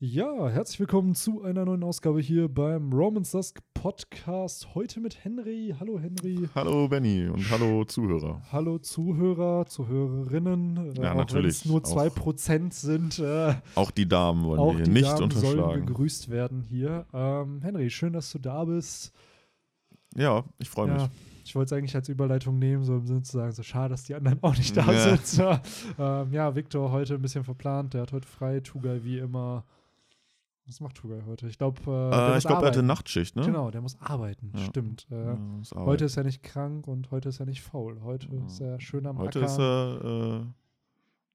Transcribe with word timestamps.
Ja, 0.00 0.48
herzlich 0.50 0.80
willkommen 0.80 1.14
zu 1.14 1.42
einer 1.42 1.64
neuen 1.64 1.82
Ausgabe 1.84 2.20
hier 2.20 2.48
beim 2.48 2.92
Romans 2.92 3.30
Dusk 3.30 3.60
Podcast. 3.74 4.74
Heute 4.74 5.00
mit 5.00 5.24
Henry. 5.24 5.74
Hallo 5.78 5.98
Henry. 5.98 6.48
Hallo 6.54 6.88
Benny 6.88 7.28
und 7.28 7.48
hallo 7.50 7.84
Zuhörer. 7.84 8.42
Hallo 8.52 8.78
Zuhörer, 8.78 9.64
Zuhörerinnen. 9.66 10.94
Ja, 11.00 11.12
auch 11.12 11.16
natürlich. 11.16 11.64
Nur 11.64 11.80
Auch- 11.84 11.96
2% 12.08 12.74
sind. 12.74 13.18
Äh, 13.20 13.54
Auch 13.76 13.90
die 13.92 14.06
Damen 14.06 14.44
wollen 14.44 14.78
wir 14.78 14.84
hier 14.84 14.92
nicht 14.92 15.04
Damen 15.06 15.30
sollen 15.30 15.58
unterschlagen. 15.60 15.86
begrüßt 15.86 16.28
werden 16.28 16.60
hier. 16.62 17.06
Ähm, 17.14 17.60
Henry, 17.62 17.88
schön, 17.88 18.12
dass 18.12 18.30
du 18.32 18.38
da 18.40 18.64
bist. 18.64 19.12
Ja, 20.16 20.44
ich 20.58 20.68
freue 20.68 20.92
mich. 20.92 21.02
Ja, 21.02 21.08
ich 21.44 21.54
wollte 21.54 21.74
es 21.74 21.78
eigentlich 21.78 21.94
als 21.94 22.08
Überleitung 22.08 22.58
nehmen, 22.58 22.84
so 22.84 22.96
im 22.96 23.06
Sinne 23.06 23.22
zu 23.22 23.32
sagen, 23.38 23.52
so 23.52 23.62
schade, 23.62 23.90
dass 23.90 24.02
die 24.04 24.14
anderen 24.14 24.42
auch 24.42 24.56
nicht 24.56 24.76
da 24.76 24.92
Ja. 24.92 25.16
sind. 25.16 25.38
Ja, 25.98 26.22
ähm, 26.22 26.32
ja 26.32 26.54
Victor 26.54 26.90
heute 26.90 27.14
ein 27.14 27.22
bisschen 27.22 27.44
verplant. 27.44 27.94
Der 27.94 28.02
hat 28.02 28.12
heute 28.12 28.26
frei. 28.28 28.60
Tugay 28.60 29.02
wie 29.04 29.18
immer. 29.18 29.64
Was 30.66 30.80
macht 30.80 30.96
Tugay 30.96 31.20
heute? 31.26 31.46
Ich 31.46 31.58
glaube, 31.58 31.78
äh, 31.86 32.34
Äh, 32.34 32.38
ich 32.38 32.44
glaube, 32.44 32.62
er 32.62 32.68
hatte. 32.68 32.82
Nachtschicht, 32.82 33.36
ne? 33.36 33.44
Genau, 33.44 33.70
der 33.70 33.82
muss 33.82 34.00
arbeiten. 34.00 34.50
Ja. 34.54 34.60
Stimmt. 34.64 35.06
Äh, 35.10 35.14
Ja, 35.26 35.34
muss 35.36 35.72
arbeiten. 35.72 35.90
heute 35.90 36.04
ist 36.06 36.16
er 36.16 36.24
nicht 36.24 36.42
krank 36.42 36.86
und 36.88 37.10
heute 37.10 37.28
ist 37.28 37.40
er 37.40 37.46
nicht 37.46 37.60
faul. 37.62 38.00
Heute 38.02 38.28
Ja. 38.34 38.46
ist 38.46 38.60
er 38.60 38.80
schön 38.80 39.06
am 39.06 39.18
Heute 39.18 39.40
Acker. 39.40 39.46
ist 39.46 39.58
er 39.58 40.40
äh, 40.40 40.46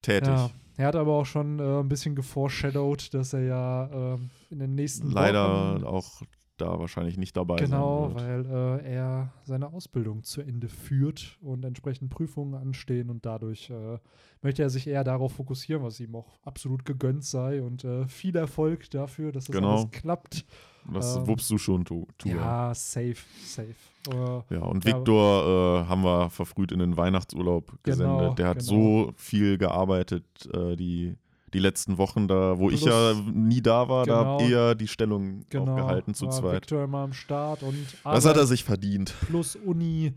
tätig. 0.02 0.27
ja, 0.30 0.50
er 0.77 0.88
hat 0.88 0.95
aber 0.95 1.13
auch 1.13 1.26
schon 1.27 1.59
äh, 1.59 1.80
ein 1.80 1.89
bisschen 1.89 2.16
geforeshadowed, 2.16 3.13
dass 3.13 3.34
er 3.34 3.41
ja 3.44 3.89
ähm, 4.16 4.31
in 4.50 4.59
den 4.59 4.73
nächsten 4.73 5.12
Leider 5.12 5.75
Wochen 5.75 5.84
auch 5.84 6.22
da 6.62 6.80
wahrscheinlich 6.80 7.18
nicht 7.18 7.36
dabei 7.38 7.58
Genau, 7.58 8.12
sein 8.18 8.45
wird. 8.45 8.49
weil 8.52 8.80
äh, 8.86 8.94
er 8.95 9.34
seine 9.44 9.72
Ausbildung 9.73 10.23
zu 10.23 10.41
Ende 10.41 10.70
führt 10.70 11.38
und 11.41 11.63
entsprechend 11.66 12.09
Prüfungen 12.09 12.54
anstehen 12.55 13.09
und 13.09 13.26
dadurch 13.26 13.70
äh, 13.70 13.98
möchte 14.41 14.62
er 14.64 14.70
sich 14.70 14.88
eher 14.88 15.03
darauf 15.03 15.34
fokussieren, 15.34 15.84
was 15.84 16.00
ihm 16.00 16.16
auch 16.16 16.40
absolut 16.44 16.86
gegönnt 16.86 17.23
sei 17.26 17.62
und 17.62 17.84
äh, 17.84 18.08
viel 18.08 18.36
Erfolg 18.36 18.90
dafür, 18.91 19.31
dass 19.31 19.45
das 19.45 19.55
Genau. 19.55 19.80
alles 19.80 19.91
klappt. 19.91 20.45
Das 20.91 21.17
ähm, 21.17 21.27
wuppst 21.27 21.50
du 21.52 21.58
schon, 21.58 21.84
tu, 21.86 22.08
tu 22.17 22.30
Ja, 22.30 22.73
safe, 22.73 23.16
safe. 23.44 23.76
Äh, 24.09 24.55
Ja, 24.55 24.61
und 24.61 24.86
Ja, 24.86 24.95
Viktor 24.98 25.83
äh, 25.83 25.86
haben 25.89 26.03
wir 26.03 26.30
verfrüht 26.30 26.72
in 26.72 26.80
den 26.80 26.95
Weihnachtsurlaub 26.98 27.78
gesendet. 27.83 28.20
Genau, 28.20 28.33
Der 28.36 28.48
hat 28.48 28.59
genau. 28.59 28.70
so 29.05 29.11
viel 29.17 29.58
gearbeitet, 29.58 30.23
äh, 30.53 30.76
die, 30.76 31.16
die 31.53 31.59
letzten 31.59 31.97
Wochen 31.97 32.28
da, 32.28 32.58
wo 32.59 32.67
Plus- 32.67 32.81
ich 32.81 32.86
ja 32.88 33.14
nie 33.33 33.61
da 33.61 33.88
war, 33.89 34.05
da 34.05 34.19
Genau. 34.19 34.33
hab 34.39 34.42
eher 34.50 34.75
die 34.75 34.88
Stellung 34.88 35.45
genau, 35.50 35.72
aufgehalten 35.73 36.14
zu 36.14 36.25
war 36.25 36.31
zweit. 36.31 36.53
Victor 36.61 36.83
immer 36.83 37.00
am 37.00 37.14
Start 37.14 37.64
und 37.64 37.75
Das 38.03 38.25
hat 38.25 38.38
er 38.38 38.45
sich 38.47 38.64
verdient. 38.64 39.14
plus 39.28 39.55
Uni 39.55 40.14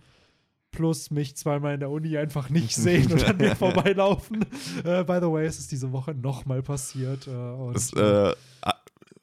plus 0.70 1.10
mich 1.10 1.36
zweimal 1.36 1.74
in 1.74 1.80
der 1.80 1.90
Uni 1.90 2.16
einfach 2.16 2.48
nicht 2.48 2.74
sehen 2.76 3.12
und 3.12 3.24
an 3.28 3.36
mir 3.36 3.54
vorbeilaufen. 3.56 4.42
Äh, 4.84 5.04
by 5.04 5.18
the 5.20 5.30
way, 5.30 5.44
es 5.44 5.58
ist 5.58 5.70
diese 5.70 5.92
Woche 5.92 6.14
nochmal 6.14 6.62
passiert. 6.62 7.26
Äh, 7.28 7.72
Das 7.74 7.92
äh, 7.92 8.32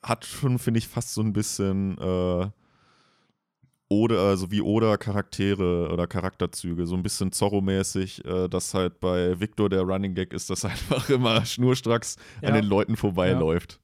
hat 0.03 0.25
schon, 0.25 0.59
finde 0.59 0.77
ich, 0.77 0.87
fast 0.87 1.13
so 1.13 1.21
ein 1.21 1.33
bisschen 1.33 1.97
äh, 1.97 2.47
oder, 3.89 4.19
also 4.19 4.51
wie 4.51 4.61
oder 4.61 4.97
Charaktere 4.97 5.89
oder 5.91 6.05
Charakterzüge, 6.07 6.85
so 6.85 6.95
ein 6.95 7.01
bisschen 7.03 7.31
Zorro-mäßig, 7.31 8.23
äh, 8.23 8.47
dass 8.47 8.73
halt 8.73 8.99
bei 8.99 9.39
Victor 9.39 9.67
der 9.69 9.81
Running 9.81 10.13
Gag 10.13 10.31
ist, 10.33 10.49
dass 10.49 10.63
er 10.63 10.69
einfach 10.71 11.09
immer 11.09 11.43
schnurstracks 11.45 12.15
Ja. 12.41 12.49
an 12.49 12.53
den 12.55 12.65
Leuten 12.65 12.95
vorbeiläuft. 12.95 13.79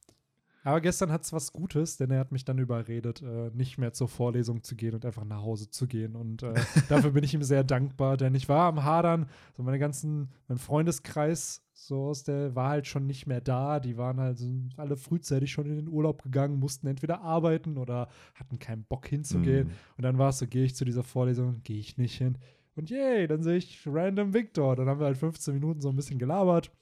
Aber 0.66 0.80
gestern 0.80 1.12
hat 1.12 1.22
es 1.22 1.32
was 1.32 1.52
Gutes, 1.52 1.96
denn 1.96 2.10
er 2.10 2.18
hat 2.18 2.32
mich 2.32 2.44
dann 2.44 2.58
überredet, 2.58 3.22
äh, 3.22 3.50
nicht 3.54 3.78
mehr 3.78 3.92
zur 3.92 4.08
Vorlesung 4.08 4.64
zu 4.64 4.74
gehen 4.74 4.94
und 4.94 5.06
einfach 5.06 5.24
nach 5.24 5.40
Hause 5.40 5.70
zu 5.70 5.86
gehen. 5.86 6.16
Und 6.16 6.42
äh, 6.42 6.54
dafür 6.88 7.12
bin 7.12 7.22
ich 7.22 7.34
ihm 7.34 7.44
sehr 7.44 7.62
dankbar, 7.62 8.16
denn 8.16 8.34
ich 8.34 8.48
war 8.48 8.66
am 8.66 8.82
Hadern, 8.82 9.28
so 9.56 9.62
meine 9.62 9.78
ganzen, 9.78 10.28
mein 10.48 10.58
Freundeskreis, 10.58 11.62
so 11.72 12.06
aus 12.06 12.24
der 12.24 12.56
war 12.56 12.70
halt 12.70 12.88
schon 12.88 13.06
nicht 13.06 13.28
mehr 13.28 13.40
da. 13.40 13.78
Die 13.78 13.96
waren 13.96 14.18
halt 14.18 14.38
so 14.38 14.48
alle 14.76 14.96
frühzeitig 14.96 15.52
schon 15.52 15.66
in 15.66 15.76
den 15.76 15.88
Urlaub 15.88 16.24
gegangen, 16.24 16.58
mussten 16.58 16.88
entweder 16.88 17.20
arbeiten 17.20 17.78
oder 17.78 18.08
hatten 18.34 18.58
keinen 18.58 18.82
Bock 18.82 19.06
hinzugehen. 19.06 19.68
Mhm. 19.68 19.72
Und 19.98 20.02
dann 20.02 20.18
war 20.18 20.30
es 20.30 20.38
so, 20.38 20.48
gehe 20.48 20.64
ich 20.64 20.74
zu 20.74 20.84
dieser 20.84 21.04
Vorlesung, 21.04 21.60
gehe 21.62 21.78
ich 21.78 21.96
nicht 21.96 22.18
hin. 22.18 22.38
Und 22.74 22.90
yay, 22.90 23.28
dann 23.28 23.44
sehe 23.44 23.58
ich 23.58 23.82
random 23.86 24.34
Victor. 24.34 24.74
Dann 24.74 24.88
haben 24.88 24.98
wir 24.98 25.06
halt 25.06 25.16
15 25.16 25.54
Minuten 25.54 25.80
so 25.80 25.90
ein 25.90 25.96
bisschen 25.96 26.18
gelabert. 26.18 26.72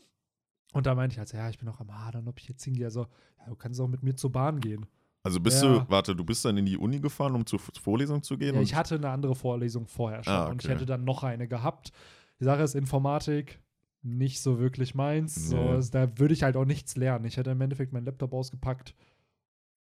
Und 0.75 0.87
da 0.87 0.95
meinte 0.95 1.15
ich 1.15 1.19
halt, 1.19 1.29
so, 1.29 1.37
ja, 1.37 1.49
ich 1.49 1.59
bin 1.59 1.69
auch 1.69 1.81
am 1.81 1.97
Hadern, 1.97 2.29
ob 2.29 2.39
ich 2.39 2.49
jetzt 2.49 2.62
hingehe. 2.65 2.85
Also, 2.85 3.07
ja, 3.39 3.47
du 3.49 3.55
kannst 3.57 3.81
auch 3.81 3.89
mit 3.89 4.03
mir 4.03 4.15
zur 4.17 4.31
Bahn 4.33 4.61
gehen. 4.61 4.85
Also 5.23 5.41
bist 5.41 5.62
Ja. 5.62 5.79
du, 5.79 5.89
warte, 5.91 6.15
du 6.15 6.23
bist 6.25 6.45
dann 6.45 6.59
in 6.59 6.67
die 6.67 6.77
Uni 6.77 7.01
gefahren, 7.01 7.35
um 7.35 7.47
zur 7.47 7.59
Vorlesung 7.59 8.23
zu 8.23 8.37
gehen? 8.37 8.53
Ja, 8.55 8.59
und- 8.61 8.65
ich 8.65 8.75
hatte 8.75 8.97
eine 8.97 9.09
andere 9.09 9.35
Vorlesung 9.35 9.87
vorher 9.87 10.23
schon 10.23 10.33
Ah, 10.35 10.49
und 10.49 10.62
ich 10.62 10.69
okay. 10.69 10.75
hätte 10.77 10.85
dann 10.87 11.05
noch 11.05 11.23
eine 11.25 11.49
gehabt. 11.49 11.93
Die 12.41 12.45
Sache 12.45 12.62
ist, 12.62 12.75
Informatik 12.75 13.61
nicht 14.03 14.43
so 14.43 14.59
wirklich 14.59 14.95
meins. 14.95 15.35
So, 15.49 15.57
Nee. 15.57 15.69
also, 15.71 15.91
da 15.93 16.19
würde 16.19 16.35
ich 16.35 16.43
halt 16.43 16.57
auch 16.57 16.67
nichts 16.67 16.95
lernen. 16.97 17.25
Ich 17.25 17.39
hätte 17.39 17.53
im 17.53 17.61
Endeffekt 17.62 17.93
meinen 17.95 18.05
Laptop 18.05 18.35
ausgepackt, 18.35 18.95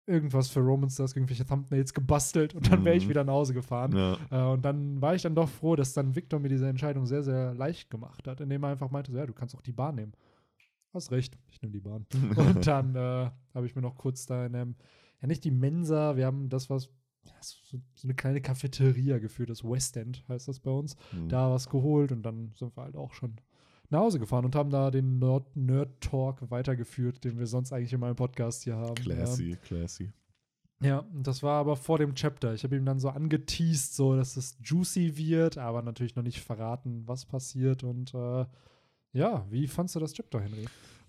irgendwas 0.06 0.48
für 0.48 0.60
Romans 0.60 0.96
Dusk, 0.96 1.16
irgendwelche 1.16 1.46
Thumbnails 1.46 1.94
gebastelt 1.94 2.54
und 2.54 2.70
dann 2.70 2.84
wäre 2.84 2.96
ich 2.96 3.06
Mhm. 3.06 3.10
wieder 3.10 3.24
nach 3.24 3.32
Hause 3.34 3.54
gefahren. 3.54 3.96
ja. 3.96 4.16
Äh, 4.30 4.52
und 4.52 4.64
dann 4.64 5.00
war 5.00 5.14
ich 5.14 5.22
dann 5.22 5.34
doch 5.34 5.48
froh, 5.48 5.76
dass 5.76 5.92
dann 5.92 6.14
Victor 6.16 6.38
mir 6.40 6.48
diese 6.48 6.68
Entscheidung 6.68 7.06
sehr, 7.06 7.22
sehr 7.22 7.54
leicht 7.54 7.88
gemacht 7.90 8.26
hat, 8.28 8.40
indem 8.40 8.62
er 8.64 8.70
einfach 8.70 8.90
meinte, 8.90 9.10
so, 9.12 9.18
ja, 9.18 9.26
du 9.26 9.32
kannst 9.32 9.54
auch 9.56 9.62
die 9.62 9.72
Bahn 9.72 9.94
nehmen. 9.94 10.12
Hast 10.92 11.10
recht, 11.10 11.38
ich 11.50 11.60
nehme 11.62 11.72
die 11.72 11.80
Bahn. 11.80 12.06
Und 12.36 12.66
dann 12.66 12.94
äh, 12.94 13.30
habe 13.54 13.66
ich 13.66 13.74
mir 13.74 13.82
noch 13.82 13.96
kurz 13.96 14.26
da 14.26 14.44
in 14.46 14.54
einem, 14.54 14.74
ja 15.20 15.28
nicht 15.28 15.44
die 15.44 15.50
Mensa, 15.50 16.16
wir 16.16 16.26
haben 16.26 16.48
das 16.48 16.68
was, 16.70 16.90
ja, 17.24 17.32
so, 17.40 17.78
so 17.94 18.06
eine 18.06 18.14
kleine 18.14 18.40
Cafeteria 18.40 19.18
geführt, 19.18 19.50
das 19.50 19.64
West 19.64 19.96
End 19.96 20.24
heißt 20.28 20.48
das 20.48 20.60
bei 20.60 20.70
uns, 20.70 20.96
Mhm. 21.12 21.28
da 21.28 21.50
was 21.50 21.68
geholt 21.68 22.12
und 22.12 22.22
dann 22.22 22.52
sind 22.54 22.76
wir 22.76 22.82
halt 22.82 22.96
auch 22.96 23.12
schon 23.12 23.36
nach 23.90 24.00
Hause 24.00 24.18
gefahren 24.18 24.44
und 24.44 24.54
haben 24.54 24.70
da 24.70 24.90
den 24.90 25.18
Nerd, 25.18 25.54
Nerd 25.54 26.00
Talk 26.00 26.50
weitergeführt, 26.50 27.24
den 27.24 27.38
wir 27.38 27.46
sonst 27.46 27.72
eigentlich 27.72 27.92
in 27.92 28.00
meinem 28.00 28.16
Podcast 28.16 28.64
hier 28.64 28.76
haben. 28.76 28.94
Classy, 28.94 29.56
classy. 29.62 30.12
Ja, 30.82 30.98
und 30.98 31.26
das 31.26 31.42
war 31.42 31.60
aber 31.60 31.76
vor 31.76 31.98
dem 31.98 32.14
Chapter. 32.14 32.54
Ich 32.54 32.64
habe 32.64 32.74
ihm 32.74 32.84
dann 32.84 32.98
so 32.98 33.10
angeteased, 33.10 33.94
so 33.94 34.16
dass 34.16 34.36
es 34.36 34.56
juicy 34.64 35.16
wird, 35.16 35.56
aber 35.58 35.80
natürlich 35.82 36.16
noch 36.16 36.24
nicht 36.24 36.40
verraten, 36.40 37.06
was 37.06 37.24
passiert. 37.26 37.84
Und 37.84 38.12
äh, 38.14 38.46
ja, 39.12 39.46
wie 39.50 39.66
fandst 39.66 39.94
du 39.94 40.00
das 40.00 40.12
Chapter, 40.12 40.40
Henry? 40.40 40.66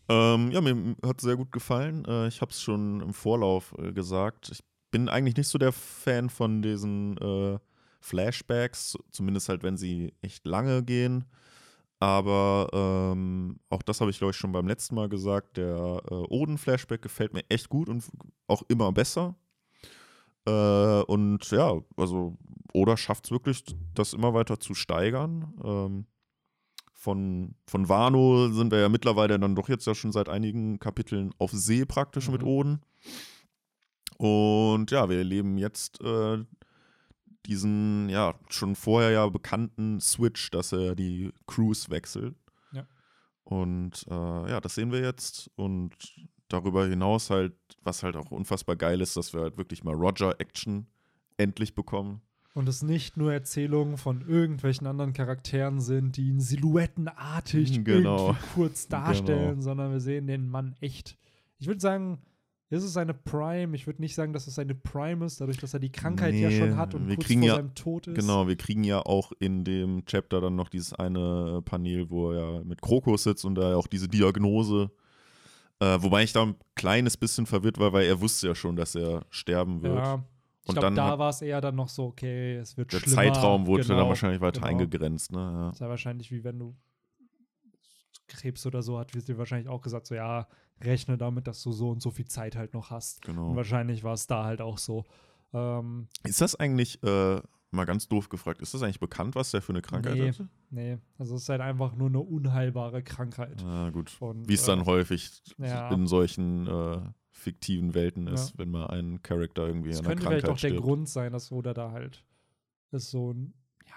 Ähm, 0.09 0.51
ja, 0.51 0.61
mir 0.61 0.95
hat 1.05 1.21
sehr 1.21 1.35
gut 1.35 1.51
gefallen. 1.51 2.05
Äh, 2.05 2.27
ich 2.27 2.41
habe 2.41 2.51
es 2.51 2.61
schon 2.61 3.01
im 3.01 3.13
Vorlauf 3.13 3.73
äh, 3.77 3.93
gesagt. 3.93 4.49
Ich 4.51 4.63
bin 4.91 5.09
eigentlich 5.09 5.37
nicht 5.37 5.47
so 5.47 5.57
der 5.57 5.71
Fan 5.71 6.29
von 6.29 6.61
diesen 6.61 7.17
äh, 7.17 7.57
Flashbacks, 8.01 8.97
zumindest 9.11 9.49
halt, 9.49 9.63
wenn 9.63 9.77
sie 9.77 10.13
echt 10.21 10.45
lange 10.45 10.83
gehen. 10.83 11.25
Aber 11.99 12.67
ähm, 12.73 13.59
auch 13.69 13.81
das 13.81 14.01
habe 14.01 14.11
ich, 14.11 14.17
glaube 14.17 14.31
ich, 14.31 14.37
schon 14.37 14.51
beim 14.51 14.67
letzten 14.67 14.95
Mal 14.95 15.07
gesagt. 15.07 15.55
Der 15.55 16.01
äh, 16.11 16.13
Oden-Flashback 16.13 17.01
gefällt 17.01 17.33
mir 17.33 17.45
echt 17.47 17.69
gut 17.69 17.87
und 17.87 18.03
auch 18.47 18.61
immer 18.67 18.91
besser. 18.91 19.35
Äh, 20.45 21.01
und 21.03 21.49
ja, 21.51 21.79
also 21.95 22.37
Oda 22.73 22.97
schafft 22.97 23.25
es 23.25 23.31
wirklich, 23.31 23.63
das 23.93 24.13
immer 24.13 24.33
weiter 24.33 24.59
zu 24.59 24.73
steigern. 24.73 25.53
Ähm, 25.63 26.05
von, 27.03 27.53
von 27.67 27.89
Wano 27.89 28.47
sind 28.47 28.71
wir 28.71 28.79
ja 28.79 28.87
mittlerweile 28.87 29.37
dann 29.37 29.55
doch 29.55 29.67
jetzt 29.67 29.85
ja 29.85 29.93
schon 29.93 30.13
seit 30.13 30.29
einigen 30.29 30.79
Kapiteln 30.79 31.33
auf 31.37 31.51
See 31.51 31.83
praktisch 31.83 32.29
mit 32.29 32.43
Mhm. 32.43 32.47
Oden. 32.47 32.81
Und 34.17 34.89
ja, 34.89 35.09
wir 35.09 35.17
erleben 35.17 35.57
jetzt 35.57 35.99
äh, 35.99 36.45
diesen, 37.45 38.07
ja, 38.07 38.35
schon 38.47 38.77
vorher 38.77 39.11
ja 39.11 39.27
bekannten 39.27 39.99
Switch, 39.99 40.49
dass 40.51 40.71
er 40.71 40.95
die 40.95 41.33
Crews 41.45 41.89
wechselt. 41.89 42.35
Ja. 42.71 42.87
Und 43.43 44.05
äh, 44.09 44.49
ja, 44.49 44.61
das 44.61 44.75
sehen 44.75 44.93
wir 44.93 45.01
jetzt. 45.01 45.51
Und 45.55 45.93
darüber 46.47 46.85
hinaus 46.85 47.29
halt, 47.29 47.53
was 47.81 48.03
halt 48.03 48.15
auch 48.15 48.31
unfassbar 48.31 48.77
geil 48.77 49.01
ist, 49.01 49.17
dass 49.17 49.33
wir 49.33 49.41
halt 49.41 49.57
wirklich 49.57 49.83
mal 49.83 49.93
Roger-Action 49.93 50.87
endlich 51.35 51.75
bekommen. 51.75 52.21
Und 52.53 52.69
es 52.69 52.83
nicht 52.83 53.17
nur 53.17 53.33
Erzählungen 53.33 53.97
von 53.97 54.21
irgendwelchen 54.27 54.85
anderen 54.85 55.13
Charakteren 55.13 55.81
sind, 55.81 56.17
die 56.17 56.27
ihn 56.29 56.39
silhouettenartig 56.39 57.83
Genau. 57.83 58.27
irgendwie 58.27 58.43
kurz 58.53 58.87
darstellen, 58.87 59.49
Genau. 59.51 59.61
sondern 59.61 59.91
wir 59.91 59.99
sehen 59.99 60.27
den 60.27 60.47
Mann 60.49 60.75
echt. 60.79 61.17
Ich 61.57 61.67
würde 61.67 61.79
sagen, 61.79 62.19
ist 62.69 62.83
es 62.83 62.93
seine 62.93 63.13
Prime? 63.13 63.75
Ich 63.75 63.87
würde 63.87 64.01
nicht 64.01 64.15
sagen, 64.15 64.33
dass 64.33 64.47
es 64.47 64.55
seine 64.55 64.75
Prime 64.75 65.25
ist, 65.25 65.41
dadurch, 65.41 65.57
dass 65.57 65.73
er 65.73 65.79
die 65.79 65.91
Krankheit 65.91 66.33
ja 66.35 66.49
Nee, 66.49 66.59
schon 66.59 66.77
hat 66.77 66.93
und 66.95 67.07
wir 67.07 67.15
kurz 67.15 67.31
vor 67.31 67.41
ja- 67.41 67.55
seinem 67.55 67.75
Tod 67.75 68.07
ist. 68.07 68.15
Genau, 68.15 68.47
wir 68.47 68.55
kriegen 68.55 68.83
ja 68.83 68.99
auch 68.99 69.31
in 69.39 69.63
dem 69.63 70.05
Chapter 70.05 70.41
dann 70.41 70.55
noch 70.55 70.69
dieses 70.69 70.93
eine 70.93 71.61
Panel, 71.65 72.09
wo 72.09 72.31
er 72.31 72.57
ja 72.57 72.63
mit 72.63 72.81
Krokus 72.81 73.23
sitzt 73.23 73.45
und 73.45 73.55
da 73.55 73.71
ja 73.71 73.75
auch 73.77 73.87
diese 73.87 74.07
Diagnose. 74.07 74.91
Äh, 75.79 75.97
wobei 76.01 76.23
ich 76.23 76.33
da 76.33 76.43
ein 76.43 76.55
kleines 76.75 77.17
bisschen 77.17 77.45
verwirrt 77.45 77.79
war, 77.79 77.93
weil 77.93 78.05
er 78.05 78.21
wusste 78.21 78.47
ja 78.47 78.55
schon, 78.55 78.75
dass 78.75 78.95
er 78.95 79.25
sterben 79.29 79.81
wird. 79.81 79.97
Ja. 79.97 80.23
Ich 80.63 80.69
Und 80.69 80.75
glaube, 80.75 80.85
dann 80.87 80.95
da 80.95 81.07
hat- 81.11 81.19
war 81.19 81.29
es 81.29 81.41
eher 81.41 81.59
dann 81.61 81.75
noch 81.75 81.89
so, 81.89 82.05
okay, 82.05 82.55
es 82.55 82.77
wird 82.77 82.93
Der 82.93 82.99
schlimmer. 82.99 83.15
Zeitraum 83.15 83.67
wurde 83.67 83.83
genau, 83.83 83.97
dann 83.99 84.07
wahrscheinlich 84.07 84.39
weiter 84.41 84.61
genau. 84.61 84.67
eingegrenzt. 84.71 85.31
Ne? 85.33 85.39
Ja. 85.39 85.65
Das 85.67 85.75
ist 85.75 85.79
ja 85.81 85.89
wahrscheinlich 85.89 86.31
wie 86.31 86.43
wenn 86.43 86.57
du 86.59 86.75
Krebs 88.27 88.65
oder 88.65 88.81
so 88.81 88.97
hat, 88.97 89.13
wird 89.13 89.27
dir 89.27 89.37
wahrscheinlich 89.37 89.67
auch 89.67 89.81
gesagt, 89.81 90.07
so 90.07 90.15
ja, 90.15 90.47
rechne 90.81 91.17
damit, 91.17 91.47
dass 91.47 91.61
du 91.61 91.71
so 91.71 91.89
und 91.89 92.01
so 92.01 92.09
viel 92.11 92.25
Zeit 92.25 92.55
halt 92.55 92.73
noch 92.73 92.89
hast. 92.89 93.27
Und 93.27 93.35
Genau. 93.35 93.55
wahrscheinlich 93.55 94.03
war 94.03 94.13
es 94.13 94.25
da 94.27 94.45
halt 94.45 94.61
auch 94.61 94.77
so. 94.77 95.03
Ähm, 95.53 96.07
Ist 96.23 96.41
das 96.41 96.55
eigentlich, 96.55 97.03
äh, 97.03 97.41
mal 97.71 97.85
ganz 97.85 98.07
doof 98.07 98.29
gefragt, 98.29 98.61
ist 98.61 98.73
das 98.73 98.81
eigentlich 98.83 98.99
bekannt, 98.99 99.35
was 99.35 99.51
der 99.51 99.61
für 99.61 99.73
eine 99.73 99.81
Krankheit 99.81 100.15
Nee. 100.15 100.29
hatte? 100.29 100.47
nee, 100.69 100.97
also 101.17 101.35
es 101.35 101.43
ist 101.43 101.49
halt 101.49 101.61
einfach 101.61 101.93
nur 101.95 102.07
eine 102.07 102.19
unheilbare 102.19 103.03
Krankheit. 103.03 103.63
Ah, 103.65 103.89
gut. 103.89 104.15
Und, 104.19 104.47
Wie 104.47 104.53
es 104.53 104.63
dann 104.63 104.81
äh, 104.81 104.85
häufig 104.85 105.29
ja. 105.57 105.89
in 105.91 106.07
solchen 106.07 106.65
äh, 106.67 107.01
fiktiven 107.43 107.93
Welten 107.93 108.27
ist, 108.27 108.51
Ja. 108.51 108.59
wenn 108.59 108.71
mal 108.71 108.87
ein 108.87 109.21
Charakter 109.21 109.67
irgendwie 109.67 109.89
Das 109.89 109.99
an 109.99 110.05
einer 110.05 110.15
könnte 110.15 110.23
vielleicht 110.29 110.45
Krankheit 110.45 110.57
auch 110.57 110.61
der 110.61 110.67
stirbt. 110.69 110.83
Grund 110.85 111.09
sein, 111.09 111.31
dass 111.33 111.51
Oda 111.51 111.73
da 111.73 111.91
halt 111.91 112.23
es 112.91 113.09
so 113.11 113.35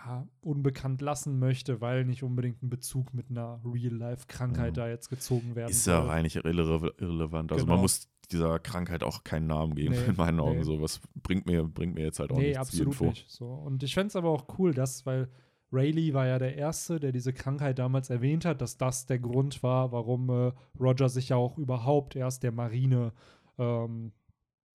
ja, 0.04 0.26
unbekannt 0.40 1.00
lassen 1.00 1.38
möchte, 1.38 1.81
weil 1.81 2.04
nicht 2.04 2.22
unbedingt 2.22 2.62
ein 2.62 2.69
Bezug 2.70 3.14
mit 3.14 3.31
einer 3.31 3.60
Real-Life-Krankheit 3.64 4.72
Mhm. 4.72 4.75
da 4.75 4.88
jetzt 4.88 5.08
gezogen 5.08 5.54
werden 5.54 5.70
Ist 5.70 5.87
ja 5.87 6.02
auch 6.04 6.08
eigentlich 6.08 6.37
irrele 6.37 6.93
irrelevant. 6.98 7.52
Also 7.52 7.66
man 7.66 7.75
Genau. 7.76 7.82
muss 7.82 8.08
dieser 8.32 8.58
Krankheit 8.58 9.04
auch 9.04 9.22
keinen 9.22 9.46
Namen 9.46 9.75
geben, 9.76 9.94
Nee, 9.94 10.04
in 10.14 10.16
meinen 10.16 10.40
Augen. 10.40 10.58
nee. 10.58 10.64
So, 10.64 10.81
was 10.82 11.00
bringt 11.22 11.46
mir, 11.46 11.62
bringt 11.64 11.94
mir 11.94 12.02
jetzt 12.02 12.19
halt 12.19 12.32
auch 12.32 12.37
nee, 12.38 12.46
nichts, 12.48 12.58
absolut 12.58 12.87
Info. 12.94 13.04
nicht. 13.06 13.31
So. 13.31 13.46
Und 13.46 13.82
ich 13.84 13.94
fände 13.94 14.08
es 14.08 14.16
aber 14.16 14.31
auch 14.31 14.46
cool, 14.58 14.75
dass, 14.75 15.06
weil 15.06 15.28
Rayleigh 15.72 16.12
war 16.14 16.26
ja 16.26 16.38
der 16.38 16.56
Erste, 16.56 16.98
der 17.00 17.12
diese 17.12 17.32
Krankheit 17.32 17.78
damals 17.78 18.10
erwähnt 18.10 18.44
hat, 18.44 18.60
dass 18.60 18.78
das 18.78 19.06
der 19.06 19.19
Grund 19.20 19.62
war, 19.62 19.93
warum 19.93 20.28
äh, 20.31 20.52
Roger 20.81 21.08
sich 21.08 21.28
ja 21.31 21.37
auch 21.37 21.58
überhaupt 21.58 22.16
erst 22.16 22.43
der 22.43 22.52
Marine 22.52 23.12
ähm, 23.58 24.12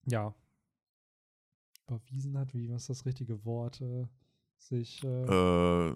ja 0.07 0.33
überwiesen 1.87 2.37
hat, 2.37 2.53
wie 2.53 2.69
was 2.69 2.83
ist 2.83 2.89
das 2.89 3.05
richtige 3.05 3.43
Wort, 3.45 3.81
äh, 3.81 4.05
sich 4.57 5.03
äh, 5.03 5.07
Äh, 5.07 5.95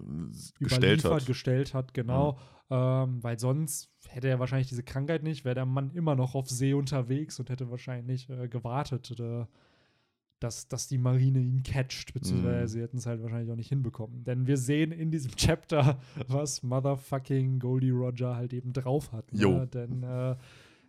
gestellt 0.58 1.00
überliefert, 1.00 1.12
hat. 1.12 1.26
gestellt 1.26 1.74
hat, 1.74 1.94
genau. 1.94 2.38
Ähm, 2.68 3.22
weil 3.22 3.38
sonst 3.38 3.90
hätte 4.08 4.28
er 4.28 4.40
wahrscheinlich 4.40 4.68
diese 4.68 4.82
Krankheit 4.82 5.22
nicht, 5.22 5.44
wäre 5.44 5.54
der 5.54 5.66
Mann 5.66 5.92
immer 5.92 6.16
noch 6.16 6.34
auf 6.34 6.50
See 6.50 6.74
unterwegs 6.74 7.38
und 7.38 7.48
hätte 7.48 7.70
wahrscheinlich 7.70 8.28
äh, 8.28 8.48
gewartet, 8.48 9.18
äh, 9.20 9.46
dass, 10.40 10.68
dass 10.68 10.86
die 10.88 10.98
Marine 10.98 11.38
ihn 11.38 11.62
catcht, 11.62 12.12
beziehungsweise 12.12 12.60
Mhm. 12.64 12.68
sie 12.68 12.82
hätten 12.82 12.96
es 12.98 13.06
halt 13.06 13.22
wahrscheinlich 13.22 13.50
auch 13.50 13.56
nicht 13.56 13.68
hinbekommen. 13.70 14.24
Denn 14.24 14.46
wir 14.46 14.58
sehen 14.58 14.92
in 14.92 15.10
diesem 15.10 15.30
Chapter, 15.36 15.98
was 16.28 16.62
Motherfucking 16.62 17.58
Goldie 17.60 17.90
Roger 17.90 18.36
halt 18.36 18.52
eben 18.52 18.72
drauf 18.72 19.12
hat. 19.12 19.32
Ne? 19.32 19.66
Denn 19.68 20.02
äh, 20.02 20.36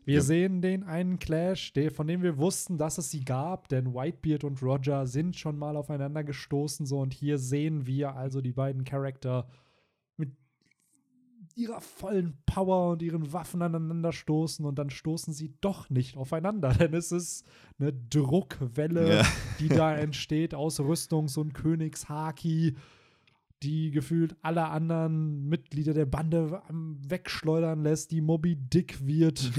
wir 0.08 0.16
Ja. 0.16 0.22
sehen 0.22 0.62
den 0.62 0.84
einen 0.84 1.20
Clash, 1.20 1.74
der, 1.74 1.92
von 1.92 2.08
dem 2.08 2.24
wir 2.24 2.38
wussten, 2.38 2.78
dass 2.78 2.98
es 2.98 3.12
sie 3.12 3.26
gab, 3.26 3.68
denn 3.68 3.94
Whitebeard 3.94 4.44
und 4.46 4.64
Roger 4.64 5.06
sind 5.06 5.36
schon 5.36 5.58
mal 5.58 5.76
aufeinander 5.76 6.24
gestoßen, 6.24 6.86
so 6.86 7.00
und 7.00 7.14
hier 7.14 7.38
sehen 7.38 7.86
wir 7.86 8.16
also 8.16 8.40
die 8.42 8.54
beiden 8.54 8.86
Charakter 8.86 9.48
mit 10.16 10.32
ihrer 11.56 11.82
vollen 11.82 12.38
Power 12.46 12.92
und 12.92 13.02
ihren 13.02 13.34
Waffen 13.34 13.62
aneinander 13.62 14.14
stoßen 14.14 14.64
und 14.66 14.80
dann 14.80 14.90
stoßen 14.90 15.34
sie 15.34 15.54
doch 15.60 15.90
nicht 15.90 16.16
aufeinander, 16.16 16.70
denn 16.74 16.94
es 16.94 17.12
ist 17.12 17.46
eine 17.78 17.92
Druckwelle, 17.92 19.18
Ja. 19.18 19.26
die 19.60 19.68
da 19.68 19.94
entsteht 19.94 20.56
aus 20.56 20.80
Rüstungs- 20.80 21.38
und 21.38 21.54
Königshaki, 21.54 22.76
die 23.64 23.92
gefühlt 23.92 24.36
alle 24.44 24.68
anderen 24.68 25.48
Mitglieder 25.50 25.94
der 25.94 26.06
Bande 26.06 26.62
wegschleudern 26.70 27.82
lässt, 27.82 28.12
die 28.12 28.22
Moby 28.22 28.56
Dick 28.56 29.06
wird, 29.06 29.52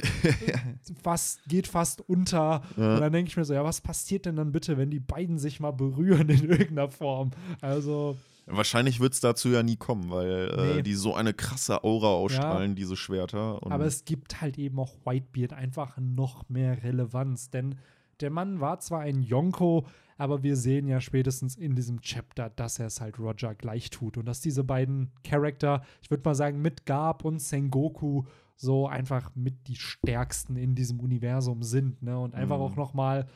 fast, 1.03 1.41
geht 1.49 1.67
fast 1.67 2.09
unter. 2.09 2.63
Ja. 2.77 2.95
Und 2.95 3.01
dann 3.01 3.13
denke 3.13 3.31
ich 3.31 3.37
mir 3.37 3.45
so, 3.45 3.55
ja, 3.55 3.65
was 3.65 3.81
passiert 3.81 4.27
denn 4.27 4.37
dann 4.37 4.53
bitte, 4.53 4.77
wenn 4.79 4.91
die 4.91 5.01
beiden 5.01 5.39
sich 5.39 5.61
mal 5.61 5.73
berühren 5.73 6.29
in 6.29 6.49
irgendeiner 6.49 6.89
Form? 6.91 7.31
Also, 7.61 8.17
Wahrscheinlich 8.51 8.99
wird 8.99 9.13
es 9.13 9.21
dazu 9.21 9.51
ja 9.51 9.63
nie 9.63 9.77
kommen, 9.77 10.09
weil 10.11 10.51
äh, 10.57 10.77
Nee. 10.77 10.83
die 10.83 10.95
so 10.95 11.15
eine 11.15 11.35
krasse 11.35 11.85
Aura 11.85 12.09
ausstrahlen, 12.09 12.75
diese 12.77 12.97
Schwerter. 12.97 13.63
Und 13.63 13.73
aber 13.73 13.85
es 13.85 14.07
gibt 14.07 14.41
halt 14.41 14.57
eben 14.57 14.79
auch 14.79 14.95
Whitebeard 15.05 15.53
einfach 15.53 15.99
noch 15.99 16.49
mehr 16.49 16.83
Relevanz, 16.83 17.51
denn 17.51 17.75
der 18.21 18.31
Mann 18.31 18.59
war 18.61 18.81
zwar 18.81 19.01
ein 19.01 19.23
Yonko, 19.23 19.87
aber 20.19 20.43
wir 20.43 20.57
sehen 20.57 20.87
ja 20.89 21.01
spätestens 21.01 21.57
in 21.57 21.75
diesem 21.75 22.01
Chapter, 22.03 22.51
dass 22.51 22.79
er 22.79 22.87
es 22.87 23.01
halt 23.01 23.19
Roger 23.19 23.55
gleich 23.55 23.89
tut 23.89 24.19
und 24.19 24.27
dass 24.27 24.41
diese 24.41 24.65
beiden 24.65 25.11
Charakter, 25.25 25.83
ich 26.03 26.11
würde 26.11 26.25
mal 26.25 26.35
sagen, 26.35 26.61
mit 26.61 26.85
Garb 26.85 27.25
und 27.25 27.41
Sengoku 27.41 28.25
so 28.57 28.89
einfach 28.89 29.31
mit 29.37 29.69
die 29.69 29.77
stärksten 29.77 30.57
in 30.57 30.75
diesem 30.75 30.99
Universum 31.01 31.63
sind, 31.63 32.03
ne? 32.03 32.19
Und 32.19 32.35
einfach 32.35 32.57
Mhm. 32.57 32.63
auch 32.63 32.77
noch 32.77 32.93
mal 32.93 33.29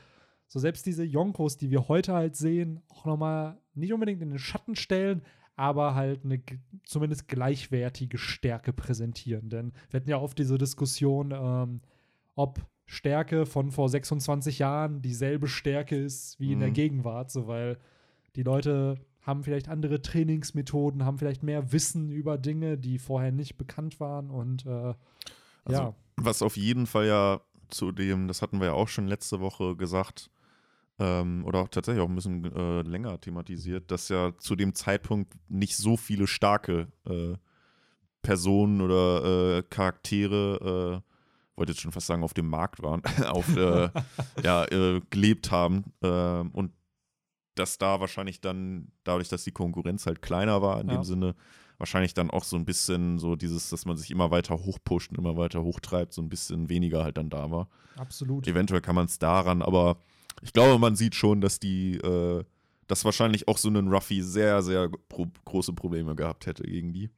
so 0.48 0.58
selbst 0.58 0.84
diese 0.84 1.04
Yonkos, 1.04 1.56
die 1.56 1.70
wir 1.70 1.88
heute 1.88 2.12
halt 2.12 2.36
sehen, 2.36 2.80
auch 2.88 3.06
noch 3.06 3.16
mal 3.16 3.58
nicht 3.74 3.92
unbedingt 3.92 4.20
in 4.20 4.30
den 4.30 4.38
Schatten 4.40 4.74
stellen, 4.76 5.22
aber 5.54 5.94
halt 5.94 6.24
eine 6.24 6.42
zumindest 6.84 7.28
gleichwertige 7.28 8.18
Stärke 8.18 8.72
präsentieren. 8.72 9.48
Denn 9.48 9.72
wir 9.90 10.00
hatten 10.00 10.10
ja 10.10 10.18
oft 10.18 10.36
diese 10.38 10.58
Diskussion, 10.58 11.30
ähm, 11.32 11.80
ob 12.34 12.66
Stärke 12.86 13.46
von 13.46 13.70
vor 13.70 13.88
26 13.88 14.58
Jahren 14.58 15.02
dieselbe 15.02 15.48
Stärke 15.48 15.96
ist 15.96 16.38
wie 16.40 16.52
in 16.52 16.60
der 16.60 16.70
Mhm. 16.70 16.74
Gegenwart, 16.74 17.30
so 17.30 17.46
weil 17.46 17.78
die 18.36 18.42
Leute 18.42 18.98
haben 19.22 19.44
vielleicht 19.44 19.68
andere 19.68 20.02
Trainingsmethoden, 20.02 21.04
haben 21.04 21.18
vielleicht 21.18 21.42
mehr 21.42 21.72
Wissen 21.72 22.10
über 22.10 22.38
Dinge, 22.38 22.76
die 22.76 22.98
vorher 22.98 23.30
nicht 23.32 23.56
bekannt 23.56 24.00
waren 24.00 24.30
und 24.30 24.66
äh, 24.66 24.94
Also, 25.64 25.80
ja, 25.80 25.94
Was 26.16 26.42
auf 26.42 26.56
jeden 26.56 26.86
Fall 26.86 27.06
ja 27.06 27.40
zu 27.68 27.92
dem, 27.92 28.28
das 28.28 28.42
hatten 28.42 28.58
wir 28.58 28.66
ja 28.66 28.72
auch 28.72 28.88
schon 28.88 29.06
letzte 29.06 29.40
Woche 29.40 29.76
gesagt, 29.76 30.28
ähm, 30.98 31.44
oder 31.46 31.60
auch 31.60 31.68
tatsächlich 31.68 32.02
auch 32.02 32.08
ein 32.08 32.14
bisschen 32.16 32.44
äh, 32.54 32.82
länger 32.82 33.18
thematisiert, 33.20 33.90
dass 33.90 34.08
ja 34.08 34.36
zu 34.38 34.56
dem 34.56 34.74
Zeitpunkt 34.74 35.32
nicht 35.48 35.76
so 35.76 35.96
viele 35.96 36.26
starke 36.26 36.88
äh, 37.06 37.34
Personen 38.22 38.80
oder 38.80 39.58
äh, 39.58 39.62
Charaktere, 39.62 41.02
äh, 41.04 41.11
wollte 41.56 41.72
jetzt 41.72 41.80
schon 41.82 41.92
fast 41.92 42.06
sagen, 42.06 42.22
auf 42.24 42.34
dem 42.34 42.48
Markt 42.48 42.82
waren, 42.82 43.02
auf, 43.28 43.56
äh, 43.56 43.90
ja, 44.42 44.64
äh, 44.66 45.00
gelebt 45.10 45.50
haben. 45.50 45.84
ähm, 46.02 46.50
und 46.52 46.72
dass 47.54 47.76
da 47.76 48.00
wahrscheinlich 48.00 48.40
dann, 48.40 48.92
dadurch, 49.04 49.28
dass 49.28 49.44
die 49.44 49.52
Konkurrenz 49.52 50.06
halt 50.06 50.22
kleiner 50.22 50.62
war, 50.62 50.80
in 50.80 50.88
Ja. 50.88 50.96
dem 50.96 51.04
Sinne, 51.04 51.34
wahrscheinlich 51.76 52.14
dann 52.14 52.30
auch 52.30 52.44
so 52.44 52.56
ein 52.56 52.64
bisschen 52.64 53.18
so 53.18 53.36
dieses, 53.36 53.68
dass 53.68 53.84
man 53.84 53.96
sich 53.96 54.10
immer 54.10 54.30
weiter 54.30 54.54
hochpusht 54.56 55.10
und 55.10 55.18
immer 55.18 55.36
weiter 55.36 55.62
hochtreibt, 55.62 56.12
so 56.14 56.22
ein 56.22 56.28
bisschen 56.30 56.68
weniger 56.70 57.04
halt 57.04 57.18
dann 57.18 57.28
da 57.28 57.50
war. 57.50 57.68
absolut. 57.96 58.46
Eventuell 58.46 58.80
kann 58.80 58.94
man 58.94 59.04
es 59.06 59.18
daran, 59.18 59.60
aber 59.62 59.98
ich 60.40 60.52
glaube, 60.54 60.78
man 60.78 60.96
sieht 60.96 61.14
schon, 61.14 61.40
dass 61.42 61.60
die, 61.60 61.96
äh, 61.98 62.42
dass 62.86 63.04
wahrscheinlich 63.04 63.48
auch 63.48 63.58
so 63.58 63.68
ein 63.68 63.88
Ruffy 63.88 64.22
sehr, 64.22 64.62
sehr 64.62 64.88
pro 65.08 65.26
große 65.44 65.72
Probleme 65.74 66.14
gehabt 66.14 66.46
hätte 66.46 66.62
gegen 66.62 66.92
die. 66.94 67.10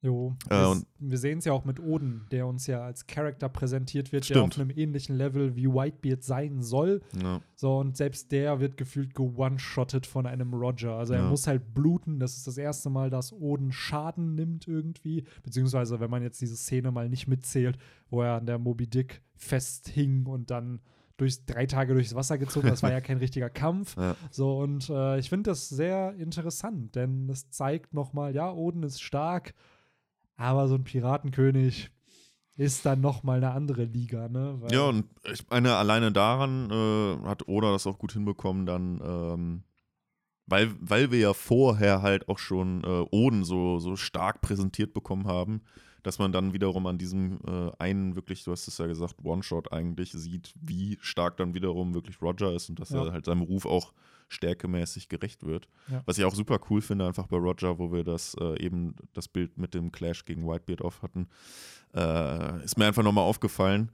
Jo, 0.00 0.36
Äh, 0.48 0.50
wir, 0.54 0.68
und- 0.70 0.86
wir 1.00 1.18
sehen 1.18 1.38
es 1.38 1.44
ja 1.44 1.52
auch 1.52 1.64
mit 1.64 1.80
Oden, 1.80 2.24
der 2.30 2.46
uns 2.46 2.68
ja 2.68 2.82
als 2.84 3.08
Charakter 3.08 3.48
präsentiert 3.48 4.12
wird, 4.12 4.28
der 4.28 4.34
Stimmt. 4.36 4.54
auf 4.54 4.60
einem 4.60 4.70
ähnlichen 4.70 5.16
Level 5.16 5.56
wie 5.56 5.66
Whitebeard 5.66 6.22
sein 6.22 6.62
soll. 6.62 7.00
Ja. 7.20 7.40
So, 7.56 7.78
und 7.78 7.96
selbst 7.96 8.30
der 8.30 8.60
wird 8.60 8.76
gefühlt 8.76 9.12
ge-one-shottet 9.16 10.06
von 10.06 10.26
einem 10.26 10.54
Roger. 10.54 10.92
Also 10.94 11.14
er 11.14 11.22
Ja. 11.22 11.28
muss 11.28 11.48
halt 11.48 11.74
bluten. 11.74 12.20
Das 12.20 12.36
ist 12.36 12.46
das 12.46 12.58
erste 12.58 12.90
Mal, 12.90 13.10
dass 13.10 13.32
Oden 13.32 13.72
Schaden 13.72 14.36
nimmt 14.36 14.68
irgendwie. 14.68 15.24
Beziehungsweise, 15.42 15.98
wenn 15.98 16.10
man 16.10 16.22
jetzt 16.22 16.40
diese 16.40 16.56
Szene 16.56 16.92
mal 16.92 17.08
nicht 17.08 17.26
mitzählt, 17.26 17.76
wo 18.08 18.22
er 18.22 18.34
an 18.34 18.46
der 18.46 18.58
Moby 18.60 18.86
Dick 18.86 19.20
festhing 19.34 20.26
und 20.26 20.50
dann 20.52 20.80
durch 21.16 21.44
drei 21.46 21.66
Tage 21.66 21.94
durchs 21.94 22.14
Wasser 22.14 22.38
gezogen. 22.38 22.68
Das 22.68 22.84
war 22.84 22.92
ja 22.92 23.00
kein 23.00 23.18
richtiger 23.18 23.50
Kampf. 23.50 23.96
Ja. 23.98 24.14
So, 24.30 24.60
und 24.60 24.88
äh, 24.90 25.18
ich 25.18 25.28
finde 25.28 25.50
das 25.50 25.68
sehr 25.68 26.14
interessant, 26.14 26.94
denn 26.94 27.28
es 27.28 27.50
zeigt 27.50 27.92
nochmal, 27.94 28.32
ja, 28.36 28.52
Oden 28.52 28.84
ist 28.84 29.00
stark, 29.02 29.54
aber 30.38 30.66
so 30.68 30.76
ein 30.76 30.84
Piratenkönig 30.84 31.90
ist 32.56 32.86
dann 32.86 33.00
nochmal 33.02 33.36
eine 33.36 33.50
andere 33.52 33.84
Liga, 33.84 34.28
ne? 34.28 34.56
Weil- 34.60 34.72
Ja, 34.72 34.88
und 34.88 35.04
ich 35.30 35.48
meine, 35.50 35.76
alleine 35.76 36.10
daran 36.10 36.70
äh, 36.70 37.26
hat 37.26 37.46
Oda 37.46 37.70
das 37.72 37.86
auch 37.86 37.98
gut 37.98 38.12
hinbekommen, 38.12 38.64
dann, 38.66 39.00
ähm, 39.04 39.62
weil, 40.46 40.74
weil 40.80 41.10
wir 41.12 41.18
ja 41.18 41.34
vorher 41.34 42.00
halt 42.02 42.28
auch 42.28 42.38
schon 42.38 42.82
äh, 42.82 43.04
Oden 43.10 43.44
so, 43.44 43.78
so 43.78 43.96
stark 43.96 44.40
präsentiert 44.40 44.94
bekommen 44.94 45.26
haben, 45.26 45.60
dass 46.02 46.18
man 46.18 46.32
dann 46.32 46.52
wiederum 46.52 46.86
an 46.86 46.98
diesem 46.98 47.38
äh, 47.46 47.70
einen 47.78 48.16
wirklich, 48.16 48.42
du 48.44 48.52
hast 48.52 48.66
es 48.66 48.78
ja 48.78 48.86
gesagt, 48.86 49.16
One-Shot 49.22 49.72
eigentlich 49.72 50.12
sieht, 50.12 50.54
wie 50.60 50.96
stark 51.00 51.36
dann 51.36 51.54
wiederum 51.54 51.94
wirklich 51.94 52.20
Roger 52.22 52.52
ist 52.54 52.68
und 52.70 52.80
dass 52.80 52.90
Ja. 52.90 53.04
er 53.04 53.12
halt 53.12 53.26
seinem 53.26 53.42
Ruf 53.42 53.66
auch 53.66 53.92
stärkemäßig 54.28 55.08
gerecht 55.08 55.44
wird. 55.44 55.68
Ja. 55.90 56.02
Was 56.06 56.18
ich 56.18 56.24
auch 56.24 56.34
super 56.34 56.60
cool 56.70 56.80
finde, 56.80 57.06
einfach 57.06 57.26
bei 57.26 57.36
Roger, 57.36 57.78
wo 57.78 57.92
wir 57.92 58.04
das 58.04 58.34
äh, 58.40 58.62
eben 58.62 58.94
das 59.14 59.28
Bild 59.28 59.58
mit 59.58 59.74
dem 59.74 59.90
Clash 59.92 60.24
gegen 60.24 60.46
Whitebeard 60.46 60.82
auf 60.82 61.02
hatten, 61.02 61.28
äh, 61.94 62.64
ist 62.64 62.78
mir 62.78 62.86
einfach 62.86 63.02
nochmal 63.02 63.24
aufgefallen, 63.24 63.90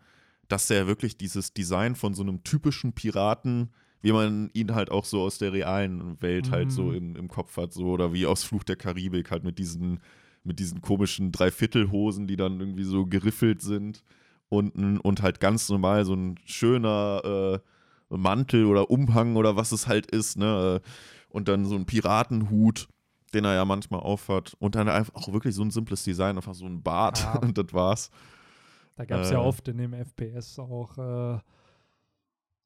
dass 0.49 0.67
der 0.67 0.87
wirklich 0.87 1.17
dieses 1.17 1.55
Design 1.55 1.95
von 1.95 2.15
so 2.15 2.23
einem 2.23 2.43
typischen 2.45 2.93
Piraten, 2.93 3.71
wie 4.03 4.13
man 4.13 4.51
ihn 4.53 4.75
halt 4.75 4.91
auch 4.91 5.05
so 5.07 5.23
aus 5.23 5.39
der 5.39 5.53
realen 5.53 6.21
Welt 6.21 6.51
halt 6.51 6.71
so 6.71 6.85
Mhm. 6.91 6.95
im, 6.97 7.17
im 7.17 7.29
Kopf 7.29 7.57
hat, 7.57 7.73
so 7.73 7.87
oder 7.87 8.13
wie 8.13 8.27
aus 8.27 8.45
Fluch 8.45 8.65
der 8.65 8.77
Karibik, 8.77 9.31
halt 9.31 9.45
mit 9.45 9.59
diesen, 9.59 10.01
mit 10.43 10.59
diesen 10.59 10.83
komischen 10.83 11.33
Dreiviertelhosen, 11.33 12.27
die 12.27 12.37
dann 12.37 12.61
irgendwie 12.61 12.85
so 12.85 13.07
geriffelt 13.07 13.63
sind 13.63 14.05
unten 14.51 14.99
und 14.99 15.23
halt 15.23 15.41
ganz 15.41 15.69
normal 15.71 16.05
so 16.05 16.15
ein 16.15 16.39
schöner 16.45 17.23
äh, 17.25 17.59
Mantel 18.17 18.67
oder 18.67 18.91
Umhang 18.91 19.37
oder 19.37 19.57
was 19.57 19.73
es 19.73 19.87
halt 19.87 20.07
ist, 20.11 20.37
ne? 20.37 20.81
Und 21.29 21.49
dann 21.49 21.67
so 21.67 21.75
ein 21.75 21.85
Piratenhut, 21.87 22.89
den 23.35 23.45
er 23.45 23.55
ja 23.55 23.65
manchmal 23.65 24.01
aufhat. 24.01 24.55
Und 24.61 24.75
dann 24.77 24.89
einfach 24.89 25.15
auch 25.15 25.33
wirklich 25.33 25.55
so 25.55 25.63
ein 25.63 25.71
simples 25.71 26.05
Design, 26.05 26.37
einfach 26.37 26.55
so 26.55 26.67
ein 26.67 26.83
Bart 26.83 27.21
Ja. 27.21 27.39
und 27.41 27.59
das 27.59 27.73
war's. 27.73 28.11
Da 28.97 29.05
gab 29.05 29.23
es 29.23 29.31
ja 29.31 29.39
Äh. 29.39 29.45
oft 29.45 29.67
in 29.69 29.79
dem 29.79 29.93
FPS 29.93 30.59
auch, 30.61 30.97
äh, 30.99 31.39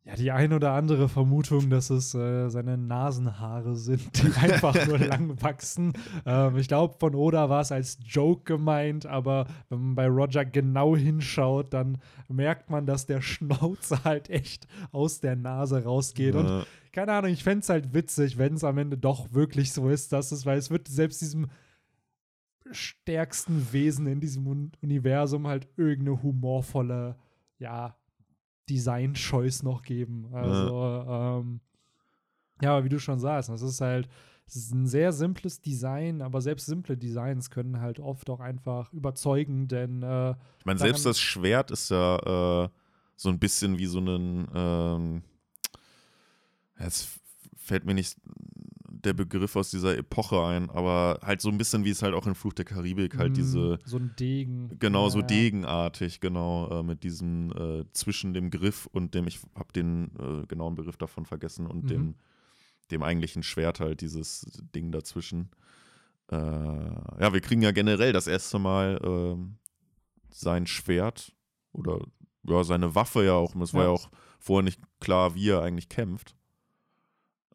Ja, 0.09 0.15
die 0.15 0.31
ein 0.31 0.55
oder 0.55 0.73
andere 0.73 1.07
Vermutung, 1.07 1.69
dass 1.69 1.91
es 1.91 2.15
äh, 2.15 2.49
seine 2.49 2.79
Nasenhaare 2.79 3.77
sind, 3.77 4.23
die 4.23 4.33
einfach 4.41 4.87
nur 4.87 4.97
lang 4.99 5.43
wachsen. 5.43 5.93
Ähm, 6.25 6.57
ich 6.57 6.67
glaube, 6.67 6.97
von 6.99 7.15
Oda 7.15 7.51
war 7.51 7.61
es 7.61 7.73
als 7.73 7.99
Joke 8.07 8.45
gemeint, 8.45 9.05
aber 9.05 9.47
wenn 9.69 9.79
man 9.79 9.95
bei 9.97 10.07
Roger 10.09 10.47
genau 10.47 10.97
hinschaut, 10.97 11.75
dann 11.75 11.99
merkt 12.29 12.71
man, 12.71 12.87
dass 12.87 13.05
der 13.05 13.21
Schnauze 13.21 14.03
halt 14.03 14.31
echt 14.31 14.67
aus 14.93 15.21
der 15.21 15.37
Nase 15.37 15.85
rausgeht. 15.85 16.35
Und 16.37 16.47
Äh, 16.47 16.65
keine 16.93 17.13
Ahnung, 17.13 17.31
ich 17.31 17.45
fände 17.45 17.61
es 17.61 17.69
halt 17.69 17.93
witzig, 17.93 18.39
wenn 18.39 18.55
es 18.55 18.65
am 18.65 18.79
Ende 18.79 18.97
doch 18.97 19.35
wirklich 19.35 19.73
so 19.75 19.91
ist, 19.91 20.15
dass 20.15 20.33
es, 20.33 20.47
weil 20.47 20.57
es 20.57 20.71
wird 20.71 20.89
selbst 20.89 21.21
diesem 21.21 21.49
stärksten 22.71 23.73
Wesen 23.73 24.07
in 24.07 24.21
diesem 24.21 24.47
Un 24.47 24.73
Universum 24.83 25.47
halt 25.47 25.69
irgendeine 25.77 26.23
humorvolle, 26.23 27.17
ja, 27.59 27.95
Design-Choice 28.69 29.63
noch 29.63 29.83
geben. 29.83 30.29
Also, 30.33 30.81
ja. 30.81 31.39
Ähm, 31.39 31.61
ja, 32.61 32.73
aber 32.73 32.85
wie 32.85 32.89
du 32.89 32.99
schon 32.99 33.21
sagst, 33.21 33.49
das 33.49 33.63
ist 33.63 33.81
halt, 33.81 34.09
es 34.47 34.57
ist 34.57 34.73
ein 34.73 34.87
sehr 34.87 35.13
simples 35.13 35.61
Design, 35.61 36.23
aber 36.23 36.41
selbst 36.41 36.67
simple 36.67 36.97
Designs 36.97 37.51
können 37.51 37.81
halt 37.81 38.01
oft 38.01 38.31
auch 38.31 38.41
einfach 38.41 38.93
überzeugen, 38.93 39.69
denn 39.69 40.03
äh, 40.03 40.31
ich 40.59 40.65
meine, 40.65 40.79
selbst 40.79 41.07
das 41.07 41.21
Schwert 41.21 41.71
ist 41.71 41.91
ja 41.91 42.65
äh, 42.65 42.69
so 43.17 43.29
ein 43.29 43.39
bisschen 43.39 43.79
wie 43.79 43.87
so 43.87 44.01
ein, 44.01 44.49
ähm, 44.55 45.23
jetzt 46.81 47.09
fällt 47.57 47.85
mir 47.85 47.95
nicht 47.95 48.17
der 49.09 49.15
Begriff 49.15 49.57
aus 49.57 49.71
dieser 49.71 49.97
Epoche 49.99 50.41
ein, 50.45 50.71
aber 50.71 51.19
halt 51.23 51.41
so 51.41 51.49
ein 51.49 51.59
bisschen 51.59 51.85
wie 51.85 51.91
es 51.91 52.03
halt 52.03 52.15
auch 52.15 52.27
in 52.27 52.35
Fluch 52.37 52.53
der 52.53 52.65
Karibik 52.65 53.17
halt 53.19 53.31
mh, 53.31 53.35
diese 53.37 53.79
so 53.85 53.97
ein 53.97 54.15
Degen. 54.19 54.79
genau 54.79 55.09
so 55.09 55.19
Ja, 55.19 55.23
ja. 55.23 55.27
degenartig 55.29 56.21
genau 56.21 56.69
äh, 56.71 56.83
mit 56.83 57.03
diesem 57.03 57.51
äh, 57.53 57.85
zwischen 57.93 58.35
dem 58.35 58.51
Griff 58.51 58.87
und 58.87 59.15
dem 59.15 59.27
ich 59.27 59.41
habe 59.57 59.73
den 59.73 60.13
äh, 60.19 60.47
genauen 60.47 60.75
Begriff 60.77 60.97
davon 60.97 61.27
vergessen 61.27 61.67
und 61.67 61.85
Mhm. 61.85 61.89
dem 61.89 62.15
dem 62.91 63.03
eigentlichen 63.03 63.43
Schwert 63.43 63.81
halt 63.81 64.01
dieses 64.01 64.47
Ding 64.75 64.93
dazwischen. 64.93 65.51
Äh, 66.31 66.37
ja, 66.37 67.33
wir 67.33 67.41
kriegen 67.41 67.61
ja 67.63 67.71
generell 67.73 68.13
das 68.13 68.27
erste 68.27 68.59
Mal 68.59 68.99
ähm, 69.05 69.57
sein 70.31 70.67
Schwert 70.67 71.33
oder 71.73 72.01
ja 72.45 72.65
seine 72.65 72.95
Waffe 72.95 73.25
ja 73.25 73.35
auch. 73.35 73.55
Es 73.57 73.75
war 73.75 73.83
Ja. 73.83 73.89
ja 73.89 73.93
auch 73.95 74.11
vorher 74.39 74.63
nicht 74.65 74.81
klar, 75.01 75.35
wie 75.35 75.51
er 75.51 75.63
eigentlich 75.63 75.89
kämpft. 75.91 76.35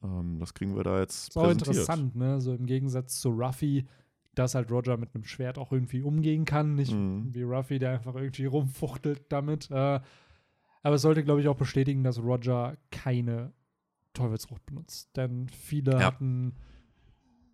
Ähm, 0.04 0.40
das 0.40 0.54
kriegen 0.54 0.76
wir 0.76 0.84
da 0.84 1.00
jetzt 1.00 1.30
Ist 1.30 1.38
auch 1.38 1.44
präsentiert. 1.44 1.70
interessant, 1.70 2.16
ne? 2.16 2.42
So 2.42 2.54
im 2.54 2.66
Gegensatz 2.66 3.20
zu 3.20 3.30
Ruffy, 3.30 3.88
dass 4.36 4.56
halt 4.56 4.72
Roger 4.72 4.98
mit 4.98 5.14
einem 5.16 5.24
Schwert 5.24 5.58
auch 5.58 5.72
irgendwie 5.72 6.02
umgehen 6.02 6.46
kann. 6.46 6.76
Nicht 6.76 6.92
Mhm. 6.94 7.34
wie 7.34 7.44
Ruffy, 7.44 7.80
der 7.80 7.92
einfach 7.92 8.16
irgendwie 8.16 8.46
rumfuchtelt 8.46 9.32
damit. 9.32 9.70
Äh, 9.72 10.00
aber 10.86 10.96
es 10.96 11.02
sollte, 11.02 11.24
glaube 11.24 11.40
ich, 11.42 11.48
auch 11.48 11.56
bestätigen, 11.56 12.04
dass 12.04 12.22
Roger 12.22 12.76
keine 12.92 13.54
Teufelsfrucht 14.14 14.66
benutzt. 14.66 15.16
Denn 15.16 15.48
viele 15.50 15.94
Ja. 15.94 16.00
hatten. 16.08 16.56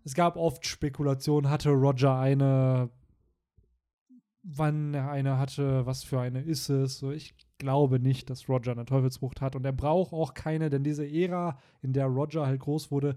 Es 0.04 0.14
gab 0.14 0.36
oft 0.36 0.66
Spekulationen, 0.66 1.50
hatte 1.50 1.70
Roger 1.70 2.18
eine. 2.18 2.90
Wann 4.42 4.94
er 4.94 5.10
eine 5.10 5.38
hatte, 5.38 5.84
was 5.84 6.02
für 6.02 6.18
eine 6.20 6.40
ist 6.40 6.70
es? 6.70 6.98
So, 6.98 7.10
ich 7.10 7.34
glaube 7.60 8.00
nicht, 8.00 8.28
dass 8.28 8.48
Roger 8.48 8.72
eine 8.72 8.84
Teufelsfrucht 8.84 9.40
hat. 9.40 9.54
Und 9.54 9.64
er 9.64 9.72
braucht 9.72 10.12
auch 10.12 10.34
keine, 10.34 10.68
denn 10.70 10.82
diese 10.82 11.06
Ära, 11.08 11.56
in 11.82 11.92
der 11.92 12.06
Roger 12.06 12.44
halt 12.46 12.58
groß 12.60 12.90
wurde, 12.90 13.16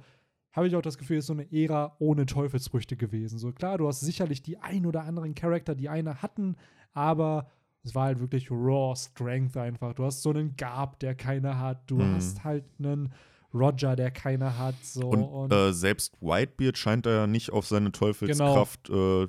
habe 0.52 0.68
ich 0.68 0.76
auch 0.76 0.84
das 0.84 1.00
Gefühl, 1.00 1.18
ist 1.18 1.26
so 1.26 1.34
eine 1.34 1.52
Ära 1.52 1.96
ohne 1.98 2.28
Teufelsfrüchte 2.28 2.96
gewesen. 2.96 3.40
So 3.40 3.52
klar, 3.52 3.80
du 3.80 3.88
hast 3.88 4.02
sicherlich 4.02 4.44
die 4.44 4.60
ein 4.60 4.86
oder 4.86 5.04
anderen 5.06 5.34
Charakter, 5.34 5.74
die 5.74 5.90
eine 5.90 6.22
hatten, 6.22 6.56
aber 6.94 7.48
es 7.84 7.96
war 7.96 8.06
halt 8.06 8.20
wirklich 8.20 8.52
raw 8.52 8.96
Strength 8.96 9.58
einfach. 9.58 9.94
Du 9.96 10.06
hast 10.06 10.22
so 10.22 10.30
einen 10.30 10.56
Garb, 10.56 11.00
der 11.00 11.16
keine 11.16 11.58
hat. 11.60 11.82
Du 11.90 11.96
Mhm. 11.98 12.14
hast 12.14 12.44
halt 12.44 12.66
einen 12.78 13.12
Roger, 13.54 13.96
der 13.96 14.12
keine 14.12 14.58
hat. 14.58 14.76
So 14.84 15.10
Und, 15.10 15.24
und, 15.24 15.54
äh, 15.54 15.74
selbst 15.74 16.16
Whitebeard 16.22 16.78
scheint 16.78 17.06
da 17.06 17.12
ja 17.12 17.28
nicht 17.28 17.52
auf 17.52 17.66
seine 17.68 17.92
Teufelskraft 17.92 18.86
Genau. 18.90 19.24
äh, 19.24 19.28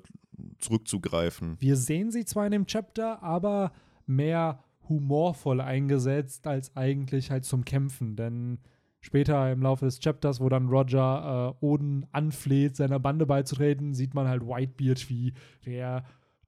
zurückzugreifen. 0.58 1.56
wir 1.60 1.76
sehen 1.76 2.10
sie 2.10 2.24
zwar 2.24 2.46
in 2.46 2.52
dem 2.52 2.66
Chapter, 2.66 3.22
aber 3.22 3.72
mehr 4.06 4.63
humorvoll 4.88 5.60
eingesetzt 5.60 6.46
als 6.46 6.76
eigentlich 6.76 7.30
halt 7.30 7.44
zum 7.44 7.64
Kämpfen. 7.64 8.16
Denn 8.16 8.58
später 9.00 9.50
im 9.52 9.62
Laufe 9.62 9.84
des 9.84 10.00
Chapters, 10.00 10.40
wo 10.40 10.48
dann 10.48 10.68
Roger 10.68 11.54
äh, 11.60 11.64
Oden 11.64 12.06
anfleht, 12.12 12.76
seiner 12.76 12.98
Bande 12.98 13.26
beizutreten, 13.26 13.94
sieht 13.94 14.14
man 14.14 14.28
halt 14.28 14.42
Whitebeard, 14.42 15.08
wie 15.08 15.34
der 15.66 16.04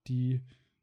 die 0.07 0.41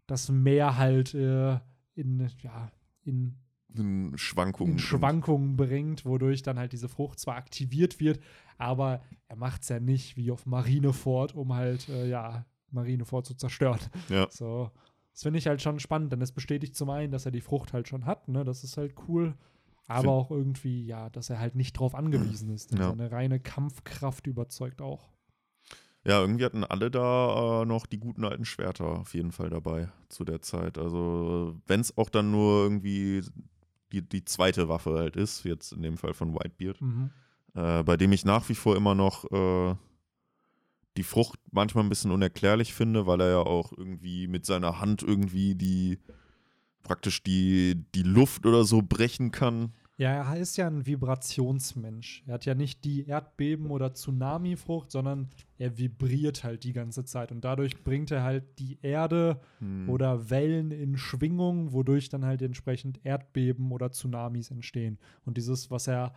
das 0.07 0.29
Meer 0.29 0.77
halt 0.77 1.13
äh, 1.13 1.57
in, 1.95 2.27
ja, 2.41 2.71
in 3.03 3.37
In 3.75 4.11
Schwankungen. 4.17 4.73
in 4.73 4.79
Schwankungen 4.79 5.55
bringt, 5.55 6.05
wodurch 6.05 6.43
dann 6.43 6.59
halt 6.59 6.73
diese 6.73 6.89
Frucht 6.89 7.19
zwar 7.19 7.37
aktiviert 7.37 7.99
wird, 7.99 8.19
aber 8.57 9.01
er 9.27 9.35
macht 9.37 9.61
es 9.63 9.69
ja 9.69 9.79
nicht 9.79 10.17
wie 10.17 10.29
auf 10.29 10.45
Marineford, 10.45 11.35
um 11.35 11.53
halt, 11.53 11.87
äh, 11.89 12.07
ja, 12.07 12.45
Marineford 12.71 13.25
zu 13.25 13.35
zerstören. 13.35 13.79
Ja. 14.09 14.27
So, 14.29 14.71
das 15.13 15.23
finde 15.23 15.39
ich 15.39 15.47
halt 15.47 15.61
schon 15.61 15.79
spannend, 15.79 16.11
denn 16.11 16.21
es 16.21 16.31
bestätigt 16.33 16.75
zum 16.75 16.89
einen, 16.89 17.11
dass 17.11 17.25
er 17.25 17.31
die 17.31 17.41
Frucht 17.41 17.71
halt 17.73 17.87
schon 17.87 18.05
hat, 18.05 18.27
ne, 18.27 18.43
das 18.43 18.63
ist 18.63 18.75
halt 18.77 18.95
cool, 19.07 19.35
aber 19.87 20.01
Find- 20.01 20.09
auch 20.11 20.31
irgendwie, 20.31 20.85
ja, 20.85 21.09
dass 21.09 21.29
er 21.29 21.39
halt 21.39 21.55
nicht 21.55 21.73
drauf 21.73 21.95
angewiesen 21.95 22.49
ist, 22.49 22.71
denn 22.71 22.79
Ja. 22.79 22.89
seine 22.89 23.11
reine 23.11 23.39
Kampfkraft 23.39 24.27
überzeugt 24.27 24.81
auch. 24.81 25.09
Ja, 26.05 26.19
irgendwie 26.19 26.43
hatten 26.43 26.65
alle 26.65 26.91
da 26.91 27.61
äh, 27.61 27.65
noch 27.65 27.85
die 27.85 27.97
guten 27.97 28.25
alten 28.25 28.43
Schwerter 28.43 28.85
auf 28.99 29.13
jeden 29.13 29.31
Fall 29.31 29.49
dabei 29.49 29.89
zu 30.09 30.25
der 30.25 30.41
Zeit. 30.41 30.77
Also, 30.77 31.55
wenn 31.65 31.79
es 31.79 31.97
auch 31.97 32.09
dann 32.09 32.29
nur 32.29 32.63
irgendwie 32.63 33.21
die, 33.93 34.01
die 34.01 34.25
zweite 34.25 34.67
Waffe 34.67 34.95
halt 34.95 35.15
ist, 35.15 35.45
jetzt 35.45 35.71
in 35.71 35.81
dem 35.81 35.97
Fall 35.97 36.13
von 36.13 36.33
Whitebeard, 36.33 36.81
Mhm. 36.81 37.09
äh, 37.53 37.83
bei 37.83 37.95
dem 37.95 38.11
ich 38.11 38.25
nach 38.25 38.49
wie 38.49 38.55
vor 38.55 38.75
immer 38.75 38.95
noch 38.95 39.23
äh, 39.31 39.75
die 40.97 41.03
Frucht 41.03 41.39
manchmal 41.51 41.83
ein 41.83 41.89
bisschen 41.89 42.11
unerklärlich 42.11 42.73
finde, 42.73 43.07
weil 43.07 43.21
er 43.21 43.29
ja 43.29 43.39
auch 43.39 43.71
irgendwie 43.75 44.27
mit 44.27 44.45
seiner 44.45 44.79
Hand 44.79 45.03
irgendwie 45.03 45.55
die 45.55 45.99
praktisch 46.83 47.23
die, 47.23 47.85
die 47.95 48.03
Luft 48.03 48.45
oder 48.45 48.63
so 48.65 48.81
brechen 48.81 49.31
kann. 49.31 49.71
Ja, 49.97 50.09
er 50.33 50.37
ist 50.37 50.57
ja 50.57 50.67
ein 50.67 50.85
Vibrationsmensch. 50.85 52.23
Er 52.27 52.33
hat 52.33 52.45
ja 52.45 52.55
nicht 52.55 52.83
die 52.83 53.05
Erdbeben- 53.05 53.69
oder 53.69 53.93
Tsunami-Frucht, 53.93 54.91
sondern 54.91 55.29
er 55.57 55.77
vibriert 55.77 56.43
halt 56.43 56.63
die 56.63 56.73
ganze 56.73 57.05
Zeit. 57.05 57.31
Und 57.31 57.45
dadurch 57.45 57.83
bringt 57.83 58.11
er 58.11 58.23
halt 58.23 58.59
die 58.59 58.79
Erde 58.81 59.39
Hm. 59.59 59.87
oder 59.89 60.29
Wellen 60.29 60.71
in 60.71 60.97
Schwingung, 60.97 61.73
wodurch 61.73 62.09
dann 62.09 62.25
halt 62.25 62.41
entsprechend 62.41 62.99
Erdbeben 63.05 63.71
oder 63.71 63.91
Tsunamis 63.91 64.51
entstehen. 64.51 64.97
Und 65.25 65.37
dieses, 65.37 65.69
was 65.71 65.87
er, 65.87 66.13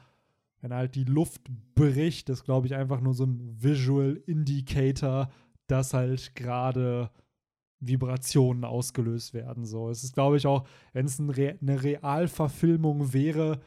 wenn 0.61 0.73
halt 0.73 0.95
die 0.95 1.05
Luft 1.05 1.43
bricht, 1.75 2.29
ist, 2.31 2.45
glaube 2.45 2.67
ich, 2.67 2.75
einfach 2.75 3.01
nur 3.01 3.15
so 3.15 3.25
ein 3.25 3.57
Visual 3.63 4.21
Indicator, 4.27 5.31
dass 5.67 5.95
halt 5.95 6.35
gerade 6.35 7.11
Vibrationen 7.81 8.65
ausgelöst 8.65 9.35
werden. 9.35 9.65
So, 9.67 9.91
es 9.91 10.03
ist, 10.03 10.15
glaube 10.15 10.37
ich, 10.39 10.47
auch, 10.47 10.67
wenn 10.93 11.07
es 11.07 11.19
ein 11.19 11.31
Re 11.31 11.59
eine 11.61 11.83
Realverfilmung 11.83 13.13
wäre, 13.13 13.61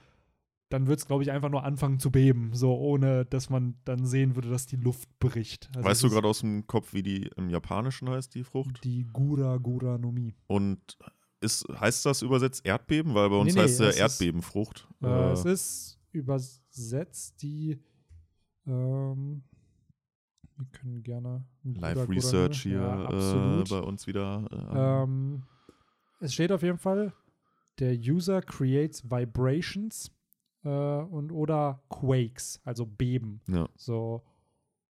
dann 0.69 0.85
würde 0.87 0.99
es, 0.99 1.05
glaube 1.07 1.23
ich, 1.23 1.31
einfach 1.31 1.49
nur 1.49 1.63
anfangen 1.63 1.99
zu 1.99 2.11
beben, 2.11 2.51
so 2.53 2.75
ohne 2.75 3.25
dass 3.25 3.49
man 3.49 3.75
dann 3.85 4.05
sehen 4.05 4.35
würde, 4.35 4.49
dass 4.49 4.65
die 4.67 4.75
Luft 4.75 5.09
bricht. 5.19 5.69
Also 5.75 5.87
weißt 5.89 6.03
du 6.03 6.09
gerade 6.09 6.27
aus 6.27 6.39
dem 6.41 6.67
Kopf, 6.67 6.93
wie 6.93 7.01
die 7.03 7.29
im 7.37 7.49
Japanischen 7.49 8.09
heißt, 8.09 8.33
die 8.35 8.43
Frucht? 8.43 8.83
Die 8.83 9.05
Gura 9.13 9.57
Gura 9.57 9.97
no 9.97 10.11
Mi. 10.11 10.35
Und 10.47 10.79
ist, 11.41 11.65
heißt 11.79 12.05
das 12.05 12.21
übersetzt 12.21 12.65
Erdbeben? 12.65 13.13
Weil 13.15 13.29
bei 13.29 13.35
uns 13.37 13.53
Nee, 13.53 13.59
nee, 13.61 13.63
heißt 13.67 13.79
es 13.79 13.97
ja 13.97 14.05
ist- 14.05 14.19
Erdbebenfrucht. 14.21 14.87
Äh, 15.01 15.07
Äh, 15.07 15.31
es 15.31 15.45
ist 15.45 15.98
übersetzt 16.11 17.41
die. 17.41 17.79
Ähm, 18.65 19.43
wir 20.57 20.65
können 20.71 21.03
gerne. 21.03 21.45
Live 21.63 22.09
Research 22.09 22.63
hier 22.63 22.81
Ja, 22.81 23.61
äh, 23.61 23.63
bei 23.69 23.79
uns 23.79 24.07
wieder. 24.07 24.45
Äh, 24.51 25.03
Ähm, 25.03 25.43
es 26.19 26.33
steht 26.33 26.51
auf 26.51 26.63
jeden 26.63 26.77
Fall, 26.77 27.13
der 27.79 27.93
User 27.95 28.41
creates 28.41 29.09
vibrations 29.09 30.11
äh, 30.63 30.69
und 30.69 31.31
oder 31.31 31.81
quakes, 31.89 32.59
also 32.65 32.85
Beben. 32.85 33.41
ja. 33.47 33.69
So, 33.77 34.23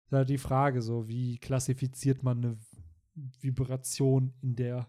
ist 0.06 0.12
halt 0.12 0.30
die 0.30 0.38
Frage, 0.38 0.80
so 0.80 1.06
wie 1.06 1.38
klassifiziert 1.38 2.22
man 2.22 2.38
eine 2.38 2.58
Vibration 3.40 4.32
in 4.40 4.56
der 4.56 4.88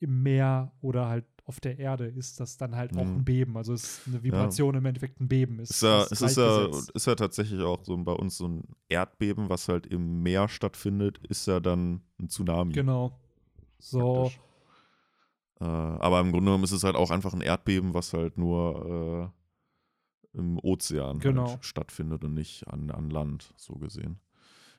im 0.00 0.22
Meer 0.22 0.72
oder 0.80 1.08
halt 1.08 1.26
auf 1.48 1.60
der 1.60 1.78
Erde? 1.78 2.06
Ist 2.06 2.38
das 2.40 2.58
dann 2.58 2.76
halt 2.76 2.96
auch 2.96 3.04
Mhm. 3.04 3.16
ein 3.16 3.24
Beben? 3.24 3.56
Also 3.56 3.72
ist 3.72 4.02
eine 4.06 4.22
Vibration 4.22 4.74
im 4.74 4.84
Endeffekt 4.84 5.20
ein 5.20 5.28
Beben? 5.28 5.58
Ist, 5.60 5.70
Ist 5.70 5.82
ja, 5.82 6.02
es 6.04 6.20
ist, 6.20 6.36
ja, 6.36 6.66
ist 6.94 7.06
ja 7.06 7.14
tatsächlich 7.14 7.62
auch 7.62 7.82
so 7.84 7.96
bei 7.96 8.12
uns 8.12 8.36
so 8.36 8.46
ein 8.48 8.64
Erdbeben, 8.88 9.48
was 9.48 9.68
halt 9.68 9.86
im 9.86 10.22
Meer 10.22 10.48
stattfindet, 10.48 11.18
ist 11.28 11.46
ja 11.46 11.58
dann 11.58 12.02
ein 12.20 12.28
Tsunami. 12.28 12.74
Genau. 12.74 13.18
So. 13.78 14.30
Äh, 15.60 15.64
aber 15.64 16.20
im 16.20 16.30
Grunde 16.32 16.46
genommen 16.46 16.64
ist 16.64 16.72
es 16.72 16.84
halt 16.84 16.96
auch 16.96 17.10
einfach 17.10 17.32
ein 17.32 17.40
Erdbeben, 17.40 17.94
was 17.94 18.12
halt 18.12 18.36
nur 18.38 19.32
äh, 20.34 20.38
im 20.38 20.58
Ozean 20.58 21.18
Genau. 21.20 21.52
halt 21.52 21.64
stattfindet 21.64 22.24
und 22.24 22.34
nicht 22.34 22.68
an, 22.68 22.90
an 22.90 23.10
Land, 23.10 23.54
so 23.56 23.74
gesehen. 23.76 24.20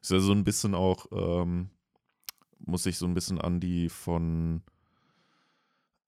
Ist 0.01 0.11
ja 0.11 0.19
so 0.19 0.31
ein 0.31 0.43
bisschen 0.43 0.75
auch, 0.75 1.07
ähm, 1.11 1.69
muss 2.59 2.85
ich 2.85 2.97
so 2.97 3.05
ein 3.07 3.13
bisschen 3.13 3.41
an 3.41 3.59
die 3.59 3.89
von 3.89 4.61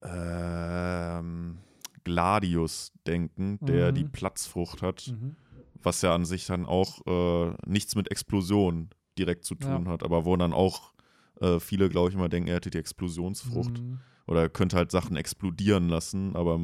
ähm, 0.02 1.58
Gladius 2.04 2.92
denken, 3.06 3.58
der 3.62 3.92
Mhm. 3.92 3.94
die 3.96 4.04
Platzfrucht 4.04 4.82
hat, 4.82 5.08
Mhm. 5.08 5.36
was 5.82 6.02
ja 6.02 6.14
an 6.14 6.24
sich 6.24 6.46
dann 6.46 6.66
auch 6.66 7.00
äh, 7.06 7.54
nichts 7.66 7.94
mit 7.94 8.10
Explosion 8.10 8.90
direkt 9.18 9.44
zu 9.44 9.54
tun 9.54 9.84
Ja. 9.86 9.90
hat, 9.92 10.02
aber 10.02 10.24
wo 10.24 10.36
dann 10.36 10.52
auch 10.52 10.92
äh, 11.40 11.58
viele, 11.60 11.88
glaube 11.88 12.08
ich, 12.08 12.14
immer 12.14 12.28
denken, 12.28 12.48
er 12.48 12.56
hätte 12.56 12.70
die 12.70 12.78
Explosionsfrucht 12.78 13.80
Mhm. 13.80 13.98
oder 14.26 14.42
er 14.42 14.48
könnte 14.48 14.76
halt 14.76 14.90
Sachen 14.92 15.16
explodieren 15.16 15.88
lassen, 15.88 16.36
aber 16.36 16.58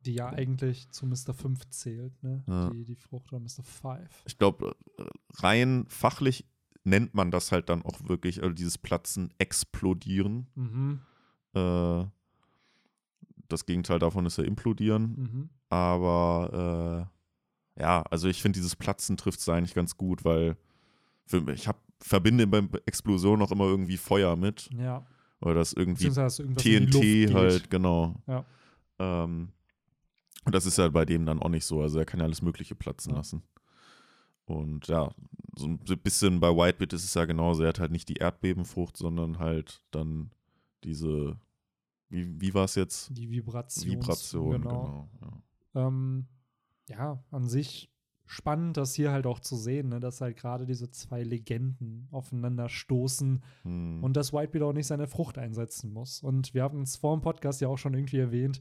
Die 0.00 0.14
ja 0.14 0.28
eigentlich 0.30 0.88
zu 0.90 1.06
Mr. 1.06 1.34
5 1.34 1.68
zählt, 1.70 2.22
ne? 2.22 2.42
Ja. 2.46 2.70
Die, 2.70 2.84
die 2.84 2.94
Frucht 2.96 3.32
war 3.32 3.40
Mr. 3.40 3.62
5. 3.62 4.22
ich 4.26 4.38
glaube, 4.38 4.76
rein 5.36 5.84
fachlich 5.88 6.46
nennt 6.84 7.14
man 7.14 7.30
das 7.30 7.52
halt 7.52 7.68
dann 7.70 7.82
auch 7.82 8.06
wirklich, 8.08 8.42
also 8.42 8.54
dieses 8.54 8.76
Platzen 8.78 9.32
explodieren. 9.38 10.46
Mhm. 10.54 11.00
Äh, 11.54 12.04
das 13.48 13.66
Gegenteil 13.66 13.98
davon 13.98 14.26
ist 14.26 14.38
ja 14.38 14.44
implodieren. 14.44 15.02
Mhm. 15.16 15.48
Aber 15.68 17.08
äh, 17.76 17.80
ja, 17.82 18.02
also 18.10 18.28
ich 18.28 18.40
finde, 18.42 18.58
dieses 18.58 18.76
Platzen 18.76 19.16
trifft 19.16 19.40
es 19.40 19.48
eigentlich 19.48 19.74
ganz 19.74 19.96
gut, 19.96 20.24
weil 20.24 20.56
für 21.26 21.50
ich 21.52 21.66
hab, 21.68 21.80
verbinde 22.00 22.46
beim 22.46 22.68
Explosion 22.86 23.42
auch 23.42 23.50
immer 23.50 23.64
irgendwie 23.64 23.96
Feuer 23.96 24.36
mit. 24.36 24.68
Ja. 24.76 25.06
Oder 25.40 25.54
das 25.54 25.72
irgendwie 25.72 26.08
TNT 26.08 27.34
halt, 27.34 27.70
genau. 27.70 28.14
Ja. 28.26 28.44
Ähm, 28.98 29.48
und 30.44 30.54
das 30.54 30.66
ist 30.66 30.78
ja 30.78 30.88
bei 30.88 31.04
dem 31.04 31.26
dann 31.26 31.40
auch 31.40 31.48
nicht 31.48 31.64
so. 31.64 31.80
Also 31.80 31.98
er 31.98 32.04
kann 32.04 32.20
ja 32.20 32.26
alles 32.26 32.42
Mögliche 32.42 32.74
platzen 32.74 33.12
Ja. 33.12 33.18
lassen. 33.18 33.42
Und 34.46 34.88
ja, 34.88 35.10
so 35.56 35.66
ein 35.66 35.78
bisschen 35.78 36.38
bei 36.40 36.50
Whitebit 36.50 36.92
ist 36.92 37.04
es 37.04 37.14
ja 37.14 37.24
genauso. 37.24 37.62
Er 37.62 37.70
hat 37.70 37.80
halt 37.80 37.92
nicht 37.92 38.08
die 38.08 38.16
Erdbebenfrucht, 38.16 38.96
sondern 38.96 39.38
halt 39.38 39.82
dann 39.90 40.30
diese, 40.84 41.38
wie, 42.08 42.40
wie 42.40 42.54
war 42.54 42.64
es 42.64 42.74
jetzt? 42.74 43.16
Die 43.16 43.30
Vibration. 43.30 43.90
Vibration, 43.90 44.50
genau. 44.50 45.08
genau. 45.20 45.42
ja. 45.74 45.86
Ähm, 45.86 46.26
ja, 46.88 47.24
an 47.30 47.48
sich 47.48 47.90
spannend, 48.26 48.76
das 48.76 48.94
hier 48.94 49.12
halt 49.12 49.26
auch 49.26 49.40
zu 49.40 49.56
sehen, 49.56 49.88
ne, 49.88 50.00
dass 50.00 50.20
halt 50.20 50.36
gerade 50.36 50.66
diese 50.66 50.90
zwei 50.90 51.22
Legenden 51.22 52.08
aufeinander 52.10 52.68
stoßen 52.68 53.42
Hm. 53.62 54.02
und 54.02 54.16
dass 54.16 54.32
Whitebeard 54.32 54.64
auch 54.64 54.72
nicht 54.72 54.86
seine 54.86 55.06
Frucht 55.06 55.38
einsetzen 55.38 55.92
muss. 55.92 56.22
Und 56.22 56.54
wir 56.54 56.62
haben 56.62 56.82
es 56.82 56.96
vor 56.96 57.16
dem 57.16 57.22
Podcast 57.22 57.60
ja 57.60 57.68
auch 57.68 57.78
schon 57.78 57.94
irgendwie 57.94 58.18
erwähnt, 58.18 58.60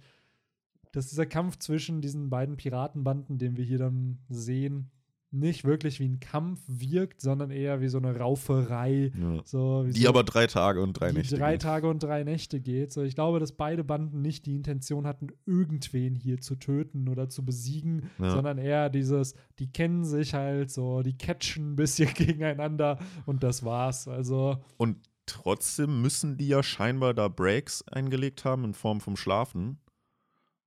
dass 0.91 1.09
dieser 1.09 1.25
Kampf 1.25 1.57
zwischen 1.57 2.01
diesen 2.01 2.29
beiden 2.29 2.57
Piratenbanden, 2.57 3.37
den 3.37 3.57
wir 3.57 3.63
hier 3.63 3.79
dann 3.79 4.19
sehen, 4.29 4.91
nicht 5.33 5.63
wirklich 5.65 5.99
wie 5.99 6.07
ein 6.07 6.19
Kampf 6.19 6.61
wirkt, 6.67 7.19
sondern 7.21 7.49
eher 7.51 7.81
wie 7.81 7.87
so 7.87 7.97
eine 7.97 8.15
Rauferei. 8.17 9.11
ja. 9.19 9.41
So, 9.45 9.83
Die 9.83 10.03
so, 10.03 10.09
aber 10.09 10.23
drei 10.23 10.47
Tage 10.47 10.81
und 10.81 10.93
drei 10.93 11.09
die 11.11 11.17
Nächte. 11.17 11.37
drei 11.37 11.51
gehen. 11.53 11.59
Tage 11.59 11.89
und 11.89 12.03
drei 12.03 12.23
Nächte 12.23 12.59
geht. 12.61 12.93
So, 12.93 13.01
ich 13.01 13.15
glaube, 13.15 13.39
dass 13.39 13.51
beide 13.51 13.83
Banden 13.83 14.21
nicht 14.21 14.45
die 14.45 14.55
Intention 14.55 15.07
hatten, 15.07 15.27
irgendwen 15.45 16.15
hier 16.15 16.39
zu 16.39 16.55
töten 16.55 17.07
oder 17.09 17.29
zu 17.29 17.43
besiegen, 17.43 18.09
Ja. 18.19 18.29
sondern 18.29 18.57
eher 18.59 18.89
dieses, 18.89 19.33
die 19.59 19.71
kennen 19.71 20.05
sich 20.05 20.33
halt 20.33 20.69
so, 20.71 21.01
die 21.01 21.17
catchen 21.17 21.73
ein 21.73 21.75
bisschen 21.75 22.13
gegeneinander 22.13 22.99
und 23.25 23.43
das 23.43 23.63
war's. 23.65 24.07
Also, 24.07 24.57
Und 24.77 24.97
trotzdem 25.25 26.01
müssen 26.01 26.37
die 26.37 26.47
ja 26.49 26.61
scheinbar 26.61 27.13
da 27.13 27.27
Breaks 27.27 27.81
eingelegt 27.87 28.45
haben 28.45 28.65
in 28.65 28.73
Form 28.73 29.01
vom 29.01 29.15
Schlafen, 29.15 29.79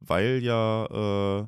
weil 0.00 0.40
ja 0.42 1.40
äh, 1.42 1.46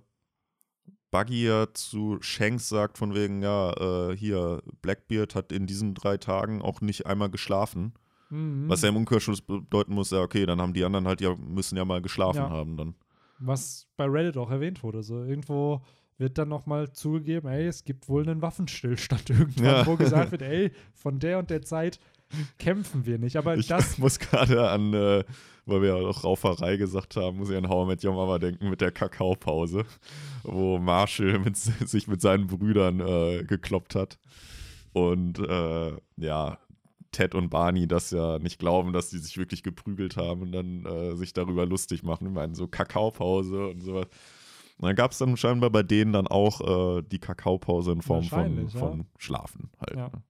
Buggy 1.10 1.46
ja 1.46 1.66
zu 1.72 2.18
Shanks 2.20 2.68
sagt 2.68 2.98
von 2.98 3.14
wegen, 3.14 3.42
ja, 3.42 3.72
äh, 4.10 4.16
hier, 4.16 4.62
Blackbeard 4.82 5.34
hat 5.34 5.52
in 5.52 5.66
diesen 5.66 5.94
drei 5.94 6.16
Tagen 6.18 6.60
auch 6.62 6.80
nicht 6.80 7.06
einmal 7.06 7.30
geschlafen. 7.30 7.94
mhm. 8.30 8.64
Was 8.68 8.82
ja 8.82 8.88
im 8.90 8.96
Umkehrschluss 8.96 9.40
bedeuten 9.40 9.94
muss, 9.94 10.10
ja, 10.10 10.20
okay, 10.20 10.44
dann 10.46 10.60
haben 10.60 10.74
die 10.74 10.84
anderen 10.84 11.06
halt 11.08 11.20
ja, 11.20 11.34
müssen 11.36 11.76
ja 11.76 11.84
mal 11.84 12.02
geschlafen 12.02 12.38
Ja. 12.38 12.50
haben 12.50 12.76
dann. 12.76 12.94
was 13.38 13.86
bei 13.96 14.04
Reddit 14.04 14.36
auch 14.36 14.50
erwähnt 14.50 14.82
wurde. 14.82 15.02
So, 15.02 15.22
irgendwo 15.24 15.80
wird 16.18 16.36
dann 16.36 16.48
nochmal 16.48 16.90
zugegeben, 16.92 17.48
ey, 17.48 17.66
es 17.66 17.84
gibt 17.84 18.08
wohl 18.08 18.28
einen 18.28 18.42
Waffenstillstand 18.42 19.30
irgendwann, 19.30 19.64
Ja. 19.64 19.86
wo 19.86 19.96
gesagt 19.96 20.32
wird, 20.32 20.42
ey, 20.42 20.72
von 20.92 21.20
der 21.20 21.38
und 21.38 21.48
der 21.48 21.62
Zeit 21.62 22.00
kämpfen 22.58 23.06
wir 23.06 23.18
nicht. 23.18 23.36
Aber 23.36 23.56
Ich 23.56 23.68
das 23.68 23.96
muss 23.98 24.18
gerade 24.18 24.68
an, 24.68 24.92
äh, 24.92 25.24
weil 25.68 25.82
wir 25.82 25.88
ja 25.88 26.06
auch 26.06 26.24
Rauferei 26.24 26.76
gesagt 26.76 27.16
haben, 27.16 27.38
muss 27.38 27.50
ich 27.50 27.56
an 27.56 27.68
How 27.68 27.84
I 27.84 27.88
Met 27.88 28.04
Your 28.04 28.14
Mama 28.14 28.38
denken 28.38 28.70
mit 28.70 28.80
der 28.80 28.90
Kakaopause, 28.90 29.84
wo 30.42 30.78
Marshall 30.78 31.38
mit, 31.38 31.56
sich 31.56 32.08
mit 32.08 32.20
seinen 32.20 32.46
Brüdern 32.46 33.00
äh, 33.00 33.44
gekloppt 33.44 33.94
hat. 33.94 34.18
Und 34.92 35.38
äh, 35.38 35.92
ja, 36.16 36.58
Ted 37.12 37.34
und 37.34 37.48
Barney 37.50 37.86
das 37.86 38.10
ja 38.10 38.38
nicht 38.38 38.58
glauben, 38.58 38.92
dass 38.92 39.10
die 39.10 39.18
sich 39.18 39.36
wirklich 39.38 39.62
geprügelt 39.62 40.16
haben 40.16 40.42
und 40.42 40.52
dann 40.52 40.84
äh, 40.84 41.16
sich 41.16 41.32
darüber 41.32 41.66
lustig 41.66 42.02
machen. 42.02 42.28
Ich 42.28 42.34
meine, 42.34 42.54
so 42.54 42.66
Kakaopause 42.66 43.68
und 43.68 43.82
sowas. 43.82 44.06
Und 44.78 44.86
dann 44.86 44.94
gab 44.94 45.10
es 45.10 45.18
dann 45.18 45.36
scheinbar 45.36 45.70
bei 45.70 45.82
denen 45.82 46.12
dann 46.12 46.26
auch 46.26 46.98
äh, 46.98 47.02
die 47.02 47.18
Kakaopause 47.18 47.92
in 47.92 48.02
Form 48.02 48.24
von, 48.24 48.68
ja. 48.68 48.68
von 48.68 49.06
Schlafen 49.18 49.70
halt. 49.80 49.96
Ja. 49.96 50.08
ne? 50.08 50.22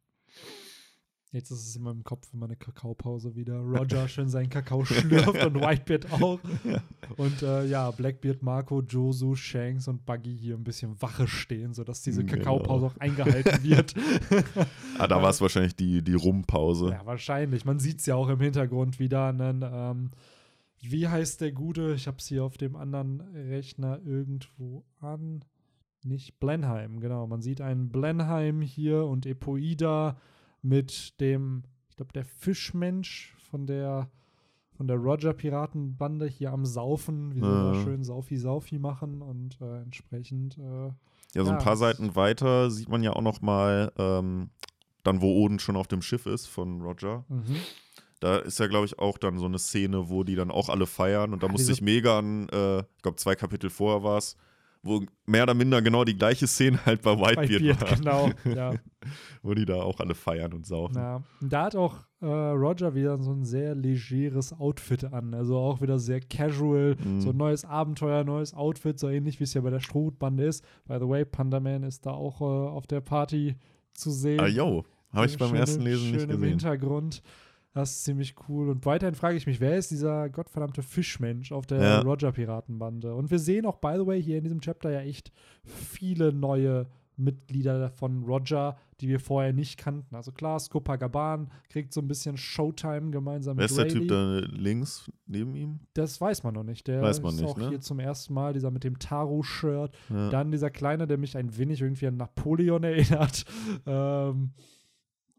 Jetzt 1.30 1.50
ist 1.50 1.68
es 1.68 1.76
in 1.76 1.82
meinem 1.82 2.04
Kopf 2.04 2.26
immer 2.32 2.46
eine 2.46 2.56
Kakaopause 2.56 3.34
wieder. 3.36 3.58
Roger 3.58 4.08
schön 4.08 4.30
seinen 4.30 4.48
Kakao 4.48 4.84
schlürft 4.86 5.28
und 5.44 5.56
Whitebeard 5.60 6.10
auch. 6.12 6.40
Und 7.16 7.42
äh, 7.42 7.64
ja, 7.66 7.90
Blackbeard, 7.90 8.42
Marco, 8.42 8.80
Josu, 8.82 9.34
Shanks 9.34 9.88
und 9.88 10.04
Buggy 10.06 10.36
hier 10.36 10.54
ein 10.56 10.62
bisschen 10.64 11.00
Wache 11.00 11.26
stehen, 11.26 11.72
sodass 11.74 12.02
diese 12.02 12.22
Genau. 12.24 12.58
Kakaopause 12.58 12.86
auch 12.86 12.96
eingehalten 12.98 13.62
wird. 13.62 13.94
Ah, 14.98 15.06
da 15.06 15.22
war 15.22 15.30
es 15.30 15.40
wahrscheinlich 15.40 15.76
die, 15.76 16.02
die 16.02 16.14
Rumpause. 16.14 16.90
ja, 16.90 17.06
wahrscheinlich. 17.06 17.64
Man 17.64 17.78
sieht 17.78 18.00
es 18.00 18.06
ja 18.06 18.14
auch 18.16 18.28
im 18.28 18.40
Hintergrund 18.40 18.98
wieder. 18.98 19.26
Einen, 19.28 19.62
ähm, 19.64 20.10
wie 20.80 21.06
heißt 21.08 21.40
der 21.40 21.52
Gute? 21.52 21.94
Ich 21.94 22.06
habe 22.08 22.16
es 22.18 22.26
hier 22.26 22.42
auf 22.44 22.56
dem 22.58 22.74
anderen 22.76 23.20
Rechner 23.34 24.00
irgendwo 24.04 24.84
an. 25.00 25.44
Nicht 26.04 26.40
Blenheim, 26.40 27.00
genau. 27.00 27.26
Man 27.26 27.42
sieht 27.42 27.60
einen 27.60 27.90
Blenheim 27.90 28.60
hier 28.60 29.04
und 29.04 29.24
Epoida 29.24 30.16
mit 30.62 31.20
dem, 31.20 31.62
ich 31.90 31.96
glaube, 31.96 32.12
der 32.12 32.24
Fischmensch 32.24 33.34
von 33.50 33.66
der 33.66 34.10
von 34.76 34.86
der 34.86 34.96
Roger-Piratenbande 34.96 36.26
hier 36.26 36.52
am 36.52 36.64
Saufen, 36.64 37.34
wie 37.34 37.40
sie 37.40 37.46
Ja. 37.48 37.72
da 37.72 37.74
schön 37.82 38.04
Saufi-Saufi 38.04 38.78
machen 38.78 39.22
und 39.22 39.60
äh, 39.60 39.82
entsprechend 39.82 40.56
äh, 40.56 40.62
Ja, 41.34 41.42
so 41.44 41.46
Ja, 41.46 41.58
ein 41.58 41.64
paar 41.64 41.76
Seiten 41.76 42.14
weiter 42.14 42.70
sieht 42.70 42.88
man 42.88 43.02
ja 43.02 43.12
auch 43.12 43.22
noch 43.22 43.40
mal 43.40 43.90
ähm, 43.98 44.50
dann, 45.02 45.20
wo 45.20 45.32
Oden 45.42 45.58
schon 45.58 45.76
auf 45.76 45.88
dem 45.88 46.00
Schiff 46.00 46.26
ist 46.26 46.46
von 46.46 46.80
Roger. 46.80 47.24
mhm. 47.28 47.56
Da 48.20 48.38
ist 48.38 48.58
ja, 48.60 48.66
glaube 48.68 48.84
ich, 48.86 48.98
auch 49.00 49.16
dann 49.18 49.38
so 49.38 49.46
eine 49.46 49.58
Szene, 49.58 50.08
wo 50.10 50.22
die 50.24 50.34
dann 50.36 50.50
auch 50.50 50.68
alle 50.68 50.86
feiern. 50.86 51.32
Und 51.32 51.42
da 51.44 51.48
musste 51.48 51.70
ich 51.72 51.80
mega 51.80 52.18
an, 52.18 52.48
äh, 52.48 52.78
ich 52.80 53.02
glaube, 53.02 53.16
zwei 53.16 53.34
Kapitel 53.36 53.70
vorher 53.70 54.02
war 54.02 54.18
es, 54.18 54.36
wo 54.82 55.02
mehr 55.26 55.42
oder 55.42 55.54
minder 55.54 55.82
genau 55.82 56.04
die 56.04 56.16
gleiche 56.16 56.46
Szene 56.46 56.78
halt 56.86 57.02
bei 57.02 57.18
Whitebeard 57.18 57.78
Beard, 57.78 57.80
war. 57.82 57.96
genau. 57.96 58.54
Ja. 58.56 58.74
Wo 59.42 59.54
die 59.54 59.64
da 59.64 59.76
auch 59.76 60.00
alle 60.00 60.14
feiern 60.14 60.52
und 60.52 60.66
saufen. 60.66 60.96
Ja, 60.96 61.22
da 61.40 61.64
hat 61.64 61.76
auch 61.76 61.96
äh, 62.20 62.26
Roger 62.26 62.94
wieder 62.94 63.16
so 63.22 63.32
ein 63.32 63.44
sehr 63.44 63.74
legeres 63.74 64.52
Outfit 64.52 65.04
an. 65.04 65.32
Also 65.34 65.56
auch 65.56 65.80
wieder 65.80 65.98
sehr 65.98 66.20
casual. 66.20 66.96
Mhm. 67.02 67.20
So 67.20 67.30
ein 67.30 67.36
neues 67.36 67.64
Abenteuer, 67.64 68.24
neues 68.24 68.54
Outfit, 68.54 68.98
so 68.98 69.08
ähnlich 69.08 69.38
wie 69.40 69.44
es 69.44 69.54
ja 69.54 69.60
bei 69.60 69.70
der 69.70 69.80
Strohhutbande 69.80 70.44
ist. 70.44 70.64
By 70.86 70.96
the 71.00 71.08
way, 71.08 71.24
Panda 71.24 71.60
Man 71.60 71.84
ist 71.84 72.04
da 72.06 72.10
auch 72.10 72.40
äh, 72.40 72.44
auf 72.44 72.86
der 72.86 73.00
Party 73.00 73.56
zu 73.94 74.10
sehen. 74.10 74.40
Ah, 74.40 74.46
yo, 74.48 74.84
habe 75.12 75.26
ich 75.26 75.38
beim 75.38 75.50
Schön- 75.50 75.58
ersten 75.58 75.82
Lesen 75.82 76.10
nicht 76.12 76.22
im 76.24 76.28
gesehen. 76.30 76.48
Hintergrund. 76.50 77.22
Das 77.74 77.90
ist 77.90 78.04
ziemlich 78.04 78.34
cool. 78.48 78.70
Und 78.70 78.84
weiterhin 78.86 79.14
frage 79.14 79.36
ich 79.36 79.46
mich, 79.46 79.60
wer 79.60 79.76
ist 79.76 79.90
dieser 79.90 80.28
gottverdammte 80.30 80.82
Fischmensch 80.82 81.52
auf 81.52 81.66
der 81.66 81.80
Ja. 81.80 82.00
Roger-Piratenbande? 82.00 83.14
Und 83.14 83.30
wir 83.30 83.38
sehen 83.38 83.66
auch, 83.66 83.76
by 83.76 83.94
the 83.96 84.06
way, 84.06 84.20
hier 84.22 84.38
in 84.38 84.44
diesem 84.44 84.60
Chapter 84.60 84.90
ja 84.90 85.00
echt 85.00 85.30
viele 85.64 86.32
neue 86.32 86.86
Mitglieder 87.20 87.90
von 87.90 88.22
Roger, 88.22 88.76
die 89.00 89.08
wir 89.08 89.18
vorher 89.18 89.52
nicht 89.52 89.76
kannten. 89.76 90.14
Also 90.14 90.30
klar, 90.30 90.58
Skopagaban 90.60 91.50
kriegt 91.68 91.92
so 91.92 92.00
ein 92.00 92.06
bisschen 92.08 92.36
Showtime 92.36 93.10
gemeinsam 93.10 93.56
Wer 93.58 93.64
mit 93.64 93.70
ist 93.70 93.76
der 93.76 93.84
Rayleigh. 93.86 93.98
Typ 94.00 94.08
da 94.08 94.38
links 94.56 95.10
neben 95.26 95.54
ihm? 95.56 95.80
Das 95.94 96.20
weiß 96.20 96.44
man 96.44 96.54
noch 96.54 96.62
nicht. 96.62 96.86
Der 96.86 97.02
Weiß 97.02 97.20
man 97.20 97.34
ist 97.34 97.40
nicht, 97.40 97.50
auch 97.50 97.58
ne? 97.58 97.70
hier 97.70 97.80
zum 97.80 97.98
ersten 97.98 98.34
Mal, 98.34 98.52
dieser 98.54 98.70
mit 98.70 98.84
dem 98.84 98.98
Taro-Shirt. 99.00 99.96
Ja. 100.10 100.30
Dann 100.30 100.52
dieser 100.52 100.70
Kleine, 100.70 101.06
der 101.08 101.18
mich 101.18 101.36
ein 101.36 101.56
wenig 101.58 101.80
irgendwie 101.82 102.06
an 102.06 102.16
Napoleon 102.16 102.82
erinnert. 102.84 103.44
Ähm, 103.84 104.52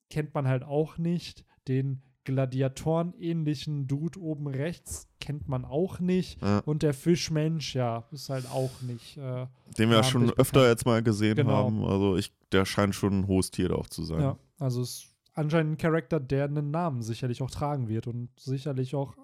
kennt 0.09 0.33
man 0.33 0.47
halt 0.47 0.63
auch 0.63 0.97
nicht. 0.97 1.45
Den 1.69 2.01
Gladiatoren-ähnlichen 2.29 3.87
Dude 3.87 4.19
oben 4.19 4.47
rechts 4.47 5.07
kennt 5.19 5.47
man 5.47 5.65
auch 5.65 5.99
nicht. 5.99 6.41
Ja. 6.41 6.59
Und 6.65 6.83
der 6.83 6.93
Fischmensch, 6.93 7.75
ja, 7.75 8.05
ist 8.11 8.29
halt 8.29 8.49
auch 8.51 8.81
nicht. 8.81 9.17
Äh, 9.17 9.47
Den 9.77 9.89
wir 9.89 9.97
ja 9.97 10.03
schon 10.03 10.31
öfter 10.33 10.67
jetzt 10.67 10.85
mal 10.85 11.03
gesehen 11.03 11.35
Genau. 11.35 11.51
haben. 11.65 11.83
Also 11.83 12.17
ich, 12.17 12.31
der 12.51 12.65
scheint 12.65 12.95
schon 12.95 13.19
ein 13.21 13.27
hohes 13.27 13.51
Tier 13.51 13.75
auch 13.77 13.87
zu 13.87 14.03
sein. 14.03 14.21
ja, 14.21 14.37
also 14.57 14.81
ist 14.81 15.07
anscheinend 15.33 15.73
ein 15.73 15.77
Charakter, 15.77 16.19
der 16.19 16.45
einen 16.45 16.71
Namen 16.71 17.01
sicherlich 17.01 17.41
auch 17.41 17.51
tragen 17.51 17.87
wird 17.87 18.07
und 18.07 18.29
sicherlich 18.39 18.95
auch 18.95 19.15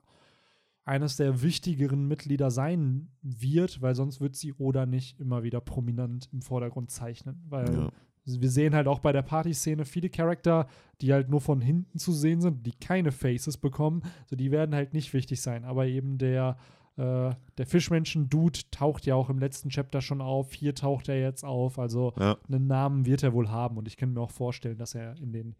eines 0.86 1.18
der 1.18 1.42
wichtigeren 1.42 2.08
Mitglieder 2.08 2.52
sein 2.52 3.10
wird, 3.24 3.82
weil 3.82 3.96
sonst 3.96 4.22
wird 4.22 4.36
sie 4.36 4.54
Oda 4.54 4.86
nicht 4.86 5.20
immer 5.20 5.42
wieder 5.44 5.60
prominent 5.60 6.30
im 6.32 6.42
Vordergrund 6.42 6.92
zeichnen. 6.92 7.44
Weil 7.50 7.74
Ja. 7.74 7.90
Wir 8.26 8.50
sehen 8.50 8.74
halt 8.76 8.88
auch 8.88 9.00
bei 9.00 9.12
der 9.12 9.22
Partyszene 9.22 9.86
viele 9.86 10.10
Charakter, 10.10 10.68
die 11.02 11.14
halt 11.14 11.30
nur 11.30 11.42
von 11.42 11.62
hinten 11.62 12.00
zu 12.00 12.12
sehen 12.12 12.42
sind, 12.42 12.66
die 12.66 12.72
keine 12.74 13.12
Faces 13.12 13.58
bekommen. 13.58 14.02
So, 14.28 14.36
die 14.36 14.52
werden 14.52 14.74
halt 14.74 14.94
nicht 14.94 15.14
wichtig 15.14 15.42
sein. 15.42 15.64
Aber 15.66 15.86
eben 15.88 16.18
der 16.18 16.58
Äh, 16.98 17.36
der 17.58 17.66
Fischmenschen-Dude 17.66 18.58
taucht 18.72 19.06
ja 19.06 19.16
auch 19.16 19.30
im 19.30 19.38
letzten 19.38 19.68
Chapter 19.68 20.00
schon 20.00 20.22
auf. 20.22 20.54
Hier 20.54 20.74
taucht 20.74 21.10
er 21.10 21.20
jetzt 21.20 21.44
auf. 21.44 21.78
Also 21.78 22.14
Ja. 22.18 22.38
einen 22.48 22.68
Namen 22.68 23.06
wird 23.06 23.22
er 23.22 23.34
wohl 23.34 23.50
haben. 23.50 23.76
Und 23.76 23.90
ich 23.90 23.98
kann 23.98 24.14
mir 24.14 24.22
auch 24.22 24.32
vorstellen, 24.32 24.78
dass 24.78 24.96
er 24.96 25.18
in 25.18 25.34
den 25.34 25.56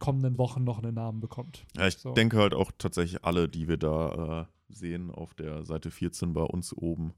kommenden 0.00 0.36
Wochen 0.36 0.64
noch 0.64 0.82
einen 0.82 0.96
Namen 0.96 1.20
bekommt. 1.20 1.64
Ja, 1.76 1.86
ich 1.86 1.98
So. 1.98 2.12
denke 2.14 2.38
halt 2.38 2.54
auch 2.54 2.72
tatsächlich 2.76 3.24
alle, 3.24 3.48
die 3.48 3.68
wir 3.68 3.76
da 3.76 4.40
äh, 4.40 4.74
sehen 4.74 5.12
auf 5.12 5.34
der 5.34 5.64
Seite 5.64 5.92
14 5.92 6.32
bei 6.32 6.42
uns 6.42 6.72
oben, 6.76 7.14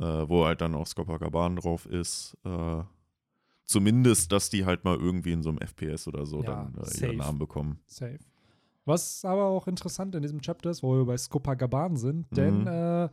äh, 0.00 0.04
wo 0.04 0.44
halt 0.44 0.60
dann 0.60 0.74
auch 0.74 0.88
Skopakaban 0.88 1.54
drauf 1.54 1.86
ist. 1.86 2.36
Äh, 2.44 2.82
zumindest, 3.64 4.32
dass 4.32 4.50
die 4.50 4.64
halt 4.66 4.84
mal 4.84 4.96
irgendwie 4.96 5.32
in 5.32 5.42
so 5.42 5.48
einem 5.50 5.58
FPS 5.58 6.08
oder 6.08 6.26
so 6.26 6.42
Ja, 6.42 6.70
dann 6.72 6.74
äh, 6.82 6.86
safe. 6.86 7.06
ihren 7.06 7.16
Namen 7.18 7.38
bekommen. 7.38 7.78
Safe. 7.86 8.18
Was 8.84 9.24
aber 9.24 9.44
auch 9.46 9.68
interessant 9.68 10.14
in 10.14 10.22
diesem 10.22 10.40
Chapter 10.40 10.70
ist, 10.70 10.82
wo 10.82 10.96
wir 10.96 11.04
bei 11.04 11.16
Skopagaban 11.16 11.96
sind, 11.96 12.26
denn 12.36 12.62
Mhm. 12.62 12.66
äh, 12.66 13.08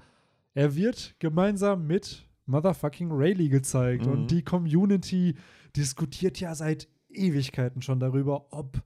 er 0.55 0.75
wird 0.75 1.15
gemeinsam 1.19 1.85
mit 1.85 2.25
Motherfucking 2.47 3.09
Rayleigh 3.12 3.49
gezeigt 3.49 4.05
Mhm. 4.07 4.12
und 4.12 4.27
die 4.31 4.41
Community 4.43 5.35
diskutiert 5.75 6.39
ja 6.39 6.55
seit 6.55 6.88
Ewigkeiten 7.12 7.81
schon 7.83 7.99
darüber, 7.99 8.47
ob 8.51 8.81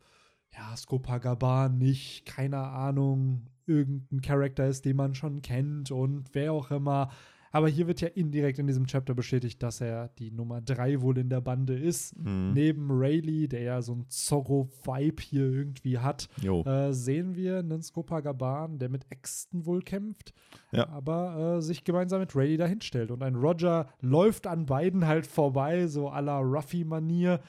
ja, 0.55 0.75
Skopagaban 0.75 1.77
nicht, 1.77 2.25
keine 2.25 2.57
Ahnung, 2.59 3.45
irgendein 3.65 4.21
Charakter 4.21 4.67
ist, 4.67 4.83
den 4.85 4.97
man 4.97 5.15
schon 5.15 5.41
kennt 5.41 5.89
und 5.89 6.29
wer 6.33 6.51
auch 6.53 6.69
immer. 6.69 7.09
Aber 7.55 7.69
hier 7.69 7.85
wird 7.87 8.01
ja 8.01 8.07
indirekt 8.07 8.57
in 8.57 8.65
diesem 8.67 8.87
Chapter 8.87 9.13
bestätigt, 9.13 9.61
dass 9.61 9.79
er 9.79 10.07
die 10.17 10.31
Nummer 10.31 10.59
3 10.59 11.01
wohl 11.01 11.19
in 11.19 11.29
der 11.29 11.39
Bande 11.39 11.75
ist. 11.77 12.17
Mhm. 12.17 12.51
Neben 12.53 12.87
Rayleigh, 12.89 13.47
der 13.47 13.61
ja 13.61 13.81
so 13.83 13.93
ein 13.93 14.05
Zorro-Vibe 14.09 15.21
hier 15.21 15.45
irgendwie 15.51 15.99
hat, 15.99 16.27
äh, 16.43 16.91
sehen 16.91 17.35
wir 17.35 17.59
einen 17.59 17.83
Skopagaban, 17.83 18.79
der 18.79 18.89
mit 18.89 19.05
Äxten 19.11 19.65
wohl 19.67 19.83
kämpft, 19.83 20.33
Ja. 20.71 20.89
aber 20.89 21.57
äh, 21.57 21.61
sich 21.61 21.83
gemeinsam 21.83 22.21
mit 22.21 22.35
Rayleigh 22.35 22.57
dahinstellt. 22.57 23.11
Und 23.11 23.21
ein 23.21 23.35
Roger 23.35 23.87
läuft 24.01 24.47
an 24.47 24.65
beiden 24.65 25.05
halt 25.05 25.27
vorbei, 25.27 25.85
so 25.87 26.09
à 26.09 26.21
la 26.21 26.39
Ruffy-Manier, 26.39 27.39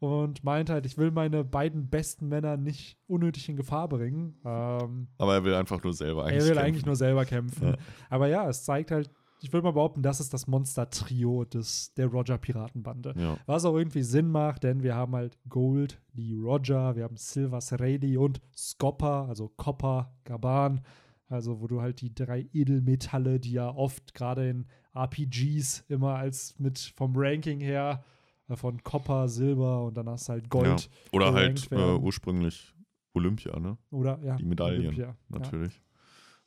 und 0.00 0.44
meint 0.44 0.68
halt, 0.68 0.84
ich 0.84 0.98
will 0.98 1.10
meine 1.10 1.42
beiden 1.44 1.88
besten 1.88 2.28
Männer 2.28 2.58
nicht 2.58 2.98
unnötig 3.06 3.48
in 3.48 3.56
Gefahr 3.56 3.88
bringen. 3.88 4.34
Ähm, 4.44 5.08
Aber 5.16 5.34
er 5.34 5.44
will 5.44 5.54
einfach 5.54 5.82
nur 5.82 5.94
selber 5.94 6.24
eigentlich 6.24 6.34
er 6.42 6.42
will 6.42 6.48
kämpfen. 6.54 6.66
eigentlich 6.66 6.84
nur 6.86 6.96
selber 6.96 7.24
kämpfen. 7.24 7.68
Ja. 7.68 7.76
Aber 8.10 8.26
ja, 8.26 8.46
es 8.48 8.64
zeigt 8.64 8.90
halt, 8.90 9.10
ich 9.44 9.52
würde 9.52 9.64
mal 9.64 9.72
behaupten, 9.72 10.02
das 10.02 10.20
ist 10.20 10.32
das 10.32 10.46
Monster-Trio 10.46 11.44
des, 11.44 11.92
der 11.94 12.06
Roger-Piratenbande. 12.06 13.14
Ja. 13.14 13.36
Was 13.44 13.66
auch 13.66 13.76
irgendwie 13.76 14.02
Sinn 14.02 14.28
macht, 14.28 14.64
denn 14.64 14.82
wir 14.82 14.94
haben 14.94 15.14
halt 15.14 15.38
Gold, 15.50 16.00
die 16.14 16.34
Roger, 16.34 16.96
wir 16.96 17.04
haben 17.04 17.18
Silvers 17.18 17.78
Rayleigh 17.78 18.16
und 18.16 18.40
Scopper, 18.56 19.26
also 19.28 19.52
Copper, 19.56 20.14
Gaban. 20.24 20.80
Also, 21.28 21.60
wo 21.60 21.66
du 21.66 21.82
halt 21.82 22.00
die 22.00 22.14
drei 22.14 22.48
Edelmetalle, 22.54 23.38
die 23.38 23.52
ja 23.52 23.68
oft 23.68 24.14
gerade 24.14 24.48
in 24.48 24.66
RPGs 24.94 25.84
immer 25.88 26.14
als 26.14 26.58
mit 26.58 26.78
vom 26.78 27.12
Ranking 27.14 27.60
her 27.60 28.02
äh, 28.48 28.56
von 28.56 28.82
Copper, 28.82 29.28
Silber 29.28 29.84
und 29.84 29.96
dann 29.96 30.08
hast 30.08 30.28
du 30.28 30.32
halt 30.32 30.48
Gold. 30.48 30.88
Oder 31.12 31.34
halt 31.34 31.70
äh, 31.70 31.94
ursprünglich 31.96 32.74
Olympia, 33.12 33.58
ne? 33.60 33.76
Oder 33.90 34.18
ja, 34.22 34.36
Die 34.36 34.44
Medaillen, 34.44 34.86
Olympia, 34.86 35.16
Ja. 35.30 35.70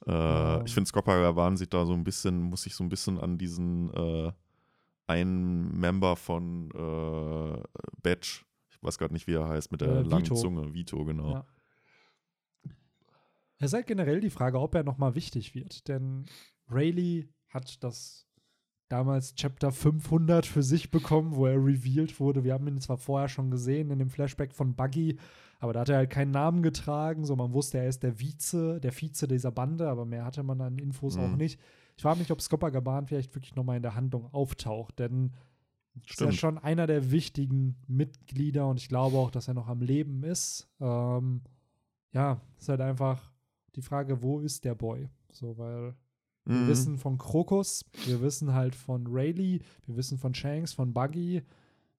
Äh, 0.07 0.63
ich 0.65 0.73
finde, 0.73 0.87
Skopagaban 0.87 1.57
sieht 1.57 1.73
da 1.73 1.85
so 1.85 1.93
ein 1.93 2.03
bisschen, 2.03 2.41
muss 2.41 2.63
sich 2.63 2.75
so 2.75 2.83
ein 2.83 2.89
bisschen 2.89 3.19
an 3.19 3.37
diesen 3.37 3.93
äh, 3.93 4.31
einen 5.07 5.77
Member 5.79 6.15
von 6.15 6.69
äh, 6.71 7.63
Batch, 8.01 8.45
ich 8.69 8.81
weiß 8.83 8.97
gerade 8.97 9.13
nicht, 9.13 9.27
wie 9.27 9.33
er 9.33 9.47
heißt, 9.47 9.71
mit 9.71 9.81
der 9.81 9.89
Äh, 9.89 10.01
langen 10.03 10.25
Vito. 10.25 10.35
Zunge, 10.35 10.73
Vito, 10.73 11.03
genau. 11.05 11.31
Ja. 11.31 11.45
Es 13.59 13.67
ist 13.67 13.73
halt 13.73 13.87
generell 13.87 14.19
die 14.19 14.29
Frage, 14.29 14.59
ob 14.59 14.75
er 14.75 14.83
nochmal 14.83 15.15
wichtig 15.15 15.55
wird. 15.55 15.87
Denn 15.87 16.25
Rayleigh 16.69 17.27
hat 17.49 17.83
das 17.83 18.26
damals 18.89 19.36
Chapter 19.36 19.71
500 19.71 20.45
für 20.45 20.63
sich 20.63 20.91
bekommen, 20.91 21.36
wo 21.36 21.45
er 21.45 21.56
revealed 21.58 22.19
wurde. 22.19 22.43
Wir 22.43 22.54
haben 22.54 22.67
ihn 22.67 22.80
zwar 22.80 22.97
vorher 22.97 23.28
schon 23.30 23.52
gesehen 23.52 23.91
in 23.91 24.00
dem 24.00 24.10
Flashback 24.10 24.54
von 24.54 24.76
Buggy, 24.76 25.17
aber 25.60 25.73
da 25.73 25.82
hat 25.82 25.89
er 25.89 25.97
halt 25.97 26.10
keinen 26.10 26.32
Namen 26.32 26.63
getragen. 26.63 27.26
So, 27.26 27.36
man 27.36 27.54
wusste, 27.54 27.80
er 27.80 27.88
ist 27.88 28.04
der 28.04 28.19
Vize, 28.19 28.80
der 28.80 28.91
Vize 28.93 29.28
dieser 29.28 29.52
Bande, 29.52 29.89
aber 29.89 30.06
mehr 30.06 30.23
hatte 30.26 30.43
man 30.43 30.62
an 30.62 30.78
Infos 30.78 31.17
auch 31.17 31.32
Mhm. 31.32 31.38
nicht. 31.38 31.60
Ich 31.97 32.04
frage 32.04 32.19
mich, 32.19 32.32
ob 32.32 32.41
Skopper 32.41 32.69
Gaban 32.71 33.08
vielleicht 33.08 33.34
wirklich 33.36 33.56
nochmal 33.56 33.78
in 33.78 33.82
der 33.84 33.95
Handlung 33.95 34.32
auftaucht, 34.34 35.00
denn 35.00 35.32
ist 35.95 36.10
ja 36.12 36.28
Stimmt. 36.28 36.36
schon 36.36 36.58
einer 36.60 36.86
der 36.86 37.10
wichtigen 37.12 37.76
Mitglieder 37.88 38.67
und 38.67 38.78
ich 38.80 38.88
glaube 38.88 39.17
auch, 39.17 39.32
dass 39.32 39.47
er 39.47 39.56
noch 39.56 39.67
am 39.67 39.82
Leben 39.82 40.23
ist. 40.23 40.69
Ähm, 40.80 41.41
ja, 42.13 42.39
ist 42.60 42.69
halt 42.69 42.82
einfach 42.82 43.32
die 43.76 43.82
Frage, 43.82 44.21
wo 44.21 44.39
ist 44.39 44.63
der 44.63 44.76
Boy? 44.76 45.10
So, 45.32 45.58
weil 45.58 45.95
wir 46.47 46.55
Mhm. 46.55 46.67
wissen 46.67 46.97
von 46.97 47.17
Krokus, 47.17 47.83
wir 48.05 48.21
wissen 48.21 48.53
halt 48.53 48.75
von 48.75 49.05
Rayleigh, 49.07 49.60
wir 49.86 49.97
wissen 49.97 50.17
von 50.17 50.33
Shanks, 50.33 50.73
von 50.73 50.93
Buggy, 50.93 51.43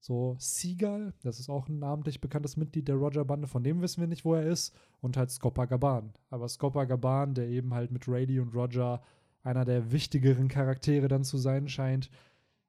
so 0.01 0.37
Seagull, 0.39 1.13
das 1.23 1.41
ist 1.41 1.49
auch 1.51 1.69
ein 1.69 1.79
namentlich 1.81 2.21
bekanntes 2.21 2.57
Mitglied 2.57 2.89
der 2.89 2.95
Roger-Bande, 2.97 3.47
von 3.49 3.63
dem 3.65 3.81
wissen 3.83 4.01
wir 4.01 4.07
nicht, 4.09 4.25
wo 4.25 4.35
er 4.35 4.45
ist, 4.47 4.75
und 5.01 5.17
halt 5.17 5.31
Scopper 5.31 5.67
Gaban. 5.67 6.13
Aber 6.31 6.49
Scopper 6.49 6.87
Gaban, 6.87 7.35
der 7.35 7.49
eben 7.49 7.75
halt 7.75 7.91
mit 7.91 8.07
Rayleigh 8.09 8.41
und 8.41 8.55
Roger 8.55 9.03
einer 9.43 9.65
der 9.65 9.93
wichtigeren 9.93 10.49
Charaktere 10.49 11.09
dann 11.09 11.25
zu 11.25 11.37
sein 11.39 11.69
scheint, 11.69 12.11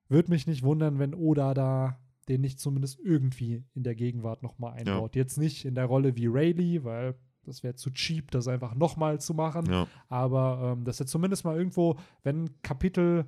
würde 0.08 0.32
mich 0.32 0.48
nicht 0.48 0.63
wundern, 0.63 0.98
wenn 1.00 1.13
Oda 1.13 1.54
da 1.54 2.00
den 2.28 2.42
nicht 2.42 2.60
zumindest 2.60 3.00
irgendwie 3.00 3.63
in 3.74 3.84
der 3.84 3.96
Gegenwart 3.96 4.44
nochmal 4.44 4.74
einbaut. 4.74 5.15
Jetzt 5.15 5.38
nicht 5.38 5.65
in 5.65 5.76
der 5.76 5.86
Rolle 5.86 6.15
wie 6.15 6.28
Rayleigh, 6.28 6.84
weil 6.84 7.15
das 7.50 7.64
wäre 7.64 7.76
zu 7.76 7.90
cheap, 7.90 8.32
das 8.32 8.48
einfach 8.48 8.76
nochmal 8.76 9.20
zu 9.20 9.34
machen. 9.34 9.66
Ja. 9.70 9.88
Aber 10.08 10.74
ähm, 10.78 10.86
dass 10.86 11.00
jetzt 11.00 11.12
zumindest 11.12 11.44
mal 11.44 11.58
irgendwo, 11.58 11.98
wenn 12.24 12.62
Kapitel 12.62 13.26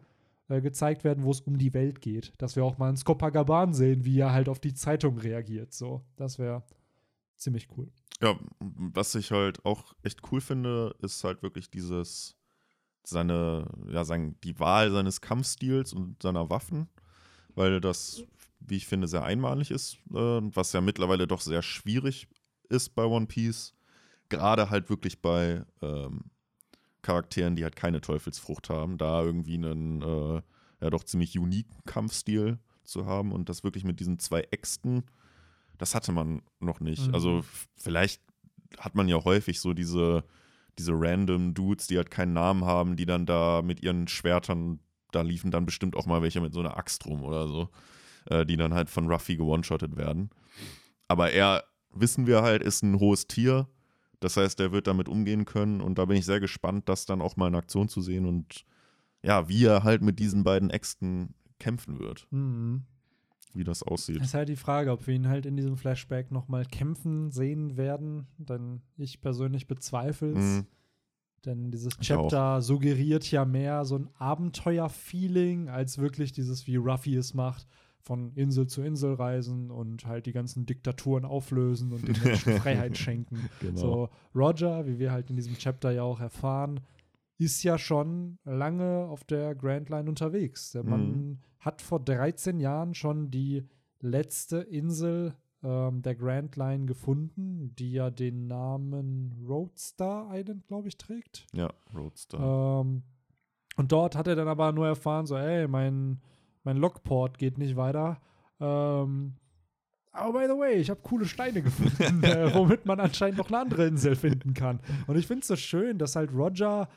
äh, 0.47 0.61
gezeigt 0.61 1.03
werden, 1.03 1.23
wo 1.23 1.31
es 1.31 1.41
um 1.41 1.57
die 1.57 1.73
Welt 1.73 2.01
geht, 2.01 2.33
dass 2.37 2.55
wir 2.55 2.63
auch 2.63 2.77
mal 2.77 2.89
einen 2.89 2.97
Skopagaban 2.97 3.73
sehen, 3.73 4.05
wie 4.05 4.19
er 4.19 4.31
halt 4.31 4.47
auf 4.47 4.59
die 4.59 4.73
Zeitung 4.73 5.17
reagiert. 5.17 5.73
So, 5.73 6.05
das 6.15 6.39
wäre 6.39 6.63
ziemlich 7.35 7.67
cool. 7.77 7.89
Ja, 8.21 8.37
was 8.59 9.15
ich 9.15 9.31
halt 9.31 9.65
auch 9.65 9.93
echt 10.03 10.21
cool 10.31 10.41
finde, 10.41 10.95
ist 11.01 11.23
halt 11.23 11.41
wirklich 11.41 11.71
dieses, 11.71 12.37
seine, 13.03 13.65
ja, 13.89 14.05
sein, 14.05 14.35
die 14.43 14.59
Wahl 14.59 14.91
seines 14.91 15.21
Kampfstils 15.21 15.93
und 15.93 16.21
seiner 16.21 16.49
Waffen, 16.49 16.87
weil 17.55 17.81
das, 17.81 18.23
wie 18.59 18.75
ich 18.75 18.87
finde, 18.87 19.07
sehr 19.07 19.23
einmalig 19.23 19.71
ist, 19.71 19.95
äh, 20.11 20.41
was 20.53 20.73
ja 20.73 20.81
mittlerweile 20.81 21.27
doch 21.27 21.41
sehr 21.41 21.61
schwierig 21.61 22.27
ist 22.69 22.89
bei 22.95 23.05
One 23.05 23.25
Piece. 23.25 23.73
Gerade 24.31 24.69
halt 24.69 24.89
wirklich 24.89 25.21
bei 25.21 25.63
ähm, 25.81 26.31
Charakteren, 27.03 27.55
die 27.55 27.63
halt 27.63 27.75
keine 27.75 28.01
Teufelsfrucht 28.01 28.69
haben, 28.69 28.97
da 28.97 29.21
irgendwie 29.21 29.55
einen, 29.55 30.01
äh, 30.01 30.41
ja, 30.81 30.89
doch 30.89 31.03
ziemlich 31.03 31.37
uniken 31.37 31.83
Kampfstil 31.85 32.57
zu 32.83 33.05
haben 33.05 33.31
und 33.31 33.49
das 33.49 33.63
wirklich 33.63 33.83
mit 33.83 33.99
diesen 33.99 34.17
zwei 34.17 34.41
Äxten, 34.51 35.03
das 35.77 35.95
hatte 35.95 36.11
man 36.11 36.41
noch 36.59 36.79
nicht. 36.79 37.07
Mhm. 37.07 37.13
Also 37.13 37.43
vielleicht 37.75 38.21
hat 38.77 38.95
man 38.95 39.07
ja 39.07 39.23
häufig 39.23 39.59
so 39.59 39.73
diese, 39.73 40.23
diese 40.77 40.93
random 40.95 41.53
Dudes, 41.53 41.87
die 41.87 41.97
halt 41.97 42.11
keinen 42.11 42.33
Namen 42.33 42.65
haben, 42.65 42.95
die 42.95 43.05
dann 43.05 43.25
da 43.25 43.61
mit 43.61 43.81
ihren 43.81 44.07
Schwertern, 44.07 44.79
da 45.11 45.21
liefen 45.21 45.51
dann 45.51 45.65
bestimmt 45.65 45.95
auch 45.95 46.05
mal 46.05 46.21
welche 46.21 46.41
mit 46.41 46.53
so 46.53 46.59
einer 46.59 46.77
Axt 46.77 47.05
rum 47.05 47.23
oder 47.23 47.47
so, 47.47 47.69
äh, 48.25 48.45
die 48.45 48.57
dann 48.57 48.73
halt 48.73 48.89
von 48.89 49.11
Ruffy 49.11 49.35
gewone-shottet 49.35 49.97
werden. 49.97 50.29
Aber 51.07 51.31
er, 51.31 51.63
wissen 51.93 52.27
wir 52.27 52.41
halt, 52.41 52.63
ist 52.63 52.83
ein 52.83 52.99
hohes 52.99 53.27
Tier. 53.27 53.67
Das 54.21 54.37
heißt, 54.37 54.59
er 54.61 54.71
wird 54.71 54.87
damit 54.87 55.09
umgehen 55.09 55.43
können 55.45 55.81
und 55.81 55.97
da 55.97 56.05
bin 56.05 56.15
ich 56.15 56.25
sehr 56.25 56.39
gespannt, 56.39 56.87
das 56.87 57.05
dann 57.05 57.21
auch 57.21 57.35
mal 57.35 57.47
in 57.49 57.55
Aktion 57.55 57.89
zu 57.89 58.01
sehen 58.01 58.25
und 58.25 58.65
ja, 59.23 59.49
wie 59.49 59.65
er 59.65 59.83
halt 59.83 60.01
mit 60.01 60.19
diesen 60.19 60.43
beiden 60.43 60.69
Äxten 60.69 61.33
kämpfen 61.59 61.99
wird, 61.99 62.27
Mhm. 62.31 62.83
wie 63.53 63.63
das 63.63 63.83
aussieht. 63.83 64.21
Ist 64.21 64.33
halt 64.33 64.49
die 64.49 64.55
Frage, 64.55 64.91
ob 64.91 65.05
wir 65.07 65.13
ihn 65.13 65.27
halt 65.27 65.45
in 65.45 65.55
diesem 65.57 65.75
Flashback 65.77 66.31
nochmal 66.31 66.65
kämpfen 66.65 67.29
sehen 67.31 67.77
werden. 67.77 68.27
Denn 68.37 68.81
ich 68.97 69.21
persönlich 69.21 69.67
bezweifle 69.67 70.31
es. 70.31 70.37
Mhm. 70.37 70.65
Denn 71.45 71.71
dieses 71.71 71.97
Chapter 71.99 72.61
suggeriert 72.61 73.29
ja 73.31 73.45
mehr 73.45 73.83
so 73.85 73.95
ein 73.97 74.09
Abenteuer-Feeling, 74.19 75.69
als 75.69 75.97
wirklich 75.97 76.31
dieses, 76.31 76.67
wie 76.67 76.75
Ruffy 76.77 77.15
es 77.15 77.33
macht, 77.33 77.67
von 78.01 78.33
Insel 78.35 78.67
zu 78.67 78.81
Insel 78.81 79.13
reisen 79.13 79.71
und 79.71 80.05
halt 80.05 80.25
die 80.25 80.31
ganzen 80.33 80.65
Diktaturen 80.65 81.25
auflösen 81.25 81.91
und 81.93 82.07
den 82.07 82.21
Menschen 82.23 82.53
Freiheit 82.61 82.97
schenken. 82.97 83.49
Genau. 83.59 83.77
So, 83.79 84.09
Roger, 84.35 84.85
wie 84.87 84.99
wir 84.99 85.11
halt 85.11 85.29
in 85.29 85.35
diesem 85.35 85.55
Chapter 85.57 85.91
ja 85.91 86.03
auch 86.03 86.19
erfahren, 86.19 86.79
ist 87.37 87.63
ja 87.63 87.77
schon 87.77 88.37
lange 88.43 89.05
auf 89.09 89.23
der 89.23 89.55
Grand 89.55 89.89
Line 89.89 90.09
unterwegs. 90.09 90.71
Der 90.71 90.83
Mann 90.83 91.11
Mhm. 91.11 91.37
hat 91.59 91.81
vor 91.81 91.99
13 91.99 92.59
Jahren 92.59 92.93
schon 92.93 93.31
die 93.31 93.63
letzte 93.99 94.57
Insel 94.57 95.33
ähm, 95.63 96.01
der 96.01 96.15
Grand 96.15 96.55
Line 96.55 96.85
gefunden, 96.85 97.73
die 97.77 97.91
ja 97.93 98.09
den 98.09 98.47
Namen 98.47 99.45
Roadstar 99.47 100.29
Island, 100.35 100.65
glaube 100.67 100.87
ich, 100.87 100.97
trägt. 100.97 101.45
Ja, 101.53 101.71
Roadster. 101.95 102.81
Ähm, 102.81 103.03
und 103.77 103.91
dort 103.91 104.15
hat 104.15 104.27
er 104.27 104.35
dann 104.35 104.47
aber 104.47 104.71
nur 104.71 104.87
erfahren, 104.87 105.25
so, 105.27 105.35
ey, 105.37 105.67
mein, 105.67 106.19
mein 106.63 106.77
Lockport 106.77 107.37
geht 107.37 107.57
nicht 107.57 107.75
weiter. 107.75 108.21
Ähm, 108.59 109.35
aber 110.11 110.39
by 110.39 110.45
the 110.47 110.59
way, 110.59 110.73
ich 110.75 110.89
habe 110.89 110.99
coole 111.01 111.25
Steine 111.25 111.61
gefunden, 111.61 112.23
äh, 112.23 112.53
womit 112.53 112.85
man 112.85 112.99
anscheinend 112.99 113.37
noch 113.37 113.47
eine 113.47 113.59
andere 113.59 113.87
Insel 113.87 114.15
finden 114.15 114.53
kann. 114.53 114.79
Und 115.07 115.17
ich 115.17 115.27
finde 115.27 115.41
es 115.41 115.47
so 115.47 115.55
schön, 115.55 115.97
dass 115.97 116.15
halt 116.15 116.33
Roger 116.33 116.89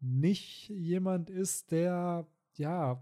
nicht 0.00 0.68
jemand 0.68 1.30
ist, 1.30 1.70
der, 1.70 2.26
ja, 2.54 3.00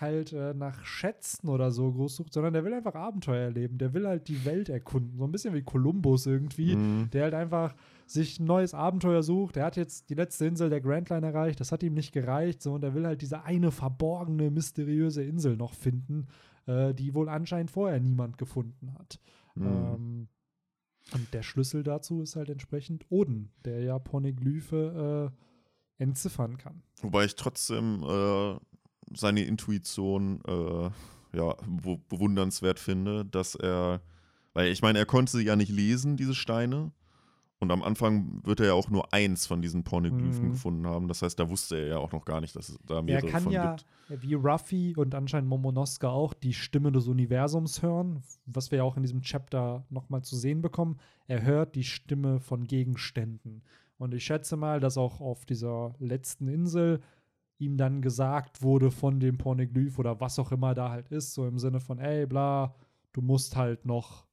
halt 0.00 0.32
äh, 0.32 0.52
nach 0.54 0.84
Schätzen 0.84 1.48
oder 1.48 1.70
so 1.70 1.92
groß 1.92 2.16
sucht, 2.16 2.32
sondern 2.32 2.52
der 2.52 2.64
will 2.64 2.74
einfach 2.74 2.94
Abenteuer 2.94 3.44
erleben. 3.44 3.78
Der 3.78 3.94
will 3.94 4.06
halt 4.06 4.28
die 4.28 4.44
Welt 4.44 4.68
erkunden. 4.68 5.16
So 5.18 5.24
ein 5.24 5.32
bisschen 5.32 5.54
wie 5.54 5.62
Kolumbus 5.62 6.26
irgendwie, 6.26 6.76
Mhm. 6.76 7.08
der 7.12 7.24
halt 7.24 7.34
einfach 7.34 7.74
sich 8.06 8.38
ein 8.38 8.44
neues 8.46 8.74
Abenteuer 8.74 9.22
sucht. 9.22 9.56
Er 9.56 9.64
hat 9.64 9.76
jetzt 9.76 10.10
die 10.10 10.14
letzte 10.14 10.46
Insel 10.46 10.70
der 10.70 10.80
Grand 10.80 11.08
Line 11.08 11.26
erreicht. 11.26 11.60
Das 11.60 11.72
hat 11.72 11.82
ihm 11.82 11.94
nicht 11.94 12.12
gereicht. 12.12 12.62
So, 12.62 12.74
und 12.74 12.84
er 12.84 12.94
will 12.94 13.06
halt 13.06 13.22
diese 13.22 13.42
eine 13.44 13.70
verborgene, 13.70 14.50
mysteriöse 14.50 15.22
Insel 15.24 15.56
noch 15.56 15.74
finden, 15.74 16.26
äh, 16.66 16.92
die 16.94 17.14
wohl 17.14 17.28
anscheinend 17.28 17.70
vorher 17.70 17.98
niemand 18.00 18.38
gefunden 18.38 18.92
hat. 18.98 19.18
Mhm. 19.54 19.66
Ähm, 19.66 20.28
und 21.14 21.32
der 21.34 21.42
Schlüssel 21.42 21.82
dazu 21.84 22.20
ist 22.20 22.34
halt 22.36 22.50
entsprechend 22.50 23.06
Oden, 23.10 23.52
der 23.64 23.80
ja 23.82 23.98
Poneglyphe 23.98 25.32
äh, 25.32 26.02
entziffern 26.02 26.58
kann. 26.58 26.82
Wobei 27.00 27.24
ich 27.24 27.36
trotzdem 27.36 28.02
äh, 28.02 28.56
seine 29.14 29.42
Intuition 29.44 30.40
äh, 30.46 31.36
ja, 31.36 31.54
be 31.66 31.98
bewundernswert 32.08 32.78
finde, 32.78 33.24
dass 33.24 33.54
er, 33.54 34.00
weil 34.54 34.68
ich 34.72 34.82
meine, 34.82 34.98
er 34.98 35.06
konnte 35.06 35.32
sie 35.36 35.44
ja 35.44 35.56
nicht 35.56 35.70
lesen, 35.70 36.16
diese 36.16 36.34
Steine. 36.34 36.92
Und 37.58 37.70
am 37.72 37.82
Anfang 37.82 38.42
wird 38.44 38.60
er 38.60 38.66
ja 38.66 38.72
auch 38.74 38.90
nur 38.90 39.14
eins 39.14 39.46
von 39.46 39.62
diesen 39.62 39.82
Pornoglyphen 39.82 40.48
Mhm. 40.48 40.50
gefunden 40.50 40.86
haben. 40.86 41.08
Das 41.08 41.22
heißt, 41.22 41.38
da 41.40 41.48
wusste 41.48 41.76
er 41.78 41.86
ja 41.86 41.96
auch 41.98 42.12
noch 42.12 42.26
gar 42.26 42.42
nicht, 42.42 42.54
dass 42.54 42.68
es 42.68 42.78
da 42.86 42.96
Er 42.96 43.02
mehrere 43.02 43.28
kann 43.28 43.42
von 43.44 43.52
ja, 43.52 43.76
gibt. 44.08 44.22
wie 44.22 44.34
Ruffy 44.34 44.94
und 44.94 45.14
anscheinend 45.14 45.48
Momonosuke 45.48 46.06
auch, 46.10 46.34
die 46.34 46.52
Stimme 46.52 46.92
des 46.92 47.08
Universums 47.08 47.80
hören, 47.80 48.22
was 48.44 48.70
wir 48.70 48.78
ja 48.78 48.84
auch 48.84 48.98
in 48.98 49.02
diesem 49.04 49.22
Chapter 49.22 49.86
nochmal 49.88 50.20
zu 50.22 50.36
sehen 50.36 50.60
bekommen. 50.60 50.98
Er 51.28 51.42
hört 51.42 51.76
die 51.76 51.84
Stimme 51.84 52.40
von 52.40 52.64
Gegenständen. 52.64 53.62
Und 53.96 54.12
ich 54.12 54.24
schätze 54.24 54.58
mal, 54.58 54.78
dass 54.78 54.98
auch 54.98 55.22
auf 55.22 55.46
dieser 55.46 55.94
letzten 55.98 56.48
Insel 56.48 57.00
ihm 57.58 57.76
dann 57.76 58.02
gesagt 58.02 58.62
wurde 58.62 58.90
von 58.90 59.20
dem 59.20 59.38
Pornoglyph 59.38 59.98
oder 59.98 60.20
was 60.20 60.38
auch 60.38 60.52
immer 60.52 60.74
da 60.74 60.90
halt 60.90 61.08
ist, 61.08 61.34
so 61.34 61.46
im 61.46 61.58
Sinne 61.58 61.80
von, 61.80 61.98
ey, 61.98 62.26
bla, 62.26 62.74
du 63.12 63.22
musst 63.22 63.56
halt 63.56 63.86
noch, 63.86 64.26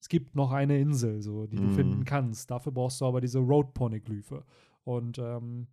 es 0.00 0.08
gibt 0.08 0.34
noch 0.34 0.52
eine 0.52 0.78
Insel, 0.78 1.20
so, 1.22 1.46
die 1.46 1.56
du 1.56 1.66
Mhm. 1.66 1.72
finden 1.74 2.04
kannst. 2.04 2.50
Dafür 2.50 2.72
brauchst 2.72 3.00
du 3.00 3.06
aber 3.06 3.20
diese 3.20 3.38
Road-Pornoglyphe. 3.38 4.44
Und 4.84 5.18
ähm, 5.18 5.66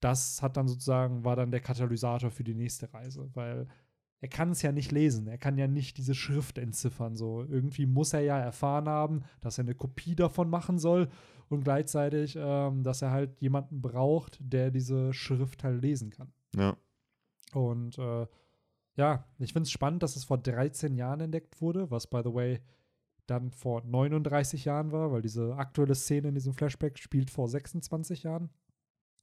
das 0.00 0.42
hat 0.42 0.56
dann 0.56 0.68
sozusagen, 0.68 1.24
war 1.24 1.36
dann 1.36 1.50
der 1.50 1.60
Katalysator 1.60 2.30
für 2.30 2.44
die 2.44 2.54
nächste 2.54 2.92
Reise, 2.92 3.30
weil 3.34 3.66
er 4.20 4.28
kann 4.28 4.50
es 4.50 4.62
ja 4.62 4.72
nicht 4.72 4.90
lesen, 4.92 5.26
er 5.26 5.36
kann 5.36 5.58
ja 5.58 5.66
nicht 5.66 5.98
diese 5.98 6.14
Schrift 6.14 6.56
entziffern. 6.56 7.16
So 7.16 7.42
irgendwie 7.42 7.84
muss 7.86 8.12
er 8.14 8.20
ja 8.20 8.38
erfahren 8.38 8.88
haben, 8.88 9.22
dass 9.40 9.58
er 9.58 9.64
eine 9.64 9.74
Kopie 9.74 10.14
davon 10.14 10.48
machen 10.48 10.78
soll 10.78 11.08
und 11.48 11.64
gleichzeitig, 11.64 12.36
ähm, 12.38 12.82
dass 12.82 13.02
er 13.02 13.10
halt 13.10 13.40
jemanden 13.40 13.80
braucht, 13.80 14.38
der 14.40 14.70
diese 14.70 15.12
Schrift 15.12 15.64
halt 15.64 15.82
lesen 15.82 16.10
kann. 16.10 16.32
Ja. 16.56 16.76
Und 17.52 17.98
äh, 17.98 18.26
ja, 18.96 19.24
ich 19.38 19.52
finde 19.52 19.66
es 19.66 19.70
spannend, 19.70 20.02
dass 20.02 20.16
es 20.16 20.24
vor 20.24 20.38
13 20.38 20.94
Jahren 20.96 21.20
entdeckt 21.20 21.60
wurde, 21.60 21.90
was 21.90 22.06
by 22.06 22.20
the 22.24 22.32
way 22.32 22.60
dann 23.26 23.50
vor 23.50 23.82
39 23.84 24.64
Jahren 24.64 24.92
war, 24.92 25.10
weil 25.12 25.22
diese 25.22 25.56
aktuelle 25.56 25.94
Szene 25.94 26.28
in 26.28 26.34
diesem 26.34 26.52
Flashback 26.52 26.98
spielt 26.98 27.30
vor 27.30 27.48
26 27.48 28.22
Jahren. 28.22 28.50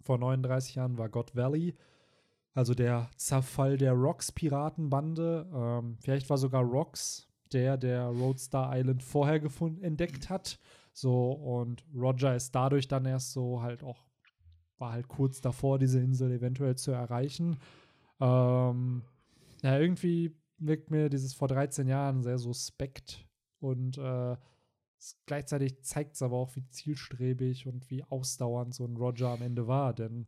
Vor 0.02 0.18
39 0.18 0.76
Jahren 0.76 0.98
war 0.98 1.10
God 1.10 1.36
Valley, 1.36 1.76
also 2.54 2.74
der 2.74 3.10
Zerfall 3.16 3.78
der 3.78 3.94
Rocks-Piratenbande. 3.94 5.50
Ähm, 5.54 5.98
vielleicht 6.00 6.30
war 6.30 6.38
sogar 6.38 6.64
Rocks 6.64 7.28
der, 7.54 7.78
der 7.78 8.08
Roadstar 8.08 8.76
Island 8.76 9.04
vorher 9.04 9.40
gefunden, 9.40 9.84
entdeckt 9.84 10.30
hat. 10.30 10.60
So, 10.94 11.32
und 11.32 11.86
Roger 11.96 12.36
ist 12.36 12.54
dadurch 12.54 12.88
dann 12.88 13.06
erst 13.06 13.32
so 13.32 13.62
halt 13.62 13.84
auch, 13.84 14.06
war 14.78 14.94
halt 14.94 15.08
kurz 15.08 15.42
davor, 15.42 15.80
diese 15.80 16.00
Insel 16.02 16.32
eventuell 16.32 16.76
zu 16.76 16.92
erreichen. 16.92 17.58
Ähm, 18.20 19.04
ja, 19.64 19.78
irgendwie 19.80 20.36
wirkt 20.58 20.92
mir 20.92 21.10
dieses 21.10 21.34
vor 21.34 21.48
13 21.48 21.88
Jahren 21.88 22.24
sehr 22.24 22.38
suspekt 22.38 23.28
und 23.60 23.98
äh, 23.98 24.36
gleichzeitig 25.26 25.82
zeigt 25.84 26.16
es 26.16 26.22
aber 26.22 26.38
auch, 26.38 26.56
wie 26.56 26.68
zielstrebig 26.68 27.68
und 27.68 27.90
wie 27.90 28.04
ausdauernd 28.04 28.74
so 28.74 28.86
ein 28.86 28.98
Roger 28.98 29.30
am 29.30 29.42
Ende 29.42 29.68
war, 29.68 29.94
denn 29.94 30.28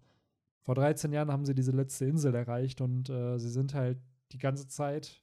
vor 0.63 0.75
13 0.75 1.11
Jahren 1.11 1.31
haben 1.31 1.45
sie 1.45 1.55
diese 1.55 1.71
letzte 1.71 2.05
Insel 2.05 2.33
erreicht 2.33 2.81
und 2.81 3.09
äh, 3.09 3.37
sie 3.37 3.49
sind 3.49 3.73
halt 3.73 3.99
die 4.31 4.37
ganze 4.37 4.67
Zeit 4.67 5.22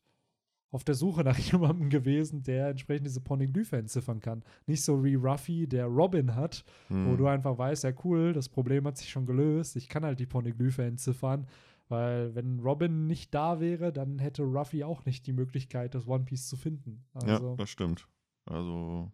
auf 0.70 0.84
der 0.84 0.94
Suche 0.94 1.22
nach 1.24 1.38
jemandem 1.52 1.90
gewesen, 1.90 2.42
der 2.42 2.68
entsprechend 2.68 3.06
diese 3.06 3.20
Poneglyphe 3.20 3.76
entziffern 3.76 4.20
kann. 4.20 4.42
Nicht 4.66 4.82
so 4.84 5.02
wie 5.04 5.14
Ruffy, 5.16 5.66
der 5.66 5.86
Robin 5.86 6.34
hat, 6.34 6.64
wo 6.88 6.94
Mhm. 7.12 7.16
du 7.18 7.26
einfach 7.26 7.58
weißt, 7.58 7.84
ja 7.84 7.92
cool, 8.04 8.32
das 8.32 8.48
Problem 8.48 8.86
hat 8.86 8.96
sich 8.98 9.10
schon 9.10 9.26
gelöst, 9.26 9.76
ich 9.76 9.88
kann 9.88 10.04
halt 10.04 10.20
die 10.20 10.26
Poneglyphe 10.26 10.84
entziffern, 10.84 11.46
weil 11.88 12.34
wenn 12.36 12.60
Robin 12.60 13.06
nicht 13.08 13.34
da 13.34 13.58
wäre, 13.58 13.92
dann 13.92 14.18
hätte 14.20 14.42
Ruffy 14.44 14.84
auch 14.84 15.04
nicht 15.04 15.26
die 15.26 15.32
Möglichkeit, 15.32 15.94
das 15.94 16.06
One 16.06 16.24
Piece 16.24 16.48
zu 16.48 16.56
finden. 16.56 17.04
Also, 17.14 17.50
Ja, 17.50 17.56
das 17.56 17.68
stimmt. 17.70 18.06
Also, 18.46 19.10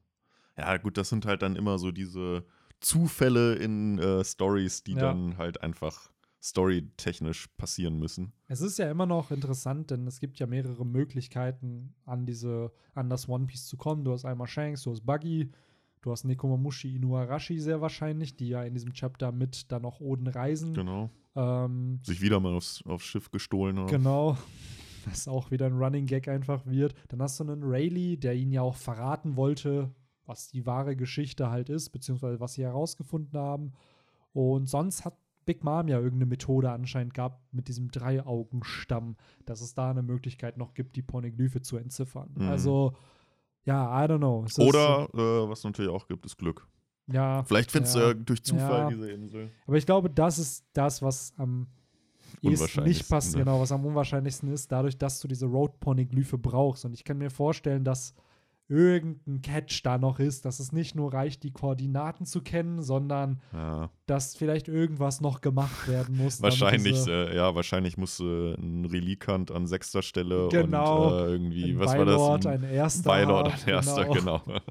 ja, 0.58 0.76
gut, 0.76 0.96
das 0.98 1.08
sind 1.08 1.24
halt 1.26 1.40
dann 1.42 1.56
immer 1.56 1.78
so 1.78 1.90
diese 1.90 2.44
Zufälle 2.80 3.54
in 3.54 3.98
äh, 3.98 4.22
Stories, 4.24 4.82
die 4.84 4.92
Ja. 4.92 5.00
dann 5.00 5.38
halt 5.38 5.62
einfach 5.62 6.10
storytechnisch 6.46 7.48
passieren 7.56 7.98
müssen. 7.98 8.32
es 8.46 8.60
ist 8.60 8.78
ja 8.78 8.88
immer 8.90 9.06
noch 9.06 9.30
interessant, 9.30 9.90
denn 9.90 10.06
es 10.06 10.20
gibt 10.20 10.38
ja 10.38 10.46
mehrere 10.46 10.86
Möglichkeiten, 10.86 11.94
an 12.04 12.24
diese, 12.24 12.72
an 12.94 13.08
das 13.08 13.28
One 13.28 13.46
Piece 13.46 13.66
zu 13.66 13.76
kommen. 13.76 14.04
Du 14.04 14.12
hast 14.12 14.24
einmal 14.24 14.46
Shanks, 14.46 14.82
du 14.82 14.92
hast 14.92 15.04
Buggy, 15.04 15.50
du 16.02 16.12
hast 16.12 16.24
Nekomamushi 16.24 16.94
Inuarashi 16.94 17.58
sehr 17.58 17.80
wahrscheinlich, 17.80 18.36
die 18.36 18.48
ja 18.48 18.62
in 18.62 18.74
diesem 18.74 18.92
Chapter 18.92 19.32
mit 19.32 19.72
dann 19.72 19.84
auch 19.84 20.00
Oden 20.00 20.28
reisen. 20.28 20.72
Genau. 20.72 21.10
Ähm, 21.34 21.98
Sich 22.04 22.20
wieder 22.22 22.38
mal 22.38 22.54
aufs, 22.54 22.82
aufs 22.86 23.04
Schiff 23.04 23.30
gestohlen 23.30 23.78
haben. 23.78 23.88
Genau. 23.88 24.38
Was 25.04 25.26
auch 25.28 25.50
wieder 25.50 25.66
ein 25.66 25.76
Running 25.76 26.06
Gag 26.06 26.28
einfach 26.28 26.64
wird. 26.66 26.94
Dann 27.08 27.20
hast 27.22 27.40
du 27.40 27.44
einen 27.44 27.62
Rayleigh, 27.62 28.16
der 28.16 28.34
ihn 28.34 28.52
ja 28.52 28.62
auch 28.62 28.74
verraten 28.74 29.36
wollte, 29.36 29.94
was 30.26 30.48
die 30.48 30.66
wahre 30.66 30.96
Geschichte 30.96 31.48
halt 31.48 31.68
ist, 31.68 31.90
beziehungsweise 31.90 32.40
was 32.40 32.54
sie 32.54 32.64
herausgefunden 32.64 33.38
haben. 33.38 33.72
Und 34.32 34.68
sonst 34.68 35.04
hat 35.04 35.16
Big 35.46 35.64
Mom 35.64 35.88
ja 35.88 35.96
irgendeine 35.98 36.26
Methode 36.26 36.70
anscheinend 36.70 37.14
gehabt 37.14 37.40
mit 37.54 37.68
diesem 37.68 37.90
Dreiaugenstamm, 37.90 39.16
dass 39.46 39.60
es 39.62 39.74
da 39.74 39.90
eine 39.90 40.02
Möglichkeit 40.02 40.58
noch 40.58 40.74
gibt, 40.74 40.96
die 40.96 41.02
Poneglyphe 41.02 41.62
zu 41.62 41.76
entziffern. 41.78 42.30
Mhm. 42.34 42.48
Also, 42.48 42.92
ja, 43.64 44.04
I 44.04 44.08
don't 44.08 44.18
know. 44.18 44.44
Es 44.44 44.58
ist, 44.58 44.64
Oder, 44.64 45.08
äh, 45.14 45.48
was 45.48 45.60
es 45.60 45.64
natürlich 45.64 45.90
auch 45.90 46.06
gibt, 46.08 46.26
ist 46.26 46.36
Glück. 46.36 46.66
ja, 47.06 47.42
Vielleicht 47.44 47.70
findest 47.72 47.94
ja. 47.96 48.02
du 48.02 48.06
ja 48.08 48.14
durch 48.14 48.42
Zufall 48.44 48.80
Ja. 48.82 48.88
diese 48.90 49.10
Insel. 49.10 49.50
Aber 49.66 49.76
ich 49.76 49.86
glaube, 49.86 50.10
das 50.10 50.38
ist 50.38 50.64
das, 50.72 51.00
was 51.02 51.32
am 51.38 51.68
ehesten 52.42 52.82
nicht 52.84 53.08
passiert, 53.08 53.36
ne? 53.38 53.44
genau, 53.44 53.60
was 53.60 53.72
am 53.72 53.84
unwahrscheinlichsten 53.86 54.52
ist, 54.52 54.70
dadurch, 54.70 54.98
dass 54.98 55.20
du 55.20 55.28
diese 55.28 55.46
Road 55.46 55.80
Poneglyphe 55.80 56.36
brauchst. 56.38 56.84
Und 56.84 56.92
ich 56.92 57.04
kann 57.04 57.18
mir 57.18 57.30
vorstellen, 57.30 57.84
dass 57.84 58.14
irgendein 58.68 59.42
Catch 59.42 59.82
da 59.84 59.96
noch 59.98 60.18
ist, 60.18 60.44
dass 60.44 60.58
es 60.58 60.72
nicht 60.72 60.94
nur 60.96 61.12
reicht, 61.12 61.42
die 61.44 61.52
Koordinaten 61.52 62.26
zu 62.26 62.40
kennen, 62.42 62.82
sondern 62.82 63.40
Ja. 63.52 63.90
dass 64.06 64.34
vielleicht 64.36 64.66
irgendwas 64.68 65.20
noch 65.20 65.40
gemacht 65.40 65.86
werden 65.88 66.16
muss. 66.16 66.42
Wahrscheinlich, 66.42 67.06
äh, 67.06 67.36
ja, 67.36 67.54
wahrscheinlich 67.54 67.96
musste 67.96 68.56
ein 68.58 68.84
Relikant 68.84 69.50
an 69.52 69.66
sechster 69.66 70.02
Stelle 70.02 70.48
Genau. 70.50 71.06
und 71.06 71.12
äh, 71.12 71.30
irgendwie, 71.32 71.70
ein 71.72 71.78
was 71.78 71.92
Bylord, 71.94 72.20
war 72.20 72.38
das? 72.38 72.46
ein 72.46 72.62
erster. 72.64 73.10
Bylord, 73.12 73.52
ein 73.52 73.68
erster, 73.68 74.04
genau. 74.06 74.42
Und, 74.46 74.62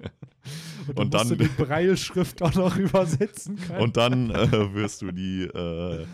Und 1.00 1.14
musst 1.14 1.14
dann- 1.14 1.38
du 1.38 1.44
die 1.46 1.64
Brailleschrift 1.64 2.42
auch 2.44 2.54
noch 2.56 2.76
übersetzen 2.78 3.56
können. 3.56 3.80
Und 3.82 3.98
dann 3.98 4.30
äh, 4.30 4.74
wirst 4.74 5.02
du 5.04 5.12
die 5.12 5.44
äh, 5.44 6.06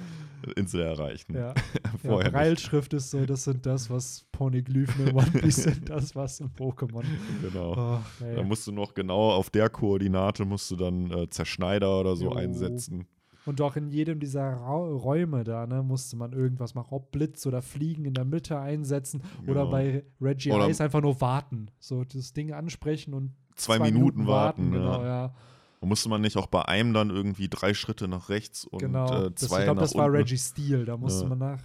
Insel 0.55 0.81
erreichen. 0.81 1.35
ja. 1.35 1.53
ja. 2.03 2.29
Brailleschrift 2.29 2.93
ist 2.93 3.11
so, 3.11 3.25
das 3.25 3.43
sind 3.43 3.65
das, 3.65 3.89
was 3.89 4.25
Poneglyphen 4.31 5.07
in 5.07 5.15
One 5.15 5.31
Piece 5.31 5.63
sind, 5.63 5.89
das, 5.89 6.15
was 6.15 6.39
in 6.39 6.49
Pokémon. 6.49 7.03
Genau. 7.41 7.73
Oh. 7.99 8.25
Da 8.35 8.43
musst 8.43 8.67
du 8.67 8.71
noch 8.71 8.93
genau 8.93 9.31
auf 9.31 9.49
der 9.49 9.69
Koordinate 9.69 10.45
musst 10.45 10.69
du 10.71 10.75
dann 10.75 11.11
äh, 11.11 11.29
Zerschneider 11.29 11.99
oder 11.99 12.15
so 12.15 12.25
Jo. 12.25 12.33
einsetzen. 12.33 13.05
Und 13.45 13.59
auch 13.59 13.75
in 13.75 13.89
jedem 13.89 14.19
dieser 14.19 14.43
Ra 14.43 14.75
Räume 14.75 15.43
da, 15.43 15.65
ne, 15.65 15.81
musste 15.81 16.15
man 16.15 16.31
irgendwas 16.31 16.75
machen. 16.75 16.89
Ob 16.91 17.11
Blitz 17.11 17.45
oder 17.47 17.63
Fliegen 17.63 18.05
in 18.05 18.13
der 18.13 18.23
Mitte 18.25 18.59
einsetzen 18.59 19.23
oder 19.47 19.61
Genau. 19.61 19.71
bei 19.71 20.03
Reggie 20.21 20.51
Oder- 20.51 20.69
Ice 20.69 20.83
einfach 20.83 21.01
nur 21.01 21.19
warten. 21.21 21.67
So 21.79 22.03
das 22.03 22.33
Ding 22.33 22.53
ansprechen 22.53 23.13
und 23.15 23.31
Zwei, 23.55 23.79
Minuten, 23.79 24.27
warten. 24.27 24.71
Genau, 24.71 25.01
ja. 25.01 25.05
ja. 25.25 25.35
Und 25.81 25.89
musste 25.89 26.09
man 26.09 26.21
nicht 26.21 26.37
auch 26.37 26.45
bei 26.47 26.63
einem 26.63 26.93
dann 26.93 27.09
irgendwie 27.09 27.49
drei 27.49 27.73
Schritte 27.73 28.07
nach 28.07 28.29
rechts 28.29 28.65
und 28.65 28.79
genau. 28.79 29.25
äh, 29.25 29.31
das, 29.31 29.49
zwei 29.49 29.59
ich 29.59 29.63
glaube, 29.65 29.81
das 29.81 29.95
war 29.95 30.05
unten? 30.05 30.17
Reggie 30.17 30.37
Steele. 30.37 30.85
Da 30.85 30.95
musste 30.95 31.23
Ja. 31.23 31.29
man 31.29 31.39
nach 31.39 31.63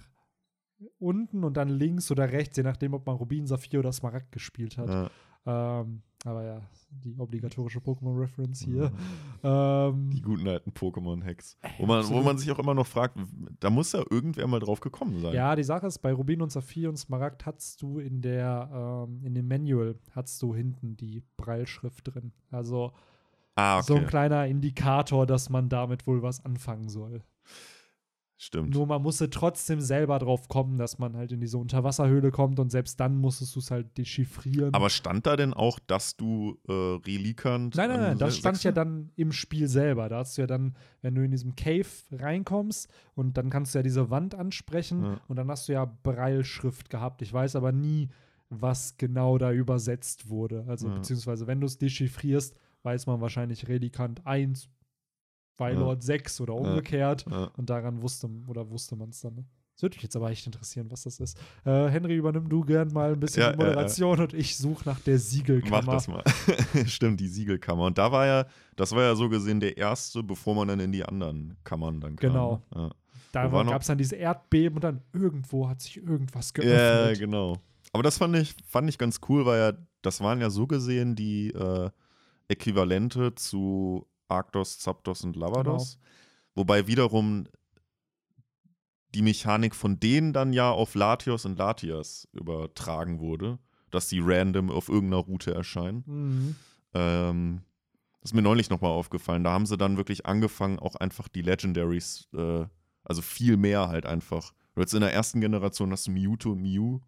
unten 0.99 1.43
und 1.43 1.55
dann 1.55 1.69
links 1.69 2.11
oder 2.11 2.31
rechts, 2.31 2.57
je 2.57 2.63
nachdem, 2.63 2.93
ob 2.95 3.05
man 3.05 3.15
Rubin, 3.15 3.47
Saphir 3.47 3.79
oder 3.79 3.91
Smaragd 3.93 4.31
gespielt 4.31 4.77
hat. 4.77 4.89
Ja, 4.89 5.09
Ähm, 5.81 6.01
aber 6.25 6.43
ja, 6.43 6.61
die 6.89 7.15
obligatorische 7.17 7.79
Pokémon-Reference 7.79 8.61
hier. 8.65 8.91
Ja. 9.43 9.87
Ähm, 9.89 10.09
die 10.09 10.21
guten 10.21 10.47
alten 10.47 10.71
Pokémon-Hacks. 10.71 11.57
Wo 11.77 11.85
man, 11.85 12.05
wo 12.09 12.21
man 12.21 12.37
sich 12.37 12.51
auch 12.51 12.59
immer 12.59 12.73
noch 12.73 12.87
fragt, 12.87 13.17
da 13.59 13.69
muss 13.69 13.91
ja 13.93 14.03
irgendwer 14.09 14.45
mal 14.47 14.59
drauf 14.59 14.79
gekommen 14.81 15.19
sein. 15.21 15.33
Ja, 15.33 15.55
die 15.55 15.63
Sache 15.63 15.87
ist, 15.87 15.99
bei 15.99 16.11
Rubin 16.11 16.41
und 16.41 16.51
Saphir 16.51 16.89
und 16.89 16.97
Smaragd 16.97 17.45
hast 17.45 17.81
du 17.81 17.99
in 17.99 18.21
der, 18.21 19.05
ähm, 19.07 19.21
in 19.23 19.35
dem 19.35 19.47
Manual 19.47 19.95
hast 20.11 20.41
du 20.41 20.53
hinten 20.55 20.97
die 20.97 21.23
Breilschrift 21.37 22.13
drin. 22.13 22.33
Also 22.51 22.91
Ah, 23.57 23.81
so 23.81 23.95
ein 23.95 24.01
okay. 24.01 24.09
kleiner 24.09 24.45
Indikator, 24.47 25.25
dass 25.25 25.49
man 25.49 25.67
damit 25.67 26.07
wohl 26.07 26.21
was 26.21 26.45
anfangen 26.45 26.87
soll. 26.89 27.21
Stimmt. 28.39 28.71
Nur 28.75 28.85
man 28.85 29.01
musste 29.01 29.31
trotzdem 29.31 29.81
selber 29.81 30.19
drauf 30.19 30.47
kommen, 30.47 30.77
dass 30.77 30.99
man 30.99 31.17
halt 31.17 31.31
in 31.31 31.41
diese 31.41 31.57
Unterwasserhöhle 31.57 32.29
kommt 32.29 32.59
und 32.59 32.69
selbst 32.69 32.99
dann 32.99 33.17
musstest 33.17 33.55
du 33.55 33.59
es 33.59 33.71
halt 33.71 33.97
dechiffrieren. 33.97 34.75
Aber 34.75 34.91
stand 34.91 35.25
da 35.25 35.35
denn 35.35 35.55
auch, 35.55 35.79
dass 35.79 36.17
du 36.17 36.59
äh, 36.67 36.71
Relikant. 36.71 37.73
Nein, 37.75 37.89
nein, 37.89 37.99
nein, 37.99 38.17
das 38.19 38.35
se- 38.35 38.39
stand 38.41 38.63
ja 38.63 38.71
dann 38.71 39.09
im 39.15 39.31
Spiel 39.31 39.67
selber. 39.67 40.07
Da 40.07 40.17
hast 40.19 40.37
du 40.37 40.41
ja 40.43 40.47
dann, 40.47 40.75
wenn 41.01 41.15
du 41.15 41.23
in 41.25 41.31
diesem 41.31 41.55
Cave 41.55 41.87
reinkommst 42.11 42.87
und 43.15 43.37
dann 43.37 43.49
kannst 43.49 43.73
du 43.73 43.79
ja 43.79 43.83
diese 43.83 44.11
Wand 44.11 44.35
ansprechen 44.35 45.03
Ja. 45.03 45.19
und 45.27 45.35
dann 45.37 45.49
hast 45.49 45.67
du 45.67 45.73
ja 45.73 45.85
Breilschrift 45.85 46.91
gehabt. 46.91 47.23
Ich 47.23 47.33
weiß 47.33 47.55
aber 47.55 47.71
nie, 47.71 48.09
was 48.49 48.97
genau 48.97 49.39
da 49.39 49.51
übersetzt 49.51 50.29
wurde. 50.29 50.63
Also 50.67 50.89
Ja. 50.89 50.93
beziehungsweise 50.93 51.47
wenn 51.47 51.59
du 51.59 51.65
es 51.65 51.79
dechiffrierst, 51.79 52.55
weiß 52.87 53.05
man 53.05 53.19
wahrscheinlich 53.19 53.67
Relikant 53.67 54.25
1, 54.25 54.69
Weilord 55.57 56.01
6 56.03 56.39
oder 56.39 56.55
umgekehrt. 56.55 57.25
Ja. 57.29 57.51
Und 57.57 57.69
daran 57.69 58.01
wusste 58.01 58.29
oder 58.47 58.69
wusste 58.69 58.95
man 58.95 59.09
es 59.09 59.19
dann. 59.19 59.35
Ne? 59.35 59.45
Das 59.75 59.83
würde 59.83 59.95
mich 59.97 60.03
jetzt 60.03 60.15
aber 60.15 60.29
echt 60.31 60.45
interessieren, 60.45 60.89
was 60.89 61.03
das 61.03 61.19
ist. 61.19 61.37
Äh, 61.65 61.89
Henry, 61.89 62.15
übernimm 62.15 62.47
du 62.47 62.61
gern 62.61 62.87
mal 62.93 63.11
ein 63.11 63.19
bisschen 63.19 63.41
Ja, 63.43 63.51
die 63.51 63.59
ja, 63.59 63.65
ja. 63.65 63.69
Moderation 63.71 64.19
und 64.21 64.33
ich 64.33 64.57
suche 64.57 64.87
nach 64.87 64.99
der 65.01 65.19
Siegelkammer. 65.19 65.83
Mach 65.85 65.93
das 65.93 66.07
mal. 66.07 66.23
Stimmt, 66.87 67.19
die 67.19 67.27
Siegelkammer. 67.27 67.85
Und 67.87 67.97
da 67.97 68.09
war 68.11 68.25
ja, 68.25 68.45
das 68.77 68.93
war 68.93 69.03
ja 69.03 69.15
so 69.15 69.27
gesehen 69.27 69.59
der 69.59 69.75
erste, 69.77 70.23
bevor 70.23 70.55
man 70.55 70.69
dann 70.69 70.79
in 70.79 70.93
die 70.93 71.03
anderen 71.03 71.57
Kammern 71.65 71.99
dann 71.99 72.15
kam. 72.15 72.29
Genau. 72.31 72.61
Ja. 72.73 72.91
Da 73.33 73.47
gab 73.47 73.81
es 73.81 73.87
dann 73.87 73.97
diese 73.97 74.15
Erdbeben 74.15 74.77
und 74.77 74.83
dann 74.83 75.01
irgendwo 75.13 75.67
hat 75.67 75.81
sich 75.81 75.97
irgendwas 75.97 76.53
Ja, 76.57 76.63
geöffnet. 76.63 77.19
genau. 77.19 77.57
Aber 77.93 78.01
das 78.03 78.17
fand 78.17 78.35
ich, 78.37 78.55
fand 78.65 78.89
ich 78.89 78.97
ganz 78.97 79.19
cool, 79.27 79.45
weil 79.45 79.59
ja, 79.59 79.77
das 80.01 80.21
waren 80.21 80.39
ja 80.39 80.49
so 80.49 80.65
gesehen 80.65 81.15
die 81.15 81.49
äh, 81.51 81.89
Äquivalente 82.47 83.35
zu 83.35 84.07
Arctos, 84.27 84.79
Zapdos 84.79 85.23
und 85.23 85.35
Lavados. 85.35 85.95
Genau. 85.95 86.07
Wobei 86.55 86.87
wiederum 86.87 87.47
die 89.13 89.21
Mechanik 89.21 89.75
von 89.75 89.99
denen 89.99 90.33
dann 90.33 90.53
ja 90.53 90.71
auf 90.71 90.95
Latios 90.95 91.45
und 91.45 91.57
Latias 91.57 92.27
übertragen 92.33 93.19
wurde, 93.19 93.59
dass 93.89 94.07
die 94.07 94.19
random 94.19 94.69
auf 94.69 94.89
irgendeiner 94.89 95.23
Route 95.23 95.53
erscheinen. 95.53 96.03
Mhm. 96.05 96.55
Ähm, 96.93 97.61
das 98.21 98.31
ist 98.31 98.35
mir 98.35 98.41
neulich 98.41 98.69
nochmal 98.69 98.91
aufgefallen. 98.91 99.43
Da 99.43 99.51
haben 99.51 99.65
sie 99.65 99.77
dann 99.77 99.97
wirklich 99.97 100.25
angefangen, 100.25 100.79
auch 100.79 100.95
einfach 100.95 101.27
die 101.29 101.41
Legendaries, 101.41 102.27
äh, 102.33 102.65
also 103.03 103.21
viel 103.21 103.55
mehr 103.55 103.87
halt 103.87 104.05
einfach. 104.05 104.53
Du 104.75 104.81
hast 104.81 104.93
in 104.93 105.01
der 105.01 105.13
ersten 105.13 105.39
Generation 105.39 105.91
hast 105.91 106.07
du 106.07 106.11
Mewtwo 106.11 106.51
und 106.51 106.61
Mew, 106.61 106.99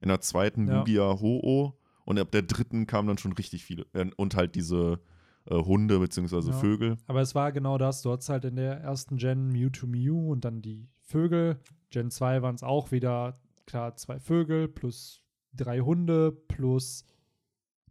in 0.00 0.08
der 0.08 0.20
zweiten 0.20 0.68
Ja. 0.68 0.78
Lugia 0.78 1.18
Ho-Oh 1.20 1.77
und 2.08 2.18
ab 2.18 2.30
der 2.30 2.40
dritten 2.40 2.86
kamen 2.86 3.06
dann 3.06 3.18
schon 3.18 3.34
richtig 3.34 3.64
viele. 3.66 3.84
Äh, 3.92 4.10
und 4.16 4.34
halt 4.34 4.54
diese 4.54 4.98
äh, 5.44 5.54
Hunde 5.54 5.98
bzw. 5.98 6.36
Ja. 6.50 6.52
Vögel. 6.52 6.96
Aber 7.06 7.20
es 7.20 7.34
war 7.34 7.52
genau 7.52 7.76
das. 7.76 8.00
Du 8.00 8.10
hattest 8.10 8.30
halt 8.30 8.46
in 8.46 8.56
der 8.56 8.80
ersten 8.80 9.18
Gen 9.18 9.48
Mewtwo 9.48 9.86
Mew 9.86 10.32
und 10.32 10.42
dann 10.46 10.62
die 10.62 10.88
Vögel. 11.02 11.60
Gen 11.90 12.10
2 12.10 12.40
waren 12.40 12.54
es 12.54 12.62
auch 12.62 12.92
wieder, 12.92 13.38
klar, 13.66 13.94
zwei 13.96 14.18
Vögel 14.20 14.68
plus 14.68 15.22
drei 15.52 15.80
Hunde 15.80 16.32
plus. 16.32 17.04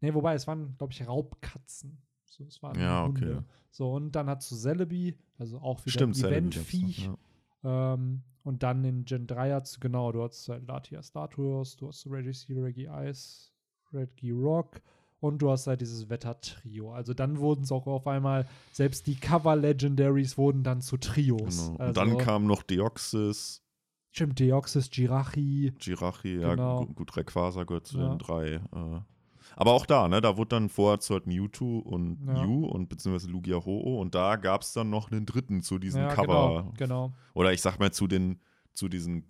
Ne, 0.02 0.16
wobei, 0.16 0.34
es 0.34 0.48
waren, 0.48 0.76
glaube 0.80 0.94
ich, 0.94 1.08
Raubkatzen. 1.08 2.02
So, 2.26 2.44
es 2.46 2.64
waren 2.64 2.80
Ja, 2.80 3.06
Hunde. 3.06 3.36
okay. 3.38 3.46
So, 3.70 3.94
und 3.94 4.14
dann 4.14 4.28
hast 4.30 4.50
du 4.50 4.56
Celebi, 4.56 5.16
also 5.38 5.60
auch 5.60 5.80
wieder 5.86 5.92
Stimmt, 5.92 6.18
Eventviech. 6.24 7.08
ja. 7.64 7.94
Ähm, 7.94 8.24
und 8.42 8.64
dann 8.64 8.84
in 8.84 9.06
Gen 9.06 9.28
3 9.28 9.52
hast 9.52 9.76
du, 9.76 9.80
genau, 9.80 10.12
du 10.12 10.24
hast 10.24 10.50
halt 10.50 10.68
Latias 10.68 11.14
Latios, 11.14 11.76
du 11.76 11.88
hast 11.90 12.08
Reggie 12.10 12.54
Reggie 12.60 12.88
Ice, 12.92 13.52
Reggie 13.94 14.32
Rock 14.32 14.82
und 15.20 15.40
du 15.42 15.50
hast 15.50 15.68
halt 15.68 15.82
dieses 15.82 16.10
Wetter-Trio. 16.10 16.94
Also 16.94 17.14
dann 17.14 17.40
wurden 17.40 17.64
es 17.64 17.72
auch 17.72 17.88
auf 17.88 18.06
einmal, 18.08 18.48
selbst 18.72 19.08
die 19.08 19.16
Cover-Legendaries 19.16 20.38
wurden 20.38 20.64
dann 20.64 20.82
zu 20.82 20.98
Trios. 20.98 21.68
Genau. 21.68 21.78
Also, 21.80 21.88
Und 21.88 21.98
dann 21.98 22.18
kam 22.18 22.46
noch 22.46 22.64
Deoxys, 22.64 23.64
Stimmt, 24.12 24.40
Deoxys, 24.40 24.90
Jirachi. 24.94 25.74
Girachi, 25.80 26.40
ja, 26.40 26.52
Genau. 26.56 26.86
gu- 26.86 26.94
gut, 26.94 27.16
Rayquaza 27.18 27.66
gehört 27.66 27.86
zu 27.88 28.00
Ja. 28.00 28.10
den 28.10 28.18
drei. 28.18 28.54
Äh. 28.56 29.02
Aber 29.56 29.74
auch 29.74 29.86
da, 29.86 30.08
ne, 30.08 30.22
da 30.22 30.38
wurde 30.38 30.50
dann 30.50 30.70
vorher 30.70 31.00
zu 31.00 31.14
halt 31.14 31.28
Mewtwo 31.28 31.80
und 31.80 32.18
Ja. 32.26 32.34
Mew 32.46 32.66
und 32.66 32.90
beziehungsweise 32.90 33.30
Lugia 33.32 33.58
Ho-Oh 33.64 34.00
und 34.02 34.16
da 34.16 34.36
gab 34.36 34.62
es 34.62 34.74
dann 34.74 34.90
noch 34.90 35.12
einen 35.12 35.26
dritten 35.26 35.62
zu 35.62 35.78
diesen 35.78 36.02
Ja, 36.02 36.08
Cover. 36.14 36.64
genau, 36.64 36.74
genau. 36.78 37.14
Oder 37.34 37.54
ich 37.54 37.62
sag 37.62 37.80
mal 37.80 37.92
zu 37.92 38.08
den, 38.08 38.40
zu 38.74 38.88
diesen 38.90 39.28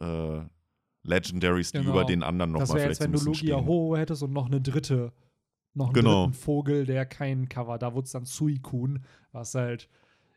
äh, 0.00 0.40
Legendaries, 1.06 1.72
die 1.72 1.78
Genau. 1.78 1.90
über 1.90 2.04
den 2.04 2.22
anderen 2.22 2.52
nochmal 2.52 2.66
vielleicht 2.66 2.88
jetzt, 2.88 3.00
wenn 3.00 3.12
du 3.12 3.34
stehen. 3.34 3.66
Ho 3.66 3.96
hättest 3.96 4.22
und 4.22 4.32
noch 4.32 4.46
eine 4.46 4.60
dritte, 4.60 5.12
noch 5.74 5.86
einen 5.86 5.94
Genau. 5.94 6.24
dritten 6.26 6.34
Vogel, 6.34 6.86
der 6.86 7.06
keinen 7.06 7.48
Cover. 7.48 7.78
Da 7.78 7.94
wurde 7.94 8.06
es 8.06 8.12
dann 8.12 8.24
Suicune, 8.24 9.00
was 9.32 9.54
halt 9.54 9.88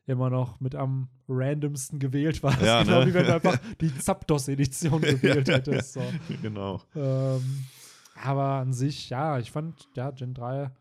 immer 0.05 0.29
noch 0.29 0.59
mit 0.59 0.73
am 0.75 1.07
randomsten 1.27 1.99
gewählt 1.99 2.41
war. 2.41 2.59
Ja, 2.63 2.81
genau 2.83 3.01
ne? 3.01 3.07
wie 3.07 3.13
wenn 3.13 3.25
du 3.25 3.33
einfach 3.35 3.57
die 3.81 3.95
Zapdos-Edition 3.95 5.01
gewählt 5.01 5.47
hättest. 5.49 5.93
So. 5.93 6.01
genau. 6.41 6.81
Ähm, 6.95 7.65
aber 8.15 8.43
an 8.55 8.73
sich, 8.73 9.09
ja, 9.09 9.37
ich 9.39 9.51
fand, 9.51 9.87
ja, 9.95 10.11
Gen 10.11 10.33
3 10.33 10.71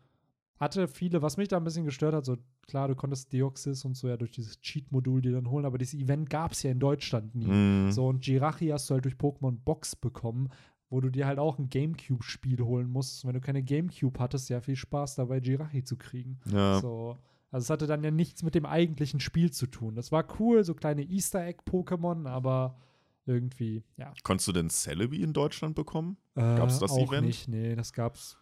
hatte 0.59 0.87
viele, 0.87 1.21
was 1.21 1.37
mich 1.37 1.47
da 1.47 1.57
ein 1.57 1.63
bisschen 1.63 1.85
gestört 1.85 2.13
hat, 2.13 2.25
so 2.25 2.37
klar, 2.69 2.87
du 2.87 2.95
konntest 2.95 3.33
Deoxys 3.33 3.83
und 3.83 3.95
so 3.95 4.07
ja 4.07 4.17
durch 4.17 4.31
dieses 4.31 4.59
Cheat-Modul 4.61 5.21
dir 5.21 5.33
dann 5.33 5.49
holen, 5.49 5.65
aber 5.65 5.77
dieses 5.77 5.99
Event 5.99 6.29
gab 6.29 6.51
es 6.51 6.63
ja 6.63 6.71
in 6.71 6.79
Deutschland 6.79 7.35
nie. 7.35 7.47
Mhm. 7.47 7.91
So, 7.91 8.07
und 8.07 8.25
Jirachi 8.25 8.67
hast 8.67 8.89
du 8.89 8.93
halt 8.93 9.05
durch 9.05 9.15
Pokémon 9.15 9.57
Box 9.57 9.95
bekommen, 9.95 10.49
wo 10.89 11.01
du 11.01 11.09
dir 11.09 11.27
halt 11.27 11.39
auch 11.39 11.59
ein 11.59 11.69
Gamecube-Spiel 11.69 12.61
holen 12.61 12.89
musst. 12.89 13.23
Und 13.23 13.29
wenn 13.29 13.35
du 13.35 13.41
keine 13.41 13.63
Gamecube 13.63 14.19
hattest, 14.19 14.49
ja 14.49 14.61
viel 14.61 14.75
Spaß 14.75 15.15
dabei, 15.15 15.39
Jirachi 15.39 15.83
zu 15.83 15.97
kriegen. 15.97 16.39
Ja. 16.51 16.79
So. 16.79 17.17
Also 17.51 17.65
es 17.65 17.69
hatte 17.69 17.87
dann 17.87 18.03
ja 18.03 18.11
nichts 18.11 18.43
mit 18.43 18.55
dem 18.55 18.65
eigentlichen 18.65 19.19
Spiel 19.19 19.51
zu 19.51 19.67
tun. 19.67 19.95
Das 19.95 20.11
war 20.11 20.25
cool, 20.39 20.63
so 20.63 20.75
kleine 20.75 21.03
Easter 21.03 21.43
Egg-Pokémon, 21.45 22.27
aber 22.27 22.77
irgendwie, 23.25 23.83
ja. 23.97 24.13
Konntest 24.23 24.47
du 24.47 24.51
denn 24.51 24.69
Celebi 24.69 25.21
in 25.21 25.33
Deutschland 25.33 25.75
bekommen? 25.75 26.17
Äh, 26.35 26.41
Gab's 26.41 26.79
das 26.79 26.91
auch 26.91 27.09
Event? 27.09 27.25
nicht, 27.25 27.47
nee, 27.47 27.75
das 27.75 27.93
gab's 27.93 28.37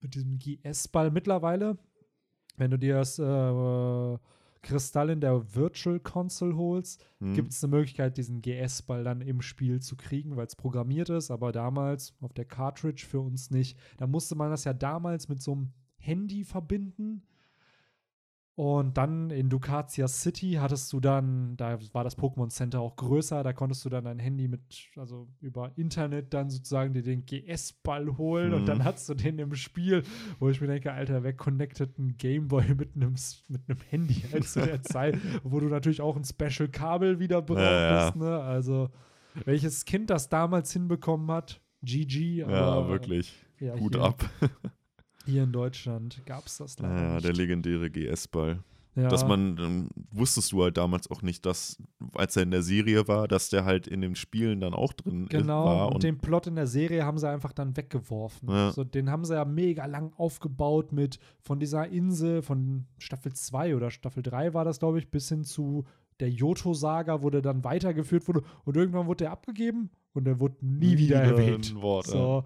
mit 0.00 0.14
diesem 0.14 0.38
GS-Ball 0.38 1.10
mittlerweile. 1.10 1.78
Wenn 2.56 2.70
du 2.70 2.78
dir 2.78 2.94
das 2.94 3.18
äh, 3.18 4.18
Kristall 4.62 5.10
in 5.10 5.20
der 5.20 5.54
Virtual 5.54 6.00
Console 6.00 6.56
holst, 6.56 7.04
Hm. 7.20 7.34
gibt 7.34 7.52
es 7.52 7.62
eine 7.62 7.70
Möglichkeit, 7.76 8.16
diesen 8.16 8.42
GS-Ball 8.42 9.04
dann 9.04 9.20
im 9.20 9.40
Spiel 9.40 9.80
zu 9.80 9.96
kriegen, 9.96 10.36
weil 10.36 10.46
es 10.46 10.56
programmiert 10.56 11.08
ist, 11.08 11.30
aber 11.30 11.52
damals 11.52 12.14
auf 12.20 12.32
der 12.32 12.44
Cartridge 12.46 13.06
für 13.08 13.20
uns 13.20 13.50
nicht. 13.50 13.78
Da 13.98 14.06
musste 14.06 14.34
man 14.34 14.50
das 14.50 14.64
ja 14.64 14.72
damals 14.72 15.28
mit 15.28 15.40
so 15.40 15.52
einem 15.52 15.72
Handy 15.98 16.44
verbinden. 16.44 17.22
Und 18.56 18.96
dann 18.96 19.28
in 19.28 19.50
Ducatia 19.50 20.08
City 20.08 20.52
hattest 20.58 20.90
du 20.94 20.98
dann, 20.98 21.58
da 21.58 21.78
war 21.92 22.04
das 22.04 22.16
Pokémon 22.16 22.48
Center 22.48 22.80
auch 22.80 22.96
größer, 22.96 23.42
da 23.42 23.52
konntest 23.52 23.84
du 23.84 23.90
dann 23.90 24.04
dein 24.06 24.18
Handy 24.18 24.48
mit, 24.48 24.62
also 24.96 25.28
über 25.42 25.72
Internet 25.76 26.32
dann 26.32 26.48
sozusagen 26.48 26.94
dir 26.94 27.02
den 27.02 27.26
GS-Ball 27.26 28.16
holen 28.16 28.54
und 28.54 28.62
Mhm. 28.62 28.66
dann 28.66 28.84
hast 28.84 29.10
du 29.10 29.14
den 29.14 29.38
im 29.38 29.54
Spiel, 29.54 30.04
wo 30.38 30.48
ich 30.48 30.62
mir 30.62 30.68
denke, 30.68 30.90
Alter, 30.90 31.22
wer 31.22 31.34
connectet 31.34 31.98
einen 31.98 32.16
Gameboy 32.16 32.74
mit 32.74 32.96
einem, 32.96 33.14
mit 33.48 33.60
einem 33.68 33.78
Handy 33.90 34.14
halt 34.32 34.44
zu 34.48 34.62
der 34.62 34.80
Zeit, 34.80 35.18
wo 35.44 35.60
du 35.60 35.66
natürlich 35.68 36.00
auch 36.00 36.16
ein 36.16 36.24
Special-Kabel 36.24 37.18
wieder 37.20 37.42
brauchst, 37.42 37.60
Ja, 37.60 38.12
ne? 38.16 38.40
Also, 38.40 38.88
welches 39.44 39.84
Kind 39.84 40.08
das 40.08 40.30
damals 40.30 40.72
hinbekommen 40.72 41.30
hat, 41.30 41.60
GG, 41.82 42.38
ja, 42.38 42.46
aber 42.46 42.88
wirklich. 42.88 43.34
ja, 43.60 43.76
Gut 43.76 43.96
ab. 43.96 44.24
hier 45.26 45.42
in 45.44 45.52
Deutschland 45.52 46.22
gab 46.26 46.46
es 46.46 46.58
das 46.58 46.78
leider 46.78 47.02
Ja, 47.02 47.14
nicht. 47.14 47.24
der 47.26 47.32
legendäre 47.34 47.90
GS-Ball. 47.90 48.60
ja. 48.94 49.08
Dass 49.08 49.26
man, 49.26 49.58
ähm, 49.58 49.88
wusstest 50.10 50.52
du 50.52 50.62
halt 50.62 50.76
damals 50.78 51.10
auch 51.10 51.20
nicht, 51.20 51.44
dass, 51.44 51.76
als 52.14 52.34
er 52.36 52.44
in 52.44 52.50
der 52.50 52.62
Serie 52.62 53.06
war, 53.08 53.28
dass 53.28 53.50
der 53.50 53.64
halt 53.66 53.86
in 53.86 54.00
den 54.00 54.14
Spielen 54.16 54.60
dann 54.60 54.72
auch 54.72 54.94
drin 54.94 55.24
ist- 55.24 55.30
Genau, 55.30 55.66
war. 55.66 55.92
und, 55.92 56.02
den 56.02 56.16
Plot 56.18 56.46
in 56.46 56.54
der 56.56 56.66
Serie 56.66 57.04
haben 57.04 57.18
sie 57.18 57.28
einfach 57.28 57.52
dann 57.52 57.76
weggeworfen. 57.76 58.48
Ja. 58.48 58.72
So, 58.72 58.84
den 58.84 59.10
haben 59.10 59.24
sie 59.26 59.34
ja 59.34 59.44
mega 59.44 59.84
lang 59.84 60.12
aufgebaut 60.16 60.92
mit 60.92 61.18
von 61.42 61.60
dieser 61.60 61.88
Insel, 61.88 62.40
von 62.40 62.86
Staffel 62.98 63.34
2 63.34 63.76
oder 63.76 63.90
Staffel 63.90 64.22
3 64.22 64.54
war 64.54 64.64
das, 64.64 64.78
glaube 64.78 64.98
ich, 64.98 65.10
bis 65.10 65.28
hin 65.28 65.44
zu 65.44 65.84
der 66.20 66.30
Johto-Saga, 66.30 67.20
wo 67.20 67.28
der 67.28 67.42
dann 67.42 67.62
weitergeführt 67.64 68.26
wurde. 68.26 68.42
Und 68.64 68.78
irgendwann 68.78 69.06
wurde 69.06 69.24
der 69.24 69.32
abgegeben 69.32 69.90
und 70.14 70.24
der 70.24 70.40
wurde 70.40 70.56
nie, 70.62 70.92
Nie 70.94 70.98
wieder 70.98 71.20
erwähnt. 71.20 71.74
Wort, 71.82 72.06
so. 72.06 72.44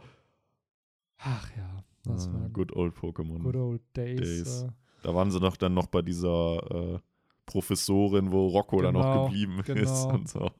Ach 1.19 1.49
ja, 1.57 1.85
das 2.05 2.33
waren 2.33 2.53
Good 2.53 2.75
Old 2.75 2.95
Pokémon. 2.95 3.43
good 3.43 3.57
old 3.57 3.83
days. 3.97 4.21
Days. 4.21 4.63
Äh, 4.63 4.69
Da 5.03 5.15
waren 5.15 5.31
sie 5.31 5.41
noch 5.41 5.57
dann 5.57 5.75
noch 5.75 5.87
bei 5.87 6.03
dieser 6.03 6.95
äh, 6.95 6.99
Professorin, 7.47 8.31
wo 8.31 8.47
Rocco 8.49 8.81
dann 8.81 8.95
noch 8.95 9.03
Genau, 9.03 9.24
geblieben 9.27 9.59
ist 9.61 9.66
genau. 9.66 10.11
und 10.14 10.29
so. 10.29 10.51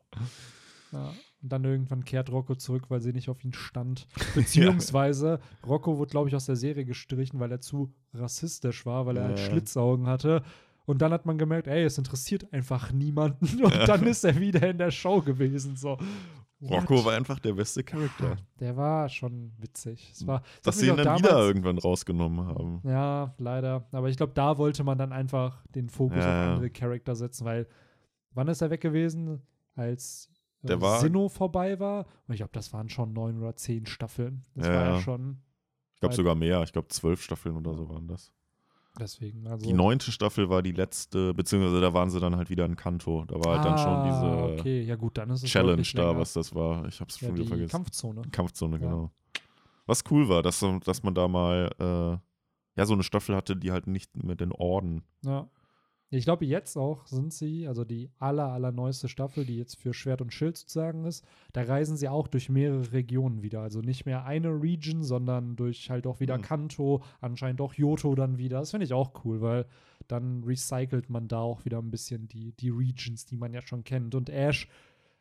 Ja. 0.93 1.13
Und 1.43 1.51
dann 1.53 1.65
irgendwann 1.65 2.05
kehrt 2.05 2.31
Rocco 2.31 2.55
zurück, 2.55 2.85
weil 2.91 3.01
sie 3.01 3.13
nicht 3.13 3.29
auf 3.31 3.43
ihn 3.45 3.53
stand. 3.55 4.07
Beziehungsweise 4.35 5.41
Rocco 5.67 5.97
wurde, 5.99 6.11
glaube 6.11 6.29
ich, 6.29 6.35
aus 6.37 6.47
der 6.47 6.57
Serie 6.57 6.85
gestrichen, 6.85 7.41
weil 7.41 7.51
er 7.53 7.61
zu 7.61 7.93
rassistisch 8.13 8.85
war, 8.85 9.07
weil 9.07 9.17
er 9.17 9.25
halt 9.25 9.39
Ja. 9.39 9.45
Schlitzaugen 9.47 10.07
hatte. 10.07 10.43
Und 10.87 11.01
dann 11.03 11.13
hat 11.13 11.25
man 11.25 11.39
gemerkt, 11.39 11.69
ey, 11.69 11.85
es 11.85 11.97
interessiert 11.99 12.53
einfach 12.53 12.91
niemanden. 12.93 13.47
Und 13.65 13.75
dann 13.89 14.05
ist 14.07 14.25
er 14.25 14.39
wieder 14.41 14.69
in 14.69 14.79
der 14.79 14.91
Show 14.91 15.23
gewesen. 15.23 15.77
So. 15.77 15.97
Rocco 16.63 17.05
war 17.05 17.15
einfach 17.15 17.39
der 17.39 17.55
beste 17.55 17.83
Charakter. 17.83 18.37
Der 18.59 18.77
war 18.77 19.09
schon 19.09 19.53
witzig. 19.59 20.11
Es 20.13 20.27
war, 20.27 20.41
das 20.41 20.63
Dass 20.63 20.79
sie 20.79 20.89
ihn 20.89 20.97
dann 20.97 21.19
wieder 21.19 21.29
damals- 21.31 21.47
irgendwann 21.47 21.79
rausgenommen 21.79 22.47
haben. 22.47 22.81
Ja, 22.85 23.35
leider. 23.39 23.87
Aber 23.93 24.09
ich 24.11 24.17
glaube, 24.17 24.33
da 24.35 24.59
wollte 24.59 24.85
man 24.85 24.99
dann 24.99 25.13
einfach 25.13 25.65
den 25.75 25.89
Fokus 25.89 26.19
Ja, 26.19 26.25
auf 26.25 26.47
ja. 26.47 26.53
andere 26.55 26.71
Charakter 26.71 27.17
setzen, 27.17 27.45
weil 27.47 27.67
wann 28.35 28.49
ist 28.49 28.61
er 28.61 28.71
weg 28.71 28.81
gewesen? 28.83 29.41
Als 29.75 30.29
äh, 30.63 30.67
Der 30.67 30.81
war- 30.83 31.01
Sinnoh 31.01 31.29
vorbei 31.31 31.81
war. 31.81 32.05
Und 32.29 32.35
ich 32.35 32.39
glaube, 32.39 32.53
das 32.53 32.73
waren 32.75 32.89
schon 32.91 33.13
neun 33.15 33.39
oder 33.41 33.57
zehn 33.57 33.87
Staffeln. 33.87 34.43
Das 34.55 34.67
Ja, 34.67 34.75
war 34.75 34.85
ja 34.87 35.01
schon 35.01 35.39
Ich 35.95 36.01
glaube 36.01 36.15
sogar 36.15 36.35
mehr. 36.35 36.63
Ich 36.63 36.73
glaube 36.73 36.89
zwölf 36.89 37.23
Staffeln 37.23 37.57
oder 37.57 37.75
so 37.75 37.89
waren 37.89 38.07
das. 38.07 38.33
Deswegen. 38.99 39.47
Also, 39.47 39.67
Die 39.67 39.73
neunte 39.73 40.11
Staffel 40.13 40.49
war 40.49 40.63
die 40.63 40.73
letzte, 40.73 41.33
beziehungsweise 41.35 41.81
da 41.81 41.93
waren 41.95 42.11
sie 42.11 42.21
dann 42.21 42.37
halt 42.37 42.51
wieder 42.51 42.65
in 42.65 42.77
Kanto. 42.77 43.25
Da 43.27 43.37
war 43.37 43.57
halt 43.57 43.65
dann 43.65 43.79
schon 43.79 43.89
Ah, 43.89 44.05
diese 44.49 44.61
Okay, 44.61 44.83
ja 44.83 44.97
gut, 44.97 45.19
dann 45.19 45.35
Challenge 45.37 45.83
da, 45.95 46.17
was 46.19 46.33
das 46.33 46.55
war. 46.55 46.87
Ich 46.89 47.01
habe 47.01 47.11
es 47.11 47.21
ja, 47.21 47.29
schon 47.29 47.35
wieder 47.37 47.45
die 47.45 47.49
vergessen. 47.49 47.71
Kampfzone. 47.71 48.23
Kampfzone, 48.33 48.77
Ja. 48.77 48.83
genau. 48.83 49.11
Was 49.87 50.05
cool 50.11 50.29
war, 50.29 50.43
dass, 50.43 50.65
dass 50.85 51.03
man 51.03 51.15
da 51.15 51.27
mal 51.29 51.71
äh, 51.79 52.79
ja 52.79 52.87
so 52.87 52.95
eine 52.95 53.03
Staffel 53.03 53.35
hatte, 53.35 53.57
die 53.57 53.73
halt 53.73 53.87
nicht 53.87 54.23
mit 54.23 54.41
den 54.41 54.53
Orden. 54.53 55.03
Ja. 55.25 55.49
Ich 56.13 56.25
glaube, 56.25 56.45
jetzt 56.45 56.77
auch 56.77 57.07
sind 57.07 57.33
sie, 57.33 57.69
also 57.69 57.85
die 57.85 58.11
aller, 58.19 58.49
allerneueste 58.49 59.09
Staffel, 59.09 59.45
die 59.45 59.57
jetzt 59.57 59.77
für 59.77 59.95
Schwert 59.95 60.21
und 60.21 60.33
Schild 60.33 60.57
sozusagen 60.57 61.05
ist, 61.05 61.25
da 61.53 61.63
reisen 61.63 61.97
sie 61.97 62.09
auch 62.09 62.27
durch 62.27 62.49
mehrere 62.49 62.91
Regionen 62.93 63.45
wieder. 63.45 63.61
Also 63.61 63.81
nicht 63.81 64.07
mehr 64.07 64.25
eine 64.25 64.49
Region, 64.49 65.05
sondern 65.05 65.55
durch 65.55 65.89
halt 65.89 66.09
auch 66.09 66.19
wieder 66.19 66.35
Hm. 66.35 66.43
Kanto, 66.43 67.03
anscheinend 67.21 67.61
auch 67.61 67.75
Johto 67.75 68.17
dann 68.17 68.39
wieder. 68.39 68.59
Das 68.59 68.73
finde 68.73 68.87
ich 68.87 68.93
auch 68.93 69.25
cool, 69.25 69.41
weil 69.41 69.67
dann 70.09 70.43
recycelt 70.43 71.11
man 71.11 71.29
da 71.29 71.39
auch 71.39 71.65
wieder 71.65 71.79
ein 71.79 71.93
bisschen 71.93 72.27
die, 72.27 72.53
die 72.53 72.71
Regions, 72.71 73.27
die 73.27 73.37
man 73.37 73.53
ja 73.53 73.63
schon 73.63 73.85
kennt. 73.85 74.17
Und 74.17 74.31
Ash 74.31 74.67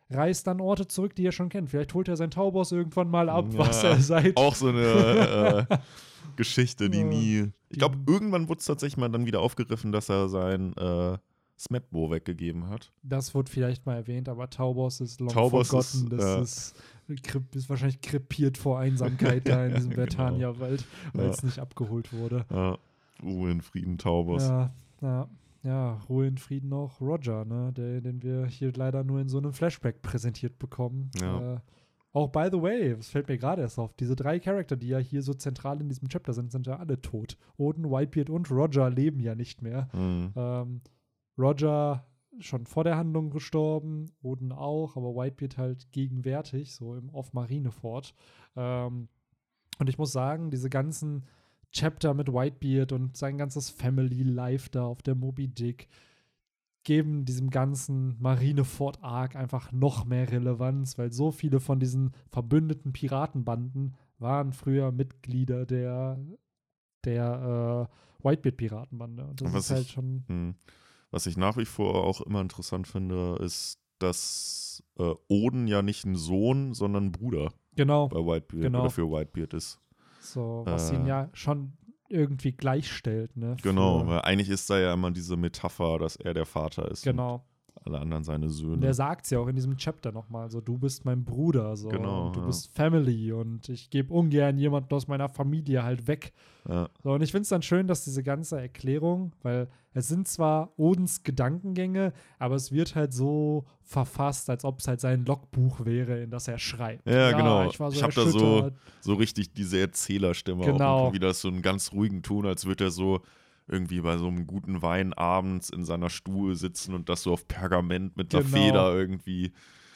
reist 0.10 0.48
dann 0.48 0.60
Orte 0.62 0.88
zurück, 0.88 1.16
die 1.16 1.26
er 1.26 1.32
schon 1.32 1.50
kennt. 1.50 1.70
Vielleicht 1.70 1.94
holt 1.94 2.08
er 2.08 2.18
sein 2.18 2.32
Tauboss 2.32 2.72
irgendwann 2.72 3.10
mal 3.10 3.30
ab, 3.30 3.46
Ja, 3.54 3.60
was 3.60 3.84
er 3.84 3.98
seit. 3.98 4.36
Auch 4.38 4.56
so 4.56 4.70
eine 4.70 5.68
äh, 5.70 5.78
Geschichte, 6.36 6.90
die 6.90 7.00
Ja. 7.00 7.04
nie. 7.06 7.52
Ich 7.70 7.78
glaube, 7.78 7.98
irgendwann 8.08 8.48
wurde 8.50 8.60
es 8.60 8.66
tatsächlich 8.66 8.98
mal 8.98 9.10
dann 9.10 9.26
wieder 9.26 9.42
aufgegriffen, 9.42 9.92
dass 9.92 10.10
er 10.10 10.30
sein 10.30 10.74
äh, 10.78 11.18
Smetbo 11.60 12.10
weggegeben 12.10 12.70
hat. 12.70 12.92
Das 13.04 13.36
wird 13.36 13.50
vielleicht 13.50 13.86
mal 13.86 13.96
erwähnt, 13.96 14.30
aber 14.30 14.50
Taubos 14.50 15.02
ist 15.02 15.20
long 15.20 15.30
Taubos 15.30 15.68
forgotten. 15.68 16.06
ist, 16.06 16.12
das 16.14 16.24
ja. 16.24 16.42
ist, 16.42 17.56
ist 17.56 17.70
wahrscheinlich 17.70 18.02
krepiert 18.02 18.58
vor 18.58 18.80
Einsamkeit 18.80 19.42
da 19.48 19.66
in 19.66 19.76
diesem 19.76 19.90
Genau. 19.92 20.02
Vertania-Wald, 20.04 20.86
weil 21.14 21.26
Ja. 21.26 21.32
es 21.32 21.44
nicht 21.44 21.60
abgeholt 21.60 22.14
wurde. 22.14 22.46
Ja. 22.50 22.78
Ruhe 23.22 23.52
in 23.52 23.62
Frieden, 23.62 23.98
Taubos. 23.98 24.44
Ja, 24.48 24.72
ja, 25.02 25.28
ja, 25.64 25.94
Ruhe 26.08 26.28
in 26.28 26.38
Frieden 26.38 26.72
auch 26.74 27.02
Roger, 27.02 27.46
ne, 27.46 27.74
der, 27.74 28.02
den 28.02 28.24
wir 28.24 28.46
hier 28.46 28.72
leider 28.74 29.04
nur 29.04 29.20
in 29.20 29.30
so 29.30 29.38
einem 29.38 29.54
Flashback 29.54 30.02
präsentiert 30.02 30.58
bekommen. 30.60 31.12
Ja. 31.20 31.56
Äh, 31.56 31.60
auch 32.12 32.30
by 32.30 32.50
the 32.52 32.62
way, 32.62 32.92
es 32.92 33.10
fällt 33.10 33.28
mir 33.28 33.38
gerade 33.38 33.62
erst 33.62 33.78
auf, 33.78 33.94
diese 33.94 34.16
drei 34.16 34.40
Charakter, 34.40 34.76
die 34.76 34.88
ja 34.88 34.98
hier 34.98 35.22
so 35.22 35.34
zentral 35.34 35.80
in 35.80 35.90
diesem 35.90 36.08
Chapter 36.10 36.34
sind, 36.34 36.52
sind 36.52 36.66
ja 36.66 36.78
alle 36.78 37.00
tot. 37.02 37.38
Odin, 37.58 37.92
Whitebeard 37.92 38.30
und 38.30 38.50
Roger 38.50 38.90
leben 38.90 39.20
ja 39.20 39.36
nicht 39.36 39.62
mehr. 39.62 39.90
Mhm. 39.94 40.34
Ähm, 40.36 40.82
Roger 41.38 42.06
schon 42.40 42.66
vor 42.66 42.84
der 42.84 42.98
Handlung 42.98 43.30
gestorben, 43.30 44.12
Odin 44.22 44.52
auch, 44.52 44.96
aber 44.96 45.16
Whitebeard 45.16 45.58
halt 45.58 45.92
gegenwärtig, 45.92 46.74
so 46.74 46.96
im 46.96 47.10
Off 47.10 47.34
Marineford. 47.34 48.16
Ähm, 48.56 49.08
und 49.78 49.90
ich 49.90 49.98
muss 49.98 50.12
sagen, 50.12 50.50
diese 50.50 50.70
ganzen 50.70 51.26
Chapter 51.72 52.14
mit 52.14 52.30
Whitebeard 52.34 52.92
und 52.92 53.16
sein 53.18 53.38
ganzes 53.38 53.70
Family 53.70 54.24
Life 54.24 54.70
da 54.72 54.86
auf 54.86 55.02
der 55.02 55.16
Moby 55.16 55.48
Dick 55.48 55.88
geben 56.84 57.26
diesem 57.26 57.50
ganzen 57.50 58.16
Marineford 58.20 59.04
Arc 59.04 59.36
einfach 59.36 59.72
noch 59.72 60.06
mehr 60.06 60.32
Relevanz, 60.32 60.98
weil 60.98 61.12
so 61.12 61.30
viele 61.32 61.60
von 61.60 61.80
diesen 61.80 62.12
verbündeten 62.32 62.94
Piratenbanden 62.94 63.96
waren 64.18 64.54
früher 64.54 64.92
Mitglieder 64.92 65.66
der 65.66 66.20
der 67.06 67.88
äh, 68.22 68.28
Whitebeard 68.28 68.58
Piratenbande 68.58 69.26
und 69.26 69.42
das 69.42 69.54
was 69.54 69.66
ist 69.66 69.72
halt 69.72 69.86
ich- 69.86 69.92
schon 69.92 70.24
Mhm. 70.28 70.56
Was 71.12 71.26
ich 71.26 71.38
nach 71.38 71.58
wie 71.58 71.66
vor 71.66 72.04
auch 72.04 72.22
immer 72.22 72.40
interessant 72.40 72.88
finde, 72.88 73.38
ist, 73.42 73.80
dass 73.98 74.84
äh, 75.00 75.14
Oden 75.28 75.68
ja 75.68 75.82
nicht 75.82 76.06
ein 76.06 76.16
Sohn, 76.16 76.74
sondern 76.76 77.06
ein 77.08 77.12
Bruder 77.12 77.52
genau 77.76 78.08
bei 78.10 78.18
Whitebeard 78.20 78.64
Genau. 78.64 78.82
oder 78.82 78.90
für 78.92 79.10
Whitebeard 79.10 79.54
ist. 79.56 79.80
So 80.34 80.64
was 80.66 80.92
äh, 80.92 80.96
ihn 80.96 81.06
ja 81.06 81.30
schon 81.34 81.74
irgendwie 82.10 82.52
gleichstellt, 82.52 83.38
ne? 83.38 83.56
Genau, 83.62 84.08
weil 84.08 84.22
eigentlich 84.22 84.50
ist 84.50 84.70
da 84.70 84.80
ja 84.80 84.94
immer 84.94 85.12
diese 85.12 85.38
Metapher, 85.38 86.00
dass 86.00 86.16
er 86.16 86.34
der 86.34 86.46
Vater 86.46 86.90
ist 86.90 87.04
genau. 87.04 87.46
Alle 87.86 88.00
anderen 88.00 88.24
seine 88.24 88.46
Und 88.46 88.52
Söhne. 88.52 88.78
der 88.80 88.94
sagt 88.94 89.26
es 89.26 89.32
ja 89.32 89.40
auch 89.40 89.48
in 89.48 89.56
diesem 89.56 89.78
Chapter 89.78 90.12
nochmal, 90.12 90.50
so 90.50 90.62
du 90.62 90.78
bist 90.78 91.06
mein 91.06 91.24
Bruder, 91.24 91.76
so 91.78 91.90
Genau, 91.90 92.28
und 92.28 92.36
du 92.36 92.42
ja. 92.42 92.46
bist 92.48 92.74
Family 92.76 93.32
und 93.32 93.70
ich 93.70 93.90
gebe 93.90 94.14
ungern 94.14 94.58
jemanden 94.58 94.94
aus 94.94 95.08
meiner 95.08 95.30
Familie 95.30 95.84
halt 95.84 96.08
weg. 96.08 96.34
ja. 96.68 96.90
So, 97.04 97.12
und 97.14 97.22
ich 97.22 97.32
finde 97.32 97.44
es 97.44 97.50
dann 97.50 97.62
schön, 97.62 97.88
dass 97.88 98.04
diese 98.04 98.22
ganze 98.24 98.60
Erklärung, 98.60 99.34
weil 99.44 99.68
es 99.94 100.08
sind 100.08 100.28
zwar 100.28 100.72
Odens 100.78 101.24
Gedankengänge, 101.24 102.14
aber 102.38 102.56
es 102.56 102.72
wird 102.72 102.96
halt 102.96 103.12
so 103.14 103.66
verfasst, 103.82 104.50
als 104.50 104.64
ob 104.64 104.80
es 104.80 104.88
halt 104.88 105.00
sein 105.02 105.26
Logbuch 105.26 105.84
wäre, 105.84 106.22
in 106.22 106.30
das 106.30 106.48
er 106.48 106.60
schreibt. 106.60 107.08
Ja, 107.08 107.32
genau. 107.32 107.68
Ich, 107.68 107.80
war 107.80 107.90
so 107.92 107.98
Ich 107.98 108.04
hab 108.04 108.14
da 108.14 108.26
so- 108.28 108.70
so 109.02 109.14
richtig 109.16 109.52
diese 109.54 109.80
Erzählerstimme 109.80 110.64
Genau. 110.66 110.98
auch. 111.00 111.08
Und 111.08 111.14
wieder 111.14 111.34
so 111.34 111.48
einen 111.48 111.62
ganz 111.64 111.92
ruhigen 111.92 112.22
Ton, 112.22 112.46
als 112.46 112.66
würde 112.66 112.84
er 112.86 112.92
so 112.92 113.22
irgendwie 113.70 114.02
bei 114.02 114.18
so 114.18 114.28
einem 114.28 114.48
guten 114.48 114.82
Wein 114.82 115.14
abends 115.14 115.70
in 115.70 115.86
seiner 115.86 116.10
Stuhl 116.10 116.56
sitzen 116.56 116.94
und 116.94 117.08
das 117.10 117.24
so 117.24 117.32
auf 117.34 117.48
Pergament 117.48 118.18
mit 118.18 118.34
einer 118.34 118.44
Genau. 118.44 118.56
Feder 118.58 118.94
irgendwie. 118.96 119.52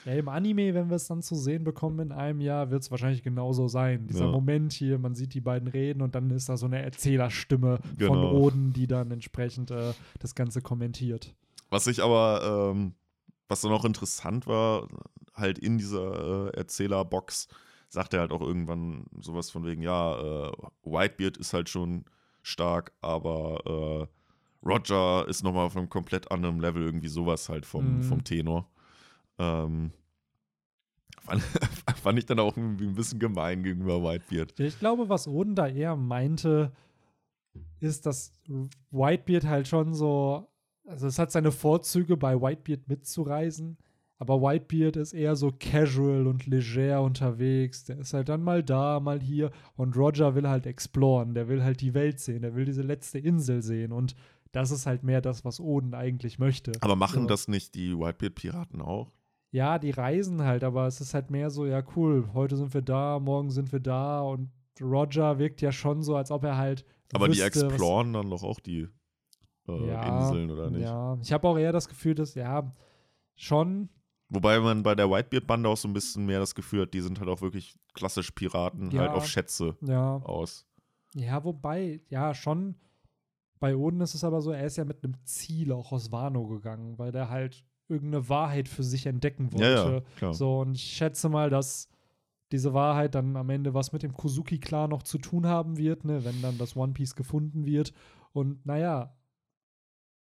Ja, 0.06 0.14
im 0.14 0.28
Anime, 0.28 0.74
wenn 0.74 0.90
wir 0.90 0.98
es 0.98 1.08
dann 1.08 1.22
zu 1.22 1.34
sehen 1.36 1.64
bekommen 1.64 2.00
in 2.00 2.12
einem 2.12 2.42
Jahr, 2.42 2.70
wird 2.72 2.82
es 2.84 2.92
wahrscheinlich 2.92 3.24
genauso 3.24 3.68
sein. 3.70 4.06
Dieser 4.08 4.26
Ja. 4.26 4.32
Moment 4.32 4.74
hier, 4.74 5.00
man 5.00 5.16
sieht 5.16 5.34
die 5.34 5.40
beiden 5.42 5.70
reden 5.70 6.02
und 6.02 6.14
dann 6.14 6.30
ist 6.32 6.50
da 6.50 6.58
so 6.58 6.66
eine 6.66 6.82
Erzählerstimme 6.82 7.80
von 7.82 7.98
Genau. 7.98 8.34
Oden, 8.34 8.74
die 8.74 8.86
dann 8.86 9.12
entsprechend 9.12 9.72
äh, 9.72 9.94
das 10.20 10.36
Ganze 10.36 10.62
kommentiert. 10.62 11.34
Was 11.70 11.88
ich 11.88 12.04
aber, 12.04 12.72
ähm, 12.76 12.94
was 13.48 13.62
dann 13.62 13.72
auch 13.72 13.86
interessant 13.86 14.46
war, 14.46 14.90
halt 15.34 15.58
in 15.58 15.78
dieser 15.78 16.50
äh, 16.54 16.58
Erzählerbox, 16.58 17.48
sagt 17.88 18.14
er 18.14 18.20
halt 18.20 18.32
auch 18.32 18.42
irgendwann 18.42 19.06
sowas 19.22 19.50
von 19.52 19.66
wegen, 19.66 19.82
ja, 19.82 20.48
äh, 20.50 20.52
Whitebeard 20.84 21.38
ist 21.38 21.54
halt 21.54 21.70
schon 21.70 22.04
stark, 22.44 22.92
aber 23.02 24.08
äh, 24.12 24.68
Roger 24.68 25.28
ist 25.28 25.44
nochmal 25.44 25.66
auf 25.66 25.76
einem 25.76 25.90
komplett 25.90 26.30
anderen 26.32 26.60
Level, 26.60 26.84
irgendwie 26.84 27.08
sowas 27.08 27.50
halt 27.50 27.66
vom, 27.66 27.98
Mhm. 27.98 28.02
vom 28.04 28.24
Tenor. 28.24 28.70
Ähm, 29.40 29.92
fand, 31.22 31.42
fand 32.02 32.20
ich 32.20 32.26
dann 32.26 32.40
auch 32.40 32.56
irgendwie 32.56 32.86
ein 32.86 32.96
bisschen 32.96 33.20
gemein 33.20 33.64
gegenüber 33.64 34.04
Whitebeard. 34.04 34.60
Ich 34.60 34.78
glaube, 34.80 35.10
was 35.10 35.28
Oden 35.28 35.56
da 35.56 35.68
eher 35.68 35.96
meinte, 35.96 36.72
ist, 37.80 38.06
dass 38.06 38.32
Whitebeard 38.92 39.46
halt 39.46 39.68
schon 39.68 39.94
so, 39.94 40.48
also 40.86 41.08
es 41.08 41.20
hat 41.20 41.32
seine 41.32 41.52
Vorzüge, 41.52 42.18
bei 42.18 42.40
Whitebeard 42.40 42.88
mitzureisen, 42.88 43.78
aber 44.24 44.42
Whitebeard 44.42 44.96
ist 44.96 45.14
eher 45.14 45.36
so 45.36 45.52
casual 45.60 46.28
und 46.28 46.46
leger 46.48 47.02
unterwegs. 47.02 47.84
Der 47.84 48.00
ist 48.00 48.14
halt 48.14 48.30
dann 48.30 48.42
mal 48.44 48.64
da, 48.64 49.00
mal 49.00 49.20
hier. 49.22 49.52
Und 49.76 49.96
Roger 49.98 50.34
will 50.36 50.48
halt 50.48 50.66
exploren, 50.66 51.34
der 51.36 51.48
will 51.48 51.64
halt 51.64 51.82
die 51.82 51.94
Welt 51.94 52.20
sehen, 52.20 52.42
der 52.42 52.56
will 52.56 52.66
diese 52.66 52.82
letzte 52.82 53.20
Insel 53.20 53.62
sehen. 53.62 53.92
Und 53.92 54.16
das 54.52 54.72
ist 54.72 54.86
halt 54.86 55.04
mehr 55.04 55.22
das, 55.22 55.44
was 55.46 55.60
Oden 55.60 55.94
eigentlich 55.94 56.40
möchte. 56.40 56.72
Aber 56.82 56.96
machen 56.96 57.24
So. 57.24 57.28
das 57.28 57.48
nicht 57.48 57.76
die 57.76 57.98
Whitebeard-Piraten 57.98 58.82
auch? 58.82 59.12
Ja, 59.52 59.78
die 59.78 59.92
reisen 59.92 60.42
halt, 60.44 60.64
aber 60.64 60.88
es 60.88 61.00
ist 61.02 61.14
halt 61.14 61.30
mehr 61.30 61.50
so, 61.52 61.66
ja, 61.66 61.84
cool, 61.96 62.30
heute 62.34 62.58
sind 62.58 62.74
wir 62.74 62.82
da, 62.82 63.20
morgen 63.20 63.52
sind 63.52 63.72
wir 63.72 63.80
da 63.80 64.22
und 64.22 64.50
Roger 64.82 65.38
wirkt 65.38 65.62
ja 65.62 65.72
schon 65.72 66.02
so, 66.02 66.16
als 66.16 66.32
ob 66.32 66.44
er 66.44 66.58
halt. 66.58 66.86
Aber 67.14 67.28
die 67.28 67.34
wüsste, 67.40 67.66
was- 67.68 67.74
exploren 67.74 68.14
dann 68.14 68.30
doch 68.32 68.42
auch 68.44 68.60
die 68.60 68.88
äh, 69.68 69.88
Ja, 69.88 70.22
Inseln, 70.28 70.50
oder 70.50 70.70
nicht? 70.72 70.82
Ja, 70.82 71.18
ich 71.22 71.32
habe 71.32 71.48
auch 71.48 71.58
eher 71.58 71.72
das 71.72 71.88
Gefühl, 71.88 72.16
dass, 72.16 72.34
ja, 72.36 72.74
schon, 73.36 73.90
Wobei 74.34 74.60
man 74.60 74.82
bei 74.82 74.96
der 74.96 75.10
Whitebeard-Bande 75.10 75.70
auch 75.70 75.78
so 75.78 75.88
ein 75.88 75.94
bisschen 75.94 76.26
mehr 76.26 76.40
das 76.40 76.56
Gefühl 76.56 76.82
hat, 76.82 76.94
die 76.94 77.02
sind 77.02 77.20
halt 77.20 77.30
auch 77.30 77.42
wirklich 77.42 77.76
klassisch 77.94 78.32
Piraten, 78.32 78.90
Ja. 78.92 79.02
halt 79.02 79.12
auf 79.12 79.28
Schätze 79.28 79.78
ja, 79.82 80.18
aus. 80.18 80.66
ja, 81.14 81.44
wobei, 81.44 82.02
ja, 82.10 82.34
schon. 82.34 82.76
Bei 83.60 83.76
Oden 83.76 84.02
ist 84.02 84.16
es 84.16 84.24
aber 84.24 84.42
so, 84.42 84.52
er 84.52 84.66
ist 84.66 84.76
ja 84.78 84.86
mit 84.86 85.04
einem 85.04 85.14
Ziel 85.24 85.72
auch 85.72 85.92
aus 85.92 86.12
Wano 86.12 86.48
gegangen, 86.48 86.98
weil 86.98 87.12
der 87.12 87.30
halt 87.30 87.64
irgendeine 87.88 88.28
Wahrheit 88.28 88.68
für 88.68 88.84
sich 88.84 89.06
entdecken 89.06 89.54
wollte. 89.54 89.66
Ja, 89.66 89.92
ja, 89.92 90.02
klar. 90.18 90.34
So, 90.34 90.62
und 90.62 90.74
ich 90.76 90.84
schätze 90.84 91.30
mal, 91.30 91.50
dass 91.50 91.88
diese 92.52 92.74
Wahrheit 92.74 93.16
dann 93.16 93.36
am 93.38 93.50
Ende 93.50 93.74
was 93.74 93.94
mit 93.94 94.04
dem 94.04 94.14
Kozuki-Clan 94.14 94.90
noch 94.90 95.04
zu 95.04 95.18
tun 95.18 95.46
haben 95.48 95.78
wird, 95.78 96.06
ne, 96.06 96.26
wenn 96.26 96.42
dann 96.42 96.58
das 96.58 96.76
One 96.76 96.94
Piece 96.94 97.16
gefunden 97.16 97.66
wird. 97.66 97.94
Und 98.32 98.66
naja, 98.66 99.16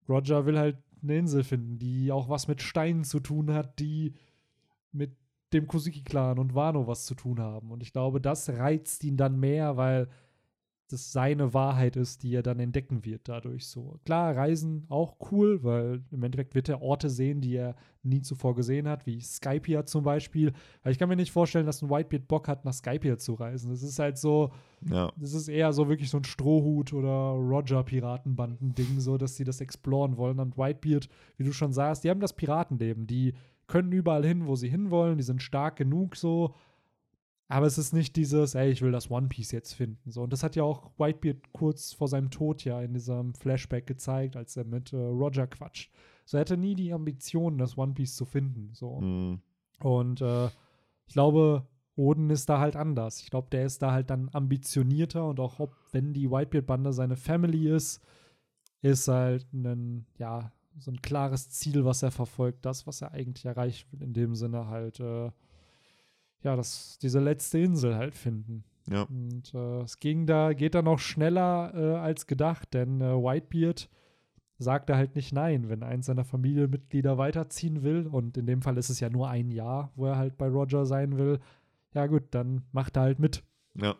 Roger 0.07 0.45
will 0.45 0.57
halt 0.59 0.78
eine 1.03 1.17
Insel 1.17 1.43
finden, 1.43 1.77
die 1.77 2.11
auch 2.11 2.29
was 2.29 2.47
mit 2.47 2.61
Steinen 2.61 3.03
zu 3.03 3.19
tun 3.19 3.53
hat, 3.53 3.79
die 3.79 4.13
mit 4.91 5.15
dem 5.53 5.67
Kozuki-Clan 5.67 6.39
und 6.39 6.55
Wano 6.55 6.87
was 6.87 7.05
zu 7.05 7.15
tun 7.15 7.39
haben. 7.39 7.71
Und 7.71 7.83
ich 7.83 7.93
glaube, 7.93 8.19
das 8.19 8.49
reizt 8.49 9.03
ihn 9.03 9.17
dann 9.17 9.39
mehr, 9.39 9.77
weil 9.77 10.07
das 10.89 11.11
seine 11.11 11.53
Wahrheit 11.53 11.95
ist, 11.95 12.21
die 12.23 12.36
er 12.36 12.43
dann 12.43 12.59
entdecken 12.59 13.03
wird 13.05 13.27
dadurch 13.27 13.65
so. 13.67 13.99
Klar, 14.05 14.36
Reisen 14.36 14.86
auch 14.89 15.15
cool, 15.31 15.63
weil 15.63 16.03
im 16.11 16.21
Endeffekt 16.23 16.53
wird 16.55 16.69
er 16.69 16.81
Orte 16.81 17.09
sehen, 17.09 17.41
die 17.41 17.55
er 17.55 17.75
nie 18.03 18.21
zuvor 18.21 18.53
gesehen 18.53 18.88
hat, 18.88 19.05
wie 19.07 19.19
Skypia 19.19 19.86
zum 19.86 20.03
Beispiel. 20.03 20.51
Weil 20.84 20.91
ich 20.91 20.99
kann 20.99 21.09
mir 21.09 21.15
nicht 21.15 21.31
vorstellen, 21.31 21.65
dass 21.65 21.81
ein 21.81 21.89
Whitebeard 21.89 22.27
Bock 22.27 22.47
hat, 22.47 22.65
nach 22.65 22.73
Skypia 22.73 23.17
zu 23.17 23.34
reisen. 23.34 23.71
Das 23.71 23.81
ist 23.81 23.97
halt 23.97 24.17
so, 24.17 24.51
Ja. 24.88 25.11
das 25.17 25.34
ist 25.34 25.47
eher 25.47 25.71
so 25.73 25.88
wirklich 25.89 26.09
so 26.09 26.17
ein 26.17 26.25
Strohhut 26.25 26.93
oder 26.93 27.09
Roger-Piratenbanden-Ding, 27.09 28.99
so 28.99 29.17
dass 29.17 29.36
sie 29.36 29.43
das 29.43 29.61
exploren 29.61 30.17
wollen. 30.17 30.39
Und 30.39 30.57
Whitebeard, 30.57 31.07
wie 31.38 31.43
du 31.43 31.53
schon 31.53 31.73
sagst, 31.73 32.03
die 32.03 32.09
haben 32.09 32.19
das 32.19 32.34
Piratenleben. 32.34 33.07
Die 33.07 33.34
können 33.67 33.91
überall 33.91 34.25
hin, 34.25 34.47
wo 34.47 34.55
sie 34.55 34.69
hinwollen. 34.69 35.17
Die 35.17 35.23
sind 35.23 35.41
stark 35.41 35.77
genug 35.77 36.15
so. 36.15 36.53
Aber 37.53 37.67
es 37.67 37.77
ist 37.77 37.93
nicht 37.93 38.15
dieses, 38.15 38.55
ey, 38.55 38.71
ich 38.71 38.81
will 38.81 38.91
das 38.91 39.11
One 39.11 39.27
Piece 39.27 39.51
jetzt 39.51 39.73
finden. 39.73 40.09
So. 40.09 40.23
Und 40.23 40.33
das 40.33 40.41
hat 40.41 40.55
ja 40.55 40.63
auch 40.63 40.89
Whitebeard 40.97 41.53
kurz 41.53 41.93
vor 41.93 42.07
seinem 42.07 42.31
Tod 42.31 42.63
ja 42.63 42.81
in 42.81 42.95
diesem 42.95 43.35
Flashback 43.35 43.85
gezeigt, 43.85 44.35
als 44.35 44.57
er 44.57 44.63
mit 44.63 44.91
äh, 44.91 44.97
Roger 44.97 45.45
quatscht. 45.45 45.91
So 46.25 46.37
er 46.37 46.41
hatte 46.41 46.57
nie 46.57 46.73
die 46.73 46.91
Ambition, 46.91 47.59
das 47.59 47.77
One 47.77 47.93
Piece 47.93 48.15
zu 48.15 48.25
finden. 48.25 48.71
So. 48.73 48.99
Mhm. 49.01 49.39
Und 49.81 50.21
äh, 50.21 50.47
ich 51.05 51.13
glaube, 51.13 51.67
Oden 51.95 52.31
ist 52.31 52.49
da 52.49 52.57
halt 52.57 52.75
anders. 52.75 53.21
Ich 53.21 53.29
glaube, 53.29 53.49
der 53.51 53.67
ist 53.67 53.83
da 53.83 53.91
halt 53.91 54.09
dann 54.09 54.31
ambitionierter 54.33 55.23
und 55.27 55.39
auch 55.39 55.59
ob, 55.59 55.75
wenn 55.91 56.11
die 56.11 56.31
Whitebeard-Bande 56.31 56.91
seine 56.91 57.17
Family 57.17 57.69
ist, 57.69 58.01
ist 58.81 59.07
halt 59.07 59.45
ein, 59.53 60.07
ja, 60.17 60.51
so 60.79 60.89
ein 60.89 61.03
klares 61.03 61.51
Ziel, 61.51 61.85
was 61.85 62.01
er 62.01 62.09
verfolgt, 62.09 62.65
das, 62.65 62.87
was 62.87 63.03
er 63.03 63.11
eigentlich 63.11 63.45
erreichen 63.45 63.91
will, 63.91 64.01
in 64.01 64.13
dem 64.13 64.33
Sinne 64.33 64.69
halt, 64.69 64.99
äh, 64.99 65.29
ja, 66.43 66.55
das, 66.55 66.97
diese 66.99 67.19
letzte 67.19 67.59
Insel 67.59 67.95
halt 67.95 68.15
finden. 68.15 68.63
Ja. 68.89 69.03
Und 69.03 69.53
äh, 69.53 69.81
es 69.81 69.99
ging 69.99 70.25
da, 70.25 70.53
geht 70.53 70.75
dann 70.75 70.87
auch 70.87 70.99
schneller 70.99 71.73
äh, 71.73 71.95
als 71.97 72.27
gedacht, 72.27 72.73
denn 72.73 73.01
äh, 73.01 73.13
Whitebeard 73.15 73.89
sagte 74.57 74.95
halt 74.95 75.15
nicht 75.15 75.33
nein, 75.33 75.69
wenn 75.69 75.83
eins 75.83 76.05
seiner 76.05 76.25
Familienmitglieder 76.25 77.17
weiterziehen 77.17 77.83
will. 77.83 78.07
Und 78.07 78.37
in 78.37 78.45
dem 78.45 78.61
Fall 78.61 78.77
ist 78.77 78.89
es 78.89 78.99
ja 78.99 79.09
nur 79.09 79.29
ein 79.29 79.51
Jahr, 79.51 79.91
wo 79.95 80.05
er 80.05 80.17
halt 80.17 80.37
bei 80.37 80.47
Roger 80.47 80.85
sein 80.85 81.17
will. 81.17 81.39
Ja, 81.93 82.07
gut, 82.07 82.23
dann 82.31 82.63
macht 82.71 82.97
er 82.97 83.03
halt 83.03 83.19
mit. 83.19 83.43
Ja. 83.75 83.95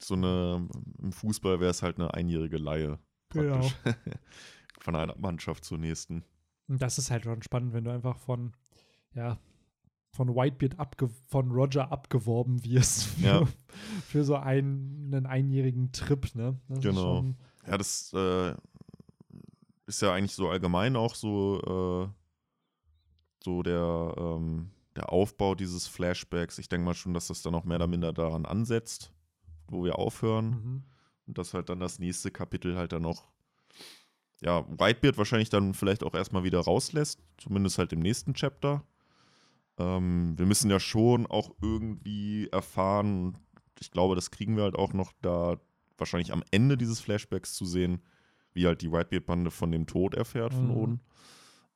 So 0.00 0.14
eine, 0.14 0.68
im 1.02 1.12
Fußball 1.12 1.60
wäre 1.60 1.70
es 1.70 1.82
halt 1.82 1.98
eine 1.98 2.14
einjährige 2.14 2.56
Laie. 2.56 2.98
Genau. 3.30 3.58
Praktisch. 3.58 3.76
Von 4.80 4.96
einer 4.96 5.16
Mannschaft 5.18 5.64
zur 5.64 5.78
nächsten. 5.78 6.24
Und 6.68 6.80
das 6.80 6.98
ist 6.98 7.10
halt 7.10 7.24
schon 7.24 7.42
spannend, 7.42 7.74
wenn 7.74 7.84
du 7.84 7.90
einfach 7.90 8.16
von, 8.16 8.52
ja, 9.12 9.38
von 10.10 10.34
Whitebeard 10.34 10.78
abge 10.78 11.08
von 11.28 11.50
Roger 11.50 11.92
abgeworben 11.92 12.64
wirst 12.64 13.04
für, 13.04 13.26
Ja. 13.26 13.42
für 14.06 14.24
so 14.24 14.36
einen, 14.36 15.12
einen 15.14 15.26
einjährigen 15.26 15.92
Trip, 15.92 16.34
ne? 16.34 16.58
Das 16.68 16.80
Genau. 16.80 17.24
Ja, 17.66 17.78
das 17.78 18.12
äh, 18.14 18.54
ist 19.86 20.02
ja 20.02 20.12
eigentlich 20.12 20.34
so 20.34 20.48
allgemein 20.48 20.96
auch 20.96 21.14
so, 21.14 22.08
äh, 22.08 23.44
so 23.44 23.62
der, 23.62 24.14
ähm, 24.16 24.70
der 24.96 25.12
Aufbau 25.12 25.54
dieses 25.54 25.86
Flashbacks. 25.86 26.58
Ich 26.58 26.68
denke 26.68 26.84
mal 26.84 26.94
schon, 26.94 27.14
dass 27.14 27.28
das 27.28 27.42
dann 27.42 27.54
auch 27.54 27.64
mehr 27.64 27.76
oder 27.76 27.86
minder 27.86 28.12
daran 28.12 28.46
ansetzt, 28.46 29.12
wo 29.68 29.84
wir 29.84 29.98
aufhören. 29.98 30.50
Mhm. 30.50 30.82
Und 31.26 31.38
dass 31.38 31.54
halt 31.54 31.68
dann 31.68 31.80
das 31.80 31.98
nächste 31.98 32.30
Kapitel 32.30 32.76
halt 32.76 32.92
dann 32.92 33.02
noch, 33.02 33.28
ja, 34.42 34.66
Whitebeard 34.68 35.18
wahrscheinlich 35.18 35.50
dann 35.50 35.74
vielleicht 35.74 36.02
auch 36.02 36.14
erstmal 36.14 36.44
wieder 36.44 36.60
rauslässt, 36.60 37.22
zumindest 37.36 37.78
halt 37.78 37.92
im 37.92 38.00
nächsten 38.00 38.34
Chapter. 38.34 38.82
Ähm, 39.80 40.38
wir 40.38 40.46
müssen 40.46 40.70
ja 40.70 40.78
schon 40.78 41.26
auch 41.26 41.50
irgendwie 41.62 42.48
erfahren, 42.52 43.38
ich 43.80 43.90
glaube, 43.90 44.14
das 44.14 44.30
kriegen 44.30 44.56
wir 44.56 44.64
halt 44.64 44.76
auch 44.76 44.92
noch 44.92 45.12
da 45.22 45.56
wahrscheinlich 45.96 46.32
am 46.32 46.44
Ende 46.50 46.76
dieses 46.76 47.00
Flashbacks 47.00 47.54
zu 47.54 47.64
sehen, 47.64 48.02
wie 48.52 48.66
halt 48.66 48.82
die 48.82 48.92
Whitebeard-Bande 48.92 49.50
von 49.50 49.72
dem 49.72 49.86
Tod 49.86 50.14
erfährt 50.14 50.52
von 50.52 50.66
Mhm. 50.68 50.76
Oden. 50.76 51.00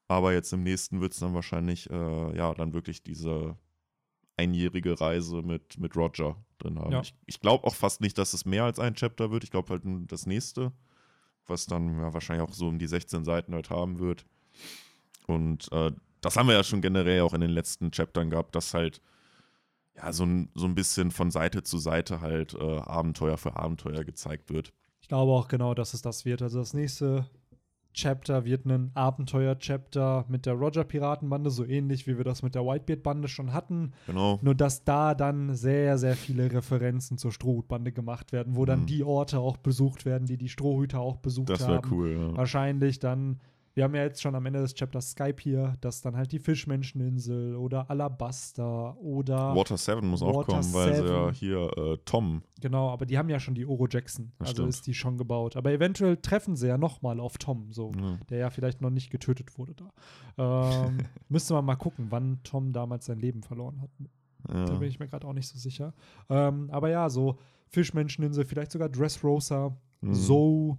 Aber 0.07 0.34
jetzt 0.34 0.52
im 0.52 0.62
nächsten 0.62 1.00
wird 1.00 1.14
es 1.14 1.20
dann 1.20 1.32
wahrscheinlich, 1.34 1.88
äh, 1.90 2.36
ja, 2.36 2.52
dann 2.52 2.74
wirklich 2.74 3.02
diese 3.02 3.57
einjährige 4.36 5.00
Reise 5.00 5.42
mit, 5.42 5.78
mit 5.78 5.96
Roger 5.96 6.36
drin 6.59 6.78
haben. 6.78 6.92
Ja. 6.92 7.00
Ich, 7.00 7.14
ich 7.26 7.40
glaube 7.40 7.64
auch 7.64 7.74
fast 7.74 8.00
nicht, 8.00 8.18
dass 8.18 8.34
es 8.34 8.44
mehr 8.44 8.64
als 8.64 8.78
ein 8.78 8.94
Chapter 8.94 9.30
wird. 9.30 9.44
Ich 9.44 9.50
glaube 9.50 9.70
halt 9.70 9.84
nur 9.84 10.00
das 10.07 10.26
nächste, 10.26 10.72
was 11.46 11.66
dann 11.66 11.98
ja, 12.00 12.12
wahrscheinlich 12.12 12.46
auch 12.46 12.52
so 12.52 12.68
um 12.68 12.78
die 12.78 12.86
16 12.86 13.24
Seiten 13.24 13.55
halt 13.55 13.70
haben 13.70 13.98
wird. 13.98 14.26
Und 15.26 15.70
äh, 15.72 15.92
das 16.25 16.37
haben 16.37 16.49
wir 16.49 16.55
ja 16.55 16.64
schon 16.64 16.81
generell 16.81 17.20
auch 17.22 17.35
in 17.35 17.41
den 17.41 17.51
letzten 17.51 17.91
Chaptern 17.91 18.31
gehabt, 18.31 18.55
dass 18.55 18.75
halt 18.75 19.01
ja 19.97 20.12
so 20.12 20.25
ein, 20.25 20.51
so 20.55 20.66
ein 20.66 20.75
bisschen 20.75 21.11
von 21.11 21.31
Seite 21.31 21.62
zu 21.62 21.79
Seite 21.79 22.20
halt 22.20 22.55
äh, 22.55 22.79
Abenteuer 22.79 23.37
für 23.37 23.57
Abenteuer 23.57 24.05
gezeigt 24.05 24.51
wird. 24.51 24.72
Ich 25.01 25.09
glaube 25.09 25.33
auch 25.33 25.49
genau, 25.49 25.75
dass 25.75 25.95
es 25.95 26.03
das 26.03 26.25
wird. 26.25 26.43
Also 26.43 26.59
das 26.59 26.72
nächste 26.75 27.27
Chapter 27.93 28.45
wird 28.45 28.64
ein 28.66 28.91
Abenteuer-Chapter 28.95 30.25
mit 30.29 30.47
der 30.47 30.55
Roger-Piratenbande, 30.55 31.51
so 31.51 31.64
ähnlich 31.64 32.07
wie 32.07 32.16
wir 32.16 32.25
das 32.25 32.43
mit 32.43 32.55
der 32.55 32.62
Whitebeard-Bande 32.64 33.29
schon 33.29 33.53
hatten. 33.53 33.93
Genau. 34.07 34.39
Nur 34.43 34.55
dass 34.57 34.83
da 34.85 35.14
dann 35.14 35.55
sehr, 35.55 35.97
sehr 35.99 36.16
viele 36.16 36.51
Referenzen 36.51 37.18
zur 37.18 37.31
Strohhutbande 37.33 37.93
gemacht 37.93 38.33
werden, 38.33 38.57
wo 38.57 38.64
dann 38.64 38.81
Mhm. 38.83 38.87
die 38.87 39.05
Orte 39.05 39.39
auch 39.39 39.57
besucht 39.59 40.05
werden, 40.05 40.27
die 40.27 40.37
die 40.39 40.49
Strohhüter 40.49 40.99
auch 41.01 41.18
besucht 41.18 41.51
Das 41.51 41.61
wäre 41.61 41.77
haben. 41.77 41.93
cool, 41.93 42.16
ja. 42.18 42.37
Wahrscheinlich 42.37 42.99
dann, 42.99 43.41
wir 43.75 43.85
haben 43.85 43.95
ja 43.95 44.03
jetzt 44.05 44.22
schon 44.22 44.35
am 44.35 44.47
Ende 44.47 44.61
des 44.61 44.75
Chapters 44.75 45.11
Skype 45.11 45.37
hier, 45.41 45.75
dass 45.81 46.01
dann 46.01 46.16
halt 46.16 46.31
die 46.33 46.39
Fischmenscheninsel 46.39 47.57
oder 47.57 47.91
Alabaster 47.91 48.97
oder 48.99 49.55
Water 49.55 49.77
7 49.77 50.07
muss 50.07 50.22
auch 50.22 50.35
Water 50.37 50.53
kommen, 50.61 50.72
weil 50.72 50.95
sie 50.95 51.05
ja 51.05 51.31
hier 51.33 51.70
äh, 51.77 51.99
Tom. 52.05 52.43
Genau, 52.61 52.91
aber 52.91 53.05
die 53.07 53.18
haben 53.18 53.29
ja 53.29 53.41
schon 53.41 53.55
die 53.55 53.66
Oro 53.66 53.87
Jackson. 53.89 54.33
Das 54.39 54.49
also 54.51 54.62
stimmt. 54.62 54.68
ist 54.75 54.87
die 54.87 54.95
schon 54.95 55.18
gebaut. 55.18 55.57
Aber 55.57 55.72
eventuell 55.72 56.16
treffen 56.18 56.57
sie 56.57 56.68
ja 56.68 56.79
nochmal 56.79 57.18
auf 57.20 57.37
Tom, 57.39 57.72
so, 57.72 57.93
Ja. 58.01 58.18
der 58.31 58.39
ja 58.39 58.51
vielleicht 58.51 58.81
noch 58.81 58.91
nicht 58.91 59.11
getötet 59.11 59.59
wurde 59.59 59.75
da. 59.75 60.87
Ähm, 60.87 60.99
müsste 61.29 61.55
man 61.55 61.64
mal 61.64 61.77
gucken, 61.77 62.07
wann 62.11 62.41
Tom 62.45 62.72
damals 62.72 63.07
sein 63.07 63.18
Leben 63.18 63.43
verloren 63.43 63.81
hat. 63.81 63.91
Da 64.47 64.72
Ja. 64.72 64.79
bin 64.79 64.89
ich 64.89 64.99
mir 65.01 65.09
gerade 65.09 65.27
auch 65.27 65.33
nicht 65.33 65.49
so 65.49 65.59
sicher. 65.59 65.95
Ähm, 66.29 66.68
aber 66.70 66.91
ja, 66.91 67.09
so 67.09 67.39
Fischmenscheninsel, 67.70 68.45
vielleicht 68.45 68.70
sogar 68.72 68.89
Dressrosa, 68.89 69.77
Mhm. 70.01 70.14
so. 70.14 70.79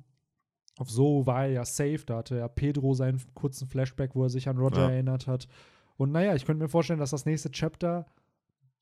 Auf 0.78 0.90
so 0.90 1.26
war 1.26 1.46
er 1.46 1.52
ja 1.52 1.66
safe. 1.66 2.02
Da 2.06 2.18
hatte 2.18 2.38
ja 2.38 2.48
Pedro 2.48 2.94
seinen 2.94 3.22
kurzen 3.34 3.68
Flashback, 3.68 4.14
wo 4.16 4.24
er 4.24 4.30
sich 4.30 4.50
an 4.50 4.58
Roger 4.58 4.84
Ja. 4.84 4.90
erinnert 4.92 5.28
hat. 5.28 5.48
Und 5.98 6.12
naja, 6.12 6.36
ich 6.36 6.46
könnte 6.46 6.64
mir 6.64 6.70
vorstellen, 6.70 7.00
dass 7.00 7.12
das 7.12 7.26
nächste 7.26 7.50
Chapter, 7.52 8.06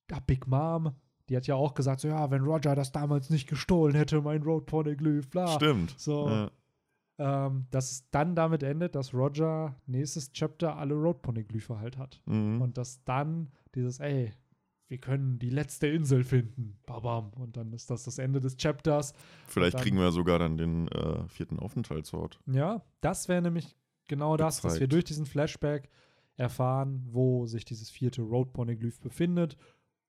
ja, 0.09 0.19
Big 0.25 0.47
Mom, 0.47 0.93
die 1.29 1.37
hat 1.37 1.45
ja 1.47 1.55
auch 1.55 1.73
gesagt, 1.75 2.01
so 2.01 2.07
ja, 2.07 2.31
wenn 2.31 2.43
Roger 2.43 2.75
das 2.75 2.91
damals 2.91 3.29
nicht 3.29 3.47
gestohlen 3.47 3.95
hätte, 3.95 4.21
mein 4.21 4.41
Road 4.41 4.65
Poneglyph, 4.65 5.29
bla. 5.29 5.47
Stimmt. 5.47 5.93
So, 5.97 6.27
Ja. 6.27 6.51
ähm, 7.19 7.67
dass 7.69 7.91
es 7.91 8.09
dann 8.09 8.35
damit 8.35 8.63
endet, 8.63 8.95
dass 8.95 9.13
Roger 9.13 9.75
nächstes 9.85 10.31
Chapter 10.33 10.75
alle 10.75 10.95
Road 10.95 11.21
Poneglyphe 11.21 11.77
halt 11.79 11.97
hat. 11.97 12.19
Mhm. 12.25 12.59
Und 12.61 12.77
dass 12.77 13.03
dann 13.05 13.51
dieses, 13.75 13.99
ey, 13.99 14.31
wir 14.87 14.97
können 14.99 15.39
die 15.39 15.49
letzte 15.49 15.87
Insel 15.87 16.23
finden. 16.23 16.77
Babam. 16.85 17.31
Und 17.33 17.57
dann 17.57 17.73
ist 17.73 17.89
das 17.89 18.03
das 18.03 18.17
Ende 18.19 18.39
des 18.39 18.57
Chapters. 18.57 19.13
Vielleicht 19.47 19.75
dann- 19.75 19.81
kriegen 19.81 19.97
wir 19.97 20.11
sogar 20.11 20.39
dann 20.39 20.57
den 20.57 20.87
äh, 20.89 21.27
vierten 21.27 21.59
Aufenthaltsort. 21.59 22.39
Ja, 22.45 22.83
das 23.01 23.27
wäre 23.27 23.41
nämlich 23.41 23.75
genau 24.07 24.37
das, 24.37 24.57
dass 24.61 24.73
wir 24.73 24.79
Gezeigt. 24.81 24.93
durch 24.93 25.03
diesen 25.05 25.25
Flashback 25.25 25.89
erfahren, 26.35 27.03
wo 27.05 27.45
sich 27.45 27.65
dieses 27.65 27.89
vierte 27.89 28.21
Road 28.21 28.53
Poneglyph 28.53 28.99
befindet. 28.99 29.57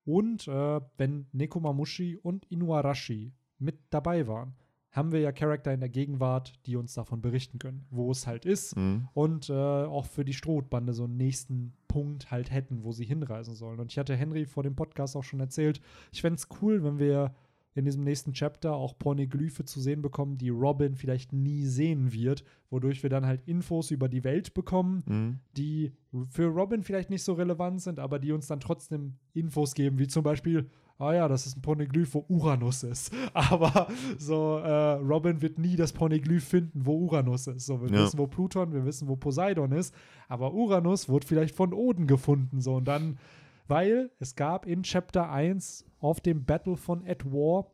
Und 0.04 0.48
äh, 0.48 0.80
wenn 0.98 1.26
Nekomamushi 1.32 2.16
und 2.16 2.44
Inuarashi 2.50 3.32
mit 3.58 3.78
dabei 3.90 4.26
waren, 4.26 4.54
haben 4.94 5.12
wir 5.12 5.20
ja 5.20 5.32
Charakter 5.32 5.74
in 5.74 5.80
der 5.80 5.88
Gegenwart, 5.90 6.54
die 6.66 6.76
uns 6.76 6.94
davon 6.94 7.20
berichten 7.20 7.58
können, 7.58 7.84
wo 7.90 8.10
es 8.10 8.26
halt 8.26 8.46
ist. 8.46 8.76
Mhm. 8.76 9.08
und 9.12 9.50
äh, 9.50 9.52
auch 9.52 10.06
für 10.06 10.24
die 10.24 10.32
Strohbande 10.32 10.92
so 10.94 11.04
einen 11.04 11.16
nächsten 11.16 11.74
Punkt 11.88 12.30
halt 12.30 12.50
hätten, 12.50 12.82
wo 12.84 12.92
sie 12.92 13.04
hinreisen 13.04 13.54
sollen. 13.54 13.80
Und 13.80 13.90
ich 13.92 13.98
hatte 13.98 14.16
Henry 14.16 14.46
vor 14.46 14.62
dem 14.62 14.74
Podcast 14.76 15.16
auch 15.16 15.24
schon 15.24 15.40
erzählt, 15.40 15.80
ich 16.12 16.22
fände 16.22 16.36
es 16.38 16.48
cool, 16.62 16.82
wenn 16.84 16.98
wir 16.98 17.34
in 17.76 17.84
diesem 17.84 18.04
nächsten 18.04 18.32
Chapter 18.34 18.72
auch 18.74 18.96
Pornoglyphe 18.96 19.64
zu 19.64 19.80
sehen 19.80 20.00
bekommen, 20.00 20.38
die 20.38 20.48
Robin 20.50 20.94
vielleicht 20.94 21.32
nie 21.32 21.64
sehen 21.64 22.12
wird, 22.12 22.44
wodurch 22.70 23.02
wir 23.02 23.10
dann 23.10 23.26
halt 23.26 23.42
Infos 23.46 23.90
über 23.90 24.08
die 24.08 24.22
Welt 24.22 24.54
bekommen, 24.54 25.02
Mhm. 25.06 25.38
die 25.56 25.92
für 26.30 26.46
Robin 26.46 26.84
vielleicht 26.84 27.10
nicht 27.10 27.24
so 27.24 27.32
relevant 27.32 27.82
sind, 27.82 27.98
aber 27.98 28.20
die 28.20 28.30
uns 28.30 28.46
dann 28.46 28.60
trotzdem 28.60 29.14
Infos 29.32 29.74
geben, 29.74 29.98
wie 29.98 30.06
zum 30.06 30.22
Beispiel, 30.22 30.70
ah 30.98 31.12
ja, 31.12 31.28
das 31.28 31.46
ist 31.46 31.56
ein 31.56 31.62
Pornoglyph, 31.62 32.14
wo 32.14 32.24
Uranus 32.28 32.82
ist. 32.82 33.12
Aber 33.34 33.88
so, 34.18 34.58
äh, 34.58 34.92
Robin 34.94 35.42
wird 35.42 35.58
nie 35.58 35.76
das 35.76 35.92
Pornoglyph 35.92 36.44
finden, 36.44 36.86
wo 36.86 36.96
Uranus 36.96 37.46
ist. 37.48 37.66
So, 37.66 37.80
wir 37.82 37.90
Ja. 37.90 38.04
wissen, 38.04 38.18
wo 38.18 38.26
Pluton, 38.26 38.72
wir 38.72 38.84
wissen, 38.84 39.08
wo 39.08 39.16
Poseidon 39.16 39.72
ist, 39.72 39.94
aber 40.28 40.52
Uranus 40.54 41.08
wurde 41.08 41.26
vielleicht 41.26 41.54
von 41.54 41.72
Oden 41.72 42.06
gefunden. 42.06 42.60
So, 42.60 42.76
und 42.76 42.84
dann, 42.86 43.18
weil 43.66 44.10
es 44.20 44.34
gab 44.36 44.66
in 44.66 44.82
Chapter 44.82 45.30
1 45.30 45.84
auf 45.98 46.20
dem 46.20 46.44
Battle 46.44 46.76
von 46.76 47.04
Ed 47.06 47.24
War, 47.32 47.66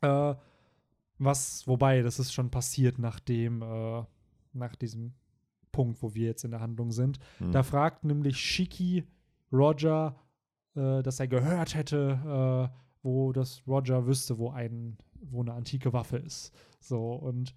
äh, 0.00 0.34
was, 1.18 1.66
wobei, 1.66 2.02
das 2.02 2.18
ist 2.18 2.32
schon 2.32 2.50
passiert, 2.50 2.98
nachdem, 2.98 3.62
äh, 3.62 4.02
nach 4.52 4.76
diesem 4.76 5.12
Punkt, 5.72 6.02
wo 6.02 6.14
wir 6.14 6.26
jetzt 6.26 6.44
in 6.44 6.50
der 6.52 6.60
Handlung 6.60 6.90
sind. 6.92 7.18
Mhm. 7.40 7.52
Da 7.52 7.62
fragt 7.62 8.04
nämlich 8.04 8.36
Shiki 8.38 9.04
Roger, 9.52 10.16
äh, 10.78 11.02
dass 11.02 11.20
er 11.20 11.28
gehört 11.28 11.74
hätte, 11.74 12.70
äh, 12.72 12.78
wo 13.02 13.32
das 13.32 13.62
Roger 13.66 14.06
wüsste, 14.06 14.38
wo 14.38 14.50
ein 14.50 14.96
wo 15.20 15.40
eine 15.42 15.52
antike 15.52 15.92
Waffe 15.92 16.18
ist. 16.18 16.52
So, 16.80 17.12
und 17.12 17.52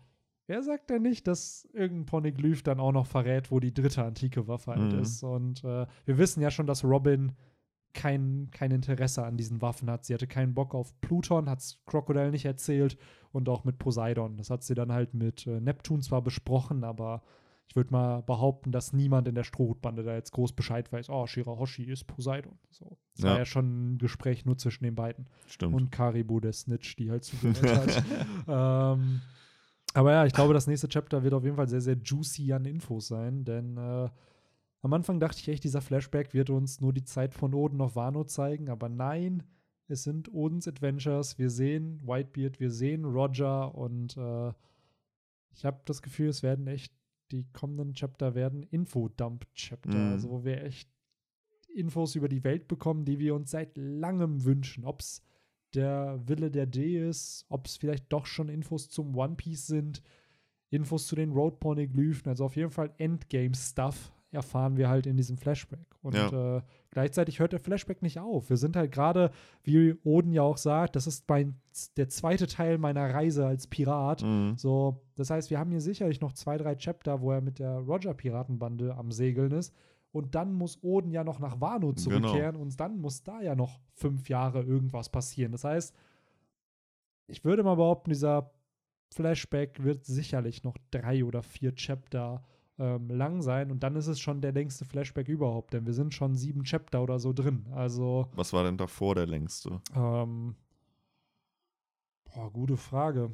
wer 0.48 0.64
sagt 0.64 0.90
denn 0.90 1.04
nicht, 1.04 1.28
dass 1.28 1.70
irgendein 1.74 2.08
Poneglyph 2.08 2.64
dann 2.64 2.80
auch 2.80 2.92
noch 2.92 3.06
verrät, 3.06 3.52
wo 3.52 3.60
die 3.60 3.74
dritte 3.74 4.04
antike 4.04 4.48
Waffe 4.48 4.72
halt 4.72 4.94
Mhm. 4.94 5.00
ist? 5.00 5.22
Und 5.24 5.64
äh, 5.64 5.86
wir 6.06 6.18
wissen 6.18 6.42
ja 6.42 6.50
schon, 6.50 6.66
dass 6.66 6.84
Robin 6.84 7.34
kein, 7.94 8.50
kein 8.52 8.72
Interesse 8.72 9.24
an 9.24 9.38
diesen 9.38 9.62
Waffen 9.62 9.90
hat. 9.92 10.06
Sie 10.06 10.14
hatte 10.14 10.26
keinen 10.28 10.54
Bock 10.54 10.74
auf 10.74 11.00
Pluton, 11.02 11.50
hat 11.50 11.60
es 11.60 11.80
Crocodile 11.86 12.32
nicht 12.32 12.46
erzählt 12.46 12.98
und 13.32 13.48
auch 13.48 13.64
mit 13.64 13.78
Poseidon. 13.78 14.38
Das 14.38 14.50
hat 14.50 14.64
sie 14.64 14.74
dann 14.74 14.92
halt 14.92 15.14
mit 15.14 15.46
äh, 15.46 15.60
Neptun 15.62 16.02
zwar 16.02 16.22
besprochen, 16.24 16.84
aber 16.84 17.22
ich 17.72 17.76
würde 17.78 17.92
mal 17.94 18.22
behaupten, 18.24 18.74
dass 18.74 18.92
niemand 18.92 19.30
in 19.30 19.36
der 19.36 19.46
Strohhutbande 19.46 20.04
da 20.04 20.14
jetzt 20.14 20.34
groß 20.34 20.52
Bescheid 20.52 20.92
weiß. 20.92 21.10
Oh, 21.10 21.26
Shirahoshi 21.26 21.84
ist 21.86 22.04
Poseidon. 22.06 22.60
So. 22.70 22.98
Das 23.16 23.24
war 23.24 23.32
Ja. 23.32 23.38
ja 23.38 23.46
schon 23.46 23.94
ein 23.94 23.98
Gespräch 23.98 24.44
nur 24.44 24.58
zwischen 24.58 24.84
den 24.84 24.94
beiden. 24.94 25.28
Stimmt. 25.48 25.74
Und 25.76 25.90
Karibu, 25.90 26.42
der 26.42 26.52
Snitch, 26.52 26.98
die 26.98 27.10
halt 27.10 27.24
zugehört 27.24 27.64
hat. 28.46 28.98
ähm, 28.98 29.22
aber 29.94 30.12
ja, 30.12 30.26
ich 30.26 30.34
glaube, 30.34 30.54
das 30.54 30.68
nächste 30.68 30.90
Chapter 30.90 31.24
wird 31.24 31.34
auf 31.34 31.46
jeden 31.46 31.56
Fall 31.56 31.70
sehr, 31.70 31.80
sehr 31.80 31.96
juicy 31.96 32.52
an 32.52 32.66
Infos 32.66 33.08
sein, 33.08 33.46
denn 33.46 33.78
äh, 33.78 34.10
am 34.82 34.92
Anfang 34.94 35.22
dachte 35.22 35.40
ich 35.40 35.48
echt, 35.48 35.64
dieser 35.64 35.80
Flashback 35.80 36.34
wird 36.34 36.50
uns 36.50 36.82
nur 36.82 36.92
die 36.92 37.06
Zeit 37.06 37.34
von 37.34 37.54
Oden 37.54 37.80
auf 37.80 37.96
Wano 37.96 38.26
zeigen, 38.26 38.68
aber 38.68 38.90
nein, 38.90 39.44
es 39.88 40.04
sind 40.04 40.34
Odens 40.34 40.68
Adventures. 40.68 41.38
Wir 41.40 41.50
sehen 41.50 42.02
Whitebeard, 42.06 42.60
wir 42.60 42.70
sehen 42.72 43.06
Roger 43.06 43.74
und 43.76 44.18
äh, 44.18 44.52
ich 45.54 45.64
habe 45.64 45.80
das 45.86 46.02
Gefühl, 46.02 46.28
es 46.28 46.44
werden 46.44 46.68
echt, 46.68 46.94
die 47.32 47.46
kommenden 47.54 47.94
Chapter 47.94 48.36
werden 48.36 48.64
Infodump-Chapter, 48.64 49.90
Mhm. 49.98 50.12
also 50.12 50.30
wo 50.30 50.44
wir 50.44 50.64
echt 50.64 50.90
Infos 51.74 52.16
über 52.16 52.28
die 52.28 52.44
Welt 52.44 52.68
bekommen, 52.68 53.06
die 53.06 53.20
wir 53.20 53.34
uns 53.36 53.52
seit 53.52 53.78
langem 53.78 54.44
wünschen. 54.44 54.84
Ob 54.86 55.00
es 55.02 55.24
der 55.74 56.20
Wille 56.28 56.52
der 56.52 56.66
D 56.66 57.08
ist, 57.08 57.46
ob 57.50 57.66
es 57.66 57.78
vielleicht 57.78 58.12
doch 58.12 58.26
schon 58.26 58.50
Infos 58.50 58.90
zum 58.90 59.16
One 59.16 59.36
Piece 59.36 59.68
sind, 59.68 60.02
Infos 60.70 61.08
zu 61.08 61.16
den 61.16 61.32
Road 61.32 61.60
Poneglyphen, 61.60 62.30
also 62.30 62.46
auf 62.46 62.56
jeden 62.56 62.72
Fall 62.72 62.92
Endgame-Stuff 62.98 64.12
erfahren 64.34 64.78
wir 64.78 64.88
halt 64.88 65.06
in 65.08 65.18
diesem 65.18 65.38
Flashback. 65.38 65.86
Und 66.02 66.16
Ja. 66.16 66.58
äh, 66.58 66.62
gleichzeitig 66.90 67.40
hört 67.40 67.52
der 67.52 67.60
Flashback 67.60 68.02
nicht 68.02 68.18
auf. 68.20 68.50
Wir 68.50 68.56
sind 68.56 68.78
halt 68.78 68.92
gerade, 68.94 69.32
wie 69.64 69.94
Oden 70.06 70.32
ja 70.32 70.42
auch 70.42 70.58
sagt, 70.58 70.96
das 70.96 71.06
ist 71.06 71.28
mein, 71.28 71.56
der 71.98 72.08
zweite 72.08 72.48
Teil 72.48 72.78
meiner 72.78 73.14
Reise 73.14 73.46
als 73.46 73.68
Pirat. 73.68 74.24
Mhm. 74.24 74.54
So, 74.58 75.02
das 75.22 75.30
heißt, 75.30 75.50
wir 75.50 75.60
haben 75.60 75.72
hier 75.72 75.82
sicherlich 75.82 76.20
noch 76.20 76.34
zwei, 76.34 76.58
drei 76.58 76.76
Chapter, 76.76 77.22
wo 77.22 77.32
er 77.32 77.42
mit 77.42 77.60
der 77.60 77.78
Roger-Piratenbande 77.80 78.96
am 78.96 79.12
Segeln 79.12 79.52
ist. 79.52 79.74
Und 80.12 80.36
dann 80.36 80.54
muss 80.54 80.84
Oden 80.84 81.12
ja 81.12 81.24
noch 81.24 81.40
nach 81.40 81.62
Wano 81.62 81.94
zurückkehren 81.94 82.58
und 82.58 82.78
dann 82.80 83.00
muss 83.00 83.24
da 83.24 83.42
ja 83.42 83.56
noch 83.56 83.80
fünf 83.94 84.28
Jahre 84.28 84.62
irgendwas 84.62 85.10
passieren. 85.10 85.54
Das 85.54 85.64
heißt, 85.64 85.96
ich 87.28 87.46
würde 87.46 87.64
mal 87.64 87.76
behaupten, 87.76 88.10
dieser 88.10 88.52
Flashback 89.14 89.84
wird 89.84 90.06
sicherlich 90.06 90.64
noch 90.64 90.78
drei 90.90 91.24
oder 91.24 91.44
vier 91.44 91.76
Chapter 91.76 92.44
ähm, 92.78 93.10
lang 93.10 93.42
sein 93.42 93.72
und 93.72 93.84
dann 93.84 93.96
ist 93.96 94.08
es 94.08 94.20
schon 94.20 94.42
der 94.42 94.52
längste 94.52 94.84
Flashback 94.86 95.30
überhaupt, 95.30 95.74
denn 95.74 95.86
wir 95.86 95.94
sind 95.94 96.14
schon 96.14 96.36
sieben 96.36 96.64
Chapter 96.64 97.02
oder 97.02 97.20
so 97.20 97.32
drin. 97.32 97.68
Also, 97.74 98.28
Was 98.34 98.52
war 98.54 98.64
denn 98.64 98.78
davor 98.78 99.16
der 99.16 99.28
längste? 99.28 99.80
ähm, 99.96 100.56
boah, 102.26 102.52
gute 102.52 102.76
Frage. 102.76 103.32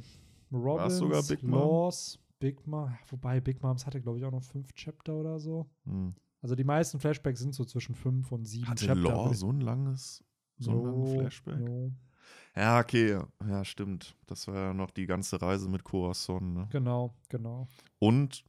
Robins, 0.52 0.98
sogar 0.98 1.24
Big 1.24 1.44
Mom? 1.44 1.60
Laws, 1.60 2.20
Big 2.40 2.66
Mom, 2.68 2.96
wobei 3.10 3.40
Big 3.42 3.62
Moms 3.62 3.86
hatte, 3.86 4.02
glaube 4.02 4.20
ich, 4.20 4.26
auch 4.26 4.32
noch 4.32 4.44
fünf 4.44 4.74
Chapter 4.74 5.16
oder 5.16 5.40
so. 5.40 5.68
Hm. 5.86 6.14
Also 6.42 6.56
die 6.56 6.64
meisten 6.64 7.00
Flashbacks 7.00 7.40
sind 7.40 7.54
so 7.54 7.66
zwischen 7.66 7.96
fünf 7.96 8.32
und 8.32 8.46
sieben 8.46 8.68
Hatte 8.68 8.86
Chapter. 8.86 9.02
Law 9.02 9.34
so 9.34 9.52
ein 9.52 9.62
langes, 9.62 10.24
so 10.60 10.72
einen 10.72 10.84
langen 10.84 11.06
Jo, 11.06 11.20
Flashback? 11.20 11.60
jo. 11.60 11.92
Ja, 12.56 12.80
okay. 12.80 13.20
Ja, 13.48 13.64
stimmt. 13.64 14.16
Das 14.26 14.48
war 14.48 14.56
ja 14.56 14.74
noch 14.74 14.92
die 14.92 15.06
ganze 15.06 15.42
Reise 15.42 15.70
mit 15.70 15.84
Corazon. 15.84 16.54
Ne? 16.54 16.68
Genau, 16.72 17.14
genau. 17.30 17.68
Und 18.00 18.44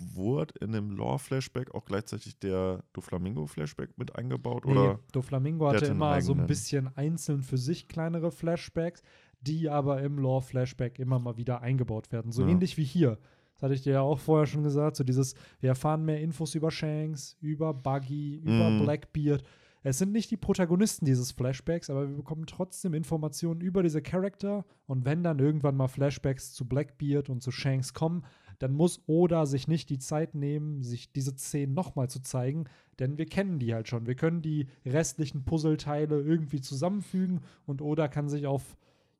wurde 0.00 0.54
in 0.60 0.72
dem 0.72 0.90
Law-Flashback 0.90 1.74
auch 1.74 1.84
gleichzeitig 1.84 2.38
der 2.38 2.82
Doflamingo-Flashback 2.92 3.90
mit 3.96 4.16
eingebaut? 4.16 4.66
Oder? 4.66 4.94
Nee, 4.94 4.98
Doflamingo 5.12 5.70
der 5.70 5.80
hatte 5.80 5.92
immer 5.92 6.20
so 6.20 6.34
ein 6.34 6.46
bisschen 6.46 6.94
einzeln 6.96 7.42
für 7.42 7.58
sich 7.58 7.88
kleinere 7.88 8.30
Flashbacks, 8.30 9.02
die 9.40 9.68
aber 9.68 10.02
im 10.02 10.18
Lore-Flashback 10.18 10.98
immer 10.98 11.18
mal 11.18 11.36
wieder 11.36 11.60
eingebaut 11.62 12.12
werden. 12.12 12.32
So 12.32 12.42
Ja. 12.42 12.48
ähnlich 12.48 12.76
wie 12.76 12.84
hier. 12.84 13.18
Das 13.54 13.62
hatte 13.64 13.74
ich 13.74 13.82
dir 13.82 13.94
ja 13.94 14.00
auch 14.02 14.18
vorher 14.18 14.46
schon 14.46 14.62
gesagt. 14.62 14.96
So 14.96 15.04
dieses, 15.04 15.34
wir 15.60 15.70
erfahren 15.70 16.04
mehr 16.04 16.20
Infos 16.20 16.54
über 16.54 16.70
Shanks, 16.70 17.36
über 17.40 17.74
Buggy, 17.74 18.36
über 18.36 18.70
Mhm. 18.70 18.82
Blackbeard. 18.84 19.42
Es 19.82 19.98
sind 19.98 20.12
nicht 20.12 20.30
die 20.30 20.36
Protagonisten 20.36 21.04
dieses 21.06 21.32
Flashbacks, 21.32 21.88
aber 21.88 22.08
wir 22.08 22.16
bekommen 22.16 22.46
trotzdem 22.46 22.94
Informationen 22.94 23.60
über 23.60 23.82
diese 23.82 24.02
Charakter. 24.02 24.64
Und 24.86 25.04
wenn 25.04 25.22
dann 25.22 25.38
irgendwann 25.38 25.76
mal 25.76 25.88
Flashbacks 25.88 26.52
zu 26.52 26.66
Blackbeard 26.68 27.30
und 27.30 27.42
zu 27.42 27.50
Shanks 27.52 27.94
kommen, 27.94 28.24
dann 28.58 28.72
muss 28.72 29.02
Oda 29.06 29.46
sich 29.46 29.68
nicht 29.68 29.88
die 29.88 30.00
Zeit 30.00 30.34
nehmen, 30.34 30.82
sich 30.82 31.12
diese 31.12 31.30
Szenen 31.36 31.74
nochmal 31.74 32.10
zu 32.10 32.20
zeigen, 32.20 32.64
denn 32.98 33.16
wir 33.16 33.26
kennen 33.26 33.60
die 33.60 33.72
halt 33.72 33.86
schon. 33.86 34.08
Wir 34.08 34.16
können 34.16 34.42
die 34.42 34.66
restlichen 34.84 35.44
Puzzleteile 35.44 36.20
irgendwie 36.20 36.60
zusammenfügen 36.60 37.40
und 37.66 37.80
Oda 37.82 38.08
kann 38.08 38.28
sich 38.28 38.48
auf 38.48 38.76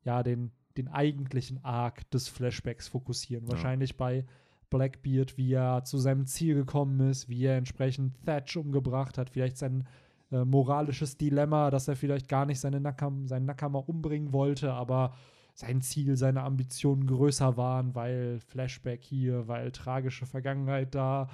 ja, 0.09 0.23
den, 0.23 0.51
den 0.75 0.87
eigentlichen 0.87 1.63
Arc 1.63 2.09
des 2.09 2.27
Flashbacks 2.27 2.87
fokussieren. 2.87 3.45
Ja. 3.45 3.51
Wahrscheinlich 3.51 3.95
bei 3.95 4.25
Blackbeard, 4.71 5.37
wie 5.37 5.53
er 5.53 5.83
zu 5.83 5.99
seinem 5.99 6.25
Ziel 6.25 6.55
gekommen 6.55 6.99
ist, 7.11 7.29
wie 7.29 7.45
er 7.45 7.57
entsprechend 7.57 8.19
Thatch 8.25 8.57
umgebracht 8.57 9.19
hat, 9.19 9.29
vielleicht 9.29 9.57
sein 9.57 9.87
äh, 10.31 10.43
moralisches 10.45 11.17
Dilemma, 11.17 11.69
dass 11.69 11.87
er 11.87 11.95
vielleicht 11.95 12.27
gar 12.27 12.47
nicht 12.47 12.59
seine 12.59 12.79
Nakam, 12.79 13.27
seinen 13.27 13.45
Nakama 13.45 13.79
umbringen 13.79 14.33
wollte, 14.33 14.73
aber 14.73 15.13
sein 15.53 15.81
Ziel, 15.81 16.15
seine 16.15 16.41
Ambitionen 16.41 17.05
größer 17.05 17.55
waren, 17.55 17.93
weil 17.93 18.39
Flashback 18.39 19.03
hier, 19.03 19.47
weil 19.47 19.71
tragische 19.71 20.25
Vergangenheit 20.25 20.95
da. 20.95 21.29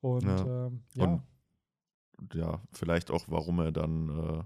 Und 0.00 0.22
Ja. 0.22 0.36
ja, 0.36 0.66
ähm, 0.66 0.80
ja. 0.94 1.04
Und 1.04 1.22
ja, 2.34 2.60
vielleicht 2.70 3.10
auch, 3.10 3.24
warum 3.26 3.58
er 3.58 3.72
dann, 3.72 4.08
äh, 4.08 4.42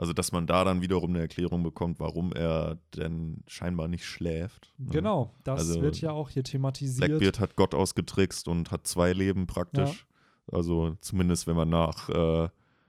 also 0.00 0.14
dass 0.14 0.32
man 0.32 0.46
da 0.46 0.64
dann 0.64 0.80
wiederum 0.80 1.10
eine 1.10 1.20
Erklärung 1.20 1.62
bekommt, 1.62 2.00
warum 2.00 2.32
er 2.32 2.78
denn 2.96 3.44
scheinbar 3.46 3.86
nicht 3.86 4.06
schläft. 4.06 4.72
ne? 4.78 4.92
genau, 4.92 5.34
das 5.44 5.58
Also, 5.58 5.82
wird 5.82 6.00
ja 6.00 6.10
auch 6.12 6.30
hier 6.30 6.42
thematisiert. 6.42 7.06
Blackbeard 7.06 7.38
hat 7.38 7.54
Gott 7.56 7.74
ausgetrickst 7.74 8.48
und 8.48 8.70
hat 8.70 8.86
zwei 8.86 9.12
Leben 9.12 9.46
praktisch. 9.46 10.06
Also 10.50 10.96
zumindest 11.02 11.46
wenn 11.46 11.54
man 11.54 11.68
nach, 11.68 12.08
äh, 12.08 12.44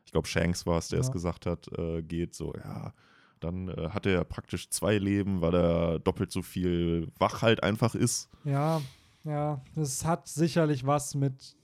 ich 0.05 0.13
glaube 0.13 0.25
Shanks 0.29 0.65
war 0.65 0.77
es, 0.77 0.87
der 0.87 1.01
es 1.01 1.07
Ja. 1.07 1.11
gesagt 1.11 1.45
hat, 1.45 1.67
äh, 1.77 2.01
geht 2.01 2.33
so, 2.33 2.53
ja, 2.55 2.93
dann 3.41 3.67
äh, 3.67 3.89
hat 3.89 4.05
er 4.05 4.23
praktisch 4.23 4.69
zwei 4.69 4.97
Leben, 4.97 5.41
weil 5.41 5.53
er 5.53 5.99
doppelt 5.99 6.31
so 6.31 6.41
viel 6.41 7.09
wach 7.19 7.41
halt 7.41 7.61
einfach 7.61 7.93
ist. 7.93 8.29
Ja, 8.45 8.81
ja, 9.25 9.61
es 9.75 10.05
hat 10.05 10.29
sicherlich 10.29 10.85
was 10.87 11.13
mit 11.13 11.57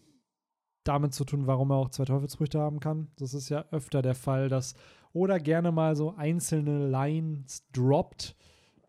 damit 0.84 1.14
zu 1.14 1.24
tun, 1.24 1.48
warum 1.48 1.72
er 1.72 1.78
auch 1.78 1.90
zwei 1.90 2.06
Teufelsfrüchte 2.06 2.60
haben 2.60 2.80
kann. 2.82 3.08
Das 3.18 3.34
ist 3.34 3.48
ja 3.50 3.64
öfter 3.72 4.02
der 4.02 4.16
Fall, 4.16 4.50
dass 4.50 4.74
oder 5.18 5.40
gerne 5.40 5.72
mal 5.72 5.96
so 5.96 6.16
einzelne 6.16 6.88
Lines 6.88 7.66
droppt, 7.74 8.36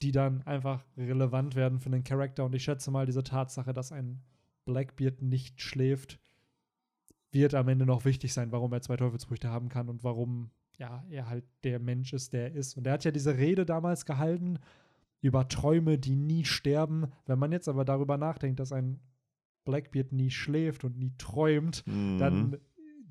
die 0.03 0.13
dann 0.13 0.43
einfach 0.43 0.85
relevant 0.97 1.55
werden 1.55 1.81
für 1.81 1.91
den 1.91 2.05
Charakter. 2.05 2.45
Und 2.45 2.55
ich 2.55 2.63
schätze 2.65 2.91
mal, 2.91 3.07
diese 3.07 3.23
Tatsache, 3.23 3.73
dass 3.73 3.93
ein 3.93 4.21
Blackbeard 4.65 5.23
nicht 5.23 5.61
schläft, 5.63 6.19
wird 7.33 7.55
am 7.55 7.69
Ende 7.69 7.87
noch 7.87 8.05
wichtig 8.05 8.33
sein, 8.33 8.53
warum 8.53 8.73
er 8.73 8.81
zwei 8.83 8.97
Teufelsfrüchte 8.97 9.49
haben 9.51 9.69
kann 9.69 9.89
und 9.89 10.05
warum 10.05 10.51
ja, 10.79 11.05
er 11.11 11.29
halt 11.29 11.45
der 11.65 11.81
Mensch 11.81 12.13
ist, 12.13 12.33
der 12.33 12.51
er 12.51 12.55
ist. 12.55 12.77
Und 12.77 12.87
er 12.87 12.93
hat 12.93 13.05
ja 13.05 13.11
diese 13.11 13.37
Rede 13.37 13.67
damals 13.67 14.07
gehalten 14.07 14.59
über 15.21 15.49
Träume, 15.49 15.99
die 15.99 16.15
nie 16.15 16.45
sterben. 16.45 17.07
Wenn 17.27 17.39
man 17.39 17.51
jetzt 17.53 17.69
aber 17.69 17.85
darüber 17.85 18.17
nachdenkt, 18.17 18.61
dass 18.61 18.73
ein 18.73 19.01
Blackbeard 19.65 20.13
nie 20.13 20.31
schläft 20.31 20.85
und 20.85 20.97
nie 20.97 21.13
träumt, 21.19 21.85
Mhm. 21.87 22.19
dann 22.19 22.59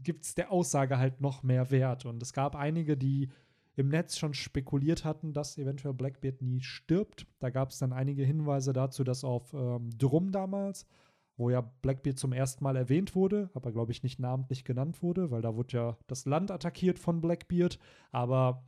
gibt 0.07 0.23
es 0.23 0.35
der 0.35 0.53
Aussage 0.53 0.99
halt 0.99 1.19
noch 1.19 1.43
mehr 1.43 1.69
Wert. 1.69 2.05
Und 2.05 2.23
es 2.23 2.31
gab 2.31 2.55
einige, 2.55 2.95
die 2.95 3.27
im 3.75 3.89
Netz 3.89 4.17
schon 4.17 4.33
spekuliert 4.33 5.03
hatten, 5.03 5.33
dass 5.33 5.57
eventuell 5.57 5.93
Blackbeard 5.93 6.41
nie 6.41 6.61
stirbt. 6.61 7.27
Da 7.39 7.49
gab 7.49 7.71
es 7.71 7.77
dann 7.77 7.91
einige 7.91 8.23
Hinweise 8.23 8.71
dazu, 8.71 9.03
dass 9.03 9.25
auf 9.25 9.53
ähm, 9.53 9.89
Drum 9.97 10.31
damals, 10.31 10.87
wo 11.35 11.49
ja 11.49 11.59
Blackbeard 11.59 12.17
zum 12.17 12.31
ersten 12.31 12.63
Mal 12.63 12.77
erwähnt 12.77 13.15
wurde, 13.15 13.49
aber 13.53 13.73
glaube 13.73 13.91
ich 13.91 14.01
nicht 14.01 14.17
namentlich 14.17 14.63
genannt 14.63 15.03
wurde, 15.03 15.29
weil 15.29 15.41
da 15.41 15.57
wurde 15.57 15.75
ja 15.75 15.97
das 16.07 16.23
Land 16.25 16.51
attackiert 16.51 16.99
von 16.99 17.19
Blackbeard, 17.19 17.77
aber 18.11 18.63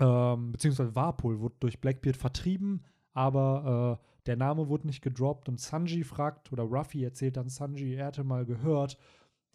ähm, 0.00 0.52
beziehungsweise 0.52 0.96
Warpol 0.96 1.40
wurde 1.40 1.56
durch 1.60 1.78
Blackbeard 1.82 2.16
vertrieben, 2.16 2.82
aber 3.12 4.00
äh, 4.00 4.24
der 4.26 4.36
Name 4.36 4.70
wurde 4.70 4.86
nicht 4.86 5.02
gedroppt 5.02 5.50
und 5.50 5.60
Sanji 5.60 6.04
fragt, 6.04 6.50
oder 6.52 6.62
Ruffy 6.62 7.04
erzählt 7.04 7.36
dann 7.36 7.50
Sanji, 7.50 7.96
er 7.96 8.06
hätte 8.06 8.24
mal 8.24 8.46
gehört, 8.46 8.96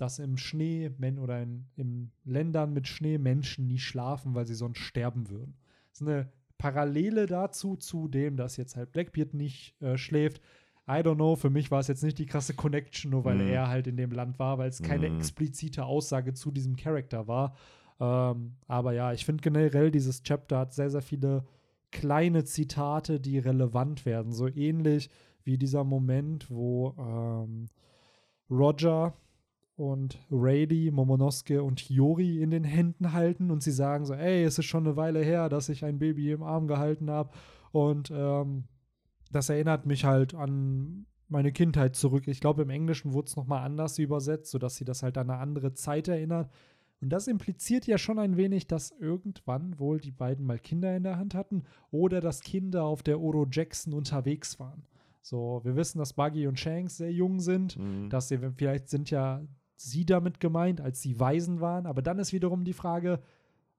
dass 0.02 0.20
im 0.20 0.38
Schnee 0.38 0.92
men 0.98 1.20
oder 1.20 1.42
in, 1.42 1.66
in 1.76 2.12
Ländern 2.24 2.74
mit 2.74 2.88
Schnee 2.88 3.18
Menschen 3.18 3.68
nie 3.68 3.80
schlafen, 3.80 4.34
weil 4.36 4.46
sie 4.48 4.56
sonst 4.56 4.80
sterben 4.80 5.30
würden. 5.30 5.56
Das 5.92 6.02
ist 6.02 6.08
eine 6.08 6.30
Parallele 6.58 7.26
dazu, 7.26 7.76
zu 7.76 8.08
dem, 8.08 8.36
dass 8.38 8.58
jetzt 8.58 8.76
halt 8.76 8.92
Blackbeard 8.92 9.34
nicht 9.34 9.80
äh, 9.82 9.98
schläft. 9.98 10.42
I 10.88 11.02
don't 11.04 11.16
know, 11.16 11.36
für 11.36 11.50
mich 11.50 11.70
war 11.72 11.80
es 11.80 11.88
jetzt 11.88 12.04
nicht 12.04 12.18
die 12.18 12.26
krasse 12.26 12.54
Connection, 12.56 13.12
nur 13.12 13.24
weil 13.24 13.36
Mhm. 13.38 13.48
er 13.48 13.68
halt 13.68 13.88
in 13.88 13.96
dem 13.98 14.12
Land 14.12 14.40
war, 14.40 14.58
weil 14.58 14.70
es 14.70 14.82
keine 14.82 15.10
Mhm. 15.10 15.18
explizite 15.18 15.86
Aussage 15.86 16.34
zu 16.34 16.52
diesem 16.52 16.76
Charakter 16.76 17.28
war. 17.28 17.56
Ähm, 18.00 18.56
aber 18.68 18.94
ja, 18.94 19.14
ich 19.14 19.26
finde 19.26 19.42
generell, 19.42 19.92
dieses 19.92 20.24
Chapter 20.24 20.58
hat 20.60 20.74
sehr, 20.74 20.90
sehr 20.90 21.02
viele 21.02 21.46
kleine 21.92 22.44
Zitate, 22.44 23.20
die 23.20 23.40
relevant 23.40 24.06
werden. 24.06 24.32
So 24.32 24.48
ähnlich 24.48 25.10
wie 25.44 25.58
dieser 25.58 25.84
Moment, 25.84 26.50
wo 26.50 26.94
ähm, 26.98 27.68
Roger 28.50 29.14
und 29.80 30.20
Rady, 30.30 30.92
Momonosuke 30.92 31.64
und 31.64 31.80
Hiyori 31.80 32.42
in 32.42 32.52
den 32.52 32.64
Händen 32.64 33.14
halten 33.14 33.50
und 33.50 33.64
sie 33.64 33.72
sagen 33.72 34.06
so, 34.06 34.14
ey, 34.14 34.44
es 34.44 34.60
ist 34.60 34.66
schon 34.66 34.86
eine 34.86 34.96
Weile 34.98 35.24
her, 35.24 35.48
dass 35.50 35.70
ich 35.70 35.86
ein 35.86 36.00
Baby 36.00 36.32
im 36.32 36.44
Arm 36.44 36.68
gehalten 36.68 37.10
habe 37.10 37.32
und 37.72 38.12
ähm, 38.14 38.66
das 39.32 39.50
erinnert 39.50 39.86
mich 39.86 40.06
halt 40.06 40.36
an 40.36 41.06
meine 41.28 41.52
Kindheit 41.52 41.96
zurück. 41.96 42.28
Ich 42.28 42.42
glaube, 42.42 42.64
im 42.64 42.72
Englischen 42.72 43.14
wurde 43.14 43.28
es 43.28 43.36
nochmal 43.36 43.64
anders 43.64 44.00
übersetzt, 44.00 44.52
sodass 44.52 44.76
sie 44.76 44.86
das 44.86 45.04
halt 45.04 45.18
an 45.18 45.30
eine 45.30 45.40
andere 45.40 45.74
Zeit 45.74 46.08
erinnert. 46.08 46.50
Und 47.02 47.10
das 47.12 47.28
impliziert 47.28 47.86
ja 47.86 47.98
schon 48.00 48.18
ein 48.20 48.36
wenig, 48.36 48.66
dass 48.68 48.92
irgendwann 49.00 49.80
wohl 49.80 50.00
die 50.00 50.12
beiden 50.12 50.46
mal 50.46 50.58
Kinder 50.60 50.98
in 50.98 51.04
der 51.04 51.18
Hand 51.18 51.36
hatten 51.36 51.64
oder 51.92 52.20
dass 52.20 52.42
Kinder 52.42 52.84
auf 52.84 53.04
der 53.04 53.22
Oro 53.22 53.46
Jackson 53.50 53.94
unterwegs 53.94 54.60
waren. 54.60 54.84
So, 55.22 55.62
wir 55.64 55.76
wissen, 55.76 56.00
dass 56.00 56.14
Buggy 56.14 56.48
und 56.48 56.60
Shanks 56.60 56.98
sehr 56.98 57.14
jung 57.14 57.40
sind, 57.40 57.78
Mhm. 57.78 58.10
dass 58.10 58.28
sie, 58.30 58.40
vielleicht 58.58 58.90
sind 58.90 59.12
ja 59.12 59.42
sie 59.82 60.06
damit 60.06 60.40
gemeint, 60.40 60.82
als 60.82 61.02
sie 61.02 61.20
Waisen 61.20 61.62
waren. 61.62 61.86
Aber 61.86 62.02
dann 62.02 62.20
ist 62.20 62.34
wiederum 62.34 62.64
die 62.64 62.74
Frage, 62.74 63.20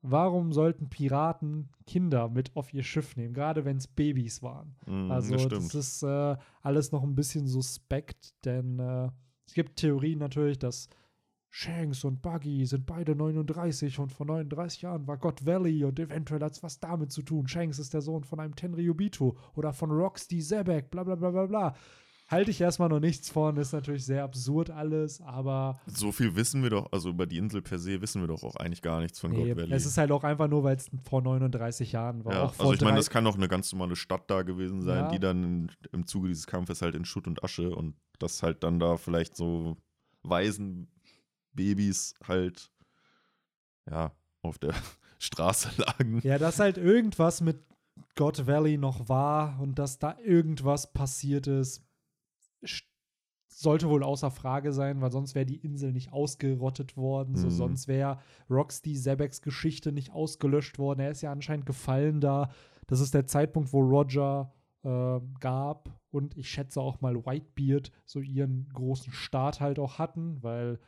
warum 0.03 0.53
sollten 0.53 0.89
Piraten 0.89 1.69
Kinder 1.87 2.29
mit 2.29 2.57
auf 2.57 2.73
ihr 2.73 2.83
Schiff 2.83 3.17
nehmen, 3.17 3.35
gerade 3.35 3.65
wenn 3.65 3.77
es 3.77 3.87
Babys 3.87 4.43
waren? 4.43 4.75
Mhm, 4.87 5.11
Also 5.11 5.37
das 5.49 5.69
das, 5.69 5.75
ist 5.75 6.03
äh, 6.03 6.37
alles 6.63 6.93
noch 6.93 7.03
ein 7.03 7.15
bisschen 7.15 7.47
suspekt, 7.47 8.35
denn 8.45 8.79
äh, 8.79 9.11
es 9.47 9.55
gibt 9.55 9.77
Theorien 9.77 10.19
natürlich, 10.19 10.59
dass 10.59 10.89
Shanks 11.53 12.05
und 12.05 12.23
Buggy 12.23 12.65
sind 12.65 12.87
beide 12.87 13.17
39 13.17 13.99
und 13.99 14.13
vor 14.13 14.25
39 14.25 14.83
Jahren 14.83 15.07
war 15.09 15.19
God 15.19 15.45
Valley 15.45 15.85
und 15.85 15.99
eventuell 15.99 16.41
hat 16.41 16.53
es 16.53 16.63
was 16.63 16.79
damit 16.79 17.11
zu 17.11 17.23
tun. 17.23 17.49
Shanks 17.49 17.81
ist 17.81 17.93
der 17.93 18.03
Sohn 18.03 18.23
von 18.23 18.39
einem 18.39 18.55
Tenryubito 18.55 19.37
oder 19.57 19.73
von 19.73 19.91
Roxy 19.91 20.39
Zebek, 20.39 20.91
bla 20.93 21.03
bla 21.03 21.17
bla 21.17 21.31
bla 21.31 21.47
bla. 21.47 21.75
Halte 22.31 22.53
ich 22.53 22.61
erstmal 22.61 22.89
noch 22.89 23.01
nichts 23.01 23.28
von, 23.28 23.57
ist 23.57 23.72
natürlich 23.72 24.05
sehr 24.05 24.22
absurd 24.22 24.70
alles, 24.70 25.20
aber 25.20 25.81
So 25.87 26.12
viel 26.12 26.37
wissen 26.37 26.62
wir 26.62 26.70
doch, 26.70 26.93
also 26.93 27.09
über 27.11 27.26
die 27.26 27.39
Insel 27.39 27.61
per 27.61 27.81
se 27.81 28.01
wissen 28.01 28.20
wir 28.22 28.28
doch 28.28 28.45
auch 28.45 28.55
eigentlich 28.55 28.83
gar 28.83 29.01
nichts 29.01 29.18
von 29.18 29.33
nee, 29.33 29.49
God 29.49 29.57
Valley. 29.57 29.72
es 29.74 29.85
ist 29.85 29.99
halt 29.99 30.12
auch 30.12 30.22
einfach 30.22 30.47
nur, 30.47 30.62
weil 30.62 30.76
es 30.76 30.89
vor 31.03 31.22
39 31.22 31.91
Jahren 31.91 32.24
war. 32.24 32.33
ja, 32.33 32.43
auch 32.45 32.59
also 32.59 32.72
ich 32.72 32.81
meine, 32.83 32.99
das 32.99 33.11
kann 33.11 33.26
auch 33.26 33.35
eine 33.35 33.49
ganz 33.49 33.72
normale 33.72 33.97
Stadt 33.97 34.31
da 34.31 34.43
gewesen 34.43 34.83
sein, 34.83 35.05
Ja. 35.07 35.11
die 35.11 35.18
dann 35.18 35.72
im 35.91 36.07
Zuge 36.07 36.28
dieses 36.28 36.47
Kampfes 36.47 36.83
halt 36.83 36.95
in 36.95 37.05
Schutt 37.05 37.26
und 37.26 37.43
Asche 37.43 37.74
und 37.74 37.97
das 38.20 38.43
halt 38.45 38.62
dann 38.62 38.78
da 38.78 38.97
vielleicht 38.97 39.37
so 39.37 39.76
Waisenbabys 40.22 42.14
halt 42.26 42.70
ja 43.91 44.12
auf 44.43 44.59
der 44.59 44.72
Straße 45.18 45.70
lagen. 45.78 46.20
Ja, 46.22 46.39
dass 46.39 46.59
halt 46.61 46.78
irgendwas 46.78 47.41
mit 47.41 47.64
God 48.16 48.47
Valley 48.47 48.78
noch 48.78 49.09
war 49.09 49.59
und 49.61 49.78
dass 49.78 49.99
da 49.99 50.16
irgendwas 50.24 50.93
passiert 50.93 51.47
ist, 51.47 51.83
st- 51.83 51.85
sollte 53.49 53.89
wohl 53.89 54.03
außer 54.03 54.31
Frage 54.31 54.73
sein, 54.73 55.01
weil 55.01 55.11
sonst 55.11 55.35
wäre 55.35 55.45
die 55.47 55.57
Insel 55.57 55.93
nicht 55.93 56.13
ausgerottet 56.13 56.97
worden. 56.97 57.37
So, 57.37 57.49
Mhm. 57.49 57.51
sonst 57.53 57.89
wäre 57.89 58.19
Roxy 58.49 58.95
Zebeks 58.95 59.43
Geschichte 59.43 59.93
nicht 59.93 60.13
ausgelöscht 60.13 60.79
worden. 60.79 61.01
Er 61.01 61.11
ist 61.11 61.21
ja 61.21 61.33
anscheinend 61.33 61.67
gefallen 61.67 62.21
da. 62.21 62.51
Das 62.87 63.01
ist 63.01 63.13
der 63.15 63.27
Zeitpunkt, 63.27 63.73
wo 63.73 63.81
Roger 63.81 64.53
äh, 64.83 65.21
gab 65.41 65.91
und 66.11 66.37
ich 66.39 66.49
schätze 66.49 66.81
auch 66.81 67.01
mal 67.03 67.15
Whitebeard 67.27 67.93
so 68.07 68.21
ihren 68.21 68.69
großen 68.73 69.13
Start 69.13 69.61
halt 69.61 69.79
auch 69.79 69.99
hatten, 69.99 70.43
weil 70.43 70.79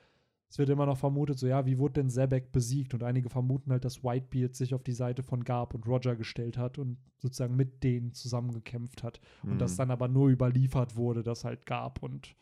es 0.53 0.59
wird 0.59 0.68
immer 0.68 0.84
noch 0.84 0.98
vermutet, 0.98 1.38
so 1.38 1.46
ja, 1.46 1.64
wie 1.64 1.78
wurde 1.78 1.94
denn 1.94 2.11
Zebek 2.11 2.53
besiegt? 2.53 2.92
Und 2.92 3.03
einige 3.03 3.30
vermuten 3.30 3.72
halt, 3.72 3.86
dass 3.86 4.05
Whitebeard 4.05 4.55
sich 4.55 4.74
auf 4.74 4.82
die 4.82 4.92
Seite 4.92 5.22
von 5.22 5.44
Garb 5.44 5.72
und 5.72 5.86
Roger 5.86 6.14
gestellt 6.14 6.59
hat 6.59 6.76
und 6.76 6.98
sozusagen 7.16 7.57
mit 7.57 7.82
denen 7.82 8.12
zusammengekämpft 8.12 9.03
hat. 9.03 9.18
Und 9.48 9.62
das 9.62 9.72
Mhm. 9.72 9.76
dann 9.78 9.90
aber 9.90 10.09
nur 10.09 10.28
überliefert 10.28 10.94
wurde, 10.94 11.22
dass 11.22 11.46
halt 11.46 11.64
Garb 11.64 12.03
und 12.03 12.36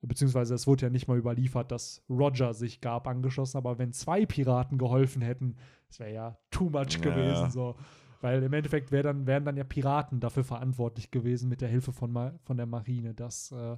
beziehungsweise 0.00 0.54
es 0.54 0.68
wurde 0.68 0.86
ja 0.86 0.90
nicht 0.90 1.08
mal 1.08 1.18
überliefert, 1.18 1.72
dass 1.72 2.04
Roger 2.08 2.54
sich 2.54 2.80
Garb 2.80 3.08
angeschossen, 3.08 3.56
aber 3.58 3.80
wenn 3.80 3.92
zwei 3.92 4.26
Piraten 4.26 4.78
geholfen 4.78 5.20
hätten, 5.20 5.56
das 5.88 5.98
wäre 5.98 6.12
ja 6.12 6.38
too 6.52 6.70
much 6.70 7.00
Ja. 7.00 7.00
gewesen, 7.00 7.50
so. 7.50 7.74
Weil 8.20 8.44
im 8.44 8.52
Endeffekt 8.52 8.92
wär 8.92 9.02
dann, 9.02 9.26
wären 9.26 9.44
dann 9.44 9.56
ja 9.56 9.64
Piraten 9.64 10.20
dafür 10.20 10.44
verantwortlich 10.44 11.10
gewesen 11.10 11.48
mit 11.48 11.60
der 11.62 11.68
Hilfe 11.68 11.92
von, 11.92 12.12
Ma 12.12 12.32
von 12.44 12.56
der 12.56 12.66
Marine, 12.66 13.12
dass 13.12 13.50
äh, 13.50 13.76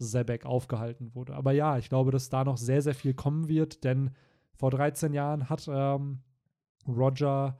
Zebek 0.00 0.46
aufgehalten 0.46 1.14
wurde. 1.14 1.34
Aber 1.34 1.52
ja, 1.52 1.78
ich 1.78 1.88
glaube, 1.88 2.10
dass 2.10 2.28
da 2.28 2.44
noch 2.44 2.56
sehr, 2.56 2.82
sehr 2.82 2.94
viel 2.94 3.14
kommen 3.14 3.48
wird, 3.48 3.84
denn 3.84 4.10
vor 4.54 4.70
13 4.70 5.12
Jahren 5.12 5.48
hat 5.48 5.68
ähm, 5.72 6.20
Roger 6.86 7.58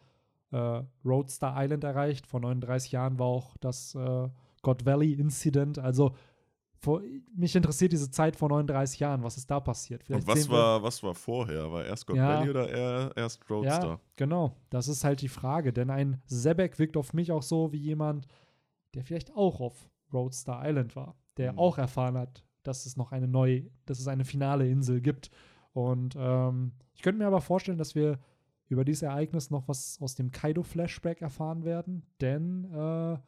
äh, 0.51 0.83
Roadstar 1.05 1.55
Island 1.57 1.85
erreicht. 1.85 2.27
Vor 2.27 2.41
39 2.41 2.93
Jahren 2.93 3.19
war 3.19 3.27
auch 3.27 3.57
das 3.61 3.95
äh, 3.95 4.29
God 4.63 4.85
Valley 4.85 5.13
Incident. 5.13 5.79
Also 5.79 6.15
vor, 6.79 7.03
mich 7.35 7.55
interessiert 7.55 7.93
diese 7.93 8.11
Zeit 8.11 8.37
vor 8.37 8.49
39 8.49 9.01
Jahren. 9.01 9.23
Was 9.23 9.37
ist 9.37 9.51
da 9.51 9.61
passiert? 9.61 10.09
Und 10.09 10.27
was 10.27 10.49
war, 10.49 10.83
was 10.83 11.03
war 11.03 11.15
vorher? 11.15 11.71
War 11.71 11.85
erst 11.85 12.07
God 12.07 12.17
Ja. 12.17 12.39
Valley 12.39 12.51
oder 12.51 12.69
eher, 12.71 13.13
erst 13.17 13.49
Roadster? 13.51 13.87
Ja, 13.89 14.01
genau. 14.17 14.57
Das 14.71 14.89
ist 14.89 15.05
halt 15.05 15.21
die 15.21 15.29
Frage. 15.29 15.73
Denn 15.73 15.91
ein 15.91 16.23
Zebek 16.27 16.79
wirkt 16.79 16.97
auf 16.97 17.13
mich 17.13 17.33
auch 17.33 17.43
so 17.43 17.73
wie 17.73 17.79
jemand, 17.79 18.27
der 18.95 19.05
vielleicht 19.05 19.35
auch 19.37 19.61
auf 19.61 19.91
Roadstar 20.13 20.67
Island 20.67 20.97
war. 20.97 21.15
Der 21.41 21.53
Mhm. 21.53 21.59
auch 21.59 21.79
erfahren 21.79 22.17
hat, 22.17 22.45
dass 22.63 22.87
es 22.87 22.97
noch 22.97 23.13
eine 23.13 23.29
neue, 23.29 23.65
dass 23.87 23.99
es 23.99 24.09
eine 24.09 24.25
finale 24.25 24.69
Insel 24.69 25.01
gibt. 25.01 25.31
Und 25.73 26.17
ähm, 26.19 26.73
ich 26.95 27.03
könnte 27.03 27.19
mir 27.19 27.27
aber 27.27 27.41
vorstellen, 27.41 27.79
dass 27.79 27.95
wir 27.95 28.19
über 28.69 28.85
dieses 28.85 29.03
Ereignis 29.03 29.51
noch 29.51 29.67
was 29.69 29.99
aus 30.01 30.15
dem 30.15 30.31
Kaido-Flashback 30.31 31.23
erfahren 31.23 31.65
werden. 31.65 32.03
Denn 32.21 32.65
äh, 32.73 33.19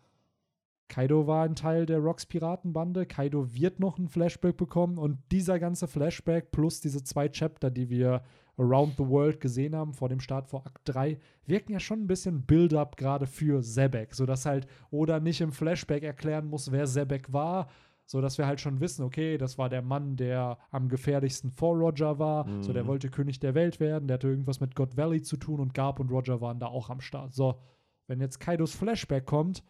Kaido 0.88 1.26
war 1.26 1.44
ein 1.44 1.54
Teil 1.56 1.86
der 1.86 1.98
Rocks 2.00 2.26
Piratenbande. 2.26 3.06
Kaido 3.06 3.52
wird 3.54 3.80
noch 3.80 3.98
ein 3.98 4.08
Flashback 4.08 4.56
bekommen. 4.56 4.98
Und 4.98 5.18
dieser 5.32 5.58
ganze 5.58 5.88
Flashback 5.88 6.50
plus 6.52 6.80
diese 6.80 7.02
zwei 7.02 7.28
Chapter, 7.28 7.70
die 7.70 7.88
wir 7.88 8.22
Around 8.58 8.96
the 8.98 9.08
World 9.08 9.40
gesehen 9.40 9.74
haben 9.74 9.94
vor 9.94 10.10
dem 10.10 10.20
Start 10.20 10.46
vor 10.46 10.66
Akt 10.66 10.82
3, 10.84 11.18
wirken 11.46 11.72
ja 11.72 11.80
schon 11.80 12.02
ein 12.02 12.06
bisschen 12.06 12.42
Build-up 12.42 12.96
gerade 12.98 13.26
für 13.26 13.62
Zebek, 13.62 14.14
sodass 14.14 14.44
halt 14.44 14.66
Oda 14.90 15.20
nicht 15.20 15.40
im 15.40 15.52
Flashback 15.52 16.02
erklären 16.02 16.46
muss, 16.46 16.70
wer 16.70 16.84
Zebek 16.84 17.32
war, 17.32 17.68
sodass 18.06 18.38
wir 18.38 18.46
halt 18.46 18.60
schon 18.60 18.80
wissen, 18.80 19.04
okay, 19.04 19.38
das 19.38 19.58
war 19.58 19.68
der 19.68 19.82
Mann, 19.82 20.16
der 20.16 20.58
am 20.70 20.88
gefährlichsten 20.88 21.50
vor 21.50 21.76
Roger 21.76 22.18
war, 22.18 22.46
so 22.60 22.72
der 22.72 22.84
Mhm. 22.84 22.88
wollte 22.88 23.08
König 23.10 23.40
der 23.40 23.54
Welt 23.54 23.80
werden, 23.80 24.08
der 24.08 24.14
hatte 24.16 24.28
irgendwas 24.28 24.60
mit 24.60 24.74
God 24.74 24.96
Valley 24.96 25.22
zu 25.22 25.36
tun 25.36 25.60
und 25.60 25.74
Garb 25.74 26.00
und 26.00 26.10
Roger 26.10 26.40
waren 26.40 26.58
da 26.60 26.66
auch 26.66 26.90
am 26.90 27.00
Start. 27.00 27.32
So, 27.34 27.60
wenn 28.06 28.20
jetzt 28.20 28.40
Kaidos 28.40 28.74
Flashback 28.74 29.24
kommt, 29.26 29.62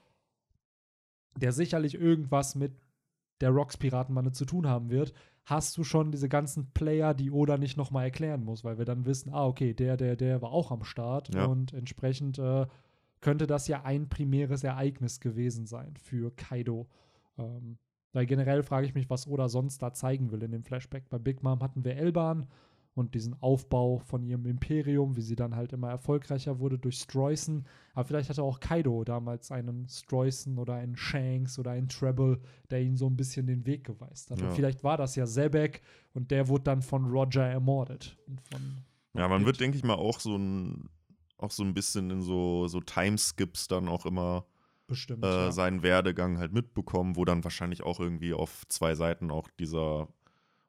der 1.36 1.52
sicherlich 1.52 1.94
irgendwas 1.94 2.54
mit 2.54 2.72
der 3.40 3.50
Rocks 3.50 3.76
Piratenbande 3.76 4.32
zu 4.32 4.44
tun 4.44 4.66
haben 4.66 4.90
wird, 4.90 5.12
hast 5.44 5.76
du 5.76 5.82
schon 5.84 6.12
diese 6.12 6.28
ganzen 6.28 6.70
Player, 6.72 7.14
die 7.14 7.30
Oda 7.30 7.58
nicht 7.58 7.76
nochmal 7.76 8.04
erklären 8.04 8.44
muss, 8.44 8.62
weil 8.64 8.78
wir 8.78 8.84
dann 8.84 9.06
wissen, 9.06 9.32
ah, 9.32 9.46
okay, 9.46 9.74
der, 9.74 9.96
der, 9.96 10.14
der 10.16 10.40
war 10.42 10.52
auch 10.52 10.70
am 10.70 10.84
Start 10.84 11.34
Ja. 11.34 11.46
und 11.46 11.72
entsprechend 11.72 12.38
äh, 12.38 12.66
könnte 13.20 13.46
das 13.46 13.66
ja 13.68 13.82
ein 13.82 14.08
primäres 14.08 14.62
Ereignis 14.62 15.20
gewesen 15.20 15.66
sein 15.66 15.96
für 15.96 16.30
Kaido. 16.36 16.88
Ähm, 17.38 17.78
weil 18.12 18.26
generell 18.26 18.62
frage 18.62 18.86
ich 18.86 18.94
mich, 18.94 19.10
was 19.10 19.26
Oda 19.26 19.48
sonst 19.48 19.82
da 19.82 19.92
zeigen 19.92 20.30
will 20.30 20.42
in 20.42 20.52
dem 20.52 20.64
Flashback. 20.64 21.08
Bei 21.08 21.18
Big 21.18 21.42
Mom 21.42 21.62
hatten 21.62 21.84
wir 21.84 21.96
Elban 21.96 22.46
und 22.94 23.14
diesen 23.14 23.40
Aufbau 23.40 23.98
von 23.98 24.22
ihrem 24.22 24.44
Imperium, 24.44 25.16
wie 25.16 25.22
sie 25.22 25.36
dann 25.36 25.56
halt 25.56 25.72
immer 25.72 25.88
erfolgreicher 25.88 26.58
wurde 26.58 26.78
durch 26.78 26.98
Streusen. 26.98 27.66
Aber 27.94 28.04
vielleicht 28.04 28.28
hatte 28.28 28.42
auch 28.42 28.60
Kaido 28.60 29.02
damals 29.04 29.50
einen 29.50 29.88
Streusen 29.88 30.58
oder 30.58 30.74
einen 30.74 30.96
Shanks 30.96 31.58
oder 31.58 31.70
einen 31.70 31.88
Treble, 31.88 32.40
der 32.70 32.82
ihn 32.82 32.96
so 32.96 33.06
ein 33.06 33.16
bisschen 33.16 33.46
den 33.46 33.64
Weg 33.64 33.84
geweist 33.84 34.30
hat. 34.30 34.40
Ja. 34.40 34.48
Und 34.48 34.54
vielleicht 34.54 34.84
war 34.84 34.98
das 34.98 35.16
ja 35.16 35.24
Zebek 35.24 35.80
und 36.12 36.30
der 36.30 36.48
wurde 36.48 36.64
dann 36.64 36.82
von 36.82 37.06
Roger 37.06 37.46
ermordet. 37.46 38.18
Von 38.50 38.84
Ja, 39.14 39.26
man 39.26 39.38
Bit. 39.38 39.46
wird, 39.46 39.60
denke 39.60 39.78
ich 39.78 39.84
mal, 39.84 39.94
auch 39.94 40.20
so 40.20 40.36
ein, 40.36 40.90
auch 41.38 41.50
so 41.50 41.62
ein 41.64 41.72
bisschen 41.72 42.10
in 42.10 42.20
so, 42.20 42.68
so 42.68 42.80
Timeskips 42.80 43.68
dann 43.68 43.88
auch 43.88 44.04
immer 44.04 44.44
bestimmt. 44.92 45.24
äh, 45.24 45.28
ja. 45.28 45.52
seinen 45.52 45.82
Werdegang 45.82 46.38
halt 46.38 46.52
mitbekommen, 46.52 47.16
wo 47.16 47.24
dann 47.24 47.44
wahrscheinlich 47.44 47.82
auch 47.82 48.00
irgendwie 48.00 48.32
auf 48.32 48.62
zwei 48.68 48.94
Seiten 48.94 49.30
auch 49.30 49.48
dieser, 49.58 50.08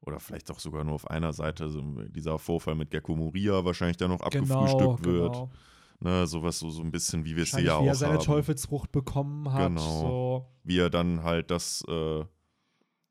oder 0.02 0.20
vielleicht 0.20 0.52
auch 0.52 0.60
sogar 0.60 0.84
nur 0.84 0.96
auf 0.96 1.10
einer 1.10 1.34
Seite, 1.34 1.70
so 1.70 1.82
dieser 2.08 2.40
Vorfall 2.40 2.76
mit 2.76 2.92
Gekko 2.92 3.16
Moria 3.16 3.64
wahrscheinlich 3.64 3.98
dann 3.98 4.12
noch 4.12 4.22
abgefrühstückt 4.22 5.06
wird. 5.06 5.34
Genau. 5.34 5.52
Ne, 6.00 6.28
sowas 6.28 6.60
so, 6.60 6.70
so 6.70 6.82
ein 6.82 6.92
bisschen, 6.92 7.24
wie 7.24 7.36
wir 7.38 7.44
es 7.44 7.56
hier 7.56 7.70
Wahrscheinlich, 7.70 7.78
ja 7.78 7.82
wie 7.82 7.88
er 7.88 7.92
auch 7.92 7.96
seine 7.96 8.14
haben. 8.16 8.26
Teufelsfrucht 8.26 8.92
bekommen 8.92 9.54
hat. 9.54 9.70
Genau. 9.70 10.02
So. 10.02 10.46
Wie 10.64 10.78
er 10.78 10.90
dann 10.90 11.24
halt 11.24 11.50
das, 11.50 11.82
äh, 11.88 12.26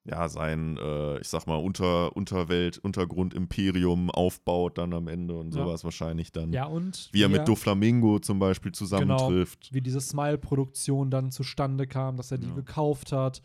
ja, 0.05 0.28
sein, 0.28 0.76
äh, 0.78 1.18
ich 1.20 1.28
sag 1.28 1.46
mal, 1.46 1.57
Unter, 1.57 2.16
Unterwelt, 2.16 2.78
Untergrundimperium 2.78 4.11
aufbaut 4.11 4.78
dann 4.78 4.92
am 4.94 5.09
Ende 5.09 5.36
und 5.38 5.55
Ja. 5.55 5.64
sowas 5.64 5.84
wahrscheinlich 5.84 6.32
dann. 6.32 6.53
Ja, 6.53 6.64
und 6.66 7.09
Wie 7.12 7.22
er 7.22 7.28
wie 7.28 7.32
mit 7.34 7.46
Doflamingo 7.48 8.18
zum 8.18 8.38
Beispiel 8.38 8.72
zusammentrifft. 8.72 9.72
wie 9.72 9.80
diese 9.80 10.00
Smile-Produktion 10.00 11.11
dann 11.11 11.30
zustande 11.30 11.86
kam, 11.86 12.16
dass 12.16 12.30
er 12.32 12.38
die 12.38 12.48
Ja. 12.48 12.55
gekauft 12.55 13.12
hat. 13.12 13.42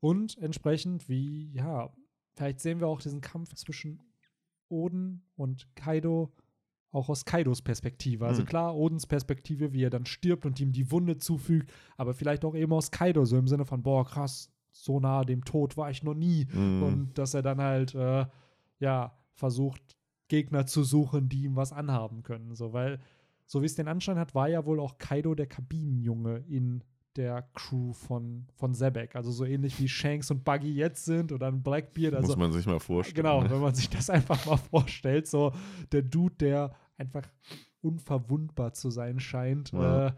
Und 0.00 0.36
entsprechend, 0.38 1.08
wie, 1.08 1.52
ja, 1.52 1.92
vielleicht 2.34 2.60
sehen 2.60 2.80
wir 2.80 2.88
auch 2.88 3.00
diesen 3.00 3.20
Kampf 3.20 3.54
zwischen 3.54 4.00
Oden 4.68 5.22
und 5.36 5.68
Kaido 5.76 6.32
auch 6.90 7.08
aus 7.08 7.24
Kaidos 7.24 7.62
Perspektive. 7.62 8.26
Also 8.26 8.42
Mhm. 8.42 8.46
klar, 8.46 8.76
Odins 8.76 9.06
Perspektive, 9.06 9.72
wie 9.72 9.82
er 9.84 9.90
dann 9.90 10.04
stirbt 10.04 10.44
und 10.44 10.60
ihm 10.60 10.72
die 10.72 10.90
Wunde 10.90 11.16
zufügt, 11.16 11.70
aber 11.96 12.12
vielleicht 12.12 12.44
auch 12.44 12.54
eben 12.54 12.72
aus 12.72 12.90
Kaido, 12.90 13.24
so 13.24 13.38
im 13.38 13.48
Sinne 13.48 13.64
von, 13.64 13.82
boah, 13.82 14.04
krass, 14.04 14.50
so 14.72 14.98
nah 14.98 15.24
dem 15.24 15.44
Tod 15.44 15.76
war 15.76 15.90
ich 15.90 16.02
noch 16.02 16.14
nie. 16.14 16.46
Mhm. 16.52 16.82
Und 16.82 17.18
dass 17.18 17.34
er 17.34 17.42
dann 17.42 17.60
halt, 17.60 17.94
äh, 17.94 18.26
ja, 18.78 19.16
versucht, 19.34 19.80
Gegner 20.28 20.66
zu 20.66 20.82
suchen, 20.82 21.28
die 21.28 21.44
ihm 21.44 21.56
was 21.56 21.72
anhaben 21.72 22.22
können. 22.22 22.54
So, 22.54 22.72
weil, 22.72 22.98
so 23.46 23.62
wie 23.62 23.66
es 23.66 23.74
den 23.74 23.86
Anschein 23.88 24.18
hat, 24.18 24.34
war 24.34 24.48
ja 24.48 24.64
wohl 24.64 24.80
auch 24.80 24.98
Kaido 24.98 25.34
der 25.34 25.46
Kabinenjunge 25.46 26.38
in 26.48 26.82
der 27.16 27.42
Crew 27.52 27.92
von, 27.92 28.46
von 28.54 28.72
Zebek. 28.74 29.14
Also 29.14 29.30
so 29.30 29.44
ähnlich 29.44 29.78
wie 29.78 29.88
Shanks 29.88 30.30
und 30.30 30.44
Buggy 30.44 30.72
jetzt 30.72 31.04
sind 31.04 31.30
oder 31.32 31.48
ein 31.48 31.62
Blackbeard. 31.62 32.14
Also 32.14 32.28
Muss 32.28 32.36
man 32.36 32.52
sich 32.52 32.64
mal 32.66 32.80
vorstellen. 32.80 33.16
Genau, 33.16 33.42
wenn 33.50 33.60
man 33.60 33.74
sich 33.74 33.90
das 33.90 34.08
einfach 34.10 34.46
mal 34.46 34.56
vorstellt, 34.56 35.26
so 35.26 35.52
der 35.92 36.02
Dude, 36.02 36.36
der 36.36 36.74
einfach 36.96 37.28
unverwundbar 37.82 38.72
zu 38.72 38.90
sein 38.90 39.20
scheint. 39.20 39.72
Ja. 39.72 40.08
Äh, 40.08 40.12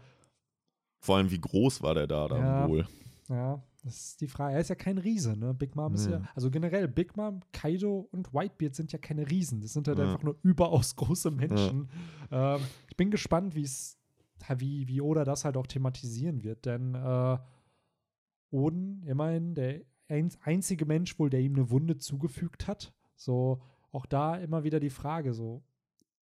Vor 0.99 1.17
allem, 1.17 1.31
wie 1.31 1.41
groß 1.41 1.81
war 1.83 1.95
der 1.95 2.07
da 2.07 2.27
dann 2.27 2.41
Ja. 2.41 2.69
wohl? 2.69 2.87
ja, 3.27 3.61
das 3.85 3.95
ist 4.07 4.21
die 4.21 4.27
Frage. 4.27 4.55
Er 4.55 4.59
ist 4.61 4.69
ja 4.69 4.75
kein 4.75 4.97
Riese, 4.97 5.37
ne? 5.37 5.53
Big 5.53 5.75
Mom 5.75 5.93
ist 5.93 6.07
ja, 6.07 6.19
Nee. 6.19 6.25
also 6.35 6.49
generell, 6.51 6.87
Big 6.87 7.15
Mom, 7.15 7.41
Kaido 7.53 8.07
und 8.11 8.33
Whitebeard 8.33 8.75
sind 8.75 8.91
ja 8.91 8.99
keine 8.99 9.29
Riesen. 9.29 9.61
Das 9.61 9.73
sind 9.73 9.87
halt 9.87 9.99
Ja. 9.99 10.05
einfach 10.11 10.23
nur 10.23 10.37
überaus 10.43 10.95
große 10.95 11.31
Menschen. 11.31 11.89
Ähm, 12.31 12.59
ich 12.89 12.97
bin 12.97 13.11
gespannt, 13.11 13.55
wie 13.55 13.61
es, 13.63 13.97
wie, 14.57 14.87
wie 14.87 15.01
Oda 15.01 15.23
das 15.23 15.45
halt 15.45 15.55
auch 15.55 15.67
thematisieren 15.67 16.43
wird, 16.43 16.65
denn 16.65 16.95
äh, 16.95 17.37
Oden, 18.51 19.03
immerhin 19.03 19.55
der 19.55 19.81
ein, 20.07 20.29
einzige 20.43 20.85
Mensch 20.85 21.17
wohl, 21.19 21.29
der 21.29 21.41
ihm 21.41 21.55
eine 21.55 21.69
Wunde 21.69 21.97
zugefügt 21.97 22.67
hat. 22.67 22.93
So, 23.15 23.61
auch 23.91 24.05
da 24.05 24.35
immer 24.35 24.63
wieder 24.63 24.79
die 24.79 24.89
Frage: 24.89 25.33
so, 25.33 25.63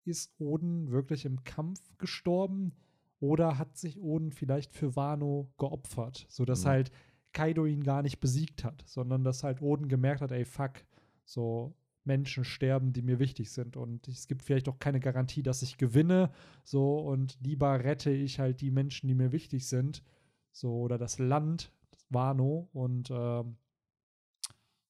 ist 0.06 0.34
Oden 0.40 0.92
wirklich 0.92 1.26
im 1.26 1.44
Kampf 1.44 1.82
gestorben 1.98 2.74
oder 3.20 3.58
hat 3.58 3.78
sich 3.78 4.00
Oden 4.00 4.32
vielleicht 4.32 4.74
für 4.74 4.96
Wano 4.96 5.52
geopfert, 5.58 6.26
sodass 6.30 6.64
Mhm. 6.66 6.70
halt 6.70 6.92
Kaido 7.34 7.66
ihn 7.66 7.84
gar 7.84 8.02
nicht 8.02 8.20
besiegt 8.20 8.64
hat, 8.64 8.84
sondern 8.86 9.24
dass 9.24 9.44
halt 9.44 9.62
Oden 9.62 9.88
gemerkt 9.88 10.22
hat, 10.22 10.32
ey, 10.32 10.46
fuck, 10.46 10.84
so 11.26 11.76
Menschen 12.06 12.44
sterben, 12.44 12.94
die 12.94 13.02
mir 13.02 13.20
wichtig 13.20 13.52
sind 13.52 13.78
und 13.78 14.08
es 14.08 14.28
gibt 14.28 14.44
vielleicht 14.44 14.68
auch 14.68 14.80
keine 14.80 15.00
Garantie, 15.00 15.42
dass 15.42 15.62
ich 15.62 15.78
gewinne, 15.78 16.32
so 16.64 17.00
und 17.00 17.38
lieber 17.42 17.84
rette 17.84 18.12
ich 18.12 18.40
halt 18.40 18.62
die 18.62 18.72
Menschen, 18.72 19.08
die 19.08 19.16
mir 19.16 19.32
wichtig 19.32 19.68
sind, 19.68 20.04
so 20.52 20.82
oder 20.82 20.98
das 20.98 21.18
Land, 21.20 21.72
das 21.92 22.06
Wano 22.10 22.70
und 22.74 23.10
ähm, 23.12 23.56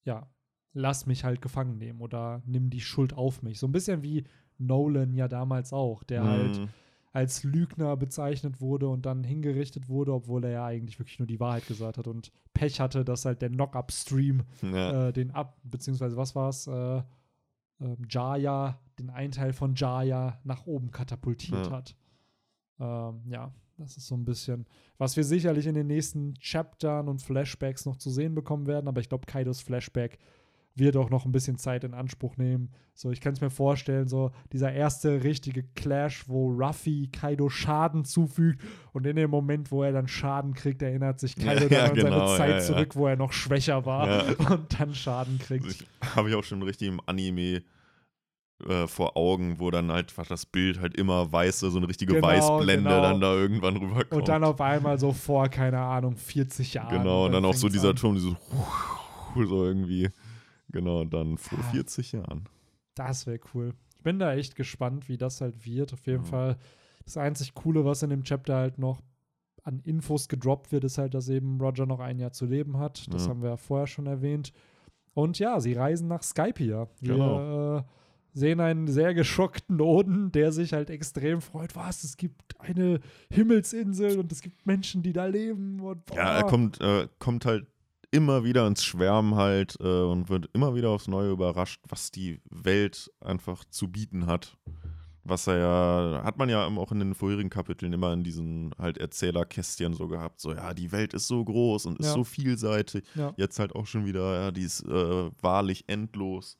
ja, 0.03 0.27
lass 0.73 1.05
mich 1.05 1.23
halt 1.23 1.41
gefangen 1.41 1.77
nehmen 1.77 2.01
oder 2.01 2.41
nimm 2.45 2.69
die 2.69 2.81
Schuld 2.81 3.13
auf 3.13 3.41
mich. 3.43 3.59
So 3.59 3.67
ein 3.67 3.71
bisschen 3.71 4.03
wie 4.03 4.25
Nolan 4.57 5.13
ja 5.13 5.27
damals 5.27 5.71
auch, 5.71 6.03
der 6.03 6.23
halt 6.23 6.59
Mhm. 6.59 6.69
Als 7.13 7.43
Lügner 7.43 7.95
bezeichnet 7.95 8.59
wurde 8.59 8.87
und 8.89 9.05
dann 9.05 9.23
hingerichtet 9.23 9.87
wurde, 9.87 10.13
obwohl 10.13 10.43
er 10.45 10.49
ja 10.51 10.65
eigentlich 10.65 10.99
wirklich 10.99 11.19
nur 11.19 11.27
die 11.27 11.39
Wahrheit 11.39 11.67
gesagt 11.67 11.97
hat 11.99 12.07
und 12.07 12.31
Pech 12.53 12.79
hatte, 12.79 13.05
dass 13.05 13.23
halt 13.25 13.41
der 13.41 13.49
Knock-Up-Stream 13.49 14.43
Ja. 14.63 15.07
äh, 15.09 15.13
den 15.13 15.31
ab, 15.31 15.57
beziehungsweise 15.63 16.17
was 16.17 16.35
war 16.35 16.49
es, 16.49 16.65
äh, 16.67 17.03
ähm, 17.81 17.97
Jaya, 18.09 18.79
den 18.99 19.09
einen 19.11 19.31
Teil 19.31 19.53
von 19.53 19.75
Jaya 19.75 20.39
nach 20.43 20.65
oben 20.65 20.89
katapultiert 20.91 21.67
Ja. 21.67 21.71
hat. 21.71 21.95
Ähm, 22.79 23.21
ja, 23.29 23.51
das 23.77 23.95
ist 23.97 24.07
so 24.07 24.15
ein 24.15 24.25
bisschen, 24.25 24.65
was 24.97 25.15
wir 25.15 25.23
sicherlich 25.23 25.67
in 25.67 25.75
den 25.75 25.87
nächsten 25.87 26.33
Chaptern 26.39 27.07
und 27.07 27.21
Flashbacks 27.21 27.85
noch 27.85 27.97
zu 27.97 28.09
sehen 28.09 28.33
bekommen 28.33 28.65
werden, 28.65 28.87
aber 28.87 29.01
ich 29.01 29.09
glaube, 29.09 29.27
Kaidos 29.27 29.61
Flashback 29.61 30.17
wird 30.75 30.97
auch 30.97 31.09
noch 31.09 31.25
ein 31.25 31.31
bisschen 31.31 31.57
Zeit 31.57 31.83
in 31.83 31.93
Anspruch 31.93 32.37
nehmen. 32.37 32.71
So, 32.95 33.11
ich 33.11 33.21
kann 33.21 33.33
es 33.33 33.41
mir 33.41 33.49
vorstellen, 33.49 34.07
so 34.07 34.31
dieser 34.51 34.71
erste 34.71 35.23
richtige 35.23 35.63
Clash, 35.75 36.27
wo 36.27 36.51
Ruffy 36.51 37.09
Kaido 37.11 37.49
Schaden 37.49 38.05
zufügt 38.05 38.61
und 38.91 39.05
in 39.05 39.15
dem 39.15 39.29
Moment, 39.29 39.71
wo 39.71 39.83
er 39.83 39.91
dann 39.91 40.07
Schaden 40.07 40.53
kriegt, 40.53 40.81
erinnert 40.81 41.19
sich 41.19 41.35
Kaido 41.35 41.63
Ja, 41.63 41.69
dann 41.69 41.71
ja, 41.71 41.85
an 41.85 41.93
genau, 41.95 42.27
seine 42.27 42.37
Zeit 42.37 42.49
ja, 42.49 42.59
zurück, 42.59 42.95
wo 42.95 43.07
er 43.07 43.15
noch 43.15 43.33
schwächer 43.33 43.85
war 43.85 44.25
und 44.51 44.79
dann 44.79 44.93
Schaden 44.93 45.39
kriegt. 45.39 45.85
Habe 46.15 46.29
ich 46.29 46.35
auch 46.35 46.43
schon 46.43 46.61
richtig 46.61 46.87
im 46.87 47.01
Anime 47.05 47.63
äh, 48.67 48.87
vor 48.87 49.17
Augen, 49.17 49.59
wo 49.59 49.71
dann 49.71 49.91
halt 49.91 50.13
das 50.29 50.45
Bild 50.45 50.79
halt 50.79 50.95
immer 50.95 51.31
weiße, 51.31 51.69
so 51.69 51.77
eine 51.77 51.87
richtige 51.87 52.13
Genau, 52.13 52.27
Weißblende 52.27 52.89
genau. 52.89 53.01
dann 53.01 53.19
da 53.19 53.33
irgendwann 53.33 53.77
rüberkommt. 53.77 54.13
Und 54.13 54.27
dann 54.27 54.43
auf 54.43 54.61
einmal 54.61 54.99
so 54.99 55.11
vor, 55.11 55.49
keine 55.49 55.79
Ahnung, 55.79 56.15
40 56.15 56.75
Jahren. 56.75 56.97
Genau, 56.97 57.25
und 57.25 57.31
dann 57.31 57.43
auch 57.43 57.53
so 57.53 57.69
dieser 57.69 57.89
an. 57.89 57.95
Ton, 57.95 58.17
so, 58.19 58.35
so 59.35 59.65
irgendwie. 59.65 60.09
Genau, 60.73 61.05
dann 61.05 61.37
vor 61.37 61.57
Ja. 61.59 61.63
40 61.71 62.11
Jahren. 62.11 62.49
Das 62.95 63.25
wäre 63.25 63.39
cool. 63.53 63.73
Ich 63.97 64.03
bin 64.03 64.19
da 64.19 64.33
echt 64.33 64.55
gespannt, 64.57 65.07
wie 65.07 65.17
das 65.17 65.39
halt 65.39 65.65
wird. 65.65 65.93
Auf 65.93 66.05
jeden 66.05 66.23
Ja. 66.23 66.29
Fall 66.29 66.57
das 67.05 67.15
einzig 67.15 67.53
Coole, 67.53 67.85
was 67.85 68.03
in 68.03 68.09
dem 68.09 68.23
Chapter 68.23 68.55
halt 68.57 68.77
noch 68.77 69.01
an 69.63 69.79
Infos 69.85 70.27
gedroppt 70.27 70.73
wird, 70.73 70.83
ist 70.83 70.97
halt, 70.97 71.13
dass 71.13 71.29
eben 71.29 71.61
Roger 71.61 71.85
noch 71.85 72.01
ein 72.01 72.19
Jahr 72.19 72.33
zu 72.33 72.45
leben 72.45 72.77
hat. 72.77 73.05
Das 73.13 73.23
Ja. 73.25 73.29
haben 73.29 73.41
wir 73.41 73.51
ja 73.51 73.57
vorher 73.57 73.87
schon 73.87 74.07
erwähnt. 74.07 74.51
Und 75.13 75.39
ja, 75.39 75.59
sie 75.61 75.73
reisen 75.73 76.07
nach 76.09 76.21
Skypia. 76.23 76.87
Wir 76.99 77.13
Genau. 77.13 77.77
äh, 77.77 77.83
sehen 78.33 78.59
einen 78.59 78.87
sehr 78.87 79.13
geschockten 79.13 79.79
Oden, 79.79 80.31
der 80.31 80.51
sich 80.51 80.73
halt 80.73 80.89
extrem 80.89 81.39
freut. 81.39 81.75
Was? 81.75 82.03
Es 82.03 82.17
gibt 82.17 82.59
eine 82.59 82.99
Himmelsinsel 83.29 84.17
und 84.19 84.31
es 84.31 84.41
gibt 84.41 84.65
Menschen, 84.65 85.03
die 85.03 85.13
da 85.13 85.27
leben. 85.27 85.79
Und, 85.79 86.09
Ja, 86.15 86.37
er 86.39 86.43
kommt, 86.43 86.81
äh, 86.81 87.07
kommt 87.19 87.45
halt 87.45 87.67
immer 88.13 88.43
wieder 88.43 88.67
ins 88.67 88.83
Schwärmen 88.83 89.35
halt 89.35 89.75
äh, 89.81 90.03
und 90.03 90.29
wird 90.29 90.49
immer 90.53 90.75
wieder 90.75 90.89
aufs 90.91 91.07
Neue 91.07 91.31
überrascht, 91.31 91.81
was 91.89 92.11
die 92.11 92.41
Welt 92.49 93.11
einfach 93.19 93.65
zu 93.65 93.87
bieten 93.91 94.27
hat. 94.27 94.55
Was 95.25 95.47
er 95.47 95.57
ja, 95.57 96.21
hat 96.23 96.37
man 96.37 96.49
ja 96.49 96.67
auch 96.67 96.91
in 96.91 96.99
den 96.99 97.15
vorherigen 97.15 97.49
Kapiteln 97.49 97.93
immer 97.93 98.11
in 98.11 98.23
diesen 98.25 98.75
halt 98.77 98.97
Erzählerkästchen 98.97 99.93
so 99.93 100.07
gehabt. 100.09 100.41
So, 100.41 100.51
ja, 100.53 100.73
die 100.73 100.91
Welt 100.91 101.13
ist 101.13 101.27
so 101.27 101.43
groß 101.43 101.85
und 101.85 101.99
ist 101.99 102.07
Ja. 102.07 102.13
so 102.13 102.23
vielseitig. 102.25 103.05
Ja. 103.15 103.33
Jetzt 103.37 103.57
halt 103.57 103.73
auch 103.73 103.87
schon 103.87 104.05
wieder, 104.05 104.33
ja, 104.41 104.51
die 104.51 104.63
ist 104.63 104.81
äh, 104.85 105.31
wahrlich 105.41 105.85
endlos. 105.87 106.57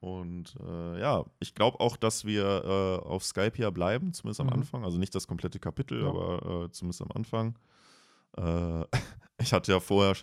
Und 0.00 0.54
äh, 0.66 1.00
ja, 1.00 1.24
ich 1.38 1.54
glaube 1.54 1.78
auch, 1.80 1.96
dass 1.98 2.24
wir 2.24 2.64
äh, 2.64 3.06
auf 3.06 3.24
Skype 3.24 3.52
hier 3.54 3.70
bleiben, 3.70 4.12
zumindest 4.14 4.40
am 4.40 4.46
Mhm. 4.48 4.52
Anfang. 4.54 4.84
Also 4.84 4.98
nicht 4.98 5.14
das 5.14 5.28
komplette 5.28 5.58
Kapitel, 5.60 6.00
Ja. 6.02 6.08
aber 6.08 6.64
äh, 6.64 6.70
zumindest 6.72 7.02
am 7.02 7.12
Anfang. 7.14 7.58
Äh, 8.38 8.84
ich 9.38 9.52
hatte 9.52 9.70
ja 9.70 9.80
vorher 9.80 10.16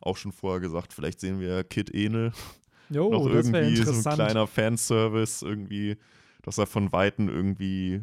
auch 0.00 0.16
schon 0.16 0.32
vorher 0.32 0.60
gesagt, 0.60 0.92
vielleicht 0.92 1.20
sehen 1.20 1.40
wir 1.40 1.64
Kid 1.64 1.94
Enel 1.94 2.32
Jo, 2.90 3.10
noch 3.10 3.26
irgendwie 3.26 3.76
so 3.76 3.92
ein 3.92 4.02
kleiner 4.02 4.46
Fanservice 4.46 5.42
irgendwie, 5.42 5.96
dass 6.42 6.58
er 6.58 6.66
von 6.66 6.90
Weitem 6.92 7.28
irgendwie 7.28 8.02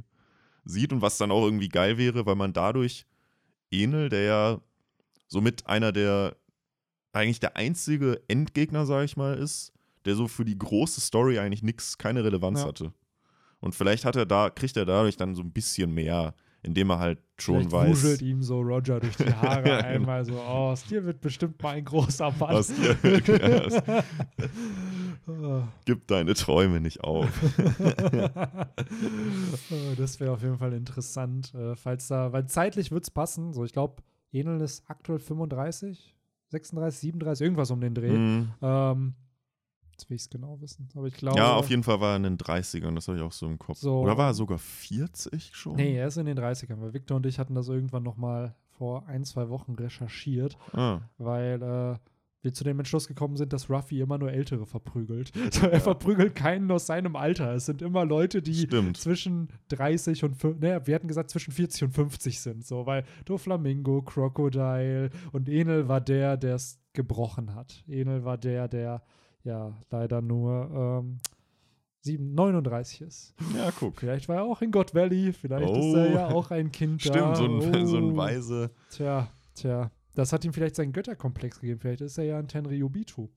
sieht 0.64 0.94
und 0.94 1.02
was 1.02 1.18
dann 1.18 1.32
auch 1.32 1.44
irgendwie 1.44 1.70
geil 1.70 1.98
wäre, 1.98 2.26
weil 2.26 2.36
man 2.36 2.54
dadurch 2.54 3.06
Enel, 3.72 4.10
der 4.10 4.22
ja 4.24 4.62
somit 5.28 5.66
einer 5.68 5.92
der 5.92 6.36
eigentlich 7.14 7.40
der 7.40 7.56
einzige 7.56 8.22
Endgegner, 8.28 8.86
sage 8.86 9.06
ich 9.06 9.18
mal, 9.18 9.38
ist, 9.38 9.72
der 10.04 10.16
so 10.16 10.28
für 10.28 10.46
die 10.46 10.58
große 10.58 11.02
Story 11.02 11.40
eigentlich 11.40 11.64
nichts, 11.64 11.98
keine 11.98 12.24
Relevanz 12.24 12.62
Ja. 12.62 12.68
hatte. 12.68 12.94
Und 13.60 13.74
vielleicht 13.74 14.06
hat 14.06 14.16
er 14.16 14.26
da, 14.26 14.50
kriegt 14.50 14.78
er 14.78 14.86
dadurch 14.86 15.18
dann 15.18 15.34
so 15.34 15.42
ein 15.42 15.52
bisschen 15.52 15.94
mehr, 15.94 16.36
indem 16.66 16.90
er 16.90 17.00
halt 17.00 17.20
schon 17.38 17.56
Vielleicht 17.58 17.72
weiß, 17.72 17.90
wuschelt 17.90 18.22
ihm 18.22 18.42
so 18.42 18.60
Roger 18.62 19.00
durch 19.00 19.16
die 19.18 19.26
Haare 19.42 19.68
Ja, 19.70 19.78
genau. 19.78 19.88
einmal 19.88 20.26
so, 20.26 20.34
oh, 20.34 20.72
aus 20.72 20.84
dir 20.86 21.06
wird 21.06 21.22
bestimmt 21.22 21.62
mal 21.62 21.76
ein 21.76 21.86
großer 21.86 22.32
Mann. 22.40 22.56
Aus 22.56 22.68
dir 22.68 22.98
ja, 25.28 25.68
gib 25.86 26.08
deine 26.08 26.34
Träume 26.34 26.80
nicht 26.82 27.04
auf. 27.04 27.30
Oh, 29.72 29.96
das 29.98 30.20
wäre 30.20 30.32
auf 30.32 30.42
jeden 30.42 30.58
Fall 30.58 30.74
interessant, 30.74 31.54
äh, 31.56 31.76
falls 31.76 32.08
da, 32.08 32.32
weil 32.32 32.46
zeitlich 32.48 32.92
wird 32.92 33.04
es 33.04 33.10
passen. 33.12 33.52
So, 33.54 33.64
ich 33.66 33.74
glaube, 33.74 34.04
Enel 34.32 34.62
ist 34.62 34.84
aktuell 34.88 35.20
35, 35.20 36.16
36, 36.50 37.00
37, 37.00 37.44
irgendwas 37.44 37.72
um 37.72 37.82
den 37.82 37.96
Dreh. 37.96 38.12
Mhm. 38.12 38.52
Ähm, 38.62 39.14
jetzt 39.96 40.10
will 40.10 40.16
ich 40.16 40.24
es 40.24 40.30
genau 40.30 40.60
wissen. 40.62 40.90
Aber 40.96 41.08
ich 41.08 41.16
glaube. 41.16 41.38
Ja, 41.38 41.56
auf 41.56 41.70
jeden 41.70 41.84
Fall 41.84 42.00
war 42.02 42.12
er 42.12 42.18
in 42.18 42.24
den 42.24 42.38
30ern, 42.38 42.94
das 42.96 43.08
habe 43.08 43.18
ich 43.18 43.24
auch 43.24 43.32
so 43.32 43.46
im 43.46 43.58
Kopf. 43.58 43.78
So. 43.78 44.00
Oder 44.00 44.18
war 44.18 44.32
er 44.32 44.34
sogar 44.34 44.58
40 44.58 45.52
schon? 45.54 45.76
Nee, 45.76 45.96
er 45.96 46.08
ist 46.08 46.18
in 46.18 46.26
den 46.26 46.38
30ern, 46.38 46.82
weil 46.82 46.94
Victor 46.94 47.18
und 47.18 47.26
ich 47.26 47.40
hatten 47.40 47.56
das 47.56 47.70
irgendwann 47.70 48.04
noch 48.04 48.18
mal 48.18 48.56
vor 48.78 49.08
ein, 49.08 49.24
zwei 49.24 49.50
Wochen 49.50 49.74
recherchiert. 49.74 50.58
Ah, 50.74 51.00
weil 51.18 51.62
äh, 51.62 51.98
wir 52.42 52.54
zu 52.54 52.64
dem 52.64 52.78
Entschluss 52.78 53.08
gekommen 53.08 53.38
sind, 53.38 53.54
dass 53.54 53.70
Ruffy 53.70 54.02
immer 54.02 54.18
nur 54.18 54.32
Ältere 54.32 54.66
verprügelt. 54.66 55.32
So, 55.52 55.68
er 55.68 55.80
verprügelt 55.80 56.36
keinen 56.36 56.70
aus 56.70 56.86
seinem 56.86 57.16
Alter. 57.16 57.54
Es 57.54 57.66
sind 57.66 57.82
immer 57.82 58.04
Leute, 58.04 58.42
die 58.42 58.54
stimmt. 58.54 58.98
zwischen 58.98 59.48
30 59.70 60.26
und 60.26 60.36
5, 60.36 60.60
ne, 60.60 60.82
wir 60.86 60.96
hatten 60.96 61.08
gesagt 61.08 61.30
zwischen 61.30 61.54
40 61.54 61.84
und 61.84 61.92
50 61.92 62.42
sind, 62.42 62.66
so, 62.66 62.86
weil 62.86 63.06
Doflamingo, 63.24 64.02
Crocodile 64.02 65.10
und 65.32 65.48
Enel 65.48 65.88
war 65.88 66.02
der, 66.02 66.36
der 66.36 66.56
es 66.56 66.78
gebrochen 66.94 67.56
hat. 67.56 67.84
Enel 67.88 68.26
war 68.26 68.38
der, 68.38 68.68
der 68.68 69.02
ja 69.46 69.74
leider 69.90 70.22
nur 70.22 71.02
ähm, 71.04 71.18
7, 72.02 72.34
39 72.36 73.02
ist. 73.02 73.34
Ja, 73.56 73.72
guck. 73.80 73.98
Vielleicht 74.00 74.28
war 74.30 74.36
er 74.38 74.44
auch 74.44 74.62
in 74.62 74.72
God 74.72 74.94
Valley, 74.94 75.34
vielleicht 75.34 75.72
ist 75.72 75.84
Oh. 75.86 75.96
er 75.96 76.12
ja 76.12 76.28
auch 76.28 76.52
ein 76.52 76.72
Kind 76.72 77.04
da. 77.06 77.36
Stimmt, 77.36 77.64
so 77.64 77.70
ein, 77.72 77.88
so 77.88 77.98
ein 77.98 78.12
Oh. 78.12 78.18
weise. 78.18 78.70
Tja, 78.92 79.28
tja. 79.56 79.90
Das 80.14 80.32
hat 80.32 80.46
ihm 80.46 80.54
vielleicht 80.54 80.76
seinen 80.76 80.94
Götterkomplex 80.94 81.60
gegeben. 81.60 81.80
Vielleicht 81.80 82.02
ist 82.02 82.18
er 82.18 82.26
ja 82.26 82.38
ein 82.40 82.48
Tenryubitu. 82.48 83.30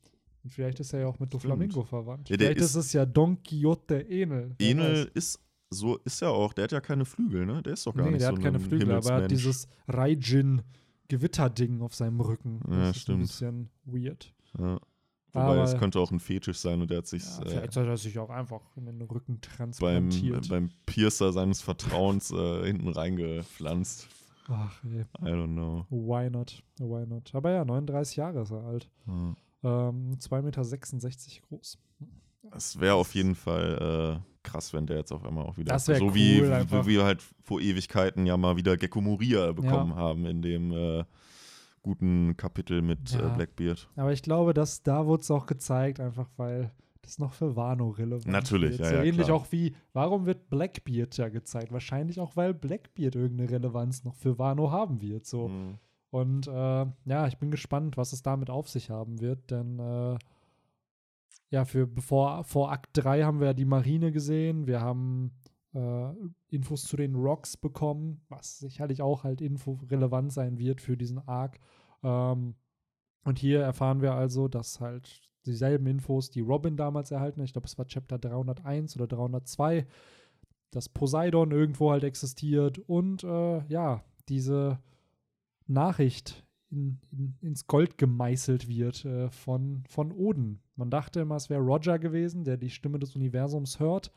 Und 0.44 0.50
vielleicht 0.52 0.80
ist 0.80 0.92
er 0.92 1.00
ja 1.00 1.06
auch 1.06 1.18
mit 1.18 1.30
Stimmt. 1.30 1.44
Doflamingo 1.44 1.82
verwandt. 1.82 2.28
Ja, 2.28 2.36
der 2.36 2.48
vielleicht 2.48 2.61
ist, 2.61 2.74
ist- 2.76 2.86
es 2.86 2.92
ja 2.92 3.04
Don 3.06 3.42
Quixote 3.42 4.09
Enel. 4.09 4.54
Enel 4.59 5.04
weiß. 5.06 5.11
ist 5.14 5.40
so 5.70 5.98
ist 6.04 6.22
er 6.22 6.30
auch. 6.30 6.52
Der 6.54 6.64
hat 6.64 6.72
ja 6.72 6.80
keine 6.80 7.04
Flügel, 7.04 7.44
ne? 7.44 7.62
Der 7.62 7.72
ist 7.74 7.86
doch 7.86 7.94
gar 7.94 8.04
nee, 8.06 8.12
nicht 8.12 8.20
der 8.22 8.28
so 8.30 8.36
hat 8.36 8.42
keine 8.42 8.56
ein 8.59 8.64
Flügel, 8.64 8.90
aber 8.92 9.11
er 9.11 9.22
hat 9.24 9.30
dieses 9.30 9.66
Raijin-Gewitterding 9.88 11.80
auf 11.82 11.94
seinem 11.94 12.20
Rücken. 12.20 12.61
Ja, 12.70 12.76
das 12.80 12.96
ist 12.96 13.02
stimmt. 13.02 13.18
ein 13.18 13.22
bisschen 13.22 13.68
weird. 13.84 14.32
Ja. 14.59 14.78
Wobei, 15.33 15.45
Aber- 15.47 15.62
es 15.64 15.76
könnte 15.76 16.01
auch 16.01 16.11
ein 16.11 16.20
Fetisch 16.20 16.59
sein 16.59 16.81
und 16.81 16.91
der 16.91 16.99
hat 16.99 17.07
sich 17.07 17.22
Ja, 17.22 17.43
äh, 17.43 17.49
vielleicht 17.51 17.76
hat 17.76 17.87
er 17.87 17.97
sich 17.97 18.18
auch 18.18 18.31
einfach 18.31 18.61
in 18.76 18.87
den 18.87 19.01
Rücken 19.03 19.35
beim, 19.35 19.41
transplantiert. 19.41 20.49
beim 20.49 20.70
Piercer 20.87 21.33
seines 21.33 21.61
Vertrauens 21.61 22.31
äh, 22.31 22.64
hinten 22.66 22.89
reingepflanzt. 22.89 24.09
Ach, 24.49 24.83
ey. 24.85 25.03
I 25.22 25.33
don't 25.33 25.53
know. 25.53 25.85
Why 25.91 26.31
not? 26.31 26.62
Why 26.79 27.07
not? 27.07 27.35
Aber 27.35 27.51
ja, 27.53 27.64
39 27.64 28.16
Jahre 28.16 28.41
ist 28.43 28.51
er 28.51 28.64
alt. 28.64 28.89
Ja. 29.07 29.35
Ähm, 29.91 30.16
2,66 30.18 31.35
Meter 31.35 31.47
groß. 31.49 31.79
Es 32.57 32.81
wäre 32.81 32.95
auf 32.95 33.14
jeden 33.14 33.35
Fall 33.35 34.22
äh, 34.24 34.39
krass, 34.43 34.72
wenn 34.72 34.87
der 34.87 34.97
jetzt 34.97 35.12
auf 35.12 35.22
einmal 35.26 35.45
auch 35.45 35.59
wieder 35.59 35.74
Das 35.74 35.85
so 35.85 35.93
wie, 35.93 36.41
cool, 36.41 36.49
wie, 36.49 36.53
einfach. 36.53 36.87
wie 36.87 36.91
wir 36.93 37.05
halt 37.05 37.22
vor 37.43 37.61
Ewigkeiten 37.61 38.24
ja 38.24 38.39
mal 38.39 38.57
wieder 38.57 38.79
Gecko 38.79 39.03
Moria 39.03 39.53
bekommen 39.53 39.95
haben 39.95 40.24
in 40.24 40.41
dem 40.41 40.72
äh, 40.72 41.05
guten 41.83 42.37
Kapitel 42.37 42.83
mit 42.83 43.11
Ja. 43.12 43.33
äh, 43.33 43.37
Blackbeard. 43.37 43.89
Aber 43.97 44.12
ich 44.12 44.22
glaube, 44.22 44.55
dass 44.55 44.83
da 44.83 45.07
wurde 45.07 45.22
es 45.22 45.31
auch 45.31 45.47
gezeigt, 45.47 46.01
einfach 46.01 46.29
weil 46.37 46.72
das 47.03 47.18
noch 47.18 47.33
für 47.33 47.57
Wano 47.57 47.89
relevant 47.91 48.26
Natürlich, 48.26 48.72
wird. 48.72 48.81
ja, 48.81 48.89
So 48.89 48.95
ja, 48.97 49.03
ähnlich 49.03 49.26
klar. 49.26 49.39
auch 49.39 49.51
wie, 49.53 49.74
warum 49.95 50.26
wird 50.26 50.51
Blackbeard 50.51 51.16
ja 51.16 51.29
gezeigt? 51.31 51.72
Wahrscheinlich 51.72 52.20
auch, 52.20 52.37
weil 52.37 52.53
Blackbeard 52.53 53.14
irgendeine 53.14 53.51
Relevanz 53.51 54.05
noch 54.05 54.14
für 54.14 54.39
Wano 54.39 54.70
haben 54.70 55.01
wird. 55.01 55.24
So. 55.24 55.49
Mhm. 55.49 55.79
Und 56.11 56.47
äh, 56.49 56.51
ja, 57.05 57.26
ich 57.26 57.39
bin 57.39 57.51
gespannt, 57.51 57.97
was 57.97 58.12
es 58.12 58.22
damit 58.22 58.51
auf 58.51 58.68
sich 58.68 58.91
haben 58.91 59.20
wird, 59.20 59.51
denn 59.51 59.79
äh, 59.79 60.18
ja, 61.51 61.64
für 61.64 61.87
bevor 61.87 62.45
vor 62.45 62.70
Akt 62.72 62.91
3 62.95 63.22
haben 63.24 63.41
wir 63.41 63.49
ja 63.49 63.55
die 63.55 63.64
Marine 63.64 64.12
gesehen, 64.12 64.66
wir 64.66 64.81
haben 64.83 65.33
äh, 65.74 66.12
Infos 66.48 66.84
zu 66.84 66.96
den 66.96 67.14
Rocks 67.14 67.56
bekommen, 67.56 68.20
was 68.28 68.58
sicherlich 68.58 69.02
auch 69.02 69.24
halt 69.24 69.40
Info 69.40 69.78
relevant 69.90 70.32
sein 70.32 70.58
wird 70.58 70.80
für 70.80 70.96
diesen 70.96 71.18
Arc. 71.26 71.58
Ähm, 72.02 72.54
und 73.24 73.38
hier 73.38 73.60
erfahren 73.60 74.00
wir 74.00 74.14
also, 74.14 74.48
dass 74.48 74.80
halt 74.80 75.28
dieselben 75.46 75.86
Infos, 75.86 76.30
die 76.30 76.40
Robin 76.40 76.76
damals 76.76 77.10
erhalten 77.10 77.40
hat, 77.40 77.46
ich 77.46 77.52
glaube, 77.52 77.66
es 77.66 77.78
war 77.78 77.86
Chapter 77.86 78.18
301 78.18 78.96
oder 78.96 79.06
302, 79.06 79.86
dass 80.70 80.88
Poseidon 80.88 81.50
irgendwo 81.50 81.90
halt 81.90 82.04
existiert 82.04 82.78
und 82.78 83.24
äh, 83.24 83.64
ja, 83.68 84.04
diese 84.28 84.78
Nachricht 85.66 86.44
in, 86.70 87.00
in, 87.10 87.36
ins 87.40 87.66
Gold 87.66 87.96
gemeißelt 87.96 88.68
wird 88.68 89.04
äh, 89.04 89.30
von, 89.30 89.84
von 89.88 90.12
Oden. 90.12 90.60
Man 90.76 90.90
dachte 90.90 91.20
immer, 91.20 91.36
es 91.36 91.48
wäre 91.48 91.62
Roger 91.62 91.98
gewesen, 91.98 92.44
der 92.44 92.56
die 92.56 92.70
Stimme 92.70 92.98
des 92.98 93.16
Universums 93.16 93.80
hört. 93.80 94.12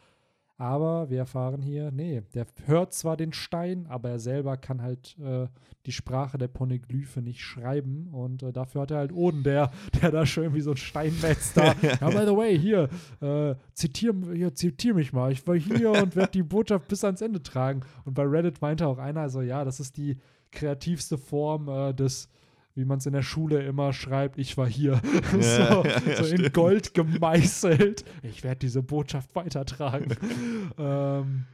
Aber 0.61 1.09
wir 1.09 1.17
erfahren 1.17 1.63
hier, 1.63 1.89
nee, 1.89 2.21
der 2.35 2.45
hört 2.67 2.93
zwar 2.93 3.17
den 3.17 3.33
Stein, 3.33 3.87
aber 3.89 4.11
er 4.11 4.19
selber 4.19 4.57
kann 4.57 4.83
halt 4.83 5.17
äh, 5.17 5.47
die 5.87 5.91
Sprache 5.91 6.37
der 6.37 6.49
Poneglyphe 6.49 7.19
nicht 7.23 7.41
schreiben. 7.41 8.09
Und 8.11 8.43
äh, 8.43 8.53
dafür 8.53 8.81
hat 8.81 8.91
er 8.91 8.97
halt 8.99 9.11
Oden, 9.11 9.41
der, 9.41 9.71
der 9.99 10.11
da 10.11 10.23
schön 10.23 10.53
wie 10.53 10.61
so 10.61 10.69
ein 10.69 10.77
Steinmetz 10.77 11.53
da. 11.53 11.73
ja, 11.81 12.07
by 12.11 12.27
the 12.27 12.37
way, 12.37 12.59
hier, 12.59 12.89
äh, 13.21 13.55
zitier, 13.73 14.13
hier, 14.35 14.53
zitier 14.53 14.93
mich 14.93 15.13
mal. 15.13 15.31
Ich 15.31 15.47
war 15.47 15.55
hier 15.55 15.89
und 16.03 16.15
werde 16.15 16.33
die 16.33 16.43
Botschaft 16.43 16.87
bis 16.87 17.03
ans 17.03 17.21
Ende 17.21 17.41
tragen. 17.41 17.81
Und 18.05 18.13
bei 18.13 18.23
Reddit 18.23 18.61
meinte 18.61 18.85
auch 18.85 18.99
einer, 18.99 19.21
also 19.21 19.41
ja, 19.41 19.65
das 19.65 19.79
ist 19.79 19.97
die 19.97 20.19
kreativste 20.51 21.17
Form 21.17 21.69
äh, 21.69 21.91
des, 21.91 22.29
wie 22.75 22.85
man 22.85 22.99
es 22.99 23.05
in 23.05 23.13
der 23.13 23.21
Schule 23.21 23.63
immer 23.63 23.93
schreibt, 23.93 24.37
ich 24.37 24.57
war 24.57 24.67
hier. 24.67 25.01
so 25.31 25.37
Ja, 25.39 25.83
ja, 25.83 26.23
so 26.23 26.35
in. 26.35 26.51
Gold 26.51 26.93
gemeißelt. 26.93 28.05
Ich 28.23 28.43
werde 28.43 28.59
diese 28.59 28.81
Botschaft 28.81 29.35
weitertragen. 29.35 30.15
ähm, 30.77 31.45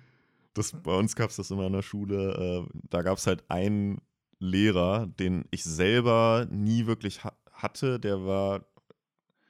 Das, 0.53 0.71
bei 0.71 0.95
uns 0.95 1.15
gab 1.15 1.29
es 1.29 1.37
das 1.37 1.51
immer 1.51 1.67
in 1.67 1.73
der 1.73 1.81
Schule. 1.81 2.67
Äh, 2.67 2.79
da 2.89 3.01
gab 3.01 3.17
es 3.17 3.27
halt 3.27 3.43
einen 3.49 4.01
Lehrer, 4.39 5.07
den 5.07 5.45
ich 5.51 5.63
selber 5.63 6.47
nie 6.49 6.85
wirklich 6.85 7.23
ha 7.23 7.33
hatte. 7.51 7.99
Der 7.99 8.23
war, 8.23 8.65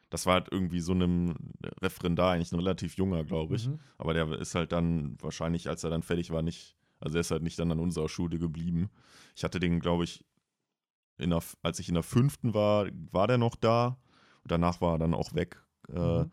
das 0.09 0.25
war 0.25 0.35
halt 0.35 0.47
irgendwie 0.49 0.79
so 0.79 0.93
einem 0.93 1.35
Referendar, 1.81 2.31
eigentlich 2.31 2.53
ein 2.53 2.59
relativ 2.59 2.95
junger, 2.95 3.25
glaube 3.25 3.55
ich. 3.55 3.67
mhm. 3.67 3.79
Aber 3.97 4.13
der 4.13 4.31
ist 4.39 4.55
halt 4.55 4.71
dann 4.71 5.17
wahrscheinlich, 5.21 5.67
als 5.67 5.83
er 5.83 5.89
dann 5.89 6.03
fertig 6.03 6.31
war, 6.31 6.41
nicht, 6.41 6.77
also 7.01 7.17
er 7.17 7.21
ist 7.21 7.31
halt 7.31 7.43
nicht 7.43 7.59
dann 7.59 7.71
an 7.71 7.79
unserer 7.79 8.07
Schule 8.07 8.39
geblieben. 8.39 8.89
Ich 9.35 9.43
hatte 9.43 9.59
den, 9.59 9.81
glaube 9.81 10.05
ich, 10.05 10.23
in 11.17 11.29
der, 11.31 11.41
als 11.63 11.79
ich 11.79 11.87
in 11.89 11.93
der 11.95 12.03
fünften 12.03 12.53
war, 12.53 12.87
war 13.11 13.27
der 13.27 13.37
noch 13.37 13.55
da. 13.55 13.97
Und 14.43 14.51
danach 14.51 14.81
war 14.81 14.95
er 14.95 14.99
dann 14.99 15.13
auch 15.13 15.33
weg. 15.33 15.61
Äh, 15.89 16.23
Mhm. 16.23 16.31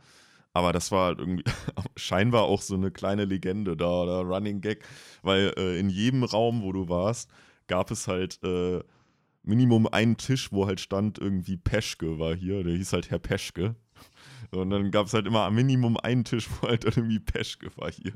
aber 0.53 0.73
das 0.73 0.91
war 0.93 1.07
halt 1.07 1.19
irgendwie 1.21 1.45
scheinbar 1.97 2.43
auch 2.45 2.61
so 2.63 2.75
eine 2.75 2.91
kleine 2.91 3.25
Legende 3.25 3.77
da 3.77 4.03
oder 4.03 4.21
Running 4.23 4.61
Gag, 4.61 4.85
weil 5.23 5.53
äh, 5.57 5.79
in 5.79 5.89
jedem 5.91 6.23
Raum, 6.25 6.63
wo 6.63 6.73
du 6.73 6.89
warst, 6.89 7.31
gab 7.67 7.91
es 7.91 8.07
halt 8.09 8.39
äh, 8.45 8.81
Minimum 9.43 9.87
einen 9.89 10.17
Tisch, 10.17 10.53
wo 10.53 10.67
halt 10.67 10.81
stand 10.81 11.19
irgendwie 11.19 11.57
Peschke 11.57 12.19
war 12.19 12.35
hier, 12.35 12.63
der 12.65 12.75
hieß 12.75 12.93
halt 12.93 13.11
Herr 13.11 13.19
Peschke. 13.19 13.75
Und 14.51 14.71
dann 14.71 14.91
gab 14.91 15.07
es 15.07 15.15
halt 15.15 15.27
immer 15.27 15.41
am 15.43 15.55
Minimum 15.55 15.97
einen 15.97 16.25
Tisch, 16.25 16.49
wo 16.61 16.69
halt 16.69 16.85
irgendwie 16.85 17.19
Peschke 17.19 17.71
war 17.77 17.91
hier. 17.91 18.15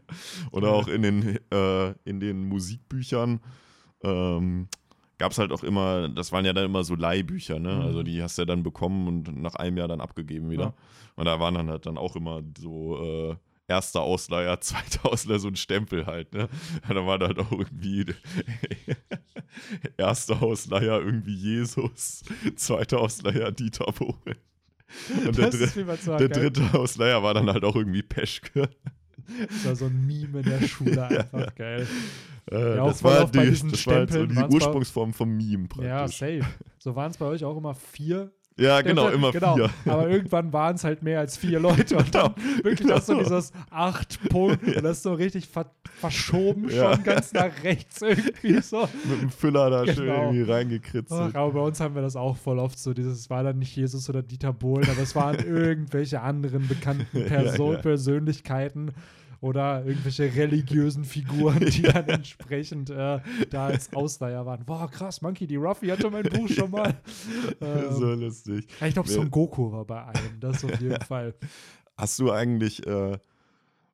Oder 0.53 0.71
auch 0.71 0.89
in 0.89 1.03
den, 1.03 1.39
äh, 1.53 1.91
in 2.05 2.21
den 2.21 2.45
Musikbüchern 2.49 3.41
ähm, 4.03 4.69
gab 5.19 5.33
es 5.33 5.39
halt 5.39 5.53
auch 5.53 5.62
immer, 5.62 6.09
das 6.09 6.33
waren 6.33 6.45
ja 6.45 6.53
dann 6.53 6.64
immer 6.64 6.85
so 6.85 6.95
Leihbücher, 6.95 7.59
ne? 7.59 7.75
Mhm. 7.75 7.83
Also 7.83 8.03
die 8.03 8.23
hast 8.23 8.39
du 8.39 8.43
ja 8.43 8.47
dann 8.47 8.62
bekommen 8.62 9.09
und 9.09 9.41
nach 9.41 9.55
einem 9.57 9.77
Jahr 9.77 9.89
dann 9.89 10.01
abgegeben 10.01 10.51
wieder. 10.51 10.64
Ja. 10.64 10.75
Und 11.16 11.27
da 11.27 11.41
waren 11.41 11.55
dann 11.55 11.69
halt 11.69 11.87
dann 11.87 11.99
auch 11.99 12.16
immer 12.16 12.43
so 12.57 13.31
äh, 13.31 13.37
erster 13.66 14.01
Ausleiher, 14.01 14.61
zweiter 14.61 15.11
Ausleiher, 15.11 15.39
so 15.39 15.49
ein 15.49 15.57
Stempel 15.57 16.07
halt, 16.07 16.33
ne? 16.33 16.49
Ja, 16.89 16.95
da 16.95 17.07
war 17.07 17.19
dann 17.19 17.29
halt 17.29 17.39
auch 17.41 17.53
irgendwie 17.53 18.07
erster 19.97 20.43
Ausleiher 20.43 21.01
irgendwie 21.01 21.35
Jesus, 21.35 22.23
zweiter 22.57 23.01
Ausleiher 23.01 23.53
Dieter 23.53 23.93
Bohlen. 23.93 24.39
Und 25.27 25.37
der, 25.37 25.51
dr 25.51 26.16
der 26.16 26.29
dritte 26.31 26.79
Ausleiher 26.79 27.23
war 27.23 27.35
dann 27.35 27.51
halt 27.51 27.62
auch 27.62 27.77
irgendwie 27.77 28.03
Peschke. 28.03 28.71
Das 29.49 29.64
war 29.66 29.76
so 29.76 29.85
ein 29.87 30.07
Meme 30.07 30.41
in 30.41 30.45
der 30.45 30.66
Schule, 30.66 31.03
einfach 31.09 31.55
geil. 31.55 31.87
Äh, 32.51 32.76
Ja, 32.76 32.87
das 32.87 33.03
war, 33.05 33.26
die, 33.31 33.39
das 33.70 33.87
war 33.87 33.95
halt 33.95 34.12
so 34.12 34.26
die 34.26 34.35
waren's 34.37 34.49
bei- 34.49 34.55
Ursprungsform 34.55 35.12
vom 35.12 35.37
Meme 35.37 35.68
praktisch. 35.68 35.87
Ja, 35.89 36.09
safe. 36.09 36.41
So 36.79 36.97
waren 36.97 37.11
es 37.11 37.16
bei 37.18 37.26
euch 37.26 37.45
auch 37.45 37.57
immer 37.57 37.74
vier. 37.74 38.31
Ja, 38.61 38.81
genau, 38.81 39.07
immer 39.11 39.31
genau. 39.31 39.55
vier. 39.55 39.70
Aber 39.87 40.09
irgendwann 40.09 40.53
waren 40.53 40.74
es 40.74 40.83
halt 40.83 41.01
mehr 41.05 41.20
als 41.20 41.37
vier 41.37 41.61
Leute 41.61 41.97
und 41.97 42.12
dann 42.12 42.35
wirklich 42.64 42.91
hast 42.91 43.09
du 43.09 43.12
genau. 43.12 43.22
dieses 43.29 43.53
acht 43.70 44.18
Punkt 44.31 44.64
und 44.76 44.83
das 44.83 44.97
ist 44.97 45.03
so 45.05 45.14
richtig 45.14 45.47
ver 45.47 45.70
verschoben 46.01 46.68
Ja. 46.68 46.95
schon 46.95 47.05
ganz 47.05 47.33
nach 47.33 47.51
rechts 47.62 48.03
irgendwie 48.03 48.61
so. 48.61 48.89
Mit 49.09 49.22
dem 49.22 49.31
Füller 49.31 49.70
da 49.70 49.87
schön 49.87 50.07
Genau. 50.07 50.22
irgendwie 50.33 50.43
Ach, 50.45 50.55
reingekritzelt. 50.55 51.37
aber 51.37 51.53
bei 51.53 51.61
uns 51.61 51.79
haben 51.79 51.95
wir 51.95 52.03
das 52.03 52.16
auch 52.16 52.37
voll 52.37 52.59
oft 52.59 52.79
so. 52.81 52.95
Dieses 52.95 53.18
es 53.20 53.31
war 53.31 53.45
dann 53.45 53.61
nicht 53.61 53.76
Jesus 53.76 54.09
oder 54.11 54.22
Dieter 54.22 54.53
Bohlen, 54.53 54.89
aber 54.91 55.03
es 55.03 55.14
waren 55.14 55.37
irgendwelche 55.39 56.20
anderen 56.20 56.66
bekannten 56.66 57.24
Perso 57.26 57.74
ja. 57.74 57.79
Persönlichkeiten 57.79 58.91
oder 59.41 59.84
irgendwelche 59.84 60.24
religiösen 60.34 61.05
Figuren, 61.05 61.61
die 61.61 61.82
dann 61.82 62.09
entsprechend 62.09 62.91
äh, 62.91 63.20
da 63.51 63.66
als 63.66 63.93
Ausleiher 63.93 64.45
waren. 64.47 64.64
Boah, 64.64 64.91
krass, 64.91 65.22
Monkey 65.22 65.47
D. 65.47 65.57
Ruffy 65.57 65.89
hatte 65.89 66.11
mein 66.11 66.24
Buch 66.24 66.49
schon 66.55 66.70
mal. 66.70 66.95
Ähm, 67.61 67.93
so 67.93 68.14
lustig. 68.14 68.66
ich 68.84 68.93
glaube, 68.95 69.09
Ja. 69.09 69.14
Son 69.14 69.30
Goku 69.30 69.70
war 69.72 69.84
bei 69.84 70.05
einem, 70.05 70.41
das 70.41 70.64
auf 70.64 70.80
jeden 70.80 71.01
Fall. 71.07 71.34
Hast 71.97 72.18
du 72.18 72.32
eigentlich, 72.32 72.84
äh, 72.86 73.18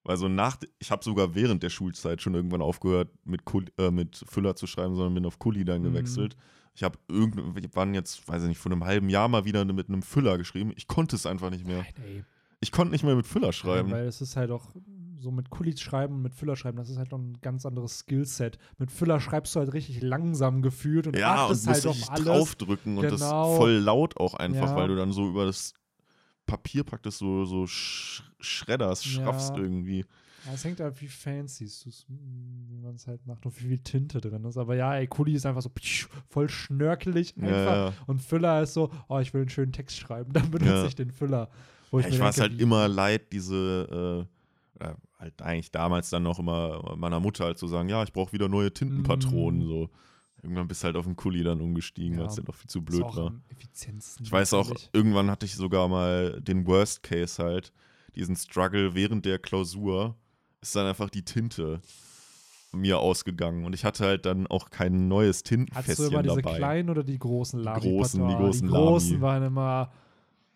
also 0.04 0.28
nach, 0.28 0.56
ich 0.78 0.90
habe 0.90 1.02
sogar 1.04 1.34
während 1.34 1.62
der 1.62 1.70
Schulzeit 1.70 2.20
schon 2.22 2.34
irgendwann 2.34 2.62
aufgehört, 2.62 3.08
mit, 3.24 3.44
Kul 3.44 3.66
äh, 3.78 3.90
mit 3.90 4.24
Füller 4.28 4.54
zu 4.56 4.66
schreiben, 4.66 4.94
sondern 4.94 5.14
bin 5.14 5.26
auf 5.26 5.38
Kuli 5.38 5.64
dann 5.64 5.80
Mhm. 5.82 5.84
gewechselt. 5.92 6.36
Ich 6.74 6.82
habe 6.82 6.98
irgendwann 7.08 7.94
jetzt, 7.94 8.26
weiß 8.26 8.42
ich 8.42 8.48
nicht, 8.48 8.58
vor 8.58 8.72
einem 8.72 8.84
halben 8.84 9.08
Jahr 9.08 9.28
mal 9.28 9.44
wieder 9.44 9.64
mit 9.64 9.88
einem 9.88 10.02
Füller 10.02 10.36
geschrieben. 10.38 10.72
Ich 10.74 10.88
konnte 10.88 11.14
es 11.16 11.24
einfach 11.24 11.50
nicht 11.50 11.66
mehr. 11.66 11.84
Nein. 11.98 12.26
Ich 12.60 12.72
konnte 12.72 12.92
nicht 12.92 13.04
mehr 13.04 13.14
mit 13.14 13.26
Füller 13.26 13.52
schreiben. 13.52 13.90
Weil 13.90 14.06
es 14.06 14.20
ist 14.20 14.36
halt 14.36 14.50
auch 14.50 14.68
so 15.24 15.32
mit 15.32 15.50
Kulis 15.50 15.80
schreiben 15.80 16.14
und 16.14 16.22
mit 16.22 16.34
Füller 16.34 16.54
schreiben, 16.54 16.76
das 16.76 16.88
ist 16.90 16.98
halt 16.98 17.10
noch 17.10 17.18
ein 17.18 17.36
ganz 17.42 17.66
anderes 17.66 17.98
Skillset. 17.98 18.58
Mit 18.78 18.92
Füller 18.92 19.18
schreibst 19.20 19.54
du 19.56 19.58
halt 19.60 19.72
richtig 19.72 20.00
langsam 20.02 20.62
gefühlt 20.62 21.08
und 21.08 21.16
ja, 21.18 21.32
und 21.34 21.40
achtest 21.40 21.66
musst 21.66 21.84
halt 21.84 21.96
auf 21.96 22.10
alles. 22.10 22.24
draufdrücken 22.24 22.96
und 22.98 23.02
Genau. 23.08 23.16
das 23.16 23.56
voll 23.56 23.72
laut 23.72 24.16
auch 24.18 24.34
einfach, 24.34 24.70
Ja. 24.70 24.76
weil 24.76 24.88
du 24.88 24.94
dann 24.96 25.10
so 25.12 25.28
über 25.28 25.46
das 25.46 25.74
Papier 26.46 26.84
praktisch 26.84 27.14
so, 27.16 27.44
so 27.44 27.66
sch 27.66 28.22
schredderst, 28.38 29.04
Ja. 29.06 29.24
schraffst 29.24 29.56
irgendwie. 29.56 30.04
Ja, 30.46 30.52
es 30.52 30.62
hängt 30.62 30.78
halt, 30.78 31.00
wie 31.00 31.08
fancy 31.08 31.64
ist, 31.64 32.04
wie 32.06 32.76
man 32.76 32.96
es 32.96 33.06
halt 33.06 33.26
macht 33.26 33.46
und 33.46 33.58
wie 33.58 33.68
viel 33.68 33.78
Tinte 33.78 34.20
drin 34.20 34.44
ist. 34.44 34.58
Aber 34.58 34.76
ja, 34.76 34.94
ey, 34.94 35.06
Kuli 35.06 35.32
ist 35.32 35.46
einfach 35.46 35.62
so 35.62 35.70
psch, 35.70 36.06
voll 36.28 36.50
schnörkelig 36.50 37.34
einfach. 37.38 37.50
Ja, 37.50 37.86
ja. 37.86 37.92
Und 38.06 38.20
Füller 38.20 38.62
ist 38.62 38.74
so, 38.74 38.90
oh, 39.08 39.18
ich 39.20 39.32
will 39.32 39.40
einen 39.40 39.48
schönen 39.48 39.72
Text 39.72 39.96
schreiben, 39.96 40.34
dann 40.34 40.50
benutze 40.50 40.70
Ja. 40.74 40.84
ich 40.86 40.94
den 40.94 41.10
Füller. 41.10 41.48
Ja, 41.92 41.98
ich 42.00 42.10
mir 42.10 42.18
war 42.20 42.28
es 42.30 42.40
halt 42.40 42.60
immer 42.60 42.88
leid, 42.88 43.32
diese, 43.32 44.28
äh, 44.80 44.84
äh, 44.84 44.94
halt 45.18 45.42
eigentlich 45.42 45.70
damals 45.70 46.10
dann 46.10 46.22
noch 46.22 46.38
immer 46.38 46.94
meiner 46.96 47.20
Mutter 47.20 47.44
halt 47.44 47.58
zu 47.58 47.66
sagen, 47.68 47.88
ja, 47.88 48.02
ich 48.02 48.12
brauche 48.12 48.32
wieder 48.32 48.48
neue 48.48 48.72
Tintenpatronen. 48.72 49.64
Mm. 49.64 49.68
So. 49.68 49.90
Irgendwann 50.42 50.68
bist 50.68 50.82
du 50.82 50.86
halt 50.86 50.96
auf 50.96 51.06
den 51.06 51.16
Kuli 51.16 51.42
dann 51.42 51.60
umgestiegen, 51.60 52.14
Ja. 52.14 52.20
weil 52.20 52.28
es 52.28 52.34
dann 52.36 52.44
doch 52.44 52.54
viel 52.54 52.68
zu 52.68 52.82
blöd 52.82 53.02
war. 53.02 53.32
Ich 54.20 54.30
weiß 54.32 54.52
auch, 54.54 54.70
irgendwann 54.92 55.30
hatte 55.30 55.46
ich 55.46 55.54
sogar 55.56 55.88
mal 55.88 56.40
den 56.40 56.66
Worst 56.66 57.02
Case 57.02 57.42
halt, 57.42 57.72
diesen 58.14 58.36
Struggle 58.36 58.94
während 58.94 59.24
der 59.24 59.38
Klausur, 59.38 60.16
ist 60.60 60.76
dann 60.76 60.86
einfach 60.86 61.08
die 61.10 61.24
Tinte 61.24 61.80
mir 62.72 62.98
ausgegangen 62.98 63.64
und 63.64 63.72
ich 63.72 63.84
hatte 63.84 64.04
halt 64.04 64.26
dann 64.26 64.46
auch 64.48 64.68
kein 64.70 65.06
neues 65.08 65.38
Hattest 65.38 65.50
du 65.50 65.54
Tintenfässchen 65.56 66.06
immer 66.12 66.22
diese 66.24 66.42
dabei. 66.42 66.56
kleinen 66.56 66.90
oder 66.90 67.04
die 67.04 67.18
großen 67.18 67.60
Lami? 67.60 67.80
großen, 67.80 68.26
die 68.28 68.34
großen 68.34 68.66
Die 68.66 68.72
großen 68.74 69.10
Lami. 69.12 69.22
waren 69.22 69.42
immer, 69.44 69.92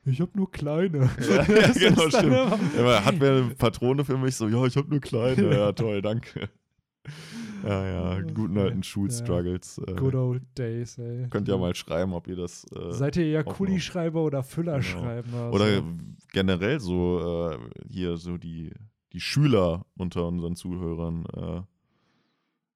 ich 0.09 0.21
hab 0.21 0.35
nur 0.37 0.51
kleine. 0.51 1.11
Ja, 1.21 1.43
ist 1.43 1.79
genau, 1.81 2.09
stimmt. 2.09 2.25
immer- 2.25 2.59
Er 2.77 3.05
hat 3.05 3.19
mir 3.19 3.31
eine 3.31 3.55
Patrone 3.55 4.05
für 4.05 4.17
mich 4.19 4.35
so, 4.37 4.49
ja, 4.49 4.65
ich 4.67 4.77
habe 4.77 4.89
nur 4.89 5.01
kleine. 5.01 5.51
Ja, 5.57 5.73
toll, 5.73 6.03
danke. 6.03 6.49
Ja, 7.65 7.87
ja, 8.17 8.21
guten 8.21 8.59
alten 8.59 8.83
Schulstruggles. 8.83 9.79
Äh, 9.79 9.95
Good 9.95 10.15
old 10.15 10.43
days, 10.57 10.99
ey. 10.99 11.27
könnt 11.31 11.49
ihr 11.49 11.57
mal 11.57 11.75
schreiben, 11.75 12.13
ob 12.13 12.29
ihr 12.29 12.37
das 12.37 12.65
äh, 12.73 12.93
Seid 12.93 13.17
ihr 13.17 13.43
noch. 13.45 13.57
Kulischreiber 13.57 14.23
oder 14.23 14.43
Füllerschreiber? 14.43 15.51
Oder 15.53 15.65
Also, 15.65 15.83
generell 16.33 16.81
so 16.81 17.51
äh, 17.53 17.59
hier 17.89 18.17
so 18.17 18.37
die, 18.37 18.73
die 19.13 19.21
Schüler 19.21 19.87
unter 19.97 20.27
unseren 20.29 20.55
Zuhörern. 20.55 21.25
Äh, 21.35 21.63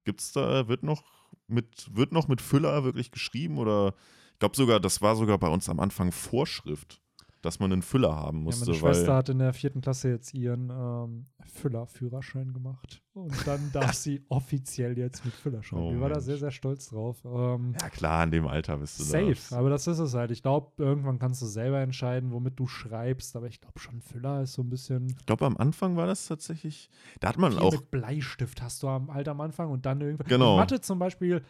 gibt's 0.03 0.31
da, 0.33 0.67
wird 0.67 0.83
noch 0.83 1.03
mit, 1.47 1.87
wird 1.95 2.11
noch 2.11 2.27
mit 2.27 2.41
Füller 2.41 2.83
wirklich 2.83 3.11
geschrieben? 3.11 3.57
Oder 3.59 3.93
ich 4.33 4.39
glaube 4.39 4.55
sogar, 4.57 4.79
das 4.79 5.01
war 5.01 5.15
sogar 5.15 5.37
bei 5.37 5.47
uns 5.47 5.69
am 5.69 5.79
Anfang 5.79 6.11
Vorschrift, 6.11 7.01
dass 7.43 7.59
man 7.59 7.73
einen 7.73 7.81
Füller 7.81 8.15
haben 8.15 8.39
ja, 8.39 8.43
musste. 8.45 8.65
meine 8.65 8.79
Schwester 8.79 9.07
weil, 9.09 9.15
hat 9.17 9.29
in 9.29 9.39
der 9.39 9.53
vierten 9.53 9.81
Klasse 9.81 10.09
jetzt 10.09 10.33
ihren 10.33 10.69
ähm, 10.69 11.25
Füller-Führerschein 11.45 12.53
gemacht. 12.53 13.03
Und 13.13 13.35
dann 13.45 13.69
darf 13.73 13.93
sie 13.93 14.23
offiziell 14.29 14.97
jetzt 14.97 15.25
mit 15.25 15.33
Füller 15.33 15.61
schreiben. 15.61 15.83
Oh, 15.83 15.91
Die 15.91 15.99
war 15.99 16.07
da 16.07 16.21
sehr, 16.21 16.37
sehr 16.37 16.51
stolz 16.51 16.89
drauf. 16.89 17.17
Ähm, 17.25 17.75
ja 17.79 17.89
klar, 17.89 18.23
in 18.23 18.31
dem 18.31 18.47
Alter 18.47 18.77
bist 18.77 18.97
du 18.97 19.03
Safe, 19.03 19.35
da. 19.49 19.57
aber 19.57 19.69
das 19.69 19.85
ist 19.87 19.99
es 19.99 20.13
halt. 20.13 20.31
Ich 20.31 20.41
glaube, 20.41 20.71
irgendwann 20.77 21.19
kannst 21.19 21.41
du 21.41 21.45
selber 21.45 21.81
entscheiden, 21.81 22.31
womit 22.31 22.57
du 22.57 22.65
schreibst, 22.65 23.35
aber 23.35 23.47
ich 23.47 23.59
glaube 23.59 23.77
schon, 23.77 23.99
Füller 23.99 24.41
ist 24.41 24.53
so 24.53 24.61
ein 24.61 24.69
bisschen. 24.69 25.07
Ich 25.19 25.25
glaube, 25.25 25.45
am 25.45 25.57
Anfang 25.57 25.97
war 25.97 26.07
das 26.07 26.25
tatsächlich, 26.25 26.89
da 27.19 27.27
hat 27.27 27.37
man 27.37 27.57
auch, 27.57 27.73
mit 27.73 27.91
Bleistift 27.91 28.61
hast 28.61 28.81
du 28.83 28.87
am, 28.87 29.13
halt 29.13 29.27
am 29.27 29.41
Anfang 29.41 29.69
und 29.69 29.85
dann 29.85 29.99
irgendwann. 29.99 30.27
Genau. 30.27 30.55
Mathe 30.55 30.79
zum 30.79 30.97
Beispiel 30.97 31.43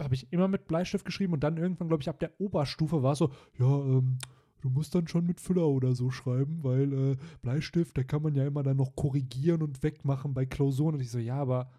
habe 0.00 0.14
ich 0.14 0.32
immer 0.32 0.48
mit 0.48 0.66
Bleistift 0.66 1.04
geschrieben 1.04 1.34
und 1.34 1.44
dann 1.44 1.56
irgendwann, 1.56 1.88
glaube 1.88 2.02
ich, 2.02 2.08
ab 2.08 2.18
der 2.18 2.32
Oberstufe 2.40 3.02
war 3.02 3.12
es 3.12 3.18
so, 3.18 3.30
ja, 3.58 3.66
ähm, 3.66 4.18
du 4.60 4.68
musst 4.70 4.94
dann 4.94 5.08
schon 5.08 5.26
mit 5.26 5.40
Füller 5.40 5.66
oder 5.66 5.94
so 5.94 6.10
schreiben, 6.10 6.60
weil 6.62 6.92
äh, 6.92 7.16
Bleistift, 7.42 7.96
da 7.96 8.02
kann 8.02 8.22
man 8.22 8.34
ja 8.34 8.46
immer 8.46 8.62
dann 8.62 8.76
noch 8.76 8.94
korrigieren 8.94 9.62
und 9.62 9.82
wegmachen 9.82 10.34
bei 10.34 10.46
Klausuren. 10.46 10.94
Und 10.94 11.00
ich 11.00 11.10
so, 11.10 11.18
ja, 11.18 11.36
aber 11.36 11.70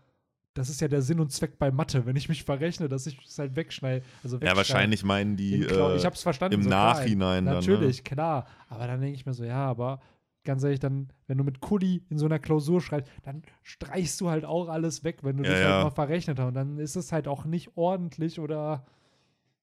das 0.54 0.70
ist 0.70 0.82
ja 0.82 0.88
der 0.88 1.02
Sinn 1.02 1.20
und 1.20 1.32
Zweck 1.32 1.58
bei 1.58 1.72
Mathe, 1.72 2.06
wenn 2.06 2.16
ich 2.16 2.28
mich 2.28 2.44
verrechne, 2.44 2.90
dass 2.90 3.08
ich 3.08 3.18
es 3.26 3.40
halt 3.40 3.56
wegschneide. 3.56 4.04
Also 4.24 4.38
ja, 4.40 4.56
wahrscheinlich 4.56 5.04
meinen 5.04 5.38
die 5.38 5.64
äh, 5.64 5.96
ich 5.96 6.06
habe 6.06 6.16
es 6.16 6.22
verstanden. 6.22 6.56
im 6.56 6.64
so 6.64 6.70
Nachhinein 6.70 7.46
dann. 7.46 7.56
Natürlich, 7.56 8.04
klar. 8.04 8.46
Aber 8.68 8.88
dann 8.88 9.00
denke 9.00 9.16
ich 9.16 9.26
mir 9.26 9.34
so, 9.34 9.46
ja, 9.46 9.66
aber 9.66 10.02
ganz 10.44 10.64
ehrlich, 10.64 10.80
dann, 10.80 11.08
wenn 11.28 11.38
du 11.38 11.44
mit 11.44 11.62
Kuli 11.62 12.04
in 12.10 12.18
so 12.18 12.26
einer 12.26 12.40
Klausur 12.40 12.82
schreibst, 12.82 13.10
dann 13.24 13.44
streichst 13.64 14.20
du 14.20 14.30
halt 14.30 14.44
auch 14.44 14.68
alles 14.68 15.04
weg, 15.04 15.20
wenn 15.22 15.38
du 15.38 15.44
Ja, 15.44 15.52
das 15.52 15.60
ja. 15.62 15.74
halt 15.74 15.84
mal 15.86 15.92
verrechnet 15.92 16.40
hast. 16.40 16.48
Und 16.48 16.56
dann 16.56 16.78
ist 16.80 16.96
es 16.98 17.12
halt 17.14 17.28
auch 17.28 17.46
nicht 17.46 17.78
ordentlich 17.78 18.40
oder 18.40 18.86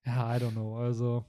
ja, 0.07 0.37
I 0.37 0.41
don't 0.41 0.53
know. 0.53 0.79
Also, 0.79 1.17
Ne? 1.19 1.25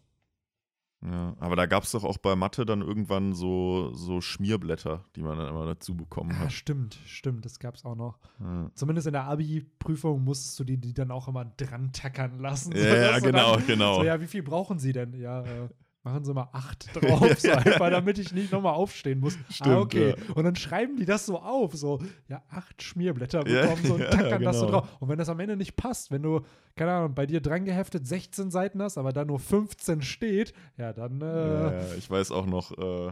Ja, 1.01 1.33
aber 1.39 1.55
da 1.55 1.65
gab 1.65 1.83
es 1.83 1.91
doch 1.91 2.03
auch 2.03 2.17
bei 2.17 2.35
Mathe 2.35 2.65
dann 2.65 2.81
irgendwann 2.81 3.33
so, 3.33 3.93
so 3.93 4.19
Schmierblätter, 4.19 5.05
die 5.15 5.21
man 5.21 5.37
dann 5.37 5.47
immer 5.47 5.65
dazu 5.65 5.95
bekommen 5.95 6.31
ja, 6.31 6.39
hat. 6.39 6.51
stimmt, 6.51 6.99
stimmt, 7.05 7.45
das 7.45 7.59
gab's 7.59 7.85
auch 7.85 7.95
noch. 7.95 8.19
Ja, 8.39 8.69
Zumindest 8.75 9.07
in 9.07 9.13
der 9.13 9.23
Abi-Prüfung 9.23 10.23
musstest 10.23 10.59
du 10.59 10.65
die, 10.65 10.77
die 10.77 10.93
dann 10.93 11.11
auch 11.11 11.29
immer 11.29 11.45
dran 11.45 11.93
tackern 11.93 12.39
lassen. 12.39 12.75
ja, 12.75 12.95
ja 12.95 13.19
genau, 13.19 13.55
Dann, 13.55 13.67
genau. 13.67 13.95
So, 13.95 14.03
ja, 14.03 14.19
wie 14.19 14.27
viel 14.27 14.43
brauchen 14.43 14.77
sie 14.77 14.91
denn? 14.91 15.13
Ja, 15.13 15.43
äh, 15.43 15.69
machen 16.03 16.23
sie 16.23 16.33
mal 16.33 16.49
acht 16.53 16.89
drauf, 16.95 17.39
so 17.39 17.51
einfach, 17.51 17.89
damit 17.89 18.17
ich 18.19 18.31
nicht 18.31 18.51
nochmal 18.51 18.73
aufstehen 18.73 19.19
muss. 19.19 19.37
Stimmt, 19.49 19.69
ah, 19.69 19.79
okay. 19.79 20.09
ja. 20.09 20.33
Und 20.35 20.43
dann 20.43 20.55
schreiben 20.55 20.97
die 20.97 21.05
das 21.05 21.25
so 21.25 21.39
auf, 21.39 21.73
so, 21.73 21.99
ja, 22.27 22.43
acht 22.49 22.81
Schmierblätter 22.81 23.47
Ja, 23.47 23.61
bekommen, 23.61 23.85
so 23.85 23.93
und 23.95 23.99
ja, 24.01 24.09
tackern 24.09 24.43
das 24.43 24.59
so 24.59 24.65
genau. 24.65 24.81
drauf. 24.81 24.89
Und 24.99 25.09
wenn 25.09 25.17
das 25.17 25.29
am 25.29 25.39
Ende 25.39 25.57
nicht 25.57 25.75
passt, 25.75 26.11
wenn 26.11 26.23
du, 26.23 26.41
keine 26.75 26.93
Ahnung, 26.93 27.15
bei 27.15 27.25
dir 27.25 27.41
dran 27.41 27.65
geheftet 27.65 28.07
16 28.07 28.51
Seiten 28.51 28.81
hast, 28.81 28.97
aber 28.97 29.13
da 29.13 29.25
nur 29.25 29.39
15 29.39 30.01
steht, 30.01 30.53
ja, 30.77 30.93
dann, 30.93 31.21
äh, 31.21 31.95
ich 31.95 32.09
weiß 32.09 32.31
auch 32.31 32.45
noch, 32.45 32.71
äh, 32.77 33.11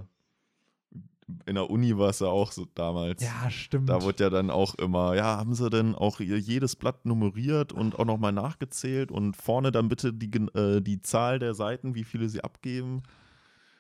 in 1.46 1.56
der 1.56 1.70
Uni 1.70 1.98
war 1.98 2.10
es 2.10 2.20
ja 2.20 2.28
auch 2.28 2.52
so 2.54 2.66
damals. 2.74 3.22
ja, 3.22 3.50
stimmt. 3.50 3.90
Da 3.90 4.02
wurde 4.02 4.24
ja 4.24 4.30
dann 4.30 4.50
auch 4.50 4.76
immer, 4.76 5.14
ja, 5.16 5.38
haben 5.38 5.54
sie 5.56 5.70
denn 5.70 5.94
auch 5.94 6.20
ihr- 6.22 6.40
jedes 6.40 6.76
Blatt 6.78 7.06
nummeriert 7.06 7.74
und 7.74 8.00
auch 8.00 8.06
nochmal 8.06 8.32
nachgezählt 8.32 9.12
und 9.12 9.36
vorne 9.36 9.72
dann 9.72 9.90
bitte 9.90 10.14
die, 10.14 10.30
äh, 10.58 10.80
die 10.82 11.02
Zahl 11.02 11.40
der 11.40 11.54
Seiten, 11.54 11.96
wie 11.96 12.06
viele 12.06 12.30
sie 12.30 12.42
abgeben. 12.44 13.04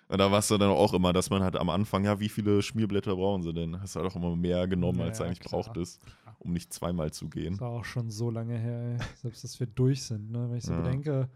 Und 0.10 0.20
da 0.20 0.32
war 0.32 0.40
es 0.40 0.48
dann 0.48 0.62
auch 0.62 0.94
immer, 0.94 1.12
dass 1.14 1.30
man 1.30 1.44
halt 1.44 1.56
am 1.58 1.70
Anfang, 1.70 2.06
ja, 2.06 2.20
wie 2.20 2.30
viele 2.30 2.62
Schmierblätter 2.62 3.16
brauchen 3.16 3.44
sie 3.44 3.54
denn? 3.54 3.80
Hast 3.82 3.96
du 3.96 4.00
halt 4.02 4.12
auch 4.12 4.16
immer 4.16 4.36
mehr 4.36 4.68
genommen, 4.68 5.02
als 5.02 5.20
ja, 5.20 5.26
eigentlich 5.26 5.40
klar. 5.42 5.62
braucht 5.64 5.76
ist, 5.78 6.02
Klar. 6.02 6.36
um 6.40 6.54
nicht 6.54 6.74
zweimal 6.74 7.12
zu 7.12 7.30
gehen. 7.30 7.54
Das 7.54 7.62
war 7.62 7.70
auch 7.72 7.86
schon 7.86 8.10
so 8.10 8.30
lange 8.32 8.58
her, 8.58 8.94
ey. 8.94 9.06
selbst 9.22 9.44
dass 9.44 9.60
wir 9.60 9.68
durch 9.68 10.04
sind. 10.04 10.32
Ne? 10.32 10.48
Wenn 10.50 10.58
ich 10.58 10.64
so 10.66 10.72
Ja. 10.74 10.82
bedenke, 10.82 11.30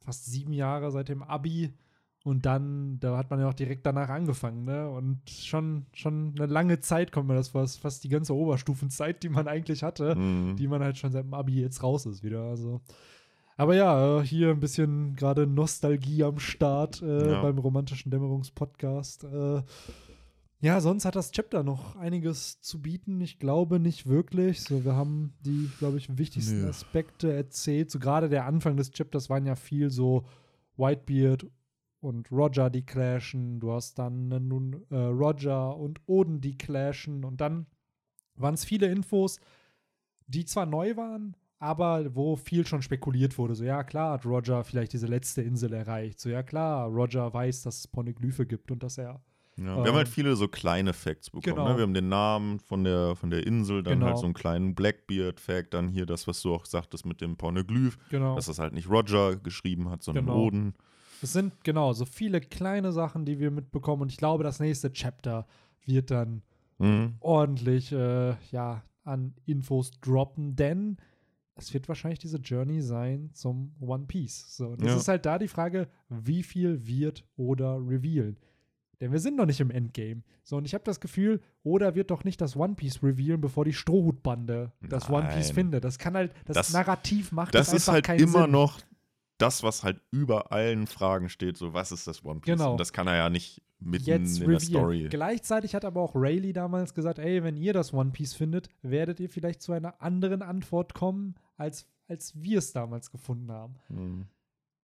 fast 0.00 0.26
sieben 0.26 0.52
Jahre 0.52 0.90
seit 0.90 1.08
dem 1.08 1.22
Abi 1.22 1.72
und 2.24 2.46
dann, 2.46 2.98
da 3.00 3.16
hat 3.18 3.30
man 3.30 3.38
ja 3.38 3.48
auch 3.48 3.54
direkt 3.54 3.84
danach 3.86 4.08
angefangen. 4.08 4.64
Ne? 4.64 4.88
Und 4.88 5.20
schon, 5.28 5.84
schon 5.92 6.32
eine 6.36 6.46
lange 6.46 6.80
Zeit 6.80 7.12
kommt 7.12 7.28
mir 7.28 7.34
das 7.34 7.48
vor, 7.48 7.66
fast 7.68 8.02
die 8.02 8.08
ganze 8.08 8.34
Oberstufenzeit, 8.34 9.22
die 9.22 9.28
man 9.28 9.46
eigentlich 9.46 9.82
hatte, 9.82 10.16
Mhm. 10.16 10.56
die 10.56 10.66
man 10.66 10.82
halt 10.82 10.96
schon 10.96 11.12
seit 11.12 11.24
dem 11.24 11.34
Abi 11.34 11.60
jetzt 11.60 11.82
raus 11.82 12.06
ist 12.06 12.22
wieder. 12.24 12.42
Also. 12.44 12.80
Aber 13.56 13.76
ja, 13.76 14.22
hier 14.22 14.50
ein 14.50 14.58
bisschen 14.58 15.14
gerade 15.16 15.46
Nostalgie 15.46 16.24
am 16.24 16.38
Start 16.38 17.02
äh, 17.02 17.30
Ja. 17.32 17.42
beim 17.42 17.58
romantischen 17.58 18.10
Dämmerungspodcast. 18.10 19.24
Äh, 19.24 19.62
ja, 20.60 20.80
sonst 20.80 21.04
hat 21.04 21.14
das 21.16 21.30
Chapter 21.30 21.62
noch 21.62 21.94
einiges 21.96 22.58
zu 22.62 22.80
bieten. 22.80 23.20
Ich 23.20 23.38
glaube 23.38 23.78
nicht 23.78 24.06
wirklich. 24.08 24.62
So, 24.62 24.82
wir 24.82 24.96
haben 24.96 25.34
die, 25.44 25.68
glaube 25.78 25.98
ich, 25.98 26.16
wichtigsten. 26.16 26.66
Aspekte 26.66 27.30
erzählt. 27.34 27.90
So 27.90 27.98
gerade 27.98 28.30
der 28.30 28.46
Anfang 28.46 28.78
des 28.78 28.90
Chapters 28.92 29.28
waren 29.28 29.44
ja 29.44 29.56
viel 29.56 29.90
so 29.90 30.24
Whitebeard 30.78 31.46
und 32.04 32.30
Roger, 32.30 32.70
die 32.70 32.84
clashen. 32.84 33.58
Du 33.60 33.72
hast 33.72 33.98
dann 33.98 34.30
äh, 34.30 34.40
nun 34.40 34.84
äh, 34.90 34.96
Roger 34.96 35.76
und 35.76 36.00
Oden, 36.06 36.40
die 36.40 36.56
clashen. 36.56 37.24
Und 37.24 37.40
dann 37.40 37.66
waren 38.36 38.54
es 38.54 38.64
viele 38.64 38.86
Infos, 38.86 39.40
die 40.26 40.44
zwar 40.44 40.66
neu 40.66 40.96
waren, 40.96 41.36
aber 41.58 42.14
wo 42.14 42.36
viel 42.36 42.66
schon 42.66 42.82
spekuliert 42.82 43.38
wurde. 43.38 43.54
So, 43.54 43.64
ja, 43.64 43.82
klar 43.84 44.12
hat 44.14 44.26
Roger 44.26 44.64
vielleicht 44.64 44.92
diese 44.92 45.06
letzte 45.06 45.42
Insel 45.42 45.72
erreicht. 45.72 46.20
So, 46.20 46.28
ja, 46.28 46.42
klar, 46.42 46.88
Roger 46.88 47.32
weiß, 47.32 47.62
dass 47.62 47.78
es 47.78 47.88
Poneglyphe 47.88 48.44
gibt 48.46 48.70
und 48.70 48.82
dass 48.82 48.98
er 48.98 49.22
Ja, 49.56 49.64
wir 49.76 49.84
haben 49.86 49.94
halt 49.94 50.08
Ähm, 50.08 50.12
viele 50.12 50.34
so 50.36 50.48
kleine 50.48 50.92
Facts 50.92 51.30
bekommen. 51.30 51.54
genau. 51.56 51.68
Ne? 51.68 51.76
Wir 51.76 51.82
haben 51.84 51.94
den 51.94 52.08
Namen 52.08 52.58
von 52.58 52.82
der, 52.84 53.14
von 53.14 53.30
der 53.30 53.46
Insel, 53.46 53.82
dann 53.84 53.94
Genau. 54.00 54.06
halt 54.06 54.18
so 54.18 54.24
einen 54.24 54.34
kleinen 54.34 54.74
Blackbeard-Fact, 54.74 55.72
dann 55.74 55.88
hier 55.88 56.06
das, 56.06 56.26
was 56.26 56.42
du 56.42 56.52
auch 56.52 56.66
sagtest 56.66 57.06
mit 57.06 57.20
dem 57.20 57.36
Pornoglyph, 57.36 57.96
Genau. 58.10 58.34
dass 58.34 58.46
das 58.46 58.58
halt 58.58 58.72
nicht 58.74 58.90
Roger 58.90 59.36
geschrieben 59.36 59.88
hat, 59.90 60.02
sondern 60.02 60.26
Genau. 60.26 60.42
Oden. 60.46 60.74
Es 61.24 61.32
sind 61.32 61.64
genau 61.64 61.92
so 61.94 62.04
viele 62.04 62.40
kleine 62.40 62.92
Sachen, 62.92 63.24
die 63.24 63.38
wir 63.38 63.50
mitbekommen. 63.50 64.02
Und 64.02 64.12
ich 64.12 64.18
glaube, 64.18 64.44
das 64.44 64.60
nächste 64.60 64.92
Chapter 64.92 65.46
wird 65.84 66.10
dann 66.10 66.42
Mhm. 66.78 67.14
ordentlich 67.20 67.92
äh, 67.92 68.34
ja, 68.50 68.82
an 69.04 69.32
Infos 69.46 69.90
droppen, 70.00 70.56
denn 70.56 70.96
es 71.54 71.72
wird 71.72 71.86
wahrscheinlich 71.88 72.18
diese 72.18 72.38
Journey 72.38 72.80
sein 72.82 73.30
zum 73.32 73.74
One 73.80 74.06
Piece. 74.06 74.56
So, 74.56 74.74
das 74.76 74.88
Ja. 74.88 74.96
ist 74.96 75.08
halt 75.08 75.24
da 75.24 75.38
die 75.38 75.46
Frage, 75.48 75.88
wie 76.08 76.42
viel 76.42 76.84
wird 76.86 77.24
oder 77.36 77.76
revealen. 77.76 78.36
Denn 79.00 79.12
wir 79.12 79.20
sind 79.20 79.36
noch 79.36 79.46
nicht 79.46 79.60
im 79.60 79.70
Endgame. 79.70 80.22
So, 80.42 80.56
und 80.56 80.64
ich 80.64 80.74
habe 80.74 80.82
das 80.84 80.98
Gefühl, 81.00 81.40
Oda 81.62 81.94
wird 81.94 82.10
doch 82.10 82.24
nicht 82.24 82.40
das 82.40 82.56
One 82.56 82.74
Piece 82.74 83.02
revealen, 83.02 83.40
bevor 83.40 83.64
die 83.64 83.72
Strohhutbande 83.72 84.72
das 84.88 85.08
One 85.08 85.28
Piece 85.28 85.46
Nein. 85.48 85.54
findet. 85.54 85.84
Das 85.84 85.98
kann 85.98 86.14
halt, 86.14 86.32
das, 86.44 86.54
Das- 86.56 86.72
Narrativ 86.72 87.30
macht 87.32 87.54
Das 87.54 87.68
das 87.68 87.74
ist 87.82 87.88
einfach 87.88 88.08
halt 88.10 88.20
immer 88.20 88.42
Sinn. 88.42 88.50
noch 88.50 88.80
das, 89.38 89.62
was 89.62 89.82
halt 89.82 90.00
über 90.10 90.52
allen 90.52 90.86
Fragen 90.86 91.28
steht, 91.28 91.56
so 91.56 91.74
was 91.74 91.92
ist 91.92 92.06
das 92.06 92.24
One 92.24 92.40
Piece? 92.40 92.56
Genau. 92.56 92.72
Und 92.72 92.80
das 92.80 92.92
kann 92.92 93.06
er 93.06 93.16
ja 93.16 93.30
nicht 93.30 93.62
mitten 93.80 94.06
jetzt 94.06 94.40
in 94.40 94.40
der 94.40 94.48
reveal. 94.48 94.60
Story. 94.60 95.08
Gleichzeitig 95.10 95.74
hat 95.74 95.84
aber 95.84 96.00
auch 96.00 96.14
Rayleigh 96.14 96.52
damals 96.52 96.94
gesagt, 96.94 97.18
ey, 97.18 97.42
wenn 97.42 97.56
ihr 97.56 97.72
das 97.72 97.92
One 97.92 98.10
Piece 98.10 98.34
findet, 98.34 98.68
werdet 98.82 99.20
ihr 99.20 99.28
vielleicht 99.28 99.62
zu 99.62 99.72
einer 99.72 100.00
anderen 100.00 100.42
Antwort 100.42 100.94
kommen, 100.94 101.34
als, 101.56 101.86
als 102.08 102.40
wir 102.40 102.58
es 102.58 102.72
damals 102.72 103.10
gefunden 103.10 103.50
haben. 103.50 103.76
Mhm. 103.88 104.26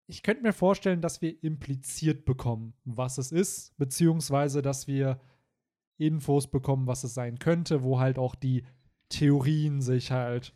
Ich 0.10 0.24
könnte 0.24 0.44
mir 0.44 0.54
vorstellen, 0.54 1.02
dass 1.02 1.22
wir 1.22 1.44
impliziert 1.44 2.24
bekommen, 2.24 2.74
was 2.86 3.18
es 3.18 3.34
ist, 3.34 3.78
beziehungsweise 3.78 4.62
dass 4.62 4.88
wir 4.88 5.20
Infos 5.98 6.48
bekommen, 6.48 6.88
was 6.88 7.04
es 7.04 7.14
sein 7.14 7.40
könnte, 7.40 7.84
wo 7.84 8.00
halt 8.00 8.18
auch 8.18 8.36
die 8.36 8.64
Theorien 9.10 9.82
sich 9.82 10.12
halt 10.12 10.54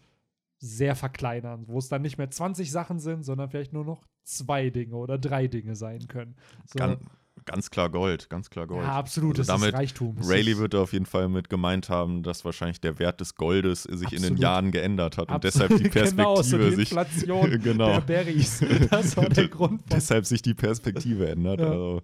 sehr 0.62 0.96
verkleinern, 0.96 1.64
wo 1.68 1.80
es 1.80 1.90
dann 1.90 2.04
nicht 2.04 2.18
mehr 2.20 2.30
20 2.30 2.72
Sachen 2.72 3.00
sind, 3.00 3.24
sondern 3.24 3.50
vielleicht 3.50 3.74
nur 3.74 3.84
noch 3.84 4.06
zwei 4.24 4.70
Dinge 4.70 4.96
oder 4.96 5.18
drei 5.18 5.48
Dinge 5.48 5.76
sein 5.76 6.08
können. 6.08 6.36
So, 6.68 6.78
Ganz, 6.78 7.00
ganz 7.46 7.72
klar 7.72 7.90
Gold, 7.90 8.30
ganz 8.30 8.52
klar 8.52 8.68
Gold. 8.68 8.84
ja, 8.84 8.94
absolut, 8.94 9.40
Also 9.40 9.42
das 9.42 9.48
damit 9.48 9.74
ist 9.74 9.80
Reichtum. 9.80 10.18
Rayleigh 10.22 10.60
wird 10.60 10.76
auf 10.76 10.94
jeden 10.94 11.08
Fall 11.08 11.30
mit 11.30 11.50
gemeint 11.50 11.90
haben, 11.90 12.22
dass 12.22 12.46
wahrscheinlich 12.46 12.80
der 12.80 13.00
Wert 13.00 13.20
des 13.20 13.34
Goldes 13.36 13.84
sich 13.84 14.14
in 14.14 14.22
den 14.22 14.34
Absolut. 14.34 14.40
Jahren 14.40 14.72
geändert 14.72 15.18
hat 15.18 15.30
und 15.30 15.44
Absolut, 15.44 15.72
deshalb 15.72 15.84
die 15.84 15.90
Perspektive 15.90 16.16
genau, 16.16 16.42
so 16.44 16.58
die 16.60 16.76
sich 16.76 16.92
Inflation 16.92 17.60
genau. 17.64 17.92
der 17.94 18.02
Berries. 18.02 18.64
Das 18.92 19.18
war 19.18 19.30
der 19.30 19.48
Grund. 19.50 19.82
Deshalb 19.92 20.28
sich 20.28 20.44
die 20.44 20.54
Perspektive 20.54 21.28
ändert. 21.28 21.60
Ja. 21.60 21.72
Also 21.72 22.02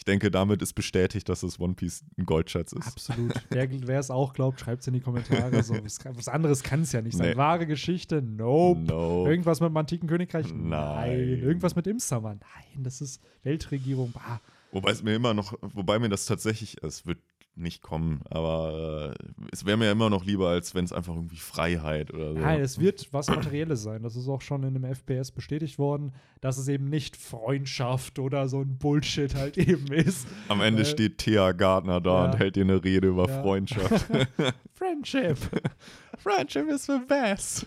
ich 0.00 0.04
denke, 0.04 0.30
damit 0.30 0.62
ist 0.62 0.72
bestätigt, 0.72 1.28
dass 1.28 1.42
das 1.42 1.60
One 1.60 1.74
Piece 1.74 2.06
ein 2.16 2.24
Goldschatz 2.24 2.72
ist. 2.72 2.86
Absolut. 2.86 3.34
wer, 3.50 3.98
es 3.98 4.10
auch 4.10 4.32
glaubt, 4.32 4.58
schreibt 4.58 4.80
es 4.80 4.86
in 4.86 4.94
die 4.94 5.00
Kommentare. 5.00 5.62
So, 5.62 5.74
was, 5.84 5.98
was 6.02 6.26
anderes 6.26 6.62
kann 6.62 6.80
es 6.80 6.92
ja 6.92 7.02
nicht 7.02 7.18
sein. 7.18 7.32
Nee. 7.32 7.36
Wahre 7.36 7.66
Geschichte? 7.66 8.22
Nope. 8.22 8.80
nope. 8.80 9.28
Irgendwas 9.28 9.60
mit 9.60 9.68
dem 9.68 9.76
antiken 9.76 10.08
Königreich? 10.08 10.46
Nein. 10.54 10.68
Nein. 10.70 11.42
Irgendwas 11.42 11.76
mit 11.76 11.86
Imsama? 11.86 12.30
Nein, 12.30 12.82
das 12.82 13.02
ist 13.02 13.20
Weltregierung. 13.42 14.12
Bah. 14.12 14.40
Wobei 14.72 14.92
es 14.92 15.02
mir 15.02 15.14
immer 15.14 15.34
noch, 15.34 15.52
wobei 15.60 15.98
mir 15.98 16.08
das 16.08 16.24
tatsächlich, 16.24 16.82
es 16.82 17.04
wird 17.04 17.18
nicht 17.54 17.82
kommen. 17.82 18.20
Aber 18.30 19.14
äh, 19.18 19.32
es 19.52 19.64
wäre 19.64 19.76
mir 19.76 19.90
immer 19.90 20.10
noch 20.10 20.24
lieber, 20.24 20.48
als 20.48 20.74
wenn 20.74 20.84
es 20.84 20.92
einfach 20.92 21.14
irgendwie 21.14 21.36
Freiheit 21.36 22.12
oder 22.12 22.34
so. 22.34 22.40
Ja, 22.40 22.56
es 22.56 22.78
wird 22.78 23.08
was 23.12 23.28
Materielles 23.28 23.82
sein. 23.82 24.02
Das 24.02 24.16
ist 24.16 24.28
auch 24.28 24.40
schon 24.40 24.62
in 24.62 24.76
einem 24.76 24.84
FPS 24.84 25.30
bestätigt 25.30 25.78
worden, 25.78 26.12
dass 26.40 26.58
es 26.58 26.68
eben 26.68 26.88
nicht 26.88 27.16
Freundschaft 27.16 28.18
oder 28.18 28.48
so 28.48 28.60
ein 28.60 28.78
Bullshit 28.78 29.34
halt 29.34 29.58
eben 29.58 29.92
ist. 29.92 30.26
Am 30.48 30.60
Ende 30.60 30.82
äh, 30.82 30.86
steht 30.86 31.18
Thea 31.18 31.52
Gardner 31.52 32.00
da 32.00 32.24
ja. 32.24 32.30
und 32.30 32.38
hält 32.38 32.56
dir 32.56 32.64
eine 32.64 32.82
Rede 32.82 33.08
über 33.08 33.28
ja. 33.28 33.42
Freundschaft. 33.42 34.06
Friendship. 34.74 35.38
Friendship 36.18 36.68
is 36.68 36.86
the 36.86 36.98
best. 37.06 37.66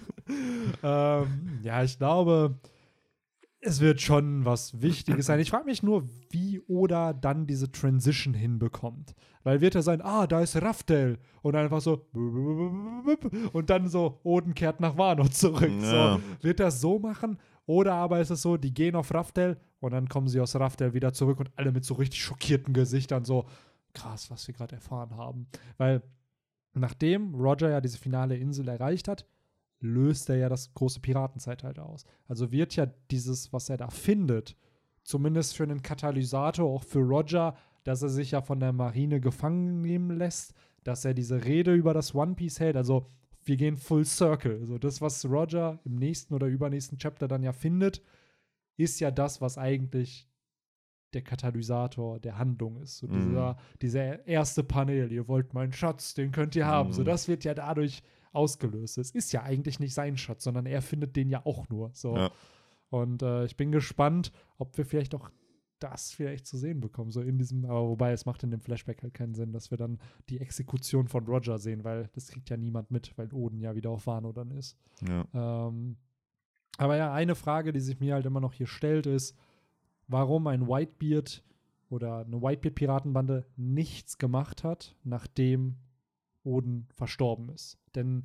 ähm, 0.83 1.59
ja, 1.61 1.83
ich 1.83 1.97
glaube, 1.97 2.55
es 3.65 3.79
wird 3.79 4.01
schon 4.01 4.45
was 4.45 4.81
Wichtiges 4.81 5.25
sein. 5.25 5.39
Ich 5.39 5.49
frage 5.49 5.65
mich 5.65 5.83
nur, 5.83 6.07
wie 6.29 6.59
Oda 6.67 7.13
dann 7.13 7.47
diese 7.47 7.71
Transition 7.71 8.33
hinbekommt. 8.33 9.15
Weil 9.43 9.61
wird 9.61 9.75
er 9.75 9.81
sein, 9.81 10.01
ah, 10.01 10.25
da 10.25 10.41
ist 10.41 10.61
Raftel. 10.61 11.19
Und 11.41 11.55
einfach 11.55 11.81
so, 11.81 12.05
und 12.13 13.69
dann 13.69 13.89
so, 13.89 14.19
Oden 14.23 14.55
kehrt 14.55 14.79
nach 14.79 14.97
Wano 14.97 15.27
zurück. 15.27 15.71
Ja. 15.81 16.17
So, 16.17 16.43
wird 16.43 16.59
er 16.59 16.71
so 16.71 16.99
machen? 16.99 17.37
Oder 17.65 17.93
aber 17.93 18.19
ist 18.19 18.29
es 18.29 18.41
so, 18.41 18.57
die 18.57 18.73
gehen 18.73 18.95
auf 18.95 19.13
Raftel 19.13 19.57
und 19.79 19.91
dann 19.91 20.07
kommen 20.07 20.27
sie 20.27 20.39
aus 20.39 20.55
Raftel 20.55 20.93
wieder 20.93 21.13
zurück 21.13 21.39
und 21.39 21.51
alle 21.55 21.71
mit 21.71 21.85
so 21.85 21.95
richtig 21.95 22.21
schockierten 22.21 22.73
Gesichtern 22.73 23.25
so, 23.25 23.45
krass, 23.93 24.31
was 24.31 24.47
wir 24.47 24.55
gerade 24.55 24.75
erfahren 24.75 25.15
haben. 25.15 25.47
Weil 25.77 26.01
nachdem 26.73 27.35
Roger 27.35 27.69
ja 27.69 27.81
diese 27.81 27.97
finale 27.97 28.35
Insel 28.37 28.67
erreicht 28.67 29.07
hat, 29.07 29.25
löst 29.79 30.29
er 30.29 30.37
ja 30.37 30.49
das 30.49 30.73
große 30.73 31.01
Piratenzeitalter 31.01 31.85
aus. 31.85 32.05
Also 32.27 32.51
wird 32.51 32.75
ja 32.75 32.87
dieses, 33.11 33.51
was 33.51 33.69
er 33.69 33.77
da 33.77 33.89
findet, 33.89 34.55
zumindest 35.03 35.55
für 35.55 35.63
einen 35.63 35.81
Katalysator, 35.81 36.69
auch 36.69 36.83
für 36.83 36.99
Roger, 36.99 37.55
dass 37.83 38.01
er 38.01 38.09
sich 38.09 38.31
ja 38.31 38.41
von 38.41 38.59
der 38.59 38.73
Marine 38.73 39.19
gefangen 39.19 39.81
nehmen 39.81 40.17
lässt, 40.17 40.53
dass 40.83 41.05
er 41.05 41.13
diese 41.13 41.45
Rede 41.45 41.73
über 41.73 41.93
das 41.93 42.13
One 42.13 42.35
Piece 42.35 42.59
hält. 42.59 42.75
Also 42.75 43.07
wir 43.43 43.57
gehen 43.57 43.77
full 43.77 44.05
circle. 44.05 44.59
Also 44.61 44.77
das, 44.77 45.01
was 45.01 45.25
Roger 45.25 45.79
im 45.83 45.95
nächsten 45.95 46.33
oder 46.33 46.47
übernächsten 46.47 46.97
Chapter 46.97 47.27
dann 47.27 47.43
ja 47.43 47.51
findet, 47.51 48.01
ist 48.77 48.99
ja 48.99 49.11
das, 49.11 49.41
was 49.41 49.57
eigentlich 49.57 50.29
der 51.13 51.21
Katalysator 51.21 52.19
der 52.19 52.37
Handlung 52.37 52.77
ist. 52.77 52.97
So 52.97 53.07
mhm. 53.07 53.27
dieser, 53.27 53.57
dieser 53.81 54.27
erste 54.27 54.63
Panel, 54.63 55.11
ihr 55.11 55.27
wollt 55.27 55.53
meinen 55.53 55.73
Schatz, 55.73 56.13
den 56.13 56.31
könnt 56.31 56.55
ihr 56.55 56.65
haben. 56.65 56.89
Mhm. 56.89 56.93
So, 56.93 57.03
das 57.03 57.27
wird 57.27 57.43
ja 57.43 57.53
dadurch 57.53 58.01
ausgelöst. 58.31 58.97
Es 58.97 59.11
ist 59.11 59.31
ja 59.31 59.43
eigentlich 59.43 59.79
nicht 59.79 59.93
sein 59.93 60.17
Schatz, 60.17 60.43
sondern 60.43 60.65
er 60.65 60.81
findet 60.81 61.15
den 61.15 61.29
ja 61.29 61.45
auch 61.45 61.69
nur. 61.69 61.91
So. 61.93 62.15
Ja. 62.15 62.31
Und 62.89 63.21
äh, 63.21 63.45
ich 63.45 63.55
bin 63.57 63.71
gespannt, 63.71 64.31
ob 64.57 64.77
wir 64.77 64.85
vielleicht 64.85 65.13
auch 65.15 65.29
das 65.83 66.11
vielleicht 66.11 66.47
zu 66.47 66.57
sehen 66.57 66.79
bekommen, 66.79 67.11
so 67.11 67.21
in 67.21 67.37
diesem, 67.37 67.65
aber 67.65 67.89
wobei 67.89 68.13
es 68.13 68.25
macht 68.25 68.43
in 68.43 68.51
dem 68.51 68.61
Flashback 68.61 69.03
halt 69.03 69.13
keinen 69.13 69.35
Sinn, 69.35 69.51
dass 69.51 69.69
wir 69.69 69.77
dann 69.77 69.99
die 70.29 70.39
Exekution 70.39 71.07
von 71.07 71.25
Roger 71.25 71.59
sehen, 71.59 71.83
weil 71.83 72.09
das 72.13 72.29
kriegt 72.29 72.49
ja 72.49 72.57
niemand 72.57 72.89
mit, 72.89 73.17
weil 73.17 73.31
Oden 73.33 73.59
ja 73.59 73.75
wieder 73.75 73.89
auf 73.89 74.07
Wano 74.07 74.31
dann 74.31 74.51
ist. 74.51 74.77
Ja. 75.07 75.25
Ähm, 75.33 75.97
aber 76.77 76.95
ja, 76.95 77.13
eine 77.13 77.35
Frage, 77.35 77.73
die 77.73 77.81
sich 77.81 77.99
mir 77.99 78.15
halt 78.15 78.25
immer 78.25 78.39
noch 78.39 78.53
hier 78.53 78.67
stellt, 78.67 79.05
ist, 79.05 79.35
warum 80.07 80.47
ein 80.47 80.67
Whitebeard 80.67 81.43
oder 81.89 82.25
eine 82.25 82.41
Whitebeard-Piratenbande 82.41 83.45
nichts 83.55 84.17
gemacht 84.17 84.63
hat, 84.63 84.95
nachdem 85.03 85.75
Oden 86.43 86.87
verstorben 86.93 87.49
ist. 87.49 87.77
Denn 87.95 88.23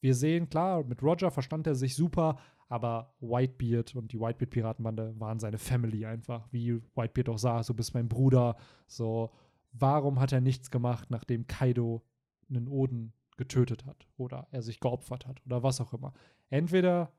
wir 0.00 0.14
sehen, 0.14 0.48
klar, 0.48 0.84
mit 0.84 1.02
Roger 1.02 1.30
verstand 1.30 1.66
er 1.66 1.74
sich 1.74 1.94
super, 1.94 2.38
aber 2.70 3.12
Whitebeard 3.20 3.96
und 3.96 4.12
die 4.12 4.20
Whitebeard-Piratenbande 4.20 5.18
waren 5.18 5.40
seine 5.40 5.58
Family 5.58 6.06
einfach, 6.06 6.46
wie 6.52 6.80
Whitebeard 6.94 7.28
auch 7.28 7.38
sah, 7.38 7.62
so 7.64 7.74
bist 7.74 7.94
mein 7.94 8.08
Bruder. 8.08 8.56
So, 8.86 9.32
warum 9.72 10.20
hat 10.20 10.30
er 10.32 10.40
nichts 10.40 10.70
gemacht, 10.70 11.10
nachdem 11.10 11.48
Kaido 11.48 12.02
einen 12.48 12.68
Oden 12.68 13.12
getötet 13.36 13.86
hat 13.86 14.06
oder 14.16 14.46
er 14.52 14.62
sich 14.62 14.78
geopfert 14.78 15.26
hat 15.26 15.44
oder 15.44 15.64
was 15.64 15.80
auch 15.80 15.92
immer? 15.92 16.12
Entweder 16.48 17.12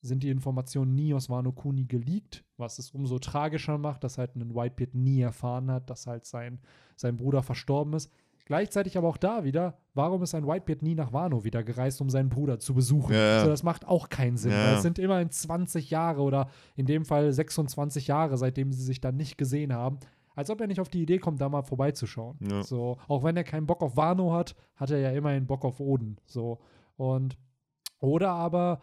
sind 0.00 0.24
die 0.24 0.30
Informationen 0.30 0.96
nie 0.96 1.14
aus 1.14 1.30
Wano 1.30 1.52
Kuni 1.52 1.84
geleakt, 1.84 2.44
was 2.56 2.80
es 2.80 2.90
umso 2.90 3.20
tragischer 3.20 3.78
macht, 3.78 4.02
dass 4.02 4.18
halt 4.18 4.34
ein 4.34 4.52
Whitebeard 4.52 4.96
nie 4.96 5.20
erfahren 5.20 5.70
hat, 5.70 5.90
dass 5.90 6.08
halt 6.08 6.26
sein, 6.26 6.58
sein 6.96 7.16
Bruder 7.16 7.44
verstorben 7.44 7.94
ist. 7.94 8.10
Gleichzeitig 8.44 8.98
aber 8.98 9.08
auch 9.08 9.16
da 9.16 9.44
wieder, 9.44 9.78
warum 9.94 10.22
ist 10.22 10.34
ein 10.34 10.46
Whitebeard 10.46 10.82
nie 10.82 10.94
nach 10.94 11.12
Wano 11.12 11.44
wieder 11.44 11.62
gereist, 11.62 12.00
um 12.00 12.10
seinen 12.10 12.28
Bruder 12.28 12.58
zu 12.58 12.74
besuchen? 12.74 13.14
Ja. 13.14 13.38
Also 13.38 13.50
das 13.50 13.62
macht 13.62 13.86
auch 13.86 14.08
keinen 14.08 14.36
Sinn. 14.36 14.50
Ja. 14.50 14.74
Es 14.74 14.82
sind 14.82 14.98
immerhin 14.98 15.30
20 15.30 15.90
Jahre 15.90 16.22
oder 16.22 16.48
in 16.74 16.86
dem 16.86 17.04
Fall 17.04 17.32
26 17.32 18.08
Jahre, 18.08 18.36
seitdem 18.36 18.72
sie 18.72 18.82
sich 18.82 19.00
dann 19.00 19.16
nicht 19.16 19.38
gesehen 19.38 19.72
haben. 19.72 19.98
Als 20.34 20.50
ob 20.50 20.60
er 20.60 20.66
nicht 20.66 20.80
auf 20.80 20.88
die 20.88 21.02
Idee 21.02 21.18
kommt, 21.18 21.40
da 21.40 21.48
mal 21.48 21.62
vorbeizuschauen. 21.62 22.38
Ja. 22.50 22.62
So, 22.62 22.98
auch 23.06 23.22
wenn 23.22 23.36
er 23.36 23.44
keinen 23.44 23.66
Bock 23.66 23.82
auf 23.82 23.96
Wano 23.96 24.32
hat, 24.32 24.56
hat 24.76 24.90
er 24.90 24.98
ja 24.98 25.10
immerhin 25.10 25.46
Bock 25.46 25.64
auf 25.64 25.78
Oden. 25.78 26.18
So. 26.24 26.58
Und 26.96 27.36
oder 28.00 28.30
aber 28.30 28.80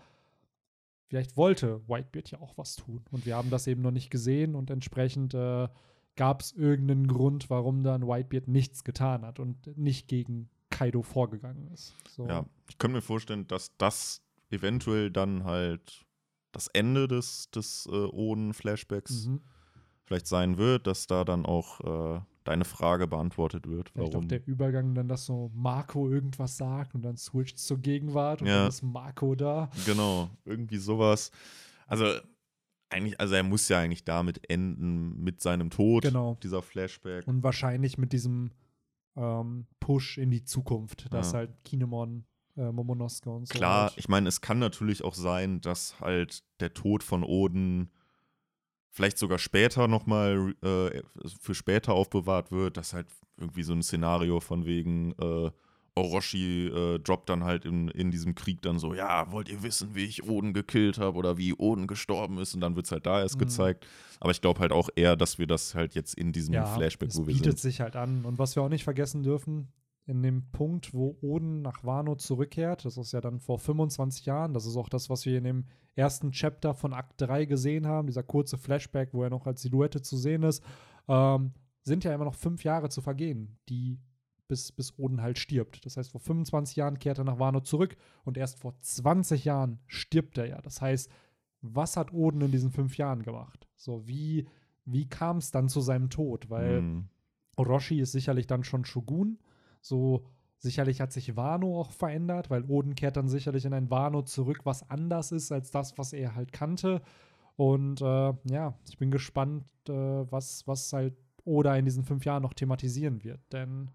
vielleicht 1.07 1.35
wollte 1.35 1.81
Whitebeard 1.87 2.31
ja 2.31 2.39
auch 2.39 2.57
was 2.57 2.75
tun. 2.75 3.03
Und 3.11 3.25
wir 3.25 3.35
haben 3.35 3.49
das 3.49 3.67
eben 3.67 3.81
noch 3.81 3.91
nicht 3.91 4.09
gesehen 4.09 4.55
und 4.55 4.69
entsprechend 4.69 5.33
äh, 5.33 5.67
gab 6.19 6.41
es 6.41 6.51
irgendeinen 6.51 7.07
Grund, 7.07 7.49
warum 7.49 7.81
dann 7.81 8.05
Whitebeard 8.05 8.49
nichts 8.49 8.83
getan 8.83 9.25
hat 9.25 9.39
und 9.39 9.77
nicht 9.77 10.09
gegen 10.09 10.49
Kaido 10.69 11.01
vorgegangen 11.01 11.69
ist. 11.69 11.95
So. 12.09 12.27
Ja, 12.27 12.45
ich 12.69 12.77
könnte 12.77 12.97
mir 12.97 13.01
vorstellen, 13.01 13.47
dass 13.47 13.77
das 13.77 14.21
eventuell 14.49 15.11
dann 15.11 15.45
halt 15.45 16.05
das 16.51 16.67
Ende 16.67 17.07
des, 17.07 17.49
des 17.51 17.87
äh, 17.89 17.95
Oden-Flashbacks 17.95 19.27
mhm. 19.27 19.39
vielleicht 20.03 20.27
sein 20.27 20.57
wird, 20.57 20.87
dass 20.87 21.07
da 21.07 21.23
dann 21.23 21.45
auch 21.45 22.17
äh, 22.17 22.21
deine 22.43 22.65
Frage 22.65 23.07
beantwortet 23.07 23.65
wird. 23.69 23.91
Vielleicht 23.91 24.11
warum. 24.11 24.25
auch 24.25 24.27
der 24.27 24.45
Übergang 24.45 24.95
dann, 24.95 25.07
dass 25.07 25.25
so 25.25 25.49
Marco 25.55 26.09
irgendwas 26.09 26.57
sagt 26.57 26.95
und 26.95 27.03
dann 27.03 27.15
switcht 27.15 27.59
zur 27.59 27.77
Gegenwart 27.77 28.41
und 28.41 28.49
ja. 28.49 28.59
dann 28.59 28.67
ist 28.67 28.81
Marco 28.81 29.35
da. 29.35 29.69
Genau, 29.85 30.29
irgendwie 30.43 30.79
sowas. 30.79 31.31
Also 31.87 32.19
eigentlich, 32.89 33.19
also 33.19 33.35
er 33.35 33.43
muss 33.43 33.69
ja 33.69 33.79
eigentlich 33.79 34.03
damit 34.03 34.49
enden, 34.49 35.23
mit 35.23 35.41
seinem 35.41 35.69
Tod, 35.69 36.03
genau. 36.03 36.37
dieser 36.41 36.61
Flashback. 36.61 37.27
Und 37.27 37.43
wahrscheinlich 37.43 37.97
mit 37.97 38.13
diesem 38.13 38.51
ähm, 39.15 39.67
Push 39.79 40.17
in 40.17 40.31
die 40.31 40.43
Zukunft, 40.43 41.13
dass 41.13 41.31
ja. 41.31 41.39
halt 41.39 41.63
Kinemon, 41.63 42.25
äh, 42.57 42.71
Momonosuke 42.71 43.29
und 43.29 43.47
so. 43.47 43.53
Klar, 43.53 43.89
halt. 43.89 43.93
ich 43.97 44.09
meine, 44.09 44.27
es 44.27 44.41
kann 44.41 44.59
natürlich 44.59 45.03
auch 45.03 45.13
sein, 45.13 45.61
dass 45.61 45.99
halt 45.99 46.43
der 46.59 46.73
Tod 46.73 47.03
von 47.03 47.23
Oden 47.23 47.91
vielleicht 48.91 49.17
sogar 49.17 49.37
später 49.37 49.87
nochmal 49.87 50.55
äh, 50.63 51.01
für 51.39 51.55
später 51.55 51.93
aufbewahrt 51.93 52.51
wird, 52.51 52.77
dass 52.77 52.93
halt 52.93 53.07
irgendwie 53.37 53.63
so 53.63 53.73
ein 53.73 53.83
Szenario 53.83 54.39
von 54.39 54.65
wegen 54.65 55.13
äh, 55.13 55.51
Orochi 55.99 56.67
äh, 56.67 56.99
droppt 56.99 57.29
dann 57.29 57.43
halt 57.43 57.65
in, 57.65 57.89
in 57.89 58.11
diesem 58.11 58.35
Krieg 58.35 58.61
dann 58.61 58.79
so, 58.79 58.93
ja, 58.93 59.31
wollt 59.31 59.49
ihr 59.49 59.63
wissen, 59.63 59.95
wie 59.95 60.05
ich 60.05 60.23
Oden 60.27 60.53
gekillt 60.53 60.97
habe 60.97 61.17
oder 61.17 61.37
wie 61.37 61.53
Oden 61.53 61.87
gestorben 61.87 62.37
ist 62.37 62.53
und 62.55 62.61
dann 62.61 62.75
wird 62.75 62.85
es 62.85 62.91
halt 62.91 63.05
da 63.05 63.21
erst 63.21 63.35
mhm. 63.35 63.39
gezeigt. 63.39 63.85
Aber 64.19 64.31
ich 64.31 64.41
glaube 64.41 64.59
halt 64.59 64.71
auch 64.71 64.89
eher, 64.95 65.15
dass 65.15 65.39
wir 65.39 65.47
das 65.47 65.75
halt 65.75 65.95
jetzt 65.95 66.13
in 66.15 66.31
diesem 66.31 66.53
ja, 66.53 66.65
Flashback, 66.65 67.09
wo 67.13 67.27
wir 67.27 67.33
sind. 67.33 67.43
bietet 67.43 67.59
sich 67.59 67.81
halt 67.81 67.95
an. 67.95 68.25
Und 68.25 68.39
was 68.39 68.55
wir 68.55 68.63
auch 68.63 68.69
nicht 68.69 68.83
vergessen 68.83 69.23
dürfen, 69.23 69.71
in 70.09 70.23
dem 70.23 70.49
Punkt, 70.51 70.93
wo 70.93 71.17
Oden 71.21 71.61
nach 71.61 71.83
Wano 71.83 72.15
zurückkehrt, 72.15 72.83
das 72.83 72.97
ist 72.97 73.11
ja 73.11 73.21
dann 73.21 73.39
vor 73.39 73.59
25 73.59 74.25
Jahren, 74.25 74.55
das 74.55 74.65
ist 74.65 74.75
auch 74.75 74.89
das, 74.89 75.09
was 75.09 75.25
wir 75.25 75.37
in 75.37 75.43
dem 75.43 75.65
ersten 75.95 76.31
Chapter 76.31 76.73
von 76.73 76.93
Akt 76.93 77.21
3 77.21 77.45
gesehen 77.45 77.85
haben, 77.85 78.07
dieser 78.07 78.23
kurze 78.23 78.57
Flashback, 78.57 79.13
wo 79.13 79.23
er 79.23 79.29
noch 79.29 79.45
als 79.45 79.61
Silhouette 79.61 80.01
zu 80.01 80.17
sehen 80.17 80.41
ist, 80.41 80.63
ähm, 81.07 81.53
sind 81.83 82.03
ja 82.03 82.13
immer 82.13 82.25
noch 82.25 82.35
fünf 82.35 82.63
Jahre 82.63 82.89
zu 82.89 83.01
vergehen, 83.01 83.59
die 83.69 83.99
bis, 84.49 84.73
bis 84.73 84.99
Oden 84.99 85.21
halt 85.21 85.39
stirbt. 85.39 85.85
Das 85.85 85.95
heißt, 85.95 86.11
vor 86.11 86.19
25 86.19 86.75
Jahren 86.75 86.99
kehrt 86.99 87.19
er 87.19 87.23
nach 87.23 87.39
Wano 87.39 87.61
zurück 87.61 87.95
und 88.25 88.37
erst 88.37 88.59
vor 88.59 88.75
20 88.81 89.45
Jahren 89.45 89.79
stirbt 89.87 90.37
er 90.37 90.47
ja. 90.47 90.61
Das 90.61 90.81
heißt, 90.81 91.09
was 91.61 91.95
hat 91.95 92.11
Oden 92.11 92.41
in 92.41 92.51
diesen 92.51 92.71
fünf 92.71 92.97
Jahren 92.97 93.23
gemacht? 93.23 93.67
So, 93.77 94.05
wie, 94.07 94.47
wie 94.85 95.07
kam 95.07 95.37
es 95.37 95.51
dann 95.51 95.69
zu 95.69 95.79
seinem 95.79 96.09
Tod? 96.09 96.49
Weil 96.49 96.81
mhm. 96.81 97.09
Orochi 97.55 98.01
ist 98.01 98.11
sicherlich 98.11 98.47
dann 98.47 98.63
schon 98.63 98.85
Shogun. 98.85 99.39
So, 99.81 100.25
sicherlich 100.57 100.99
hat 100.99 101.13
sich 101.13 101.37
Wano 101.37 101.79
auch 101.79 101.91
verändert, 101.91 102.49
weil 102.49 102.63
Oden 102.65 102.95
kehrt 102.95 103.17
dann 103.17 103.29
sicherlich 103.29 103.65
in 103.65 103.73
ein 103.73 103.89
Wano 103.89 104.23
zurück, 104.23 104.61
was 104.63 104.89
anders 104.89 105.31
ist 105.31 105.51
als 105.51 105.71
das, 105.71 105.97
was 105.97 106.11
er 106.11 106.35
halt 106.35 106.51
kannte. 106.51 107.01
Und 107.55 108.01
äh, 108.01 108.33
ja, 108.45 108.73
ich 108.87 108.97
bin 108.97 109.11
gespannt, 109.11 109.65
äh, 109.87 109.91
was, 109.93 110.65
was 110.67 110.91
halt 110.91 111.15
Oda 111.43 111.75
in 111.75 111.85
diesen 111.85 112.03
fünf 112.03 112.25
Jahren 112.25 112.43
noch 112.43 112.53
thematisieren 112.53 113.23
wird. 113.23 113.41
Denn 113.51 113.91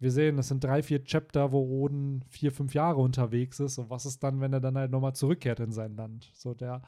wir 0.00 0.10
sehen, 0.10 0.36
das 0.36 0.48
sind 0.48 0.62
drei, 0.62 0.82
vier 0.82 1.02
Chapter, 1.04 1.52
wo 1.52 1.60
Oden 1.82 2.22
vier, 2.28 2.52
fünf 2.52 2.74
Jahre 2.74 3.00
unterwegs 3.00 3.60
ist. 3.60 3.78
Und 3.78 3.90
was 3.90 4.04
ist 4.06 4.22
dann, 4.22 4.40
wenn 4.40 4.52
er 4.52 4.60
dann 4.60 4.76
halt 4.76 4.90
nochmal 4.90 5.14
zurückkehrt 5.14 5.60
in 5.60 5.72
sein 5.72 5.96
Land? 5.96 6.30
So, 6.34 6.52
der, 6.52 6.82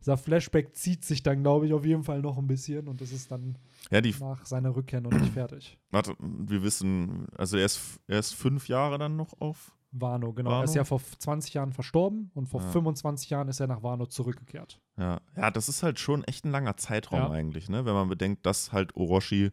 dieser 0.00 0.16
Flashback 0.16 0.74
zieht 0.76 1.04
sich 1.04 1.22
dann, 1.22 1.42
glaube 1.42 1.66
ich, 1.66 1.72
auf 1.74 1.84
jeden 1.84 2.04
Fall 2.04 2.20
noch 2.22 2.38
ein 2.38 2.46
bisschen 2.46 2.88
und 2.88 3.00
das 3.00 3.12
ist 3.12 3.30
dann 3.30 3.58
Ja, 3.90 4.00
die, 4.00 4.14
nach 4.20 4.46
seiner 4.46 4.74
Rückkehr 4.74 5.00
noch 5.00 5.10
nicht 5.10 5.32
fertig. 5.32 5.78
warte, 5.90 6.14
wir 6.18 6.62
wissen, 6.62 7.26
also 7.36 7.56
er 7.58 7.66
ist, 7.66 8.00
er 8.06 8.18
ist 8.20 8.32
fünf 8.34 8.68
Jahre 8.68 8.96
dann 8.98 9.16
noch 9.16 9.38
auf. 9.40 9.72
Wano, 9.94 10.32
genau. 10.32 10.50
Er 10.50 10.54
Wano? 10.54 10.64
ist 10.64 10.74
ja 10.74 10.84
vor 10.84 11.02
20 11.02 11.52
Jahren 11.52 11.72
verstorben 11.72 12.30
und 12.32 12.46
vor 12.46 12.62
Ja. 12.62 12.68
25 12.68 13.28
Jahren 13.28 13.48
ist 13.48 13.60
er 13.60 13.66
nach 13.66 13.82
Wano 13.82 14.06
zurückgekehrt. 14.06 14.80
Ja. 14.96 15.20
ja, 15.36 15.50
das 15.50 15.68
ist 15.68 15.82
halt 15.82 15.98
schon 15.98 16.24
echt 16.24 16.46
ein 16.46 16.50
langer 16.50 16.78
Zeitraum 16.78 17.18
Ja. 17.18 17.30
eigentlich, 17.30 17.68
ne? 17.68 17.84
Wenn 17.84 17.92
man 17.92 18.08
bedenkt, 18.08 18.46
dass 18.46 18.72
halt 18.72 18.96
Orochi 18.96 19.50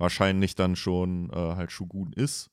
wahrscheinlich 0.00 0.54
dann 0.54 0.74
schon 0.76 1.30
äh, 1.30 1.36
halt 1.36 1.70
Shogun 1.70 2.12
ist. 2.12 2.50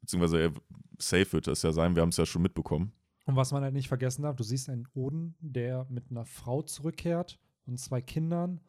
Beziehungsweise 0.00 0.40
er 0.40 0.52
safe 0.98 1.32
wird 1.32 1.46
es 1.46 1.62
ja 1.62 1.72
sein, 1.72 1.94
wir 1.94 2.02
haben 2.02 2.08
es 2.08 2.16
ja 2.16 2.26
schon 2.26 2.42
mitbekommen. 2.42 2.92
Und 3.26 3.36
was 3.36 3.52
man 3.52 3.62
halt 3.62 3.74
nicht 3.74 3.88
vergessen 3.88 4.22
darf, 4.22 4.36
du 4.36 4.42
siehst 4.42 4.70
einen 4.70 4.88
Oden, 4.94 5.34
der 5.40 5.86
mit 5.90 6.10
einer 6.10 6.24
Frau 6.24 6.62
zurückkehrt 6.62 7.38
und 7.66 7.78
zwei 7.78 8.00
Kindern, 8.00 8.60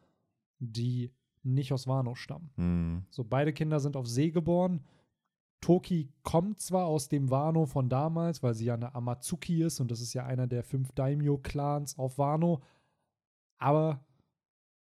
die 0.58 1.12
nicht 1.42 1.72
aus 1.72 1.86
Wano 1.86 2.14
stammen. 2.14 2.50
Hm. 2.56 3.06
So, 3.08 3.24
beide 3.24 3.54
Kinder 3.54 3.80
sind 3.80 3.96
auf 3.96 4.06
See 4.06 4.30
geboren. 4.30 4.84
Toki 5.62 6.12
kommt 6.22 6.60
zwar 6.60 6.86
aus 6.86 7.08
dem 7.08 7.30
Wano 7.30 7.64
von 7.64 7.88
damals, 7.88 8.42
weil 8.42 8.54
sie 8.54 8.66
ja 8.66 8.74
eine 8.74 8.94
Amazuki 8.94 9.62
ist 9.62 9.80
und 9.80 9.90
das 9.90 10.00
ist 10.02 10.12
ja 10.12 10.26
einer 10.26 10.46
der 10.46 10.62
fünf 10.62 10.92
Daimyo-Clans 10.92 11.98
auf 11.98 12.18
Wano, 12.18 12.62
aber 13.58 14.04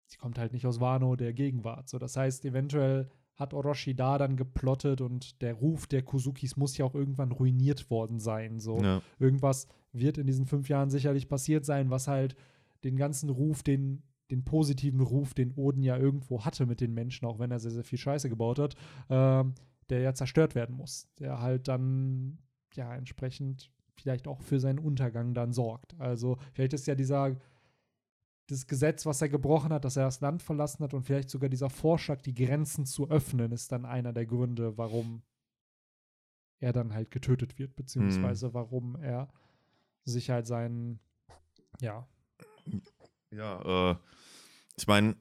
sie 0.06 0.16
kommt 0.16 0.38
halt 0.38 0.52
nicht 0.52 0.66
aus 0.66 0.80
Wano 0.80 1.16
der 1.16 1.32
Gegenwart. 1.32 1.88
So, 1.88 1.98
das 1.98 2.16
heißt, 2.16 2.44
eventuell 2.44 3.10
hat 3.36 3.54
Orochi 3.54 3.94
da 3.94 4.18
dann 4.18 4.36
geplottet 4.36 5.00
und 5.00 5.40
der 5.42 5.54
Ruf 5.54 5.86
der 5.86 6.02
Kusukis 6.02 6.56
muss 6.56 6.76
ja 6.78 6.84
auch 6.84 6.94
irgendwann 6.94 7.32
ruiniert 7.32 7.90
worden 7.90 8.18
sein. 8.18 8.58
So, 8.60 8.82
Ja. 8.82 9.02
irgendwas 9.18 9.68
wird 9.92 10.18
in 10.18 10.26
diesen 10.26 10.46
fünf 10.46 10.68
Jahren 10.68 10.90
sicherlich 10.90 11.28
passiert 11.28 11.64
sein, 11.64 11.90
was 11.90 12.08
halt 12.08 12.34
den 12.84 12.96
ganzen 12.96 13.28
Ruf, 13.30 13.62
den, 13.62 14.02
den 14.30 14.44
positiven 14.44 15.00
Ruf, 15.00 15.34
den 15.34 15.52
Oden 15.52 15.82
ja 15.82 15.96
irgendwo 15.96 16.44
hatte 16.44 16.66
mit 16.66 16.80
den 16.80 16.94
Menschen, 16.94 17.26
auch 17.26 17.38
wenn 17.38 17.50
er 17.50 17.58
sehr, 17.60 17.70
sehr 17.72 17.84
viel 17.84 17.98
Scheiße 17.98 18.28
gebaut 18.28 18.58
hat, 18.58 18.74
ähm, 19.10 19.54
der 19.90 20.00
ja 20.00 20.14
zerstört 20.14 20.54
werden 20.54 20.74
muss. 20.76 21.06
Der 21.18 21.40
halt 21.40 21.68
dann 21.68 22.38
ja 22.74 22.94
entsprechend 22.94 23.70
vielleicht 23.94 24.28
auch 24.28 24.42
für 24.42 24.60
seinen 24.60 24.78
Untergang 24.78 25.32
dann 25.34 25.52
sorgt. 25.52 25.94
Also 25.98 26.36
vielleicht 26.52 26.72
ist 26.74 26.86
ja 26.86 26.94
dieser 26.94 27.36
das 28.48 28.66
Gesetz, 28.66 29.06
was 29.06 29.22
er 29.22 29.28
gebrochen 29.28 29.72
hat, 29.72 29.84
dass 29.84 29.96
er 29.96 30.04
das 30.04 30.20
Land 30.20 30.42
verlassen 30.42 30.84
hat 30.84 30.94
und 30.94 31.02
vielleicht 31.02 31.30
sogar 31.30 31.48
dieser 31.48 31.70
Vorschlag, 31.70 32.22
die 32.22 32.34
Grenzen 32.34 32.86
zu 32.86 33.10
öffnen, 33.10 33.52
ist 33.52 33.72
dann 33.72 33.84
einer 33.84 34.12
der 34.12 34.26
Gründe, 34.26 34.76
warum 34.78 35.22
er 36.60 36.72
dann 36.72 36.94
halt 36.94 37.10
getötet 37.10 37.58
wird, 37.58 37.76
beziehungsweise 37.76 38.54
warum 38.54 38.96
er 38.96 39.28
sich 40.04 40.30
halt 40.30 40.46
seinen, 40.46 41.00
ja, 41.80 42.06
Ja, 43.30 43.90
äh, 43.90 43.96
ich 44.76 44.86
meine, 44.86 45.16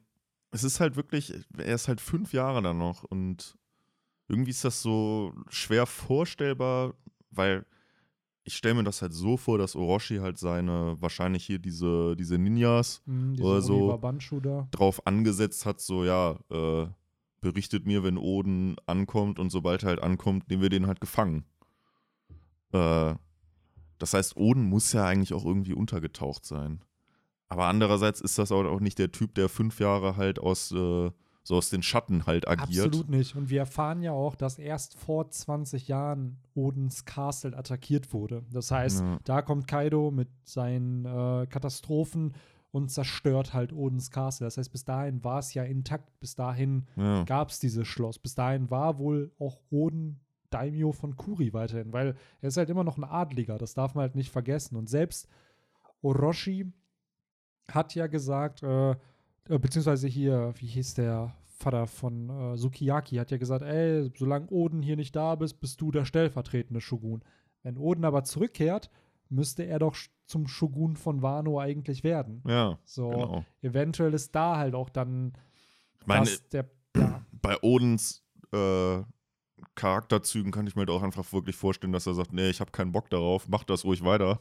es 0.50 0.64
ist 0.64 0.80
halt 0.80 0.96
wirklich, 0.96 1.32
er 1.56 1.74
ist 1.74 1.88
halt 1.88 2.00
fünf 2.00 2.32
Jahre 2.32 2.62
dann 2.62 2.78
noch 2.78 3.04
und 3.04 3.58
irgendwie 4.28 4.50
ist 4.50 4.64
das 4.64 4.82
so 4.82 5.34
schwer 5.48 5.86
vorstellbar, 5.86 6.94
weil 7.30 7.66
ich 8.46 8.56
stelle 8.56 8.76
mir 8.76 8.84
das 8.84 9.02
halt 9.02 9.12
so 9.12 9.36
vor, 9.36 9.58
dass 9.58 9.74
Orochi 9.74 10.18
halt 10.18 10.38
seine, 10.38 10.96
wahrscheinlich 11.00 11.44
hier 11.44 11.58
diese, 11.58 12.14
diese 12.16 12.38
Ninjas 12.38 13.02
mh, 13.04 13.32
diese 13.32 13.42
Oder 13.44 13.60
so. 13.60 13.88
Drauf 14.70 15.04
angesetzt 15.04 15.66
hat, 15.66 15.80
so 15.80 16.04
ja, 16.04 16.38
äh, 16.50 16.86
berichtet 17.40 17.86
mir, 17.86 18.04
wenn 18.04 18.16
Oden 18.16 18.76
ankommt 18.86 19.40
und 19.40 19.50
sobald 19.50 19.82
er 19.82 19.88
halt 19.88 20.02
ankommt, 20.02 20.48
nehmen 20.48 20.62
wir 20.62 20.68
den 20.70 20.86
halt 20.86 21.00
gefangen. 21.00 21.44
Äh, 22.72 23.14
das 23.98 24.14
heißt, 24.14 24.36
Oden 24.36 24.62
muss 24.62 24.92
ja 24.92 25.04
eigentlich 25.04 25.34
auch 25.34 25.44
irgendwie 25.44 25.74
untergetaucht 25.74 26.44
sein. 26.44 26.84
Aber 27.48 27.66
andererseits 27.66 28.20
ist 28.20 28.38
das 28.38 28.52
auch 28.52 28.64
auch 28.64 28.80
nicht 28.80 28.98
der 28.98 29.10
Typ, 29.10 29.34
der 29.34 29.48
fünf 29.48 29.80
Jahre 29.80 30.16
halt 30.16 30.38
aus, 30.38 30.70
äh, 30.70 31.10
so 31.46 31.54
aus 31.56 31.70
den 31.70 31.82
Schatten 31.82 32.26
halt 32.26 32.48
agiert. 32.48 32.86
Absolut 32.86 33.08
nicht. 33.08 33.36
Und 33.36 33.50
wir 33.50 33.60
erfahren 33.60 34.02
ja 34.02 34.10
auch, 34.10 34.34
dass 34.34 34.58
erst 34.58 34.96
vor 34.98 35.30
20 35.30 35.86
Jahren 35.86 36.38
Odens 36.54 37.04
Castle 37.04 37.56
attackiert 37.56 38.12
wurde. 38.12 38.42
Das 38.50 38.72
heißt, 38.72 39.00
Ja. 39.00 39.18
da 39.22 39.42
kommt 39.42 39.68
Kaido 39.68 40.10
mit 40.10 40.28
seinen 40.44 41.04
äh, 41.04 41.46
Katastrophen 41.46 42.34
und 42.72 42.90
zerstört 42.90 43.54
halt 43.54 43.72
Odens 43.72 44.10
Castle. 44.10 44.44
Das 44.48 44.56
heißt, 44.58 44.72
bis 44.72 44.84
dahin 44.84 45.22
war 45.22 45.38
es 45.38 45.54
ja 45.54 45.62
intakt. 45.62 46.18
Bis 46.18 46.34
dahin 46.34 46.86
Ja. 46.96 47.22
gab 47.22 47.50
es 47.50 47.60
dieses 47.60 47.86
Schloss. 47.86 48.18
Bis 48.18 48.34
dahin 48.34 48.68
war 48.70 48.98
wohl 48.98 49.30
auch 49.38 49.60
Oden 49.70 50.18
Daimyo 50.50 50.90
von 50.90 51.16
Kuri 51.16 51.52
weiterhin, 51.52 51.92
weil 51.92 52.16
er 52.40 52.48
ist 52.48 52.56
halt 52.56 52.70
immer 52.70 52.82
noch 52.84 52.96
ein 52.98 53.04
Adliger, 53.04 53.56
das 53.58 53.74
darf 53.74 53.94
man 53.94 54.02
halt 54.02 54.14
nicht 54.16 54.30
vergessen. 54.32 54.74
Und 54.76 54.88
selbst 54.88 55.28
Orochi 56.02 56.72
hat 57.70 57.94
ja 57.94 58.06
gesagt, 58.06 58.62
äh, 58.62 58.94
beziehungsweise 59.48 60.08
hier, 60.08 60.52
wie 60.58 60.66
hieß 60.66 60.94
der 60.94 61.34
Vater 61.58 61.86
von 61.86 62.28
äh, 62.28 62.56
Sukiyaki, 62.56 63.16
hat 63.16 63.30
ja 63.30 63.38
gesagt, 63.38 63.62
ey, 63.62 64.10
solange 64.16 64.48
Oden 64.48 64.82
hier 64.82 64.96
nicht 64.96 65.16
da 65.16 65.34
bist, 65.34 65.60
bist 65.60 65.80
du 65.80 65.90
der 65.90 66.04
stellvertretende 66.04 66.80
Shogun. 66.80 67.22
Wenn 67.62 67.78
Oden 67.78 68.04
aber 68.04 68.24
zurückkehrt, 68.24 68.90
müsste 69.28 69.64
er 69.64 69.78
doch 69.78 69.96
zum 70.26 70.46
Shogun 70.46 70.96
von 70.96 71.22
Wano 71.22 71.58
eigentlich 71.58 72.04
werden. 72.04 72.42
ja, 72.46 72.78
So, 72.84 73.08
genau. 73.08 73.44
eventuell 73.62 74.14
ist 74.14 74.34
da 74.34 74.56
halt 74.56 74.74
auch 74.74 74.90
dann 74.90 75.32
meine, 76.04 76.30
der, 76.52 76.68
ja, 76.96 77.24
bei 77.32 77.56
Odens 77.62 78.22
äh, 78.52 79.02
Charakterzügen 79.74 80.52
kann 80.52 80.66
ich 80.66 80.76
mir 80.76 80.86
doch 80.86 81.02
einfach 81.02 81.32
wirklich 81.32 81.56
vorstellen, 81.56 81.92
dass 81.92 82.06
er 82.06 82.14
sagt, 82.14 82.32
nee, 82.32 82.48
ich 82.48 82.60
habe 82.60 82.70
keinen 82.70 82.92
Bock 82.92 83.10
darauf, 83.10 83.48
mach 83.48 83.64
das 83.64 83.84
ruhig 83.84 84.04
weiter. 84.04 84.40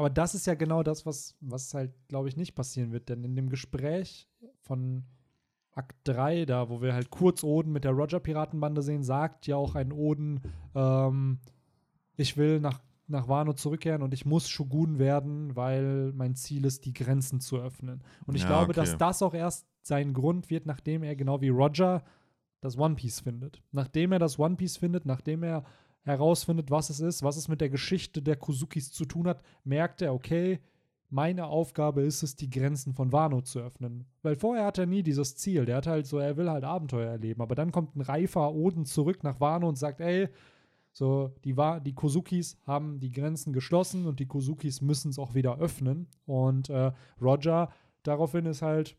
Aber 0.00 0.08
das 0.08 0.34
ist 0.34 0.46
ja 0.46 0.54
genau 0.54 0.82
das, 0.82 1.04
was, 1.04 1.36
was 1.42 1.74
halt, 1.74 1.92
glaube 2.08 2.26
ich, 2.30 2.34
nicht 2.38 2.54
passieren 2.54 2.90
wird. 2.90 3.10
Denn 3.10 3.22
in 3.22 3.36
dem 3.36 3.50
Gespräch 3.50 4.30
von 4.62 5.04
Akt 5.72 5.94
3, 6.04 6.46
da 6.46 6.70
wo 6.70 6.80
wir 6.80 6.94
halt 6.94 7.10
kurz 7.10 7.44
Oden 7.44 7.70
mit 7.70 7.84
der 7.84 7.92
Roger-Piratenbande 7.92 8.80
sehen, 8.80 9.02
sagt 9.02 9.46
ja 9.46 9.56
auch 9.56 9.74
ein 9.74 9.92
Oden, 9.92 10.40
ähm, 10.74 11.38
ich 12.16 12.38
will 12.38 12.60
nach, 12.60 12.80
nach 13.08 13.28
Wano 13.28 13.52
zurückkehren 13.52 14.00
und 14.00 14.14
ich 14.14 14.24
muss 14.24 14.48
Shogun 14.48 14.98
werden, 14.98 15.54
weil 15.54 16.14
mein 16.14 16.34
Ziel 16.34 16.64
ist, 16.64 16.86
die 16.86 16.94
Grenzen 16.94 17.40
zu 17.40 17.58
öffnen. 17.58 18.02
Und 18.24 18.36
ich 18.36 18.42
Ja, 18.44 18.48
glaube, 18.48 18.70
okay. 18.70 18.80
dass 18.80 18.96
das 18.96 19.20
auch 19.20 19.34
erst 19.34 19.66
sein 19.82 20.14
Grund 20.14 20.48
wird, 20.48 20.64
nachdem 20.64 21.02
er 21.02 21.14
genau 21.14 21.42
wie 21.42 21.50
Roger 21.50 22.02
das 22.62 22.78
One 22.78 22.94
Piece 22.94 23.20
findet. 23.20 23.62
Nachdem 23.70 24.12
er 24.12 24.18
das 24.18 24.38
One 24.38 24.56
Piece 24.56 24.78
findet, 24.78 25.04
nachdem 25.04 25.42
er 25.42 25.62
herausfindet, 26.02 26.70
was 26.70 26.90
es 26.90 27.00
ist, 27.00 27.22
was 27.22 27.36
es 27.36 27.48
mit 27.48 27.60
der 27.60 27.70
Geschichte 27.70 28.22
der 28.22 28.36
Kusukis 28.36 28.92
zu 28.92 29.04
tun 29.04 29.26
hat, 29.28 29.42
merkt 29.64 30.02
er, 30.02 30.14
okay, 30.14 30.60
meine 31.12 31.46
Aufgabe 31.46 32.02
ist 32.02 32.22
es, 32.22 32.36
die 32.36 32.48
Grenzen 32.48 32.94
von 32.94 33.12
Wano 33.12 33.40
zu 33.42 33.58
öffnen. 33.58 34.06
Weil 34.22 34.36
vorher 34.36 34.64
hat 34.64 34.78
er 34.78 34.86
nie 34.86 35.02
dieses 35.02 35.36
Ziel. 35.36 35.64
Der 35.64 35.78
hat 35.78 35.88
halt 35.88 36.06
so, 36.06 36.18
er 36.18 36.36
will 36.36 36.48
halt 36.48 36.62
Abenteuer 36.62 37.10
erleben. 37.10 37.42
Aber 37.42 37.56
dann 37.56 37.72
kommt 37.72 37.96
ein 37.96 38.00
reifer 38.00 38.52
Oden 38.52 38.84
zurück 38.84 39.24
nach 39.24 39.40
Wano 39.40 39.68
und 39.68 39.76
sagt, 39.76 40.00
ey, 40.00 40.28
so, 40.92 41.34
die, 41.44 41.56
Wa- 41.56 41.80
die 41.80 41.94
Kusukis 41.94 42.58
haben 42.64 43.00
die 43.00 43.10
Grenzen 43.10 43.52
geschlossen 43.52 44.06
und 44.06 44.20
die 44.20 44.26
Kusukis 44.26 44.80
müssen 44.82 45.10
es 45.10 45.18
auch 45.18 45.34
wieder 45.34 45.58
öffnen. 45.58 46.06
Und 46.26 46.70
äh, 46.70 46.92
Roger 47.20 47.70
daraufhin 48.04 48.46
ist 48.46 48.62
halt 48.62 48.96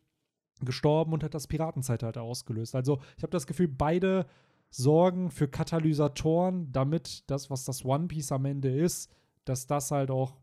gestorben 0.60 1.14
und 1.14 1.23
hat 1.23 1.34
das 1.34 1.48
Piratenzeitalter 1.48 2.22
ausgelöst. 2.22 2.76
Also 2.76 2.99
ich 3.18 3.23
habe 3.23 3.32
das 3.32 3.48
Gefühl, 3.48 3.69
beide 3.69 4.26
sorgen 4.72 5.30
für 5.30 5.48
Katalysatoren, 5.48 6.72
damit 6.72 7.30
das, 7.30 7.49
was 7.49 7.65
das 7.65 7.85
One 7.85 8.07
Piece 8.07 8.31
am 8.31 8.45
Ende 8.45 8.69
ist, 8.69 9.11
dass 9.45 9.68
das 9.68 9.91
halt 9.91 10.10
auch 10.10 10.39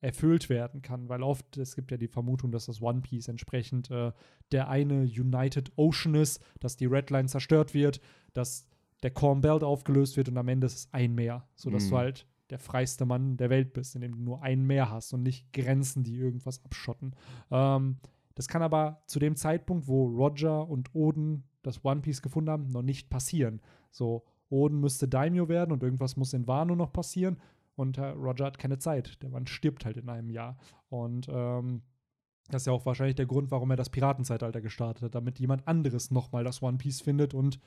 erfüllt 0.00 0.48
werden 0.48 0.80
kann, 0.80 1.08
weil 1.08 1.22
oft, 1.22 1.56
es 1.56 1.74
gibt 1.74 1.90
ja 1.90 1.96
die 1.96 2.06
Vermutung, 2.08 2.52
dass 2.52 2.66
das 2.66 2.80
One 2.80 3.00
Piece 3.00 3.26
entsprechend 3.28 3.90
äh, 3.90 4.12
der 4.52 4.68
eine 4.68 5.02
United 5.02 5.72
Ocean 5.76 6.14
ist, 6.14 6.40
dass 6.60 6.76
die 6.76 6.86
Red 6.86 7.10
Line 7.10 7.28
zerstört 7.28 7.74
wird, 7.74 8.00
dass 8.32 8.68
der 9.02 9.10
Corn 9.10 9.40
Belt 9.40 9.64
aufgelöst 9.64 10.16
wird 10.16 10.28
und 10.28 10.38
am 10.38 10.48
Ende 10.48 10.66
ist 10.66 10.74
es 10.76 10.88
ein 10.92 11.14
Meer, 11.14 11.48
sodass 11.56 11.86
Mhm. 11.86 11.90
du 11.90 11.96
halt 11.96 12.26
der 12.50 12.58
freiste 12.60 13.06
Mann 13.06 13.36
der 13.36 13.50
Welt 13.50 13.72
bist, 13.72 13.94
indem 13.96 14.12
du 14.12 14.22
nur 14.22 14.42
ein 14.42 14.64
Meer 14.66 14.90
hast 14.90 15.12
und 15.12 15.22
nicht 15.22 15.52
Grenzen, 15.52 16.02
die 16.04 16.16
irgendwas 16.16 16.64
abschotten. 16.64 17.14
Ähm, 17.50 17.98
das 18.36 18.46
kann 18.46 18.62
aber 18.62 19.02
zu 19.06 19.18
dem 19.18 19.34
Zeitpunkt, 19.36 19.88
wo 19.88 20.06
Roger 20.06 20.66
und 20.68 20.94
Oden 20.94 21.42
das 21.68 21.84
One 21.84 22.00
Piece 22.00 22.22
gefunden 22.22 22.50
haben, 22.50 22.68
noch 22.68 22.82
nicht 22.82 23.08
passieren. 23.10 23.60
So, 23.90 24.24
Oden 24.50 24.80
müsste 24.80 25.06
Daimyo 25.08 25.48
werden 25.48 25.72
und 25.72 25.82
irgendwas 25.82 26.16
muss 26.16 26.32
in 26.32 26.46
Wano 26.46 26.74
noch 26.74 26.92
passieren. 26.92 27.38
Und 27.76 27.98
äh, 27.98 28.06
Roger 28.06 28.46
hat 28.46 28.58
keine 28.58 28.78
Zeit. 28.78 29.22
Der 29.22 29.30
Mann 29.30 29.46
stirbt 29.46 29.84
halt 29.84 29.96
in 29.96 30.08
einem 30.08 30.30
Jahr. 30.30 30.56
Und 30.88 31.28
ähm, 31.30 31.82
das 32.48 32.62
ist 32.62 32.66
ja 32.66 32.72
auch 32.72 32.86
wahrscheinlich 32.86 33.16
der 33.16 33.26
Grund, 33.26 33.50
warum 33.50 33.70
er 33.70 33.76
das 33.76 33.90
Piratenzeitalter 33.90 34.60
gestartet 34.60 35.02
hat, 35.04 35.14
damit 35.14 35.38
jemand 35.38 35.68
anderes 35.68 36.10
nochmal 36.10 36.42
das 36.44 36.62
One 36.62 36.78
Piece 36.78 37.00
findet 37.02 37.34
und 37.34 37.60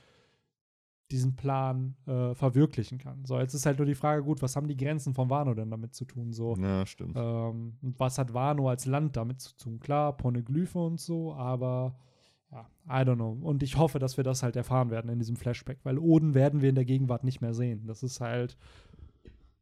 diesen 1.12 1.36
Plan 1.36 1.96
äh, 2.08 2.34
verwirklichen 2.36 2.98
kann. 2.98 3.26
So, 3.26 3.38
jetzt 3.38 3.54
ist 3.54 3.66
halt 3.66 3.78
nur 3.78 3.86
die 3.86 3.96
Frage, 3.96 4.24
gut, 4.24 4.42
was 4.42 4.56
haben 4.56 4.68
die 4.68 4.78
Grenzen 4.78 5.14
von 5.14 5.30
Wano 5.30 5.54
denn 5.54 5.70
damit 5.70 5.94
zu 5.94 6.06
tun? 6.06 6.32
So, 6.32 6.56
Ja, 6.56 6.86
stimmt. 6.86 7.16
ähm, 7.18 7.78
und 7.82 8.00
was 8.00 8.18
hat 8.18 8.34
Wano 8.34 8.70
als 8.70 8.86
Land 8.86 9.18
damit 9.18 9.42
zu 9.42 9.56
tun? 9.58 9.80
Klar, 9.82 10.16
Poneglyphe 10.16 10.80
und 10.80 11.00
so, 11.02 11.34
aber 11.34 11.96
ja, 12.52 12.70
I 12.88 13.06
don't 13.06 13.16
know. 13.16 13.38
Und 13.42 13.64
ich 13.64 13.78
hoffe, 13.78 14.00
dass 14.00 14.18
wir 14.18 14.24
das 14.24 14.44
halt 14.44 14.56
erfahren 14.56 14.90
werden 14.90 15.10
in 15.10 15.20
diesem 15.20 15.36
Flashback, 15.36 15.80
weil 15.84 15.98
Oden 15.98 16.34
werden 16.34 16.62
wir 16.62 16.70
in 16.70 16.76
der 16.76 16.86
Gegenwart 16.86 17.24
nicht 17.24 17.42
mehr 17.42 17.54
sehen. 17.54 17.88
Das 17.88 18.04
ist 18.04 18.20
halt, 18.20 18.58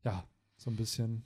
ja, 0.03 0.23
so 0.57 0.69
ein 0.69 0.75
bisschen. 0.75 1.23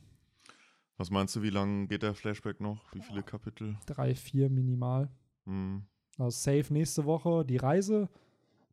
Was 0.97 1.09
meinst 1.09 1.35
du, 1.35 1.41
wie 1.41 1.49
lange 1.49 1.87
geht 1.87 2.03
der 2.03 2.13
Flashback 2.13 2.59
noch? 2.59 2.93
Wie 2.93 3.01
viele 3.01 3.23
Kapitel? 3.23 3.77
Drei, 3.85 4.13
vier 4.13 4.49
minimal. 4.49 5.09
Hm. 5.45 5.85
Also 6.17 6.29
safe 6.29 6.71
nächste 6.71 7.05
Woche 7.05 7.45
die 7.45 7.57
Reise. 7.57 8.09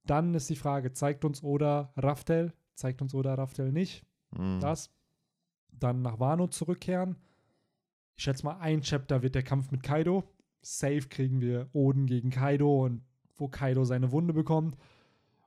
Dann 0.04 0.34
ist 0.34 0.50
die 0.50 0.56
Frage, 0.56 0.92
zeigt 0.92 1.24
uns 1.24 1.42
Oda 1.42 1.92
Raftel? 1.96 2.52
Zeigt 2.74 3.00
uns 3.02 3.14
Oda 3.14 3.34
Raftel 3.34 3.72
nicht? 3.72 4.04
Hm. 4.34 4.60
Das. 4.60 4.90
Dann 5.72 6.02
nach 6.02 6.18
Wano 6.18 6.48
zurückkehren. 6.48 7.16
Ich 8.16 8.24
schätze 8.24 8.44
mal, 8.44 8.58
ein 8.58 8.82
Chapter 8.82 9.22
wird 9.22 9.34
der 9.34 9.42
Kampf 9.42 9.70
mit 9.70 9.82
Kaido. 9.82 10.24
Safe 10.62 11.02
kriegen 11.08 11.40
wir 11.40 11.68
Oden 11.72 12.06
gegen 12.06 12.30
Kaido 12.30 12.84
und 12.84 13.02
wo 13.36 13.48
Kaido 13.48 13.84
seine 13.84 14.12
Wunde 14.12 14.32
bekommt. 14.34 14.76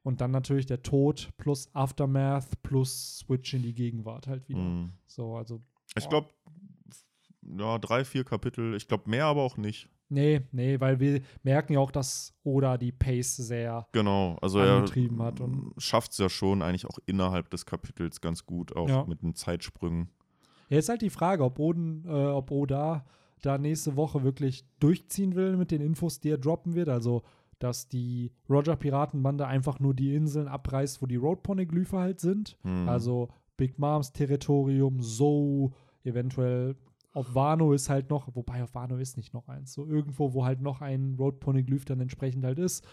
Und 0.02 0.19
dann 0.19 0.31
natürlich 0.31 0.65
der 0.65 0.84
Tod 0.84 1.30
plus 1.38 1.69
Aftermath 1.73 2.61
plus 2.61 3.19
Switch 3.19 3.53
in 3.53 3.61
die 3.61 3.73
Gegenwart 3.73 4.27
halt 4.27 4.49
wieder. 4.49 4.60
Hm. 4.60 4.91
So, 5.06 5.35
also. 5.38 5.61
Ich 5.95 6.10
glaube, 6.10 6.27
ja, 7.57 7.77
drei, 7.77 8.03
vier 8.03 8.23
Kapitel. 8.23 8.76
Ich 8.76 8.88
glaube, 8.88 9.10
mehr 9.10 9.26
aber 9.26 9.41
auch 9.41 9.57
nicht. 9.57 9.90
Nee, 10.10 10.41
nee, 10.52 10.80
weil 10.80 10.99
wir 10.99 11.22
merken 11.44 11.73
ja 11.73 11.80
auch, 11.80 11.91
dass 11.91 12.34
Oda 12.44 12.77
die 12.77 12.91
Pace 12.91 13.35
sehr 13.38 13.88
Genau, 13.94 14.38
also 14.41 14.60
er 14.60 14.76
angetrieben 14.76 15.22
hat. 15.23 15.40
Und 15.40 15.73
schafft 15.77 16.11
es 16.11 16.18
ja 16.18 16.30
schon 16.30 16.61
eigentlich 16.61 16.85
auch 16.85 16.99
innerhalb 17.06 17.49
des 17.49 17.65
Kapitels 17.65 18.22
ganz 18.22 18.45
gut, 18.45 18.76
auch 18.76 18.90
Ja. 18.90 19.06
mit 19.06 19.22
den 19.23 19.34
Zeitsprüngen. 19.34 20.10
Ja, 20.69 20.77
jetzt 20.77 20.90
halt 20.90 21.02
die 21.02 21.10
Frage, 21.10 21.44
ob 21.44 21.57
Oden, 21.57 22.06
äh, 22.06 22.10
ob 22.10 22.52
Oda 22.52 23.06
da 23.43 23.57
nächste 23.57 23.95
Woche 23.95 24.23
wirklich 24.23 24.65
durchziehen 24.79 25.35
will 25.35 25.57
mit 25.57 25.69
den 25.71 25.81
Infos, 25.81 26.19
die 26.19 26.29
er 26.29 26.37
droppen 26.37 26.73
wird. 26.73 26.89
Also, 26.89 27.23
dass 27.59 27.87
die 27.87 28.31
Roger-Piratenbande 28.49 29.45
einfach 29.45 29.79
nur 29.79 29.93
die 29.93 30.15
Inseln 30.15 30.47
abreißt, 30.47 31.01
wo 31.01 31.05
die 31.05 31.17
Road-Poneglyphe 31.17 31.97
halt 31.97 32.19
sind. 32.19 32.57
Hm. 32.63 32.89
Also 32.89 33.29
Big 33.57 33.77
Moms 33.77 34.11
Territorium, 34.11 35.01
So, 35.01 35.73
eventuell 36.03 36.75
auf 37.13 37.35
Wano 37.35 37.73
ist 37.73 37.89
halt 37.89 38.09
noch, 38.09 38.35
wobei 38.35 38.63
auf 38.63 38.73
Wano 38.73 38.97
ist 38.97 39.17
nicht 39.17 39.33
noch 39.33 39.47
eins. 39.47 39.73
So 39.73 39.85
irgendwo, 39.85 40.33
wo 40.33 40.45
halt 40.45 40.61
noch 40.61 40.81
ein 40.81 41.15
Road 41.17 41.39
Poneglyph 41.39 41.85
dann 41.85 41.99
entsprechend 42.01 42.43
halt 42.43 42.59
ist. 42.59 42.85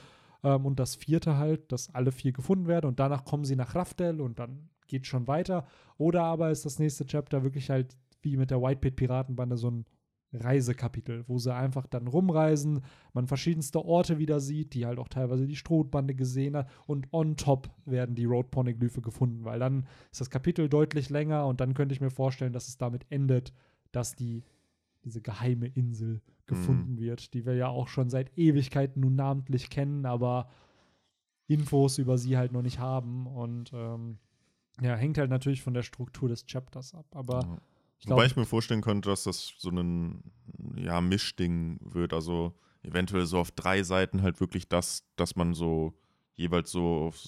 Ähm, 0.42 0.66
und 0.66 0.78
das 0.78 0.96
vierte 0.96 1.36
halt, 1.36 1.72
dass 1.72 1.94
alle 1.94 2.12
vier 2.12 2.32
gefunden 2.32 2.66
werden 2.66 2.86
und 2.86 3.00
danach 3.00 3.24
kommen 3.24 3.44
sie 3.44 3.56
nach 3.56 3.74
Raftel 3.74 4.20
und 4.20 4.38
dann 4.38 4.68
geht 4.88 5.06
schon 5.06 5.26
weiter. 5.26 5.64
Oder 5.96 6.24
aber 6.24 6.50
ist 6.50 6.66
das 6.66 6.78
nächste 6.78 7.06
Chapter 7.06 7.42
wirklich 7.42 7.70
halt 7.70 7.96
wie 8.22 8.36
mit 8.36 8.50
der 8.50 8.60
White 8.60 8.80
Pit 8.80 8.96
Piratenbande 8.96 9.56
so 9.56 9.70
ein 9.70 9.86
Reisekapitel, 10.32 11.24
wo 11.26 11.38
sie 11.38 11.54
einfach 11.54 11.86
dann 11.86 12.06
rumreisen, 12.06 12.82
man 13.12 13.26
verschiedenste 13.26 13.84
Orte 13.84 14.18
wieder 14.18 14.38
sieht, 14.40 14.74
die 14.74 14.86
halt 14.86 14.98
auch 14.98 15.08
teilweise 15.08 15.46
die 15.46 15.56
Strohbande 15.56 16.14
gesehen 16.14 16.56
hat 16.56 16.68
und 16.86 17.12
on 17.12 17.36
top 17.36 17.70
werden 17.84 18.14
die 18.14 18.26
Road 18.26 18.50
Poneglyphe 18.50 19.00
gefunden, 19.00 19.44
weil 19.44 19.58
dann 19.58 19.86
ist 20.12 20.20
das 20.20 20.30
Kapitel 20.30 20.68
deutlich 20.68 21.10
länger 21.10 21.46
und 21.46 21.60
dann 21.60 21.74
könnte 21.74 21.94
ich 21.94 22.00
mir 22.00 22.10
vorstellen, 22.10 22.52
dass 22.52 22.68
es 22.68 22.78
damit 22.78 23.06
endet, 23.10 23.52
dass 23.92 24.14
die 24.14 24.44
diese 25.04 25.20
geheime 25.22 25.66
Insel 25.66 26.20
gefunden 26.46 26.98
wird, 26.98 27.32
die 27.32 27.46
wir 27.46 27.54
ja 27.54 27.68
auch 27.68 27.88
schon 27.88 28.10
seit 28.10 28.36
Ewigkeiten 28.36 29.00
nun 29.00 29.14
namentlich 29.14 29.70
kennen, 29.70 30.04
aber 30.04 30.48
Infos 31.46 31.98
über 31.98 32.18
sie 32.18 32.36
halt 32.36 32.52
noch 32.52 32.62
nicht 32.62 32.78
haben 32.78 33.26
und 33.26 33.72
ähm, 33.72 34.18
ja, 34.80 34.94
hängt 34.94 35.18
halt 35.18 35.30
natürlich 35.30 35.62
von 35.62 35.74
der 35.74 35.82
Struktur 35.82 36.28
des 36.28 36.46
Chapters 36.46 36.94
ab, 36.94 37.06
aber 37.12 37.40
Ja. 37.40 37.58
Ich 38.00 38.08
Wobei 38.08 38.24
ich 38.26 38.36
mir 38.36 38.46
vorstellen 38.46 38.80
könnte, 38.80 39.10
dass 39.10 39.24
das 39.24 39.52
so 39.58 39.70
ein 39.70 40.22
ja, 40.76 41.00
Mischding 41.00 41.78
wird. 41.82 42.12
Also 42.14 42.54
eventuell 42.82 43.26
so 43.26 43.38
auf 43.38 43.50
drei 43.50 43.82
Seiten 43.82 44.22
halt 44.22 44.40
wirklich 44.40 44.68
das, 44.68 45.04
dass 45.16 45.36
man 45.36 45.54
so 45.54 45.92
jeweils 46.34 46.70
so 46.70 47.08
auf 47.08 47.20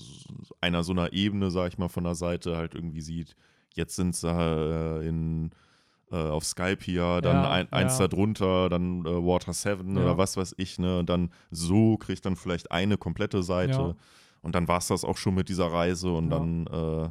einer 0.60 0.82
so 0.82 0.92
einer 0.92 1.12
Ebene, 1.12 1.50
sag 1.50 1.68
ich 1.68 1.78
mal, 1.78 1.88
von 1.88 2.04
der 2.04 2.14
Seite 2.14 2.56
halt 2.56 2.74
irgendwie 2.74 3.02
sieht, 3.02 3.36
jetzt 3.74 3.96
sind 3.96 4.16
sie 4.16 4.28
äh, 4.30 5.06
in 5.06 5.50
äh, 6.10 6.16
auf 6.16 6.44
Skype 6.44 6.78
hier, 6.82 7.20
dann 7.20 7.44
Ja, 7.44 7.50
ein, 7.50 7.72
eins 7.72 7.98
ja. 7.98 8.08
darunter, 8.08 8.70
dann 8.70 9.04
äh, 9.04 9.10
Water 9.10 9.52
7 9.52 9.94
Ja. 9.96 10.02
oder 10.02 10.18
was 10.18 10.36
weiß 10.38 10.54
ich, 10.56 10.78
ne? 10.78 10.98
Und 10.98 11.10
dann 11.10 11.30
so 11.50 11.98
kriegt 11.98 12.24
dann 12.24 12.36
vielleicht 12.36 12.70
eine 12.72 12.96
komplette 12.96 13.42
Seite. 13.42 13.94
Und 14.40 14.54
dann 14.54 14.66
war 14.68 14.78
es 14.78 14.88
das 14.88 15.04
auch 15.04 15.16
schon 15.18 15.34
mit 15.34 15.48
dieser 15.48 15.66
Reise 15.66 16.10
und 16.12 16.30
dann 16.30 16.66
äh, 16.66 17.10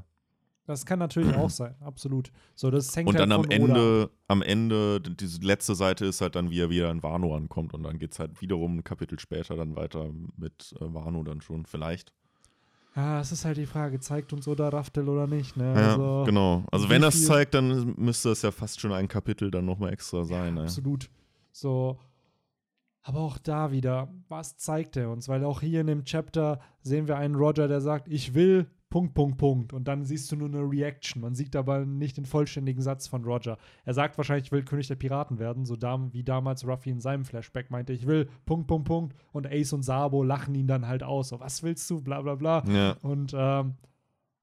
das 0.66 0.86
kann 0.86 1.00
natürlich 1.00 1.36
auch 1.36 1.50
sein, 1.50 1.76
absolut. 1.82 2.32
So, 2.56 2.70
das 2.72 2.96
hängt 2.96 3.10
Und 3.10 3.16
halt 3.16 3.30
dann 3.30 3.32
am. 3.32 3.50
Ende, 3.50 4.10
am 4.28 4.42
Ende, 4.42 5.02
diese 5.02 5.42
letzte 5.42 5.76
Seite 5.76 6.06
ist 6.06 6.22
halt 6.22 6.36
dann, 6.36 6.50
wie 6.50 6.60
er 6.60 6.70
wieder 6.70 6.92
in 6.92 7.04
Wano 7.04 7.36
ankommt. 7.36 7.74
Und 7.74 7.84
dann 7.84 8.00
geht 8.00 8.14
es 8.14 8.20
halt 8.20 8.42
wiederum 8.42 8.78
ein 8.78 8.84
Kapitel 8.84 9.20
später 9.20 9.56
dann 9.56 9.76
weiter 9.76 10.12
mit 10.38 10.74
äh, 10.80 10.94
Wano 10.94 11.24
dann 11.24 11.42
schon, 11.42 11.66
vielleicht. 11.66 12.14
Ja, 12.96 13.22
es 13.22 13.32
ist 13.32 13.46
halt 13.46 13.58
die 13.58 13.66
Frage, 13.66 14.00
zeigt 14.00 14.34
uns 14.34 14.48
Oda 14.48 14.70
Raftel 14.70 15.08
oder 15.08 15.26
nicht, 15.26 15.56
ne? 15.56 15.74
Ja, 15.74 15.92
also, 15.92 16.24
genau. 16.26 16.64
Also 16.72 16.90
wenn 16.90 17.02
das 17.02 17.26
zeigt, 17.26 17.54
dann 17.54 17.96
müsste 17.98 18.30
es 18.32 18.42
ja 18.42 18.52
fast 18.52 18.82
schon 18.82 18.92
ein 18.92 19.08
Kapitel 19.08 19.50
dann 19.50 19.66
nochmal 19.66 19.94
extra 19.94 20.26
sein. 20.26 20.56
ne? 20.56 20.64
Absolut. 20.64 21.10
So. 21.52 21.98
Aber 23.04 23.20
auch 23.22 23.38
da 23.40 23.72
wieder, 23.72 24.14
was 24.28 24.58
zeigt 24.58 24.96
er 24.96 25.10
uns? 25.10 25.28
Weil 25.28 25.44
auch 25.44 25.62
hier 25.62 25.82
in 25.82 25.88
dem 25.88 26.04
Chapter 26.04 26.60
sehen 26.82 27.08
wir 27.08 27.18
einen 27.18 27.36
Roger, 27.36 27.68
der 27.68 27.82
sagt, 27.82 28.08
ich 28.08 28.34
will, 28.36 28.68
Punkt, 28.92 29.16
Punkt, 29.16 29.38
Punkt. 29.38 29.74
Und 29.74 29.88
dann 29.88 30.06
siehst 30.06 30.32
du 30.32 30.36
nur 30.36 30.50
eine 30.50 30.60
Reaction. 30.60 31.22
Man 31.22 31.34
sieht 31.34 31.56
aber 31.56 31.86
nicht 31.86 32.18
den 32.18 32.26
vollständigen 32.26 32.84
Satz 32.84 33.08
von 33.08 33.24
Roger. 33.24 33.58
Er 33.86 33.96
sagt 33.96 34.18
wahrscheinlich, 34.18 34.48
ich 34.48 34.52
will 34.52 34.64
König 34.64 34.88
der 34.88 34.96
Piraten 34.96 35.40
werden, 35.40 35.66
so 35.66 35.76
dam 35.76 36.14
wie 36.14 36.24
damals 36.24 36.68
Ruffy 36.68 36.92
in 36.92 37.00
seinem 37.00 37.26
Flashback 37.26 37.72
meinte, 37.72 37.94
ich 37.94 38.06
will, 38.06 38.30
Punkt, 38.46 38.68
Punkt, 38.68 38.88
Punkt. 38.88 39.16
Und 39.32 39.48
Ace 39.48 39.74
und 39.74 39.82
Sabo 39.82 40.22
lachen 40.22 40.54
ihn 40.54 40.68
dann 40.68 40.88
halt 40.88 41.02
aus. 41.02 41.30
So, 41.30 41.40
was 41.40 41.64
willst 41.64 41.90
du? 41.90 42.02
Bla, 42.02 42.22
bla, 42.22 42.36
bla. 42.36 42.64
Ja, 42.68 42.98
Und 43.02 43.34
ähm, 43.36 43.76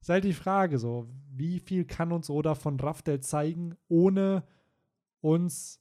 ist 0.00 0.08
halt 0.08 0.24
die 0.24 0.32
Frage 0.32 0.78
so, 0.78 1.06
wie 1.30 1.60
viel 1.60 1.84
kann 1.84 2.10
uns 2.10 2.30
Oda 2.30 2.54
von 2.54 2.80
Raftel 2.80 3.20
zeigen, 3.20 3.76
ohne 3.88 4.44
uns 5.20 5.80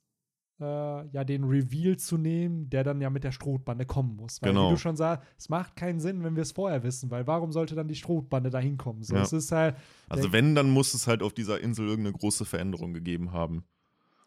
äh, 0.60 0.64
ja 1.10 1.24
den 1.24 1.44
Reveal 1.44 1.98
zu 1.98 2.18
nehmen, 2.18 2.70
der 2.70 2.84
dann 2.84 3.00
ja 3.02 3.10
mit 3.10 3.24
der 3.24 3.32
Strohbande 3.32 3.86
kommen 3.86 4.16
muss. 4.16 4.42
Weil 4.42 4.50
Genau. 4.52 4.68
wie 4.70 4.74
du 4.74 4.78
schon 4.80 4.96
sagst, 4.96 5.28
es 5.38 5.50
macht 5.50 5.76
keinen 5.76 6.00
Sinn, 6.00 6.24
wenn 6.24 6.36
wir 6.36 6.42
es 6.44 6.52
vorher 6.52 6.82
wissen, 6.84 7.12
weil 7.12 7.28
warum 7.28 7.52
sollte 7.52 7.76
dann 7.76 7.88
die 7.88 7.96
Strohbande 7.96 8.50
da 8.50 8.60
hinkommen? 8.60 9.04
So, 9.04 9.16
Ja. 9.16 9.22
es 9.22 9.34
ist 9.34 9.52
halt, 9.52 9.76
also 10.10 10.32
wenn, 10.32 10.56
dann 10.56 10.70
muss 10.70 10.94
es 10.94 11.06
halt 11.08 11.22
auf 11.22 11.34
dieser 11.34 11.62
Insel 11.62 11.88
irgendeine 11.88 12.18
große 12.18 12.46
Veränderung 12.46 12.94
gegeben 12.94 13.32
haben. 13.32 13.64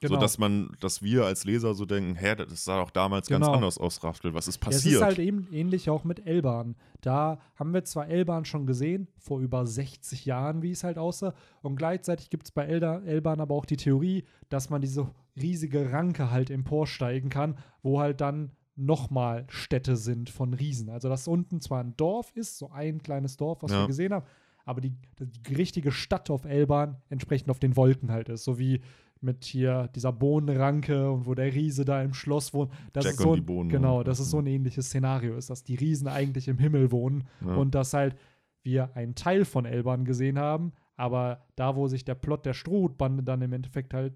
genau. 0.02 0.14
So 0.14 0.20
dass 0.20 0.38
man, 0.38 0.70
dass 0.80 1.02
wir 1.02 1.26
als 1.26 1.44
Leser 1.44 1.74
so 1.74 1.84
denken, 1.84 2.14
hä, 2.14 2.34
das 2.34 2.64
sah 2.64 2.80
auch 2.80 2.90
damals 2.90 3.28
ganz 3.28 3.44
Genau. 3.44 3.56
anders 3.56 3.76
aus, 3.76 4.02
Raftel. 4.02 4.32
Was 4.32 4.48
ist 4.48 4.56
Ja, 4.64 4.68
Es 4.70 4.76
passiert? 4.76 4.94
ist 4.94 5.02
halt 5.02 5.18
eben 5.18 5.46
ähnlich 5.52 5.90
auch 5.90 6.04
mit 6.04 6.24
Elban. 6.26 6.74
Da 7.02 7.38
haben 7.56 7.74
wir 7.74 7.84
zwar 7.84 8.08
Elban 8.08 8.46
schon 8.46 8.64
gesehen, 8.66 9.08
vor 9.18 9.40
über 9.40 9.66
60 9.66 10.24
Jahren, 10.24 10.62
wie 10.62 10.70
es 10.70 10.84
halt 10.84 10.96
aussah. 10.96 11.34
Und 11.60 11.76
gleichzeitig 11.76 12.30
gibt 12.30 12.44
es 12.46 12.50
bei 12.50 12.64
Elda, 12.64 13.00
Elban 13.00 13.40
aber 13.42 13.54
auch 13.54 13.66
die 13.66 13.76
Theorie, 13.76 14.24
dass 14.48 14.70
man 14.70 14.80
diese 14.80 15.10
riesige 15.36 15.92
Ranke 15.92 16.30
halt 16.30 16.50
emporsteigen 16.50 17.30
kann, 17.30 17.56
wo 17.82 18.00
halt 18.00 18.20
dann 18.20 18.52
nochmal 18.76 19.44
Städte 19.48 19.96
sind 19.96 20.30
von 20.30 20.54
Riesen. 20.54 20.88
Also 20.88 21.08
dass 21.08 21.28
unten 21.28 21.60
zwar 21.60 21.82
ein 21.82 21.94
Dorf 21.96 22.32
ist, 22.34 22.56
so 22.58 22.70
ein 22.70 23.02
kleines 23.02 23.36
Dorf, 23.36 23.62
was 23.62 23.72
Ja. 23.72 23.80
wir 23.82 23.86
gesehen 23.88 24.12
haben, 24.14 24.24
aber 24.64 24.80
die, 24.80 24.94
die 25.20 25.54
richtige 25.54 25.92
Stadt 25.92 26.30
auf 26.30 26.44
Elban 26.44 26.96
entsprechend 27.10 27.50
auf 27.50 27.58
den 27.58 27.76
Wolken 27.76 28.10
halt 28.10 28.28
ist. 28.28 28.44
So 28.44 28.58
wie 28.58 28.80
mit 29.22 29.44
hier 29.44 29.88
dieser 29.94 30.12
Bohnenranke 30.12 31.10
und 31.10 31.26
wo 31.26 31.34
der 31.34 31.52
Riese 31.54 31.84
da 31.84 32.00
im 32.02 32.14
Schloss 32.14 32.54
wohnt. 32.54 32.72
Das 32.94 33.04
Jack 33.04 33.14
ist 33.14 33.20
so 33.20 33.30
und 33.30 33.36
die 33.36 33.42
ein, 33.42 33.46
Bohnen. 33.46 33.68
genau, 33.68 34.02
das 34.02 34.18
ist 34.18 34.30
so 34.30 34.38
ein 34.38 34.46
ähnliches 34.46 34.86
Szenario 34.86 35.36
ist, 35.36 35.50
dass 35.50 35.62
die 35.62 35.74
Riesen 35.74 36.08
eigentlich 36.08 36.48
im 36.48 36.56
Himmel 36.58 36.90
wohnen 36.90 37.24
Ja. 37.44 37.54
und 37.56 37.74
dass 37.74 37.92
halt 37.92 38.16
wir 38.62 38.96
einen 38.96 39.14
Teil 39.14 39.44
von 39.44 39.66
Elban 39.66 40.06
gesehen 40.06 40.38
haben, 40.38 40.72
aber 40.96 41.44
da, 41.56 41.76
wo 41.76 41.86
sich 41.86 42.04
der 42.06 42.14
Plot 42.14 42.46
der 42.46 42.54
Strohhutbande 42.54 43.22
dann 43.22 43.42
im 43.42 43.52
Endeffekt 43.52 43.92
halt 43.92 44.14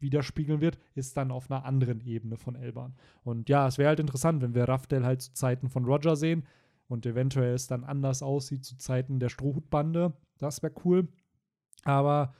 widerspiegeln 0.00 0.60
wird, 0.60 0.78
ist 0.94 1.16
dann 1.16 1.30
auf 1.30 1.50
einer 1.50 1.64
anderen 1.64 2.00
Ebene 2.00 2.36
von 2.36 2.56
Elban. 2.56 2.94
Und 3.22 3.48
ja, 3.48 3.66
es 3.66 3.78
wäre 3.78 3.88
halt 3.88 4.00
interessant, 4.00 4.42
wenn 4.42 4.54
wir 4.54 4.68
Raftel 4.68 5.04
halt 5.04 5.22
zu 5.22 5.32
Zeiten 5.32 5.68
von 5.68 5.84
Roger 5.84 6.16
sehen 6.16 6.44
und 6.88 7.06
eventuell 7.06 7.54
es 7.54 7.66
dann 7.66 7.84
anders 7.84 8.22
aussieht 8.22 8.64
zu 8.64 8.76
Zeiten 8.76 9.18
der 9.18 9.28
Strohhutbande. 9.28 10.12
Das 10.38 10.62
wäre 10.62 10.74
cool. 10.84 11.08
Aber 11.84 12.34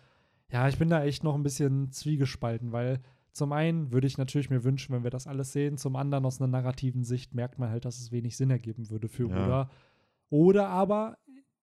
ja, 0.50 0.68
ich 0.68 0.78
bin 0.78 0.90
da 0.90 1.02
echt 1.04 1.24
noch 1.24 1.34
ein 1.34 1.42
bisschen 1.42 1.90
zwiegespalten, 1.90 2.72
weil 2.72 3.00
zum 3.32 3.52
einen 3.52 3.92
würde 3.92 4.06
ich 4.06 4.18
natürlich 4.18 4.50
mir 4.50 4.62
wünschen, 4.62 4.94
wenn 4.94 5.02
wir 5.02 5.10
das 5.10 5.26
alles 5.26 5.52
sehen, 5.52 5.76
zum 5.76 5.96
anderen 5.96 6.24
aus 6.24 6.40
einer 6.40 6.48
narrativen 6.48 7.02
Sicht 7.02 7.34
merkt 7.34 7.58
man 7.58 7.70
halt, 7.70 7.84
dass 7.84 7.98
es 7.98 8.12
wenig 8.12 8.36
Sinn 8.36 8.50
ergeben 8.50 8.90
würde 8.90 9.08
für 9.08 9.28
Ja. 9.28 9.44
Oda. 9.44 9.70
Oder 10.30 10.68
aber, 10.68 11.18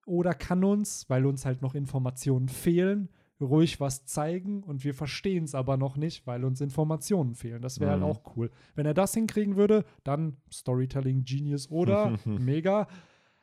oder 0.06 0.34
kann 0.34 0.64
uns, 0.64 1.10
weil 1.10 1.26
uns 1.26 1.46
halt 1.46 1.62
noch 1.62 1.74
Informationen 1.74 2.50
fehlen, 2.50 3.10
ruhig 3.42 3.80
was 3.80 4.06
zeigen 4.06 4.64
und 4.64 4.84
wir 4.84 4.94
verstehen 4.94 5.44
es 5.46 5.56
aber 5.56 5.76
noch 5.78 5.98
nicht, 5.98 6.28
weil 6.28 6.44
uns 6.46 6.62
Informationen 6.62 7.36
fehlen. 7.36 7.62
Das 7.62 7.80
wäre 7.80 7.98
Mhm. 7.98 8.04
halt 8.04 8.16
auch 8.16 8.36
cool. 8.38 8.52
Wenn 8.76 8.86
er 8.86 8.94
das 8.94 9.14
hinkriegen 9.14 9.56
würde, 9.56 9.84
dann 10.04 10.38
Storytelling 10.52 11.24
Genius 11.26 11.70
oder 11.70 12.18
mega. 12.26 12.88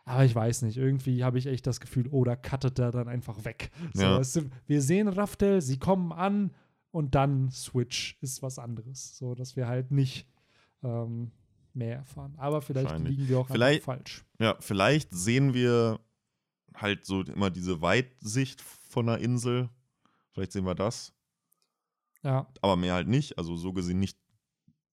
Aber 0.05 0.25
ich 0.25 0.35
weiß 0.35 0.63
nicht, 0.63 0.79
irgendwie 0.79 1.23
habe 1.25 1.37
ich 1.39 1.47
echt 1.47 1.67
das 1.67 1.81
Gefühl, 1.81 2.09
Oda 2.09 2.35
cuttet 2.37 2.79
da 2.79 2.91
dann 2.91 3.09
einfach 3.09 3.45
weg. 3.45 3.71
So, 3.93 4.03
Ja. 4.03 4.19
es, 4.19 4.41
wir 4.67 4.81
sehen 4.81 5.09
Raftel, 5.09 5.61
sie 5.61 5.79
kommen 5.79 6.13
an 6.13 6.53
und 6.91 7.15
dann 7.15 7.51
Switch 7.51 8.17
ist 8.23 8.43
was 8.43 8.59
anderes. 8.59 9.19
So, 9.19 9.35
dass 9.35 9.57
wir 9.57 9.67
halt 9.69 9.91
nicht 9.91 10.27
ähm, 10.83 11.33
mehr 11.75 11.97
erfahren. 11.97 12.35
Aber 12.39 12.63
vielleicht 12.63 12.99
liegen 13.01 13.29
wir 13.29 13.41
auch 13.41 13.49
Vielleicht- 13.49 13.83
falsch. 13.85 14.25
Ja, 14.39 14.57
vielleicht 14.61 15.13
sehen 15.13 15.53
wir 15.55 15.99
halt 16.75 17.05
so 17.05 17.23
immer 17.23 17.51
diese 17.51 17.83
Weitsicht 17.83 18.61
von 18.63 19.09
einer 19.09 19.19
Insel. 19.19 19.69
Vielleicht 20.39 20.53
sehen 20.53 20.65
wir 20.67 20.77
das. 20.77 21.13
Ja, 22.23 22.47
aber 22.63 22.77
mehr 22.77 22.95
halt 22.95 23.09
nicht. 23.09 23.39
Also 23.39 23.57
so 23.57 23.73
gesehen 23.73 23.99
nicht 23.99 24.17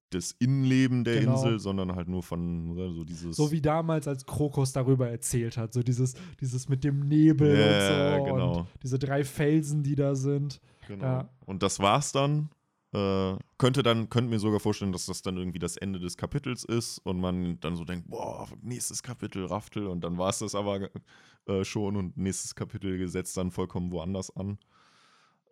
das 0.10 0.32
Innenleben 0.40 1.04
der 1.04 1.20
Genau. 1.20 1.34
Insel, 1.34 1.60
sondern 1.60 1.96
halt 1.96 2.08
nur 2.08 2.24
von 2.24 2.74
ne, 2.74 2.92
so 2.94 3.04
dieses. 3.04 3.36
so 3.36 3.52
wie 3.52 3.62
damals, 3.62 4.08
als 4.08 4.26
Krokus 4.26 4.72
darüber 4.74 5.08
erzählt 5.08 5.56
hat. 5.58 5.72
So 5.72 5.84
dieses, 5.84 6.16
dieses 6.40 6.68
mit 6.68 6.84
dem 6.84 7.08
Nebel 7.08 7.56
Ja, 7.60 8.16
und 8.16 8.20
so. 8.20 8.34
genau. 8.34 8.58
Und 8.62 8.68
diese 8.82 8.98
drei 8.98 9.24
Felsen, 9.24 9.84
die 9.84 9.94
da 9.96 10.16
sind. 10.16 10.60
genau. 10.88 11.04
ja. 11.06 11.30
Und 11.46 11.62
das 11.62 11.80
war's 11.80 12.12
dann. 12.12 12.50
Äh, 12.92 13.36
könnte 13.60 13.84
dann, 13.84 14.10
könnte 14.10 14.32
mir 14.32 14.40
sogar 14.40 14.60
vorstellen, 14.60 14.94
dass 14.94 15.06
das 15.06 15.22
dann 15.22 15.38
irgendwie 15.38 15.60
das 15.60 15.78
Ende 15.78 16.00
des 16.00 16.18
Kapitels 16.18 16.64
ist 16.64 16.98
und 17.00 17.20
man 17.20 17.60
dann 17.60 17.76
so 17.76 17.84
denkt, 17.86 18.08
boah, 18.10 18.48
nächstes 18.64 19.04
Kapitel, 19.04 19.46
Raftel, 19.46 19.86
und 19.88 20.02
dann 20.02 20.18
war 20.18 20.30
es 20.30 20.40
das 20.40 20.56
aber 20.56 20.90
äh, 21.48 21.64
schon 21.66 21.98
und 21.98 22.18
nächstes 22.18 22.56
Kapitel 22.56 23.06
setzt 23.10 23.36
dann 23.38 23.52
vollkommen 23.52 23.92
woanders 23.92 24.36
an. 24.36 24.58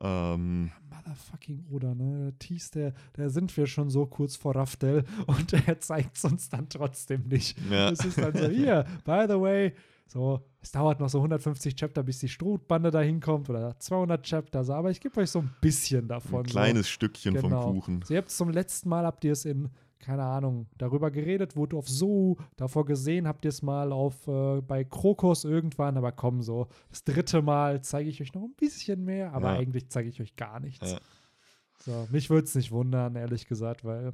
Ähm, 0.04 0.72
Motherfucking 0.90 1.66
Oda, 1.72 1.96
ne? 1.96 2.34
Tease, 2.40 2.72
der, 2.72 2.94
der 3.18 3.30
sind 3.30 3.56
wir 3.58 3.66
schon 3.68 3.90
so 3.90 4.06
kurz 4.06 4.36
vor 4.36 4.56
Raftel 4.56 5.04
und 5.28 5.54
er 5.68 5.80
zeigt 5.80 6.18
es 6.18 6.26
uns 6.26 6.50
dann 6.50 6.70
trotzdem 6.70 7.24
nicht. 7.28 7.58
ja. 7.72 7.90
Es 7.90 8.04
ist 8.04 8.18
dann 8.18 8.36
so, 8.36 8.48
hier, 8.48 8.86
by 9.06 9.26
the 9.28 9.40
way, 9.40 9.74
so, 10.08 10.46
es 10.62 10.72
dauert 10.72 11.00
noch 11.00 11.10
so 11.10 11.18
150 11.20 11.76
Chapter, 11.76 12.04
bis 12.04 12.20
die 12.20 12.28
Strohbande 12.30 12.92
da 12.92 13.02
hinkommt 13.02 13.50
oder 13.50 13.80
200 13.80 14.22
Chapter, 14.24 14.64
so, 14.64 14.74
aber 14.74 14.92
ich 14.92 15.00
gebe 15.02 15.20
euch 15.20 15.32
so 15.32 15.40
ein 15.40 15.50
bisschen 15.62 16.08
davon. 16.08 16.42
ein 16.42 16.46
kleines 16.46 16.88
Stückchen 16.90 17.34
Genau. 17.34 17.62
vom 17.64 17.74
Kuchen. 17.80 18.02
So, 18.06 18.14
ihr 18.14 18.20
habt 18.20 18.30
zum 18.30 18.50
letzten 18.50 18.90
Mal, 18.90 19.06
habt 19.06 19.24
ihr 19.24 19.32
es 19.32 19.46
in, 19.46 19.70
keine 20.04 20.24
Ahnung, 20.24 20.68
darüber 20.78 21.10
geredet, 21.12 21.56
wurde 21.56 21.78
auf 21.78 21.88
so, 21.90 22.38
davor 22.58 22.86
gesehen, 22.86 23.28
habt 23.28 23.46
ihr 23.46 23.50
es 23.50 23.62
mal 23.62 23.92
auf, 23.92 24.28
äh, 24.28 24.62
bei 24.62 24.84
Krokus 24.84 25.46
irgendwann, 25.46 25.98
aber 25.98 26.12
komm, 26.12 26.42
so, 26.42 26.68
das 26.90 27.04
dritte 27.04 27.42
Mal 27.42 27.82
zeige 27.82 28.10
ich 28.10 28.22
euch 28.22 28.34
noch 28.34 28.44
ein 28.44 28.54
bisschen 28.56 29.04
mehr, 29.06 29.34
aber 29.34 29.54
Ja. 29.54 29.60
eigentlich 29.60 29.90
zeige 29.90 30.10
ich 30.10 30.22
euch 30.22 30.36
gar 30.36 30.60
nichts. 30.60 30.92
Ja. 30.92 31.00
So, 31.80 32.08
mich 32.12 32.30
würde 32.30 32.46
es 32.46 32.56
nicht 32.56 32.72
wundern, 32.72 33.16
ehrlich 33.16 33.48
gesagt, 33.48 33.84
weil 33.86 34.14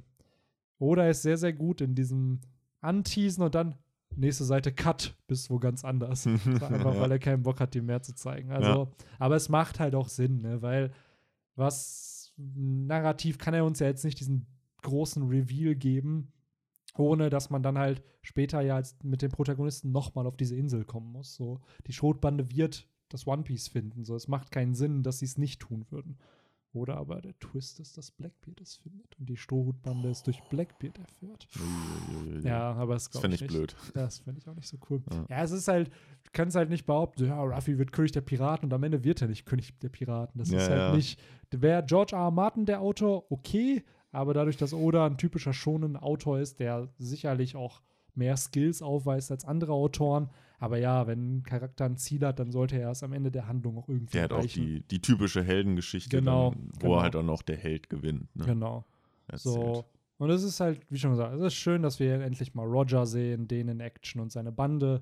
Oda 0.78 1.08
ist 1.10 1.24
sehr, 1.24 1.38
sehr 1.38 1.54
gut 1.54 1.82
in 1.82 1.96
diesem 1.96 2.40
Anteasen 2.82 3.44
und 3.44 3.54
dann 3.56 3.76
nächste 4.16 4.44
Seite 4.46 4.72
Cut 4.72 5.16
bis 5.28 5.50
wo 5.50 5.60
ganz 5.60 5.84
anders. 5.84 6.24
So, 6.44 6.66
einfach 6.66 6.96
Ja. 6.96 7.02
weil 7.02 7.12
er 7.12 7.20
keinen 7.20 7.44
Bock 7.44 7.60
hat, 7.60 7.74
dir 7.74 7.84
mehr 7.84 8.02
zu 8.02 8.14
zeigen. 8.16 8.52
Also, 8.52 8.90
aber 9.20 9.36
es 9.36 9.50
macht 9.50 9.80
halt 9.80 9.94
auch 9.96 10.08
Sinn, 10.08 10.42
ne? 10.42 10.62
weil 10.62 10.92
was 11.56 12.34
narrativ 12.38 13.38
kann 13.38 13.54
er 13.54 13.66
uns 13.66 13.80
ja 13.80 13.88
jetzt 13.88 14.06
nicht 14.06 14.20
diesen 14.20 14.46
großen 14.82 15.28
Reveal 15.28 15.76
geben, 15.76 16.32
ohne 16.96 17.30
dass 17.30 17.50
man 17.50 17.64
dann 17.64 17.78
halt 17.78 18.04
später 18.22 18.62
ja 18.62 18.76
als 18.76 18.98
mit 19.04 19.22
dem 19.22 19.32
Protagonisten 19.32 19.92
nochmal 19.92 20.28
auf 20.28 20.38
diese 20.38 20.56
Insel 20.56 20.86
kommen 20.86 21.12
muss. 21.12 21.36
So, 21.36 21.62
die 21.88 21.94
Schrotbande 21.94 22.52
wird 22.52 22.88
das 23.10 23.26
One 23.28 23.44
Piece 23.44 23.68
finden. 23.68 24.06
So, 24.06 24.16
es 24.16 24.28
macht 24.28 24.52
keinen 24.52 24.76
Sinn, 24.76 25.04
dass 25.04 25.20
sie 25.20 25.26
es 25.26 25.38
nicht 25.38 25.62
tun 25.62 25.86
würden. 25.90 26.18
Oder 26.72 26.98
aber 26.98 27.20
der 27.20 27.38
Twist 27.40 27.80
ist, 27.80 27.98
dass 27.98 28.12
Blackbeard 28.12 28.62
es 28.62 28.76
findet 28.76 29.18
und 29.18 29.28
die 29.28 29.38
Strohhutbande 29.38 30.08
es 30.10 30.22
durch 30.22 30.40
Blackbeard 30.52 31.00
erfährt. 31.00 31.48
Ja, 32.44 32.74
aber 32.74 32.96
es 32.96 33.10
Das 33.10 33.22
fände 33.22 33.36
ich 33.36 33.42
nicht. 33.42 33.52
blöd. 33.52 33.76
Das 33.96 34.20
finde 34.20 34.40
ich 34.40 34.48
auch 34.48 34.54
nicht 34.54 34.68
so 34.68 34.78
cool. 34.90 35.02
Ja. 35.12 35.26
Ja, 35.30 35.44
es 35.44 35.50
ist 35.50 35.68
halt, 35.68 35.88
du 35.90 36.30
kannst 36.32 36.56
halt 36.56 36.70
nicht 36.70 36.86
behaupten, 36.86 37.26
ja, 37.26 37.42
Ruffy 37.42 37.80
wird 37.80 37.92
König 37.92 38.12
der 38.12 38.22
Piraten 38.22 38.66
und 38.66 38.74
am 38.74 38.84
Ende 38.84 39.04
wird 39.04 39.20
er 39.22 39.28
nicht 39.28 39.48
König 39.48 39.80
der 39.80 39.90
Piraten. 39.90 40.38
Das 40.38 40.52
Ja, 40.52 40.60
ist 40.60 40.70
halt 40.70 40.80
ja. 40.80 40.96
nicht, 40.96 41.20
wäre 41.50 41.84
George 41.84 42.16
R. 42.16 42.26
R. 42.26 42.32
Martin 42.32 42.68
der 42.68 42.82
Autor, 42.82 43.32
okay, 43.32 43.84
aber 44.12 44.34
dadurch, 44.34 44.58
dass 44.58 44.74
Oda 44.74 45.06
ein 45.06 45.18
typischer 45.18 45.54
schonen 45.54 45.96
Autor 45.98 46.40
ist, 46.40 46.60
der 46.60 46.90
sicherlich 46.98 47.56
auch 47.56 47.82
mehr 48.16 48.36
Skills 48.38 48.82
aufweist 48.82 49.32
als 49.32 49.46
andere 49.46 49.72
Autoren, 49.74 50.30
aber 50.60 50.78
ja, 50.78 51.08
wenn 51.08 51.38
ein 51.38 51.44
Charakter 51.44 51.86
ein 51.86 51.96
Ziel 51.96 52.26
hat, 52.26 52.40
dann 52.40 52.52
sollte 52.52 52.78
er 52.78 52.92
es 52.92 53.02
am 53.04 53.14
Ende 53.14 53.32
der 53.32 53.48
Handlung 53.48 53.78
auch 53.78 53.88
irgendwie 53.88 54.12
Der 54.14 54.24
hat 54.24 54.34
auch 54.34 54.38
erreichen. 54.40 54.62
die, 54.66 54.82
die 54.82 55.02
typische 55.02 55.42
Heldengeschichte, 55.44 56.18
Genau, 56.18 56.52
dann, 56.52 56.70
wo 56.82 56.88
genau. 56.90 57.02
halt 57.02 57.16
dann 57.16 57.30
auch 57.30 57.42
der 57.44 57.56
Held 57.58 57.90
gewinnt. 57.90 58.36
Ne? 58.36 58.46
Genau. 58.46 58.84
Erzählt. 59.28 59.54
So. 59.56 59.86
Und 60.18 60.30
es 60.32 60.44
ist 60.44 60.60
halt, 60.60 60.82
wie 60.90 60.98
schon 60.98 61.12
gesagt, 61.12 61.34
es 61.34 61.42
ist 61.42 61.54
schön, 61.54 61.82
dass 61.82 62.00
wir 62.02 62.20
endlich 62.20 62.54
mal 62.56 62.66
Roger 62.66 63.06
sehen, 63.06 63.48
den 63.48 63.70
in 63.70 63.80
Action 63.80 64.20
und 64.22 64.34
seine 64.34 64.52
Bande. 64.52 65.02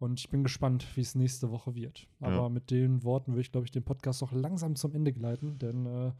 Und 0.00 0.18
ich 0.18 0.30
bin 0.30 0.42
gespannt, 0.42 0.84
wie 0.96 1.00
es 1.02 1.14
nächste 1.14 1.52
Woche 1.52 1.76
wird. 1.76 2.08
Aber 2.18 2.34
Ja. 2.34 2.48
mit 2.48 2.72
den 2.72 3.04
Worten 3.04 3.32
würde 3.32 3.42
ich, 3.42 3.52
glaube 3.52 3.66
ich, 3.66 3.70
den 3.70 3.84
Podcast 3.84 4.20
auch 4.24 4.32
langsam 4.32 4.74
zum 4.74 4.94
Ende 4.94 5.12
gleiten, 5.12 5.60
denn 5.60 5.86
äh, 5.86 6.10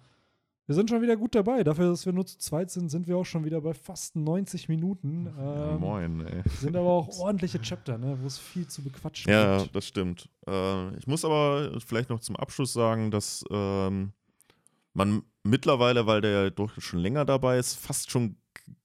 wir 0.67 0.75
sind 0.75 0.89
schon 0.91 1.03
wieder 1.03 1.17
gut 1.17 1.35
dabei. 1.35 1.65
Dafür, 1.65 1.91
dass 1.91 2.07
wir 2.07 2.13
nur 2.13 2.25
zu 2.27 2.39
zweit 2.39 2.71
sind, 2.71 2.89
sind 2.89 3.07
wir 3.07 3.17
auch 3.17 3.25
schon 3.27 3.45
wieder 3.45 3.61
bei 3.61 3.75
fast 3.75 4.15
90 4.17 4.69
Minuten. 4.69 5.27
Ja, 5.37 5.75
Ähm, 5.75 5.81
moin, 5.81 6.21
ey. 6.27 6.43
sind 6.61 6.77
aber 6.77 6.89
auch 6.91 7.09
ordentliche 7.19 7.61
Chapter, 7.61 7.99
ne, 7.99 8.17
wo 8.21 8.27
es 8.27 8.39
viel 8.39 8.67
zu 8.69 8.83
bequatschen 8.83 9.31
Ja, 9.33 9.59
gibt. 9.59 9.75
das 9.75 9.87
stimmt. 9.87 10.29
Äh, 10.47 10.97
ich 10.97 11.07
muss 11.07 11.25
aber 11.25 11.79
vielleicht 11.85 12.11
noch 12.11 12.21
zum 12.21 12.37
Abschluss 12.37 12.73
sagen, 12.73 13.11
dass 13.11 13.45
ähm, 13.51 14.13
man 14.95 15.23
mittlerweile, 15.43 16.07
weil 16.07 16.21
der 16.21 16.31
ja 16.45 16.51
doch 16.51 16.71
schon 16.81 17.01
länger 17.01 17.25
dabei 17.25 17.59
ist, 17.59 17.75
fast 17.75 18.11
schon 18.11 18.37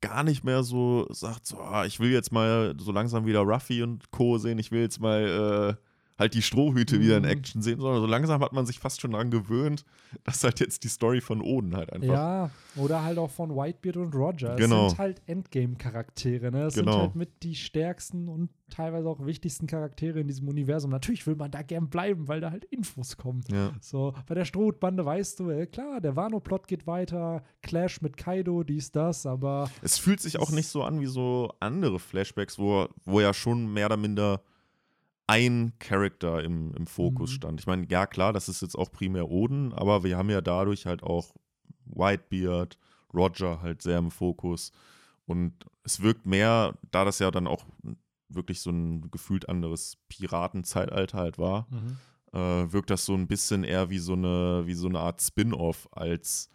gar 0.01 0.23
nicht 0.23 0.43
mehr 0.43 0.63
so 0.63 1.05
sagt, 1.11 1.45
so, 1.45 1.59
ah, 1.59 1.85
ich 1.85 1.99
will 1.99 2.09
jetzt 2.11 2.31
mal 2.31 2.73
so 2.79 2.91
langsam 2.91 3.25
wieder 3.25 3.41
Ruffy 3.41 3.83
und 3.83 4.09
Co. 4.11 4.37
sehen, 4.37 4.57
ich 4.57 4.71
will 4.71 4.81
jetzt 4.81 4.99
mal 4.99 5.77
äh, 5.77 5.86
halt 6.19 6.33
die 6.33 6.41
Strohhüte 6.41 6.99
wieder 6.99 7.17
in 7.17 7.23
Mhm. 7.23 7.29
Action 7.29 7.61
sehen, 7.61 7.79
sondern 7.79 8.01
so 8.01 8.07
langsam 8.07 8.41
hat 8.41 8.53
man 8.53 8.65
sich 8.65 8.79
fast 8.79 9.01
schon 9.01 9.11
daran 9.11 9.29
gewöhnt, 9.31 9.85
dass 10.23 10.43
halt 10.43 10.59
jetzt 10.59 10.83
die 10.83 10.87
Story 10.87 11.21
von 11.21 11.41
Oden 11.41 11.75
halt 11.75 11.93
einfach. 11.93 12.07
Ja, 12.07 12.49
oder 12.75 13.03
halt 13.03 13.17
auch 13.17 13.29
von 13.29 13.51
Whitebeard 13.55 13.97
und 13.97 14.15
Roger. 14.15 14.55
Genau. 14.55 14.85
Es 14.85 14.91
sind 14.91 14.99
halt 14.99 15.21
Endgame-Charaktere, 15.27 16.51
ne? 16.51 16.63
Es 16.65 16.75
Genau. 16.75 16.91
sind 16.91 17.01
halt 17.01 17.15
mit 17.15 17.43
die 17.43 17.55
stärksten 17.55 18.27
und 18.27 18.49
teilweise 18.69 19.07
auch 19.07 19.25
wichtigsten 19.25 19.67
Charaktere 19.67 20.19
in 20.19 20.27
diesem 20.27 20.47
Universum. 20.47 20.91
Natürlich 20.91 21.25
will 21.27 21.35
man 21.35 21.51
da 21.51 21.61
gern 21.61 21.89
bleiben, 21.89 22.27
weil 22.27 22.41
da 22.41 22.51
halt 22.51 22.65
Infos 22.65 23.17
kommen. 23.17 23.43
Ja. 23.51 23.71
So, 23.81 24.13
bei 24.27 24.35
der 24.35 24.45
Strohbande 24.45 25.05
weißt 25.05 25.39
du, 25.39 25.49
ey, 25.49 25.67
klar, 25.67 26.01
der 26.01 26.15
Wano-Plot 26.15 26.67
geht 26.67 26.87
weiter, 26.87 27.43
Clash 27.61 28.01
mit 28.01 28.17
Kaido, 28.17 28.63
dies, 28.63 28.91
das, 28.91 29.25
aber 29.25 29.69
Es 29.81 29.97
fühlt 29.97 30.19
sich 30.19 30.37
auch 30.39 30.51
nicht 30.51 30.67
so 30.67 30.83
an 30.83 30.99
wie 30.99 31.05
so 31.05 31.51
andere 31.59 31.99
Flashbacks, 31.99 32.59
wo, 32.59 32.87
wo 33.05 33.21
ja 33.21 33.33
schon 33.33 33.71
mehr 33.71 33.85
oder 33.85 33.97
minder 33.97 34.41
ein 35.27 35.73
Charakter 35.79 36.43
im, 36.43 36.73
im 36.73 36.87
Fokus 36.87 37.31
Mhm. 37.31 37.35
stand. 37.35 37.59
Ich 37.59 37.67
meine, 37.67 37.85
ja 37.89 38.07
klar, 38.07 38.33
das 38.33 38.47
ist 38.49 38.61
jetzt 38.61 38.75
auch 38.75 38.91
primär 38.91 39.29
Oden, 39.29 39.73
aber 39.73 40.03
wir 40.03 40.17
haben 40.17 40.29
ja 40.29 40.41
dadurch 40.41 40.85
halt 40.85 41.03
auch 41.03 41.35
Whitebeard, 41.85 42.77
Roger 43.13 43.61
halt 43.61 43.81
sehr 43.81 43.97
im 43.97 44.11
Fokus. 44.11 44.71
Und 45.25 45.53
es 45.83 46.01
wirkt 46.01 46.25
mehr, 46.25 46.75
da 46.91 47.03
das 47.05 47.19
ja 47.19 47.31
dann 47.31 47.47
auch 47.47 47.65
wirklich 48.29 48.61
so 48.61 48.69
ein 48.71 49.09
gefühlt 49.11 49.47
anderes 49.49 49.97
Piratenzeitalter 50.09 51.17
halt 51.17 51.37
war, 51.37 51.67
äh, 52.33 52.71
wirkt 52.71 52.89
das 52.89 53.05
so 53.05 53.13
ein 53.13 53.27
bisschen 53.27 53.63
eher 53.63 53.89
wie 53.89 53.99
so 53.99 54.13
eine, 54.13 54.63
wie 54.65 54.73
so 54.73 54.87
eine 54.87 54.99
Art 54.99 55.21
Spin-off 55.21 55.87
als 55.91 56.49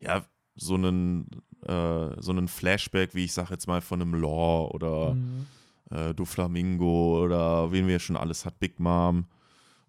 ja, 0.00 0.24
so 0.54 0.74
einen, 0.74 1.28
äh, 1.62 2.20
so 2.20 2.30
einen 2.32 2.48
Flashback, 2.48 3.14
wie 3.14 3.24
ich 3.24 3.32
sag 3.32 3.50
jetzt 3.50 3.66
mal, 3.66 3.80
von 3.80 4.00
einem 4.02 4.14
Law 4.14 4.70
oder 4.72 5.14
mhm. 5.14 5.46
Äh, 5.90 6.14
Doflamingo 6.14 7.22
oder 7.24 7.72
wen 7.72 7.86
wir 7.86 7.98
schon 7.98 8.16
alles 8.16 8.44
hat, 8.44 8.58
Big 8.58 8.78
Mom. 8.80 9.26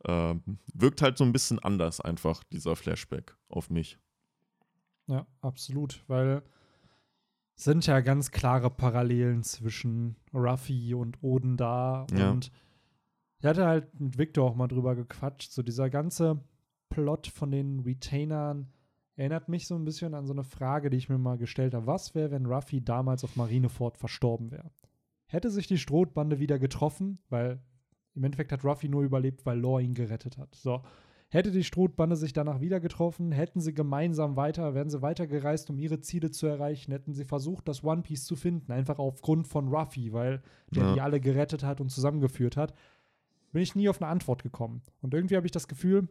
Äh, 0.06 0.36
wirkt 0.74 1.02
halt 1.02 1.18
so 1.18 1.24
ein 1.24 1.34
bisschen 1.34 1.60
anders 1.60 2.00
einfach, 2.00 2.44
dieser 2.46 2.76
Flashback 2.76 3.36
auf 3.50 3.70
mich. 3.70 3.98
Ja, 5.08 5.26
absolut, 5.42 6.04
weil 6.08 6.44
es 7.56 7.66
sind 7.66 7.86
ja 7.88 8.00
ganz 8.00 8.32
klare 8.32 8.70
Parallelen 8.70 9.44
zwischen 9.44 10.16
Ruffy 10.34 10.94
und 10.94 11.22
Oden 11.22 11.58
da. 11.58 12.08
Ja. 12.14 12.32
Und 12.32 12.52
ich 13.40 13.46
hatte 13.46 13.66
halt 13.66 14.00
mit 14.00 14.18
Victor 14.18 14.50
auch 14.50 14.56
mal 14.56 14.68
drüber 14.68 14.96
gequatscht. 14.96 15.52
So 15.52 15.64
dieser 15.64 15.90
ganze 15.90 16.40
Plot 16.90 17.28
von 17.28 17.52
den 17.52 17.82
Retainern 17.82 18.72
erinnert 19.16 19.50
mich 19.50 19.68
so 19.68 19.76
ein 19.76 19.84
bisschen 19.84 20.14
an 20.14 20.26
so 20.26 20.34
eine 20.34 20.46
Frage, 20.46 20.90
die 20.90 20.98
ich 20.98 21.10
mir 21.10 21.18
mal 21.18 21.38
gestellt 21.38 21.74
habe. 21.74 21.88
Was 21.88 22.16
wäre, 22.16 22.32
wenn 22.32 22.46
Ruffy 22.46 22.82
damals 22.82 23.26
auf 23.26 23.36
Marineford 23.36 23.98
verstorben 23.98 24.52
wäre? 24.52 24.72
Hätte 25.30 25.50
sich 25.50 25.68
die 25.68 25.78
Strohbande 25.78 26.40
wieder 26.40 26.60
getroffen, 26.60 27.20
weil 27.30 27.62
im 28.16 28.24
Endeffekt 28.24 28.52
hat 28.52 28.66
Ruffy 28.66 28.90
nur 28.90 29.04
überlebt, 29.04 29.46
weil 29.46 29.60
Law 29.60 29.80
ihn 29.80 29.94
gerettet 29.94 30.38
hat. 30.38 30.56
So. 30.56 30.82
Hätte 31.32 31.52
die 31.52 31.64
Strohbande 31.64 32.16
sich 32.16 32.34
danach 32.34 32.60
wieder 32.60 32.80
getroffen, 32.80 33.32
hätten 33.32 33.62
sie 33.62 33.76
gemeinsam 33.76 34.36
weiter, 34.36 34.74
wären 34.74 34.90
sie 34.90 35.04
weitergereist, 35.04 35.70
um 35.70 35.78
ihre 35.78 36.00
Ziele 36.00 36.32
zu 36.32 36.48
erreichen, 36.48 36.92
hätten 36.92 37.14
sie 37.14 37.26
versucht, 37.26 37.68
das 37.68 37.84
One 37.84 38.02
Piece 38.02 38.26
zu 38.26 38.36
finden, 38.36 38.72
einfach 38.72 38.98
aufgrund 38.98 39.48
von 39.48 39.68
Ruffy, 39.68 40.12
weil 40.12 40.42
der 40.72 40.84
Ja. 40.86 40.94
die 40.96 41.02
alle 41.02 41.20
gerettet 41.20 41.64
hat 41.64 41.80
und 41.82 41.90
zusammengeführt 41.92 42.58
hat, 42.58 42.74
bin 43.52 43.62
ich 43.62 43.76
nie 43.76 43.88
auf 43.90 44.02
eine 44.02 44.10
Antwort 44.10 44.42
gekommen. 44.42 44.82
Und 45.02 45.14
irgendwie 45.14 45.36
habe 45.36 45.46
ich 45.46 45.52
das 45.52 45.68
Gefühl, 45.68 46.10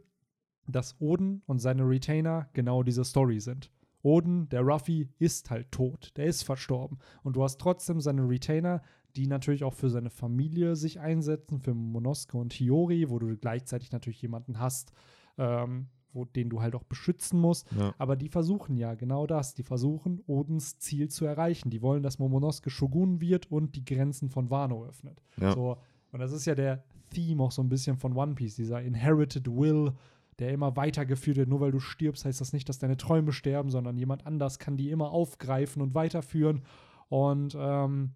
dass 0.68 1.00
Oden 1.00 1.42
und 1.46 1.58
seine 1.58 1.82
Retainer 1.82 2.48
genau 2.52 2.84
diese 2.84 3.04
Story 3.04 3.40
sind. 3.40 3.72
Oden, 4.02 4.48
der 4.50 4.60
Ruffy, 4.60 5.08
ist 5.18 5.50
halt 5.50 5.72
tot. 5.72 6.12
Der 6.16 6.26
ist 6.26 6.44
verstorben. 6.44 6.98
Und 7.24 7.34
du 7.34 7.42
hast 7.42 7.60
trotzdem 7.60 8.00
seine 8.00 8.28
Retainer, 8.28 8.82
die 9.16 9.26
natürlich 9.26 9.64
auch 9.64 9.74
für 9.74 9.90
seine 9.90 10.10
Familie 10.10 10.76
sich 10.76 11.00
einsetzen, 11.00 11.60
für 11.60 11.74
Monosuke 11.74 12.36
und 12.36 12.52
Hiyori, 12.52 13.10
wo 13.10 13.18
du 13.18 13.36
gleichzeitig 13.36 13.92
natürlich 13.92 14.22
jemanden 14.22 14.58
hast, 14.58 14.92
ähm, 15.38 15.88
wo 16.12 16.24
den 16.24 16.48
du 16.48 16.62
halt 16.62 16.74
auch 16.74 16.84
beschützen 16.84 17.40
musst. 17.40 17.70
Ja. 17.78 17.94
Aber 17.98 18.16
die 18.16 18.28
versuchen 18.28 18.76
ja 18.76 18.94
genau 18.94 19.26
das. 19.26 19.54
Die 19.54 19.62
versuchen, 19.62 20.22
Odins 20.26 20.78
Ziel 20.78 21.08
zu 21.08 21.24
erreichen. 21.24 21.70
Die 21.70 21.82
wollen, 21.82 22.02
dass 22.02 22.18
Momonosuke 22.18 22.70
Shogun 22.70 23.20
wird 23.20 23.50
und 23.50 23.76
die 23.76 23.84
Grenzen 23.84 24.30
von 24.30 24.50
Wano 24.50 24.84
öffnet. 24.84 25.22
Ja. 25.40 25.52
So, 25.52 25.76
und 26.12 26.20
das 26.20 26.32
ist 26.32 26.46
ja 26.46 26.54
der 26.54 26.84
Theme 27.10 27.42
auch 27.42 27.52
so 27.52 27.62
ein 27.62 27.68
bisschen 27.68 27.96
von 27.96 28.16
One 28.16 28.34
Piece, 28.34 28.56
dieser 28.56 28.82
Inherited 28.82 29.46
Will, 29.48 29.92
der 30.38 30.52
immer 30.52 30.76
weitergeführt 30.76 31.36
wird. 31.36 31.48
Nur 31.48 31.60
weil 31.60 31.72
du 31.72 31.80
stirbst, 31.80 32.24
heißt 32.24 32.40
das 32.40 32.52
nicht, 32.52 32.68
dass 32.68 32.78
deine 32.78 32.96
Träume 32.96 33.32
sterben, 33.32 33.70
sondern 33.70 33.96
jemand 33.96 34.26
anders 34.26 34.58
kann 34.58 34.76
die 34.76 34.90
immer 34.90 35.10
aufgreifen 35.10 35.82
und 35.82 35.94
weiterführen. 35.94 36.62
Und 37.08 37.56
ähm, 37.58 38.12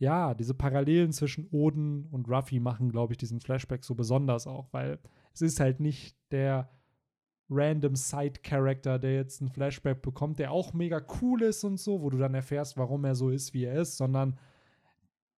ja, 0.00 0.32
diese 0.32 0.54
Parallelen 0.54 1.12
zwischen 1.12 1.46
Oden 1.50 2.06
und 2.06 2.26
Ruffy 2.26 2.58
machen, 2.58 2.90
glaube 2.90 3.12
ich, 3.12 3.18
diesen 3.18 3.40
Flashback 3.40 3.84
so 3.84 3.94
besonders 3.94 4.46
auch, 4.46 4.72
weil 4.72 4.98
es 5.34 5.42
ist 5.42 5.60
halt 5.60 5.78
nicht 5.78 6.16
der 6.32 6.70
random 7.50 7.94
Side-Character, 7.94 8.98
der 8.98 9.14
jetzt 9.14 9.42
einen 9.42 9.50
Flashback 9.50 10.00
bekommt, 10.00 10.38
der 10.38 10.52
auch 10.52 10.72
mega 10.72 11.02
cool 11.20 11.42
ist 11.42 11.64
und 11.64 11.78
so, 11.78 12.00
wo 12.00 12.08
du 12.08 12.16
dann 12.16 12.32
erfährst, 12.32 12.78
warum 12.78 13.04
er 13.04 13.14
so 13.14 13.28
ist, 13.28 13.52
wie 13.52 13.64
er 13.64 13.82
ist, 13.82 13.98
sondern 13.98 14.38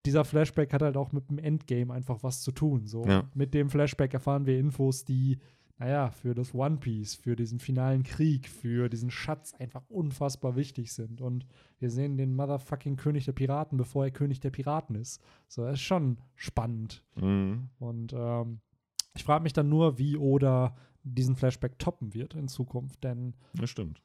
dieser 0.05 0.25
Flashback 0.25 0.71
hat 0.73 0.83
halt 0.83 0.95
auch 0.95 1.11
mit 1.11 1.29
dem 1.31 1.39
Endgame 1.39 1.91
einfach 1.91 2.21
was 2.21 2.41
zu 2.41 2.51
tun. 2.51 2.85
So. 2.85 3.03
Ja. 3.05 3.29
Mit 3.33 3.55
dem 3.55 3.69
Flashback 3.69 4.13
erfahren 4.13 4.45
wir 4.45 4.59
Infos, 4.59 5.05
die, 5.05 5.39
naja, 5.81 6.11
für 6.11 6.35
das 6.35 6.53
One 6.53 6.77
Piece, 6.77 7.15
für 7.15 7.35
diesen 7.35 7.57
finalen 7.59 8.03
Krieg, 8.03 8.47
für 8.47 8.87
diesen 8.87 9.09
Schatz 9.09 9.53
einfach 9.57 9.81
unfassbar 9.89 10.55
wichtig 10.55 10.93
sind. 10.93 11.21
Und 11.21 11.45
wir 11.79 11.89
sehen 11.89 12.17
den 12.17 12.35
motherfucking 12.35 12.97
König 12.97 13.25
der 13.25 13.31
Piraten, 13.31 13.77
bevor 13.79 14.05
er 14.05 14.11
König 14.11 14.39
der 14.39 14.51
Piraten 14.51 14.95
ist. 14.95 15.19
So, 15.47 15.63
das 15.63 15.73
ist 15.73 15.81
schon 15.81 16.17
spannend. 16.35 17.03
Mhm. 17.15 17.69
Und 17.79 18.13
ähm, 18.13 18.59
ich 19.15 19.23
frage 19.23 19.41
mich 19.43 19.53
dann 19.53 19.69
nur, 19.69 19.97
wie 19.97 20.17
Oda 20.17 20.75
diesen 21.03 21.35
Flashback 21.35 21.79
toppen 21.79 22.13
wird 22.13 22.35
in 22.35 22.47
Zukunft. 22.47 23.03
Denn 23.03 23.33
Das 23.55 23.71
stimmt. 23.71 24.03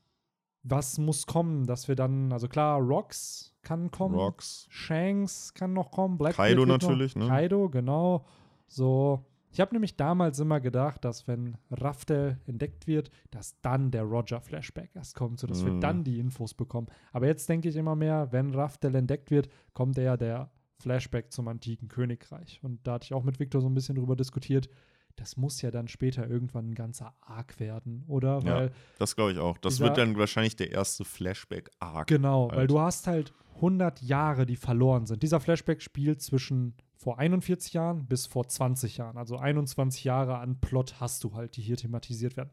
was 0.62 0.96
muss 0.96 1.26
kommen, 1.26 1.66
dass 1.66 1.88
wir 1.88 1.94
dann, 1.94 2.32
also 2.32 2.48
klar, 2.48 2.80
Rocks 2.80 3.54
kann 3.60 3.90
kommen. 3.90 4.14
Rocks. 4.14 4.66
Shanks 4.70 5.52
kann 5.52 5.74
noch 5.74 5.90
kommen. 5.90 6.16
Blackbeard 6.16 6.48
Kaido 6.48 6.60
wird 6.66 6.68
noch- 6.68 6.88
natürlich, 6.88 7.16
ne? 7.16 7.26
Kaido, 7.28 7.68
genau. 7.68 8.24
So. 8.66 9.22
Ich 9.56 9.60
habe 9.62 9.74
nämlich 9.74 9.96
damals 9.96 10.38
immer 10.38 10.60
gedacht, 10.60 11.02
dass 11.02 11.26
wenn 11.26 11.56
Raftel 11.70 12.38
entdeckt 12.46 12.86
wird, 12.86 13.08
dass 13.30 13.58
dann 13.62 13.90
der 13.90 14.02
Roger-Flashback 14.02 14.90
erst 14.94 15.14
kommt, 15.14 15.40
sodass 15.40 15.64
wir 15.64 15.72
Mhm. 15.72 15.80
dann 15.80 16.04
die 16.04 16.18
Infos 16.18 16.52
bekommen. 16.52 16.88
Aber 17.10 17.26
jetzt 17.26 17.48
denke 17.48 17.70
ich 17.70 17.76
immer 17.76 17.96
mehr, 17.96 18.28
wenn 18.32 18.54
Raftel 18.54 18.94
entdeckt 18.94 19.30
wird, 19.30 19.48
kommt 19.72 19.96
ja 19.96 20.18
der 20.18 20.50
Flashback 20.78 21.32
zum 21.32 21.48
antiken 21.48 21.88
Königreich. 21.88 22.60
Und 22.62 22.86
da 22.86 22.92
hatte 22.92 23.04
ich 23.06 23.14
auch 23.14 23.24
mit 23.24 23.40
Victor 23.40 23.62
so 23.62 23.66
ein 23.66 23.72
bisschen 23.72 23.94
drüber 23.94 24.14
diskutiert. 24.14 24.68
Das 25.16 25.38
muss 25.38 25.62
ja 25.62 25.70
dann 25.70 25.88
später 25.88 26.28
irgendwann 26.28 26.68
ein 26.68 26.74
ganzer 26.74 27.14
Arc 27.22 27.58
werden, 27.58 28.04
oder? 28.08 28.40
Ja, 28.44 28.54
Weil 28.56 28.72
Das 28.98 29.16
glaube 29.16 29.32
ich 29.32 29.38
auch. 29.38 29.56
Das 29.56 29.76
Dieser- 29.76 29.86
wird 29.86 29.96
dann 29.96 30.18
wahrscheinlich 30.18 30.56
der 30.56 30.70
erste 30.72 31.06
Flashback-Arc. 31.06 32.08
Genau, 32.08 32.50
weil 32.50 32.58
halt. 32.58 32.70
du 32.70 32.78
hast 32.78 33.06
halt 33.06 33.32
100 33.62 34.02
Jahre, 34.02 34.44
die 34.44 34.56
verloren 34.56 35.06
sind. 35.06 35.22
Dieser 35.22 35.40
Flashback 35.40 35.80
spielt 35.80 36.20
zwischen 36.20 36.74
vor 36.96 37.18
41 37.18 37.72
Jahren 37.74 38.06
bis 38.06 38.26
vor 38.26 38.48
20 38.48 38.96
Jahren. 38.96 39.16
Also 39.18 39.36
21 39.38 40.04
Jahre 40.04 40.38
an 40.38 40.58
Plot 40.60 41.00
hast 41.00 41.22
du 41.24 41.34
halt, 41.34 41.56
die 41.56 41.62
hier 41.62 41.76
thematisiert 41.76 42.36
werden. 42.36 42.50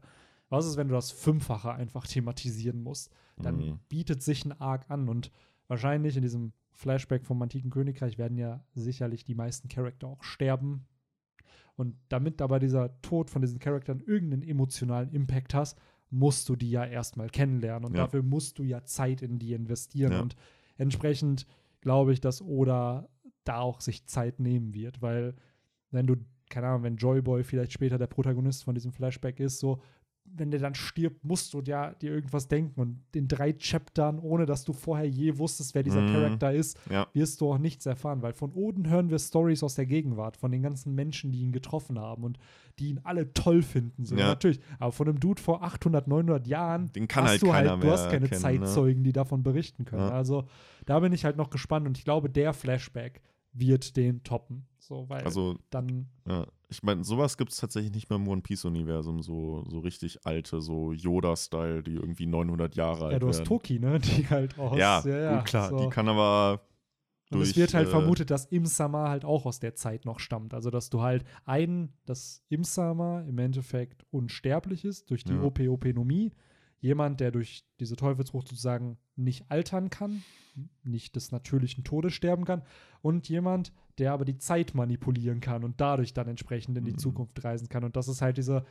Was 0.50 0.66
ist, 0.66 0.76
wenn 0.76 0.88
du 0.88 0.94
das 0.94 1.10
Fünffache 1.10 1.72
einfach 1.72 2.06
thematisieren 2.06 2.82
musst? 2.82 3.10
Dann 3.42 3.56
Mhm. 3.56 3.78
bietet 3.88 4.22
sich 4.22 4.44
ein 4.44 4.52
Arc 4.52 4.90
an 4.90 5.08
und 5.08 5.30
wahrscheinlich 5.66 6.16
in 6.16 6.22
diesem 6.22 6.52
Flashback 6.72 7.24
vom 7.24 7.40
antiken 7.40 7.70
Königreich 7.70 8.18
werden 8.18 8.36
ja 8.36 8.64
sicherlich 8.74 9.24
die 9.24 9.34
meisten 9.34 9.68
Charakter 9.68 10.08
auch 10.08 10.22
sterben. 10.22 10.86
Und 11.76 11.96
damit 12.08 12.40
aber 12.42 12.58
dieser 12.60 13.00
Tod 13.02 13.30
von 13.30 13.42
diesen 13.42 13.58
Charakteren 13.58 14.00
irgendeinen 14.00 14.42
emotionalen 14.42 15.10
Impact 15.10 15.54
hast, 15.54 15.78
musst 16.10 16.48
du 16.48 16.54
die 16.54 16.70
ja 16.70 16.84
erstmal 16.84 17.28
kennenlernen. 17.30 17.86
Und 17.86 17.96
Ja. 17.96 18.04
dafür 18.04 18.22
musst 18.22 18.58
du 18.58 18.62
ja 18.62 18.84
Zeit 18.84 19.22
in 19.22 19.38
die 19.40 19.52
investieren. 19.54 20.12
Ja. 20.12 20.20
Und 20.20 20.36
entsprechend 20.76 21.46
glaube 21.80 22.12
ich, 22.12 22.20
dass 22.20 22.42
Oda 22.42 23.08
da 23.44 23.60
auch 23.60 23.80
sich 23.80 24.06
Zeit 24.06 24.40
nehmen 24.40 24.74
wird, 24.74 25.02
weil 25.02 25.34
wenn 25.90 26.06
du, 26.06 26.16
keine 26.50 26.68
Ahnung, 26.68 26.82
wenn 26.82 26.96
Joyboy 26.96 27.44
vielleicht 27.44 27.72
später 27.72 27.98
der 27.98 28.06
Protagonist 28.06 28.64
von 28.64 28.74
diesem 28.74 28.92
Flashback 28.92 29.38
ist, 29.40 29.58
so, 29.60 29.80
wenn 30.26 30.50
der 30.50 30.58
dann 30.58 30.74
stirbt, 30.74 31.22
musst 31.22 31.52
du 31.52 31.60
ja 31.60 31.92
dir 31.92 32.10
irgendwas 32.10 32.48
denken. 32.48 32.80
Und 32.80 33.02
in 33.14 33.28
drei 33.28 33.52
Chaptern, 33.52 34.18
ohne 34.18 34.46
dass 34.46 34.64
du 34.64 34.72
vorher 34.72 35.06
je 35.06 35.36
wusstest, 35.36 35.74
wer 35.74 35.82
dieser 35.82 36.00
Mhm. 36.00 36.12
Charakter 36.14 36.50
ist, 36.52 36.78
Ja. 36.90 37.06
wirst 37.12 37.42
du 37.42 37.52
auch 37.52 37.58
nichts 37.58 37.84
erfahren, 37.84 38.22
weil 38.22 38.32
von 38.32 38.50
Oden 38.54 38.88
hören 38.88 39.10
wir 39.10 39.18
Stories 39.18 39.62
aus 39.62 39.74
der 39.74 39.84
Gegenwart, 39.84 40.38
von 40.38 40.50
den 40.50 40.62
ganzen 40.62 40.94
Menschen, 40.94 41.30
die 41.30 41.40
ihn 41.42 41.52
getroffen 41.52 41.98
haben 41.98 42.24
und 42.24 42.38
die 42.78 42.88
ihn 42.88 43.00
alle 43.04 43.34
toll 43.34 43.60
finden. 43.62 44.06
So. 44.06 44.16
Ja. 44.16 44.28
Natürlich, 44.28 44.60
aber 44.78 44.92
von 44.92 45.08
einem 45.08 45.20
Dude 45.20 45.42
vor 45.42 45.62
800, 45.62 46.08
900 46.08 46.46
Jahren 46.46 46.90
Den 46.92 47.06
kann 47.06 47.24
hast 47.24 47.30
halt 47.32 47.42
du 47.42 47.52
halt, 47.52 47.82
du 47.84 47.90
hast 47.90 48.08
keine 48.10 48.24
ne? 48.26 48.30
Zeitzeugen, 48.32 49.04
die 49.04 49.12
davon 49.12 49.42
berichten 49.42 49.84
können. 49.84 50.08
Ja. 50.08 50.10
Also 50.10 50.44
da 50.86 51.00
bin 51.00 51.12
ich 51.12 51.26
halt 51.26 51.36
noch 51.36 51.50
gespannt 51.50 51.86
und 51.86 51.98
ich 51.98 52.04
glaube, 52.04 52.30
der 52.30 52.54
Flashback 52.54 53.20
wird 53.54 53.96
den 53.96 54.22
toppen. 54.22 54.66
So, 54.78 55.08
weil 55.08 55.24
Also, 55.24 55.56
dann, 55.70 56.08
ja. 56.28 56.46
Ich 56.68 56.82
meine, 56.82 57.04
sowas 57.04 57.36
gibt 57.36 57.52
es 57.52 57.58
tatsächlich 57.58 57.92
nicht 57.92 58.10
mehr 58.10 58.18
im 58.18 58.28
One 58.28 58.42
Piece-Universum. 58.42 59.22
So, 59.22 59.64
so 59.68 59.78
richtig 59.78 60.26
alte, 60.26 60.60
so 60.60 60.92
Yoda-Style, 60.92 61.82
die 61.82 61.94
irgendwie 61.94 62.26
900 62.26 62.74
Jahre 62.74 63.04
alt 63.06 63.12
ja, 63.12 63.18
du 63.20 63.28
hast 63.28 63.38
werden. 63.38 63.48
Toki, 63.48 63.78
ne, 63.78 63.98
die 64.00 64.28
halt 64.28 64.58
aus, 64.58 64.76
ja, 64.76 65.02
ja, 65.06 65.36
gut, 65.36 65.46
klar. 65.46 65.70
so. 65.70 65.78
Die 65.78 65.88
kann 65.88 66.08
aber. 66.08 66.60
Und 67.30 67.40
es 67.40 67.48
durch, 67.48 67.56
wird 67.56 67.74
halt 67.74 67.88
äh, 67.88 67.90
vermutet, 67.90 68.30
dass 68.30 68.44
Imsama 68.46 69.08
halt 69.08 69.24
auch 69.24 69.46
aus 69.46 69.58
der 69.58 69.74
Zeit 69.74 70.04
noch 70.04 70.18
stammt. 70.20 70.52
Also, 70.52 70.70
dass 70.70 70.90
du 70.90 71.00
halt 71.00 71.24
einen, 71.44 71.92
dass 72.04 72.42
Imsama 72.48 73.22
im 73.22 73.38
Endeffekt 73.38 74.04
unsterblich 74.10 74.84
ist 74.84 75.10
durch 75.10 75.24
die 75.24 75.32
Ja. 75.32 75.42
Opeopenomie. 75.42 76.32
Jemand, 76.84 77.18
der 77.20 77.30
durch 77.30 77.64
diese 77.80 77.96
Teufelsfrucht 77.96 78.46
sozusagen 78.46 78.98
nicht 79.16 79.50
altern 79.50 79.88
kann, 79.88 80.22
nicht 80.82 81.16
des 81.16 81.32
natürlichen 81.32 81.82
Todes 81.82 82.12
sterben 82.12 82.44
kann. 82.44 82.60
Und 83.00 83.26
jemand, 83.30 83.72
der 83.96 84.12
aber 84.12 84.26
die 84.26 84.36
Zeit 84.36 84.74
manipulieren 84.74 85.40
kann 85.40 85.64
und 85.64 85.80
dadurch 85.80 86.12
dann 86.12 86.28
entsprechend 86.28 86.76
in 86.76 86.84
die 86.84 86.92
Mhm. 86.92 86.98
Zukunft 86.98 87.42
reisen 87.42 87.70
kann. 87.70 87.84
Und 87.84 87.96
das 87.96 88.08
ist 88.08 88.20
halt 88.20 88.36
diese 88.36 88.66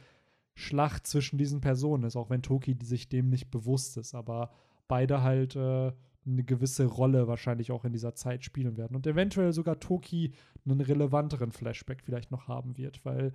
Schlacht 0.53 1.07
zwischen 1.07 1.39
diesen 1.39 1.59
Personen 1.59 2.03
ist, 2.03 2.15
auch 2.15 2.29
wenn 2.29 2.43
Toki 2.43 2.77
sich 2.83 3.09
dem 3.09 3.29
nicht 3.29 3.49
bewusst 3.49 3.97
ist. 3.97 4.13
Aber 4.13 4.51
beide 4.87 5.23
halt 5.23 5.55
äh, 5.55 5.91
eine 6.25 6.43
gewisse 6.43 6.85
Rolle 6.85 7.27
wahrscheinlich 7.27 7.71
auch 7.71 7.83
in 7.83 7.93
dieser 7.93 8.13
Zeit 8.13 8.45
spielen 8.45 8.77
werden. 8.77 8.95
Und 8.95 9.07
eventuell 9.07 9.53
sogar 9.53 9.79
Toki 9.79 10.33
einen 10.65 10.81
relevanteren 10.81 11.51
Flashback 11.51 12.03
vielleicht 12.03 12.29
noch 12.29 12.47
haben 12.47 12.77
wird, 12.77 13.03
weil 13.05 13.33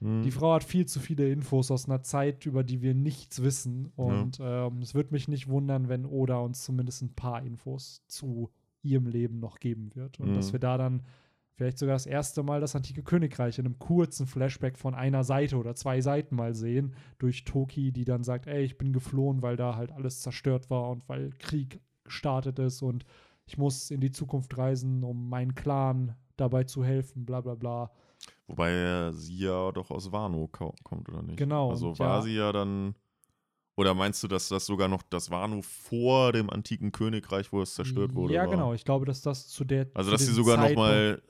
hm, 0.00 0.22
die 0.22 0.30
Frau 0.30 0.54
hat 0.54 0.64
viel 0.64 0.86
zu 0.86 1.00
viele 1.00 1.28
Infos 1.30 1.70
aus 1.70 1.86
einer 1.86 2.02
Zeit, 2.02 2.46
über 2.46 2.64
die 2.64 2.82
wir 2.82 2.94
nichts 2.94 3.42
wissen. 3.42 3.92
Und 3.96 4.38
ähm, 4.40 4.78
es 4.82 4.94
würde 4.94 5.12
mich 5.12 5.28
nicht 5.28 5.48
wundern, 5.48 5.88
wenn 5.88 6.06
Oda 6.06 6.38
uns 6.38 6.64
zumindest 6.64 7.02
ein 7.02 7.14
paar 7.14 7.42
Infos 7.42 8.02
zu 8.06 8.50
ihrem 8.82 9.06
Leben 9.06 9.40
noch 9.40 9.58
geben 9.58 9.90
wird. 9.94 10.20
Und 10.20 10.30
Mhm. 10.30 10.34
dass 10.34 10.52
wir 10.52 10.60
da 10.60 10.78
dann 10.78 11.02
vielleicht 11.54 11.78
sogar 11.78 11.96
das 11.96 12.06
erste 12.06 12.44
Mal 12.44 12.60
das 12.60 12.76
antike 12.76 13.02
Königreich 13.02 13.58
in 13.58 13.66
einem 13.66 13.80
kurzen 13.80 14.28
Flashback 14.28 14.78
von 14.78 14.94
einer 14.94 15.24
Seite 15.24 15.56
oder 15.56 15.74
zwei 15.74 16.00
Seiten 16.00 16.36
mal 16.36 16.54
sehen, 16.54 16.94
durch 17.18 17.42
Toki, 17.44 17.90
die 17.90 18.04
dann 18.04 18.22
sagt, 18.22 18.46
ey, 18.46 18.62
ich 18.62 18.78
bin 18.78 18.92
geflohen, 18.92 19.42
weil 19.42 19.56
da 19.56 19.74
halt 19.74 19.90
alles 19.90 20.20
zerstört 20.22 20.70
war 20.70 20.88
und 20.90 21.08
weil 21.08 21.30
Krieg 21.40 21.80
gestartet 22.04 22.60
ist 22.60 22.82
und 22.82 23.04
ich 23.46 23.58
muss 23.58 23.90
in 23.90 24.00
die 24.00 24.12
Zukunft 24.12 24.56
reisen, 24.56 25.02
um 25.02 25.28
meinen 25.28 25.56
Clan 25.56 26.14
dabei 26.36 26.62
zu 26.64 26.84
helfen, 26.84 27.26
bla 27.26 27.40
bla 27.40 27.56
bla. 27.56 27.90
Wobei 28.48 29.12
sie 29.12 29.38
ja 29.44 29.70
doch 29.72 29.90
aus 29.90 30.10
Wano 30.10 30.48
ko 30.48 30.74
kommt, 30.82 31.08
oder 31.08 31.22
nicht? 31.22 31.36
Genau, 31.36 31.70
Also 31.70 31.98
war 31.98 32.16
ja- 32.16 32.22
sie 32.22 32.34
ja 32.34 32.50
dann. 32.50 32.94
Oder 33.76 33.94
meinst 33.94 34.20
du, 34.24 34.26
dass 34.28 34.48
das 34.48 34.66
sogar 34.66 34.88
noch 34.88 35.02
das 35.04 35.30
Wano 35.30 35.62
vor 35.62 36.32
dem 36.32 36.50
antiken 36.50 36.90
Königreich, 36.90 37.52
wo 37.52 37.62
es 37.62 37.74
zerstört 37.74 38.14
wurde? 38.16 38.34
Ja, 38.34 38.42
war? 38.44 38.50
genau. 38.50 38.74
Ich 38.74 38.84
glaube, 38.84 39.04
dass 39.06 39.22
das 39.22 39.46
zu 39.46 39.64
der. 39.64 39.86
Also, 39.94 40.10
zu 40.10 40.16
dass 40.16 40.26
sie 40.26 40.32
sogar 40.32 40.56
nochmal 40.56 41.22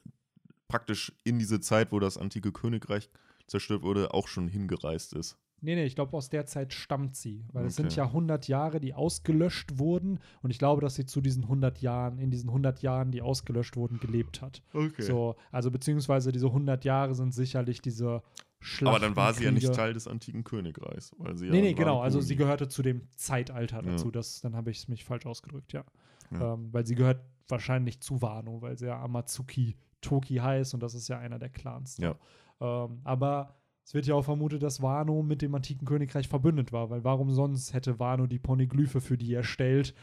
praktisch 0.68 1.12
in 1.24 1.38
diese 1.38 1.60
Zeit, 1.60 1.92
wo 1.92 1.98
das 1.98 2.16
antike 2.16 2.52
Königreich 2.52 3.10
zerstört 3.46 3.82
wurde, 3.82 4.14
auch 4.14 4.28
schon 4.28 4.48
hingereist 4.48 5.12
ist. 5.12 5.36
Nee, 5.60 5.74
nee, 5.74 5.84
ich 5.84 5.94
glaube, 5.94 6.16
aus 6.16 6.28
der 6.30 6.46
Zeit 6.46 6.72
stammt 6.72 7.16
sie. 7.16 7.44
Weil 7.52 7.66
es 7.66 7.76
sind 7.76 7.86
Okay. 7.86 7.96
ja 7.96 8.04
100 8.06 8.46
Jahre, 8.48 8.80
die 8.80 8.94
ausgelöscht 8.94 9.78
wurden. 9.78 10.20
Und 10.42 10.50
ich 10.50 10.58
glaube, 10.58 10.80
dass 10.82 10.94
sie 10.94 11.04
zu 11.06 11.20
diesen 11.20 11.44
100 11.44 11.80
Jahren, 11.80 12.18
in 12.18 12.30
diesen 12.30 12.48
100 12.50 12.80
Jahren, 12.82 13.10
die 13.10 13.22
ausgelöscht 13.22 13.76
wurden, 13.76 13.98
gelebt 14.00 14.40
hat. 14.40 14.62
Okay. 14.72 15.02
So, 15.02 15.34
also 15.50 15.70
beziehungsweise 15.70 16.30
diese 16.32 16.46
100 16.46 16.84
Jahre 16.84 17.14
sind 17.14 17.32
sicherlich 17.34 17.80
diese 17.82 18.22
Schlachten, 18.60 18.96
Aber 18.96 18.98
dann 19.06 19.16
war 19.16 19.32
sie 19.34 19.44
ja 19.44 19.50
nicht. 19.52 19.72
Teil 19.74 19.92
des 19.94 20.08
antiken 20.08 20.42
Königreichs. 20.44 21.12
Weil 21.18 21.36
sie 21.36 21.48
Nee, 21.48 21.56
ja 21.58 21.62
nee, 21.62 21.72
genau. 21.74 22.00
Also 22.00 22.20
sie 22.20 22.34
gehörte 22.36 22.68
zu 22.68 22.82
dem 22.82 23.02
Zeitalter 23.16 23.76
Ja. 23.84 23.90
dazu. 23.92 24.10
Das, 24.10 24.40
dann 24.40 24.56
habe 24.56 24.70
ich 24.70 24.78
es 24.78 24.88
mich 24.88 25.04
falsch 25.04 25.26
ausgedrückt, 25.26 25.72
ja. 25.72 25.84
Ja. 26.32 26.54
Ähm, 26.54 26.68
weil 26.72 26.84
sie 26.86 26.94
gehört 26.94 27.20
wahrscheinlich 27.48 28.00
zu 28.00 28.20
Wano, 28.20 28.60
weil 28.60 28.76
sie 28.76 28.86
ja 28.86 29.00
Amatsuki 29.00 29.76
Toki 30.00 30.36
heißt 30.36 30.74
und 30.74 30.82
das 30.82 30.94
ist 30.94 31.08
ja 31.08 31.18
einer 31.18 31.38
der 31.38 31.48
Clans. 31.48 31.96
da. 31.96 32.16
Ähm, 32.60 33.00
aber 33.04 33.54
es 33.88 33.94
wird 33.94 34.06
ja 34.06 34.14
auch 34.14 34.24
vermutet, 34.26 34.62
dass 34.62 34.82
Wano 34.82 35.22
mit 35.22 35.40
dem 35.40 35.54
antiken 35.54 35.86
Königreich 35.86 36.28
verbündet 36.28 36.72
war, 36.72 36.90
weil 36.90 37.04
warum 37.04 37.30
sonst 37.30 37.72
hätte 37.72 37.98
Wano 37.98 38.26
die 38.26 38.38
Poneglyphe 38.38 39.00
für 39.00 39.16
die 39.16 39.32
erstellt? 39.32 39.94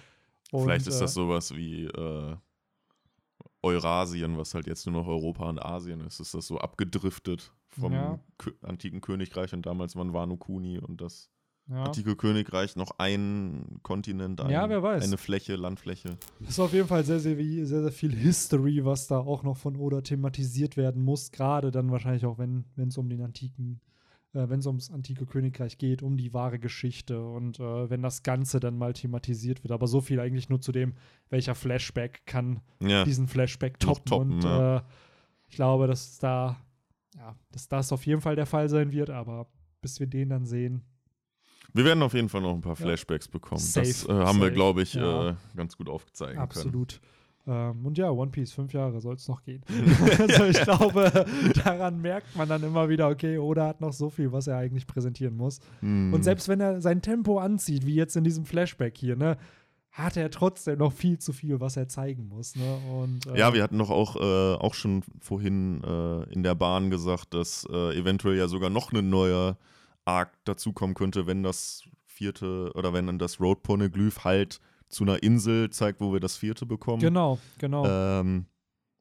Und, 0.52 0.64
Vielleicht 0.64 0.88
ist 0.88 0.98
äh, 0.98 1.02
das 1.02 1.14
sowas 1.14 1.54
wie 1.54 1.84
äh, 1.84 2.36
Eurasien, 3.62 4.40
was 4.40 4.56
halt 4.56 4.66
jetzt 4.66 4.88
nur 4.88 5.04
noch 5.04 5.08
Europa 5.08 5.48
und 5.48 5.64
Asien 5.64 6.00
ist. 6.00 6.20
Ist 6.20 6.34
das 6.34 6.48
so 6.48 6.58
abgedriftet 6.58 7.54
vom 7.70 7.94
Ja. 7.94 8.20
Antiken 8.64 9.02
Königreich 9.02 9.54
und 9.54 9.68
damals 9.68 9.96
waren 9.96 10.14
Wano 10.14 10.36
Kuni 10.36 10.80
und 10.80 11.00
das 11.00 11.30
Ja. 11.68 11.86
antike 11.86 12.16
Königreich 12.16 12.76
noch 12.76 13.00
ein 13.00 13.80
Kontinent, 13.82 14.40
ein, 14.40 14.52
Ja, 14.52 14.70
wer 14.70 14.84
weiß. 14.84 15.04
eine 15.04 15.18
Fläche, 15.18 15.56
Landfläche. 15.56 16.18
Ist 16.48 16.60
auf 16.60 16.74
jeden 16.74 16.88
Fall 16.88 17.04
sehr, 17.04 17.20
sehr, 17.20 17.36
sehr, 17.36 17.82
sehr 17.82 17.92
viel 17.92 18.14
History, 18.16 18.86
was 18.86 19.08
da 19.08 19.18
auch 19.18 19.42
noch 19.42 19.58
von 19.58 19.76
Oda 19.76 20.02
thematisiert 20.02 20.78
werden 20.78 21.02
muss. 21.04 21.32
Gerade 21.32 21.72
dann 21.72 21.90
wahrscheinlich 21.92 22.26
auch, 22.26 22.38
wenn 22.38 22.66
es 22.78 22.98
um 23.00 23.10
den 23.10 23.22
antiken, 23.24 23.82
äh, 24.34 24.48
wenn 24.48 24.60
es 24.60 24.68
ums 24.68 24.92
antike 24.92 25.26
Königreich 25.26 25.80
geht, 25.80 26.04
um 26.04 26.18
die 26.18 26.36
wahre 26.36 26.60
Geschichte 26.60 27.26
und 27.26 27.60
äh, 27.60 27.90
wenn 27.90 28.04
das 28.04 28.22
Ganze 28.22 28.60
dann 28.60 28.78
mal 28.78 28.94
thematisiert 28.94 29.64
wird. 29.64 29.72
Aber 29.72 29.88
so 29.88 30.02
viel 30.02 30.20
eigentlich 30.20 30.50
nur 30.50 30.62
zu 30.62 30.72
dem, 30.72 30.94
welcher 31.32 31.56
Flashback 31.56 32.28
kann 32.28 32.60
Ja, 32.80 33.04
diesen 33.06 33.28
Flashback 33.28 33.80
toppen. 33.80 34.06
toppen, 34.06 34.32
und 34.34 34.46
äh, 34.46 34.82
ich 35.50 35.56
glaube, 35.56 35.88
dass 35.88 36.20
da, 36.20 36.58
ja, 37.18 37.36
dass 37.52 37.68
das 37.70 37.92
auf 37.92 38.06
jeden 38.06 38.22
Fall 38.22 38.36
der 38.36 38.46
Fall 38.46 38.70
sein 38.70 38.92
wird, 38.92 39.10
aber 39.10 39.48
bis 39.82 40.00
wir 40.00 40.06
den 40.06 40.30
dann 40.30 40.46
sehen, 40.46 40.84
wir 41.76 41.86
werden 41.86 42.02
auf 42.04 42.14
jeden 42.14 42.30
Fall 42.30 42.42
noch 42.42 42.54
ein 42.54 42.62
paar 42.62 42.78
Ja. 42.80 42.86
Flashbacks 42.86 43.28
bekommen. 43.28 43.60
Safe, 43.60 43.86
das 43.86 44.06
äh, 44.06 44.12
haben 44.12 44.40
wir, 44.40 44.46
safe, 44.46 44.52
glaube 44.52 44.82
ich, 44.82 44.94
ja. 44.94 45.30
äh, 45.30 45.36
ganz 45.56 45.76
gut 45.78 45.88
können. 45.88 46.40
Absolut. 46.40 47.02
Ähm, 47.48 47.86
und 47.86 47.98
ja, 47.98 48.10
One 48.10 48.32
Piece, 48.32 48.54
fünf 48.54 48.74
Jahre 48.74 49.00
soll 49.02 49.16
es 49.16 49.28
noch 49.28 49.44
gehen. 49.44 49.62
also 50.20 50.46
ich 50.46 50.62
glaube, 50.62 51.26
daran 51.64 52.02
merkt 52.02 52.36
man 52.36 52.50
dann 52.50 52.64
immer 52.64 52.90
wieder, 52.90 53.10
okay, 53.10 53.38
Oda 53.38 53.68
hat 53.68 53.82
noch 53.82 53.94
so 53.94 54.10
viel, 54.10 54.32
was 54.32 54.48
er 54.48 54.58
eigentlich 54.58 54.88
präsentieren 54.88 55.36
muss. 55.36 55.60
Hm. 55.82 56.14
Und 56.14 56.24
selbst 56.24 56.48
wenn 56.48 56.60
er 56.60 56.82
sein 56.82 57.02
Tempo 57.02 57.40
anzieht, 57.40 57.86
wie 57.86 57.96
jetzt 57.96 58.16
in 58.16 58.24
diesem 58.24 58.46
Flashback 58.46 58.98
hier, 58.98 59.16
ne, 59.16 59.38
hat 59.92 60.18
er 60.18 60.30
trotzdem 60.32 60.80
noch 60.80 60.92
viel 60.92 61.20
zu 61.20 61.34
viel, 61.34 61.60
was 61.60 61.78
er 61.78 61.88
zeigen 61.88 62.28
muss. 62.28 62.56
Ne? 62.56 62.78
Und, 62.92 63.28
äh, 63.28 63.38
Ja, 63.40 63.54
wir 63.54 63.64
hatten 63.64 63.78
doch 63.78 63.90
auch, 63.90 64.16
äh, 64.16 64.56
auch 64.56 64.74
schon 64.74 65.04
vorhin 65.20 65.84
äh, 65.84 66.24
in 66.34 66.44
der 66.44 66.56
Bahn 66.56 66.90
gesagt, 66.90 67.34
dass 67.34 67.66
äh, 67.70 67.98
eventuell 67.98 68.38
ja 68.38 68.48
sogar 68.48 68.70
noch 68.70 68.92
ein 68.92 69.10
neuer 69.10 69.58
Arc 70.06 70.32
dazukommen 70.46 70.94
könnte, 70.96 71.28
wenn 71.28 71.44
das 71.44 71.84
vierte 72.06 72.72
oder 72.76 72.94
wenn 72.94 73.08
dann 73.08 73.20
das 73.20 73.40
Road 73.42 73.64
Poneglyph 73.64 74.24
halt 74.24 74.60
zu 74.88 75.04
einer 75.04 75.22
Insel 75.24 75.70
zeigt, 75.72 76.00
wo 76.00 76.14
wir 76.14 76.20
das 76.20 76.38
vierte 76.38 76.66
bekommen. 76.66 77.02
Genau, 77.02 77.40
genau. 77.58 77.86
Ähm, 77.86 78.46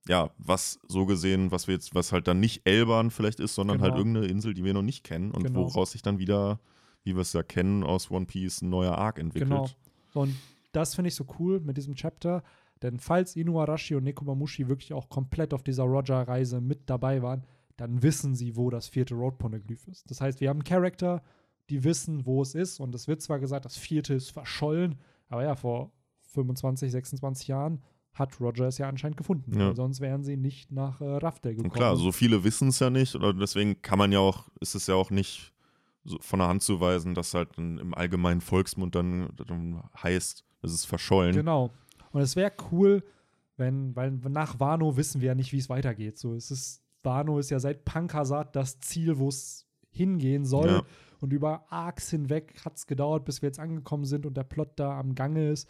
ja, 0.09 0.31
was 0.39 0.81
so 0.89 1.07
gesehen, 1.07 1.51
was 1.51 1.67
wir 1.67 1.75
jetzt, 1.75 1.95
was 1.95 2.13
halt 2.13 2.27
dann 2.27 2.41
nicht 2.41 2.63
Elban 2.67 3.11
vielleicht 3.11 3.41
ist, 3.41 3.55
sondern 3.55 3.81
halt 3.81 3.93
Genau. 3.93 3.99
irgendeine 4.01 4.27
Insel, 4.27 4.53
die 4.55 4.65
wir 4.65 4.75
noch 4.75 4.83
nicht 4.83 5.05
kennen 5.05 5.31
und 5.31 5.45
Genau. 5.45 5.61
woraus 5.67 5.93
sich 5.93 6.03
dann 6.03 6.19
wieder, 6.19 6.59
wie 7.05 7.15
wir 7.15 7.21
es 7.23 7.33
ja 7.33 7.43
kennen 7.43 7.85
aus 7.85 8.11
One 8.11 8.27
Piece, 8.27 8.63
ein 8.63 8.71
neuer 8.71 8.97
Arc 8.99 9.19
entwickelt. 9.19 9.51
Genau. 9.51 9.69
Und 10.15 10.35
das 10.73 10.95
finde 10.95 11.09
ich 11.09 11.15
so 11.15 11.27
cool 11.39 11.61
mit 11.61 11.77
diesem 11.77 11.95
Chapter, 11.95 12.43
denn 12.83 12.99
falls 12.99 13.37
Inuarashi 13.37 13.95
und 13.95 14.05
Nekomamushi 14.05 14.69
wirklich 14.69 14.93
auch 14.93 15.09
komplett 15.09 15.55
auf 15.55 15.63
dieser 15.63 15.85
Roger-Reise 15.85 16.61
mit 16.61 16.91
dabei 16.91 17.23
waren, 17.23 17.45
dann 17.77 18.03
wissen 18.03 18.35
sie, 18.35 18.57
wo 18.57 18.71
das 18.71 18.89
vierte 18.89 19.15
Road 19.15 19.39
Poneglyph 19.39 19.89
ist. 19.89 20.11
Das 20.11 20.21
heißt, 20.21 20.41
wir 20.41 20.49
haben 20.49 20.65
Charakter, 20.65 21.23
die 21.71 21.83
wissen, 21.85 22.27
wo 22.27 22.43
es 22.43 22.55
ist. 22.55 22.81
Und 22.81 22.95
es 22.95 23.09
wird 23.09 23.23
zwar 23.23 23.41
gesagt, 23.41 23.65
das 23.65 23.77
vierte 23.77 24.15
ist 24.15 24.31
verschollen, 24.31 24.97
aber 25.29 25.43
ja, 25.45 25.57
vor 25.57 25.93
25, 26.33 26.93
26 26.93 27.49
Jahren 27.49 27.83
hat 28.13 28.41
Roger 28.41 28.69
es 28.69 28.79
ja 28.79 28.89
anscheinend 28.89 29.17
gefunden. 29.17 29.59
Ja. 29.59 29.75
Sonst 29.75 30.01
wären 30.01 30.23
sie 30.23 30.37
nicht 30.37 30.71
nach 30.71 31.01
äh, 31.01 31.05
Raftel 31.05 31.53
gekommen. 31.53 31.71
Und 31.71 31.77
klar, 31.77 31.97
so 31.97 32.13
viele 32.13 32.45
wissen 32.45 32.69
es 32.69 32.79
ja 32.79 32.91
nicht, 32.91 33.15
oder 33.17 33.35
deswegen 33.35 33.83
kann 33.83 33.99
man 33.99 34.13
ja 34.13 34.21
auch, 34.21 34.49
ist 34.61 34.75
es 34.75 34.87
ja 34.87 34.95
auch 34.95 35.11
nicht 35.11 35.53
so 36.05 36.19
von 36.21 36.39
der 36.39 36.49
Hand 36.49 36.63
zu 36.63 36.81
weisen, 36.81 37.15
dass 37.15 37.35
halt 37.35 37.59
im 37.59 37.95
allgemeinen 37.95 38.41
Volksmund 38.41 38.95
dann, 38.95 39.31
dann 39.47 39.83
heißt, 40.01 40.45
es 40.63 40.73
ist 40.73 40.85
verschollen. 40.85 41.35
Genau. 41.35 41.71
Und 42.13 42.21
es 42.21 42.37
wäre 42.37 42.53
cool, 42.71 43.03
wenn, 43.57 43.97
weil 43.97 44.13
nach 44.13 44.61
Wano 44.61 44.97
wissen 44.97 45.21
wir 45.21 45.29
ja 45.29 45.35
nicht, 45.35 45.53
wie 45.53 45.59
es 45.59 45.69
weitergeht. 45.69 46.19
So, 46.19 46.35
es 46.35 46.51
ist, 46.51 46.84
Wano 47.05 47.39
ist 47.39 47.51
ja 47.51 47.61
seit 47.61 47.85
Pankasat 47.85 48.57
das 48.57 48.81
Ziel, 48.81 49.19
wo 49.19 49.29
es 49.29 49.67
hingehen 49.91 50.45
soll. 50.45 50.69
Ja. 50.69 50.83
Und 51.21 51.33
über 51.33 51.65
Arcs 51.71 52.11
hinweg 52.11 52.55
hat 52.65 52.77
es 52.77 52.87
gedauert, 52.87 53.25
bis 53.25 53.41
wir 53.41 53.49
jetzt 53.49 53.61
angekommen 53.61 54.05
sind 54.05 54.27
und 54.27 54.37
der 54.37 54.45
Plot 54.45 54.73
da 54.77 54.99
am 54.99 55.15
Gange 55.15 55.51
ist. 55.51 55.69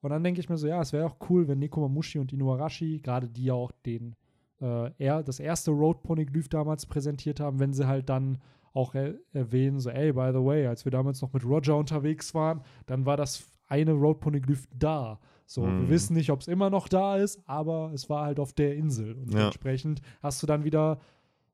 Und 0.00 0.10
dann 0.10 0.22
denke 0.22 0.40
ich 0.40 0.48
mir 0.48 0.56
so, 0.56 0.66
ja, 0.66 0.80
es 0.80 0.92
wäre 0.92 1.06
auch 1.06 1.16
cool, 1.28 1.48
wenn 1.48 1.58
Nekomamushi 1.58 2.18
und 2.18 2.32
Inuarashi, 2.32 3.00
gerade 3.00 3.28
die 3.28 3.44
ja 3.44 3.54
auch 3.54 3.72
den, 3.84 4.14
äh, 4.60 4.90
er, 4.98 5.22
das 5.22 5.40
erste 5.40 5.70
Road 5.70 6.02
Poneglyph 6.02 6.48
damals 6.48 6.86
präsentiert 6.86 7.40
haben, 7.40 7.58
wenn 7.58 7.72
sie 7.72 7.86
halt 7.86 8.08
dann 8.08 8.38
auch 8.72 8.94
er 8.94 9.14
erwähnen, 9.32 9.80
so, 9.80 9.90
ey, 9.90 10.12
by 10.12 10.30
the 10.32 10.44
way, 10.44 10.66
als 10.66 10.84
wir 10.84 10.92
damals 10.92 11.22
noch 11.22 11.32
mit 11.32 11.44
Roger 11.44 11.76
unterwegs 11.76 12.34
waren, 12.34 12.60
dann 12.86 13.06
war 13.06 13.16
das 13.16 13.46
eine 13.66 13.92
Road 13.92 14.20
Poneglyph 14.20 14.68
da. 14.72 15.18
So, 15.46 15.62
wir 15.62 15.68
Mhm. 15.70 15.88
wissen 15.88 16.14
nicht, 16.14 16.30
ob 16.30 16.40
es 16.40 16.48
immer 16.48 16.70
noch 16.70 16.88
da 16.88 17.16
ist, 17.16 17.40
aber 17.48 17.92
es 17.94 18.10
war 18.10 18.24
halt 18.26 18.40
auf 18.40 18.52
der 18.52 18.74
Insel. 18.76 19.14
Und 19.14 19.32
Ja. 19.32 19.46
entsprechend 19.46 20.00
hast 20.22 20.42
du 20.42 20.46
dann 20.46 20.64
wieder 20.64 20.98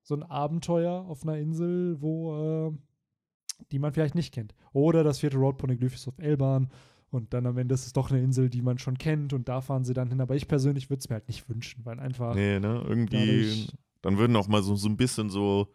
so 0.02 0.14
ein 0.14 0.22
Abenteuer 0.22 1.04
auf 1.06 1.22
einer 1.22 1.36
Insel, 1.38 2.00
wo 2.00 2.70
äh, 2.70 2.72
die 3.70 3.78
man 3.78 3.92
vielleicht 3.92 4.14
nicht 4.14 4.32
kennt. 4.34 4.54
Oder 4.72 5.04
das 5.04 5.18
vierte 5.20 5.36
Road 5.36 5.58
Poneglyph 5.58 5.94
ist 5.94 6.08
auf 6.08 6.18
Elban 6.18 6.70
und 7.10 7.32
dann 7.34 7.46
am 7.46 7.58
Ende 7.58 7.74
ist 7.74 7.86
es 7.86 7.92
doch 7.92 8.10
eine 8.10 8.20
Insel, 8.22 8.48
die 8.48 8.62
man 8.62 8.78
schon 8.78 8.96
kennt 8.98 9.32
und 9.34 9.48
da 9.48 9.60
fahren 9.60 9.84
sie 9.84 9.92
dann 9.94 10.08
hin. 10.08 10.20
Aber 10.20 10.34
ich 10.34 10.48
persönlich 10.48 10.88
würde 10.90 11.00
es 11.00 11.08
mir 11.08 11.14
halt 11.16 11.28
nicht 11.28 11.48
wünschen, 11.48 11.84
weil 11.84 12.00
einfach 12.00 12.34
Nee, 12.34 12.58
ne? 12.58 12.82
Irgendwie, 12.88 13.16
Dadurch- 13.26 13.72
dann 14.00 14.18
würden 14.18 14.34
auch 14.36 14.48
mal 14.48 14.62
so, 14.62 14.74
so 14.74 14.88
ein 14.88 14.96
bisschen 14.96 15.28
so, 15.30 15.68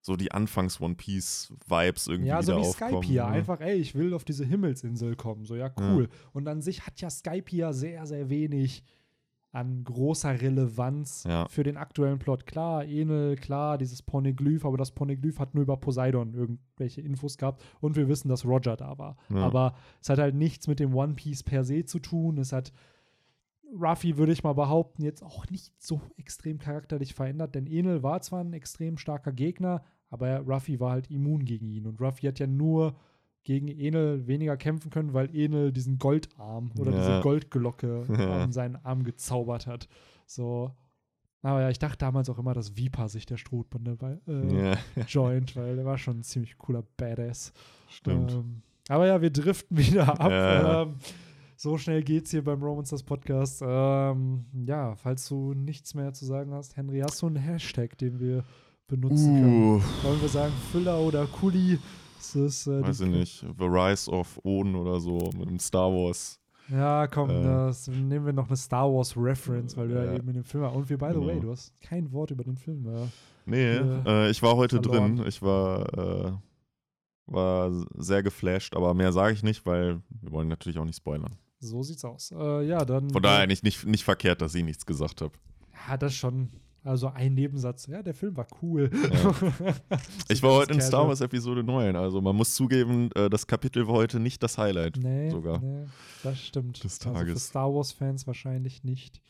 so 0.00 0.16
die 0.16 0.32
Anfangs-One 0.32 0.94
Piece-Vibes 0.94 2.06
irgendwie 2.06 2.28
ja, 2.28 2.42
so 2.42 2.52
wieder 2.52 2.62
wie 2.62 2.66
aufkommen. 2.68 2.90
Skype 3.02 3.06
hier. 3.06 3.24
ne? 3.24 3.30
Einfach, 3.32 3.60
ey, 3.60 3.76
ich 3.76 3.94
will 3.94 4.14
auf 4.14 4.24
diese 4.24 4.44
Himmelsinsel 4.44 5.16
kommen. 5.16 5.44
So, 5.44 5.56
ja, 5.56 5.70
cool. 5.78 6.08
Und 6.32 6.46
an 6.48 6.62
sich 6.62 6.86
hat 6.86 7.00
ja 7.00 7.10
Skype 7.10 7.44
hier 7.48 7.72
sehr, 7.72 8.06
sehr 8.06 8.30
wenig 8.30 8.82
an 9.50 9.82
großer 9.82 10.40
Relevanz 10.42 11.24
Ja. 11.26 11.48
für 11.48 11.62
den 11.62 11.78
aktuellen 11.78 12.18
Plot. 12.18 12.46
Klar, 12.46 12.84
Enel, 12.84 13.34
klar, 13.36 13.78
dieses 13.78 14.02
Poneglyph, 14.02 14.64
aber 14.66 14.76
das 14.76 14.90
Poneglyph 14.92 15.38
hat 15.38 15.54
nur 15.54 15.62
über 15.62 15.78
Poseidon 15.78 16.34
irgendwelche 16.34 17.00
Infos 17.00 17.38
gehabt 17.38 17.64
und 17.80 17.96
wir 17.96 18.08
wissen, 18.08 18.28
dass 18.28 18.44
Roger 18.44 18.76
da 18.76 18.98
war. 18.98 19.16
Ja. 19.30 19.38
Aber 19.38 19.74
es 20.02 20.10
hat 20.10 20.18
halt 20.18 20.34
nichts 20.34 20.68
mit 20.68 20.80
dem 20.80 20.94
One 20.94 21.14
Piece 21.14 21.42
per 21.42 21.64
se 21.64 21.84
zu 21.86 21.98
tun. 21.98 22.36
Es 22.38 22.52
hat 22.52 22.72
Ruffy, 23.74 24.16
würde 24.16 24.32
ich 24.32 24.42
mal 24.42 24.54
behaupten, 24.54 25.02
jetzt 25.02 25.22
auch 25.22 25.46
nicht 25.50 25.72
so 25.78 26.00
extrem 26.16 26.58
charakterlich 26.58 27.14
verändert, 27.14 27.54
denn 27.54 27.66
Enel 27.66 28.02
war 28.02 28.20
zwar 28.22 28.40
ein 28.42 28.52
extrem 28.52 28.96
starker 28.98 29.32
Gegner, 29.32 29.82
aber 30.10 30.38
Ruffy 30.40 30.80
war 30.80 30.92
halt 30.92 31.10
immun 31.10 31.44
gegen 31.44 31.68
ihn. 31.68 31.86
Und 31.86 32.00
Ruffy 32.00 32.26
hat 32.26 32.38
ja 32.38 32.46
nur 32.46 32.94
gegen 33.44 33.68
Enel 33.68 34.26
weniger 34.26 34.56
kämpfen 34.56 34.90
können, 34.90 35.12
weil 35.14 35.34
Enel 35.34 35.72
diesen 35.72 35.98
Goldarm 35.98 36.70
oder 36.78 36.92
Ja. 36.92 36.98
diese 36.98 37.20
Goldglocke 37.20 38.04
Ja. 38.18 38.42
an 38.42 38.52
seinen 38.52 38.76
Arm 38.76 39.04
gezaubert 39.04 39.66
hat. 39.66 39.88
So. 40.26 40.70
Aber 41.42 41.60
ja, 41.60 41.70
ich 41.70 41.78
dachte 41.78 41.98
damals 41.98 42.28
auch 42.30 42.38
immer, 42.38 42.52
dass 42.52 42.76
Viper 42.76 43.08
sich 43.08 43.24
der 43.26 43.36
Strohbande 43.36 43.96
bei 43.96 44.18
äh, 44.26 44.70
Ja, 44.72 44.78
joint, 45.06 45.54
weil 45.56 45.76
der 45.76 45.84
war 45.84 45.96
schon 45.98 46.18
ein 46.20 46.22
ziemlich 46.24 46.58
cooler 46.58 46.82
Badass. 46.96 47.52
stimmt. 47.90 48.32
Ähm, 48.32 48.62
aber 48.88 49.06
ja, 49.06 49.20
wir 49.22 49.30
driften 49.30 49.76
wieder 49.78 50.20
ab. 50.20 50.30
Ähm, 50.88 50.96
so 51.60 51.76
schnell 51.76 52.04
geht's 52.04 52.30
hier 52.30 52.44
beim 52.44 52.62
Romancers 52.62 53.02
Podcast. 53.02 53.62
Ähm, 53.66 54.44
ja, 54.64 54.94
falls 54.94 55.28
du 55.28 55.54
nichts 55.54 55.92
mehr 55.94 56.12
zu 56.12 56.24
sagen 56.24 56.52
hast, 56.54 56.76
Henry, 56.76 57.00
hast 57.00 57.20
du 57.20 57.26
einen 57.26 57.34
Hashtag, 57.36 57.98
den 57.98 58.20
wir 58.20 58.44
benutzen 58.86 59.34
können? 59.34 59.74
Uh, 59.76 59.80
Wollen 60.04 60.20
wir 60.22 60.28
sagen 60.28 60.52
Füller 60.70 61.00
oder 61.00 61.26
Kuli? 61.26 61.78
Ist 62.20 62.36
das, 62.36 62.66
äh, 62.68 62.80
weiß 62.82 63.00
ich 63.00 63.08
nicht. 63.10 63.40
The 63.58 63.64
Rise 63.64 64.08
of 64.10 64.38
Oden 64.44 64.76
oder 64.76 65.00
so 65.00 65.30
mit 65.36 65.50
dem 65.50 65.58
Star 65.58 65.90
Wars. 65.90 66.38
Ja, 66.68 67.06
komm, 67.08 67.30
Äh. 67.30 67.42
das 67.42 67.88
nehmen 67.88 68.24
wir 68.26 68.32
noch 68.32 68.46
eine 68.46 68.56
Star 68.56 68.92
Wars 68.92 69.16
Reference, 69.16 69.76
weil 69.76 69.88
du 69.88 69.94
ja, 69.94 70.04
Ja. 70.04 70.14
eben 70.14 70.28
in 70.28 70.34
dem 70.34 70.44
Film 70.44 70.62
warst. 70.62 70.76
Und 70.76 70.88
wir, 70.90 70.96
by 70.98 71.06
the 71.08 71.14
Genau. 71.14 71.26
way, 71.26 71.40
du 71.40 71.50
hast 71.50 71.72
kein 71.80 72.12
Wort 72.12 72.30
über 72.30 72.44
den 72.44 72.56
Film. 72.56 72.86
Äh, 72.86 73.06
Nee, 73.46 73.76
Ja. 73.76 74.02
äh, 74.06 74.30
ich 74.30 74.42
war 74.42 74.54
heute 74.56 74.80
Verloren. 74.80 75.16
drin. 75.16 75.26
Ich 75.26 75.40
war, 75.42 75.92
äh, 75.98 76.32
war 77.26 77.70
sehr 77.96 78.22
geflasht, 78.22 78.76
aber 78.76 78.92
mehr 78.94 79.12
sage 79.12 79.32
ich 79.34 79.42
nicht, 79.42 79.64
weil 79.66 80.02
wir 80.20 80.30
wollen 80.32 80.48
natürlich 80.48 80.78
auch 80.78 80.84
nicht 80.84 80.96
spoilern. 80.96 81.34
So 81.60 81.82
sieht's 81.82 82.04
aus. 82.04 82.32
Äh, 82.32 82.66
ja, 82.66 82.84
dann. 82.84 83.10
Von 83.10 83.22
daher 83.22 83.46
nicht, 83.46 83.64
nicht, 83.64 83.84
nicht 83.86 84.04
verkehrt, 84.04 84.40
dass 84.42 84.54
ich 84.54 84.64
nichts 84.64 84.86
gesagt 84.86 85.20
habe. 85.20 85.32
Ja, 85.88 85.96
das 85.96 86.14
schon. 86.14 86.50
Also 86.84 87.08
ein 87.08 87.34
Nebensatz. 87.34 87.86
Ja, 87.88 88.02
der 88.02 88.14
Film 88.14 88.36
war 88.36 88.46
cool. 88.62 88.88
Ich 90.28 90.38
So 90.40 90.46
war 90.46 90.54
heute 90.54 90.74
in 90.74 90.80
Star. 90.80 91.06
Wars 91.08 91.20
Episode 91.20 91.62
9, 91.64 91.96
also 91.96 92.20
man 92.20 92.36
muss 92.36 92.54
zugeben, 92.54 93.10
äh, 93.14 93.28
das 93.28 93.46
Kapitel 93.46 93.86
war 93.88 93.94
heute 93.94 94.20
nicht 94.20 94.42
das 94.42 94.56
Highlight. 94.58 94.96
Nee, 94.96 95.30
sogar. 95.30 95.58
nee, 95.58 95.86
das 96.22 96.38
stimmt. 96.40 96.82
Des 96.82 96.98
Also 97.00 97.10
für 97.10 97.14
Tages. 97.26 97.46
Star 97.48 97.74
Wars-Fans 97.74 98.26
wahrscheinlich 98.26 98.84
nicht. 98.84 99.20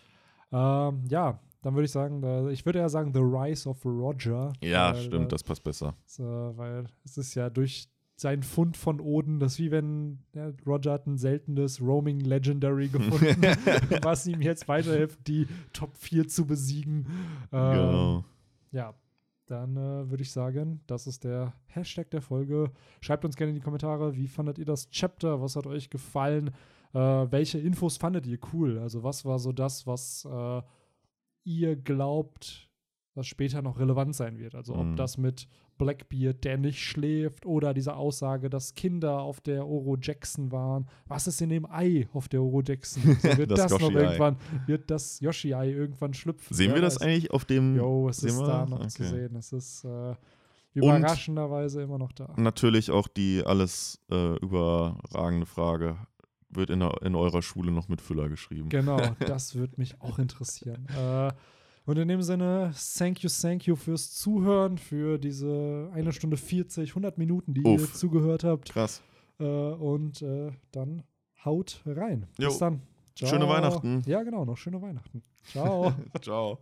Ähm, 0.52 1.04
ja, 1.08 1.40
dann 1.62 1.74
würde 1.74 1.86
ich 1.86 1.90
sagen, 1.90 2.48
ich 2.50 2.64
würde 2.64 2.78
eher 2.80 2.88
sagen 2.90 3.12
The 3.12 3.20
Rise 3.20 3.68
of 3.68 3.84
Roger. 3.84 4.52
Ja, 4.62 4.94
stimmt, 4.94 5.26
äh, 5.26 5.28
das 5.28 5.42
passt 5.42 5.64
besser. 5.64 5.94
So, 6.06 6.22
weil 6.56 6.86
es 7.04 7.16
ist 7.18 7.34
ja 7.34 7.50
durch 7.50 7.88
seinen 8.20 8.42
Fund 8.42 8.76
von 8.76 9.00
Oden, 9.00 9.38
das 9.38 9.52
ist 9.52 9.58
wie 9.60 9.70
wenn 9.70 10.18
ja, 10.34 10.50
Roger 10.66 10.92
hat 10.92 11.06
ein 11.06 11.18
seltenes 11.18 11.80
Roaming 11.80 12.20
Legendary 12.20 12.88
gefunden, 12.92 13.42
was 14.02 14.26
ihm 14.26 14.40
jetzt 14.42 14.66
weiterhilft, 14.66 15.26
die 15.28 15.46
Top 15.72 15.96
4 15.96 16.26
zu 16.26 16.44
besiegen. 16.46 17.06
Ähm, 17.52 17.72
genau. 17.72 18.24
Ja, 18.72 18.94
dann 19.46 19.76
äh, 19.76 20.10
würde 20.10 20.22
ich 20.22 20.32
sagen, 20.32 20.80
das 20.88 21.06
ist 21.06 21.22
der 21.24 21.52
Hashtag 21.66 22.10
der 22.10 22.20
Folge. 22.20 22.72
Schreibt 23.00 23.24
uns 23.24 23.36
gerne 23.36 23.50
in 23.50 23.56
die 23.56 23.62
Kommentare, 23.62 24.16
wie 24.16 24.26
fandet 24.28 24.58
ihr 24.58 24.66
das 24.66 24.90
Chapter? 24.90 25.40
Was 25.40 25.54
hat 25.56 25.66
euch 25.66 25.88
gefallen? 25.88 26.50
Äh, 26.92 26.98
welche 26.98 27.58
Infos 27.58 27.98
fandet 27.98 28.26
ihr 28.26 28.38
cool? 28.52 28.78
Also 28.80 29.04
was 29.04 29.24
war 29.24 29.38
so 29.38 29.52
das, 29.52 29.86
was 29.86 30.26
äh, 30.30 30.62
ihr 31.44 31.76
glaubt, 31.76 32.68
was 33.14 33.26
später 33.28 33.62
noch 33.62 33.78
relevant 33.78 34.14
sein 34.16 34.38
wird? 34.38 34.54
Also 34.54 34.74
ob 34.74 34.86
Mhm. 34.86 34.96
das 34.96 35.18
mit 35.18 35.46
Blackbeard, 35.78 36.44
der 36.44 36.58
nicht 36.58 36.80
schläft, 36.80 37.46
oder 37.46 37.72
diese 37.72 37.94
Aussage, 37.96 38.50
dass 38.50 38.74
Kinder 38.74 39.20
auf 39.20 39.40
der 39.40 39.66
Oro 39.66 39.96
Jackson 40.00 40.52
waren. 40.52 40.86
Was 41.06 41.26
ist 41.26 41.40
in 41.40 41.48
dem 41.48 41.64
Ei 41.70 42.08
auf 42.12 42.28
der 42.28 42.42
Oro 42.42 42.60
Jackson? 42.62 43.02
So 43.22 43.36
wird 43.38 43.50
Das 43.50 43.70
das, 43.70 43.72
noch 43.80 43.90
irgendwann, 43.90 44.36
wird 44.66 44.90
das 44.90 45.20
Yoshi-Ei 45.20 45.70
irgendwann 45.70 46.12
schlüpfen? 46.14 46.54
Sehen 46.56 46.68
Wer 46.70 46.76
wir 46.76 46.82
das 46.82 46.96
weiß. 46.96 47.02
eigentlich 47.02 47.30
auf 47.30 47.44
dem. 47.44 47.76
Jo, 47.76 48.08
es 48.08 48.22
ist 48.22 48.38
wir 48.38 48.46
da 48.46 48.66
noch 48.66 48.86
zu 48.88 49.02
Okay. 49.02 49.10
sehen. 49.14 49.36
Es 49.36 49.52
ist 49.52 49.84
äh, 49.84 50.14
überraschenderweise 50.74 51.82
immer 51.82 51.98
noch 51.98 52.12
da. 52.12 52.32
Natürlich 52.36 52.90
auch 52.90 53.08
die 53.08 53.42
alles 53.44 54.00
äh, 54.10 54.36
überragende 54.36 55.46
Frage. 55.46 55.96
Wird 56.50 56.70
in, 56.70 56.80
der, 56.80 57.02
in 57.02 57.14
eurer 57.14 57.42
Schule 57.42 57.70
noch 57.70 57.88
mit 57.88 58.00
Füller 58.00 58.28
geschrieben? 58.30 58.70
Genau, 58.70 58.96
das 59.26 59.54
würde 59.54 59.74
mich 59.76 60.00
auch 60.00 60.18
interessieren. 60.18 60.86
Äh, 60.96 61.32
und 61.88 61.96
in 61.96 62.06
dem 62.08 62.20
Sinne, 62.20 62.72
thank 62.98 63.20
you, 63.22 63.30
thank 63.30 63.66
you 63.66 63.74
fürs 63.74 64.12
Zuhören, 64.12 64.76
für 64.76 65.16
diese 65.18 65.90
eine 65.94 66.12
Stunde 66.12 66.36
40, 66.36 66.90
100 66.90 67.16
Minuten, 67.16 67.54
die 67.54 67.62
ihr 67.62 67.80
Uff. 67.80 67.94
zugehört 67.94 68.44
habt. 68.44 68.70
Krass. 68.70 69.02
Äh, 69.40 69.44
und 69.44 70.20
äh, 70.20 70.52
dann 70.70 71.02
haut 71.44 71.80
rein. 71.86 72.26
Jo. 72.38 72.48
Bis 72.48 72.58
dann. 72.58 72.82
Schöne 73.14 73.48
Weihnachten. 73.48 74.02
Ja, 74.06 74.22
genau, 74.22 74.44
noch 74.44 74.58
schöne 74.58 74.82
Weihnachten. 74.82 75.22
Ciao. 75.44 75.92
Ciao. 76.20 76.58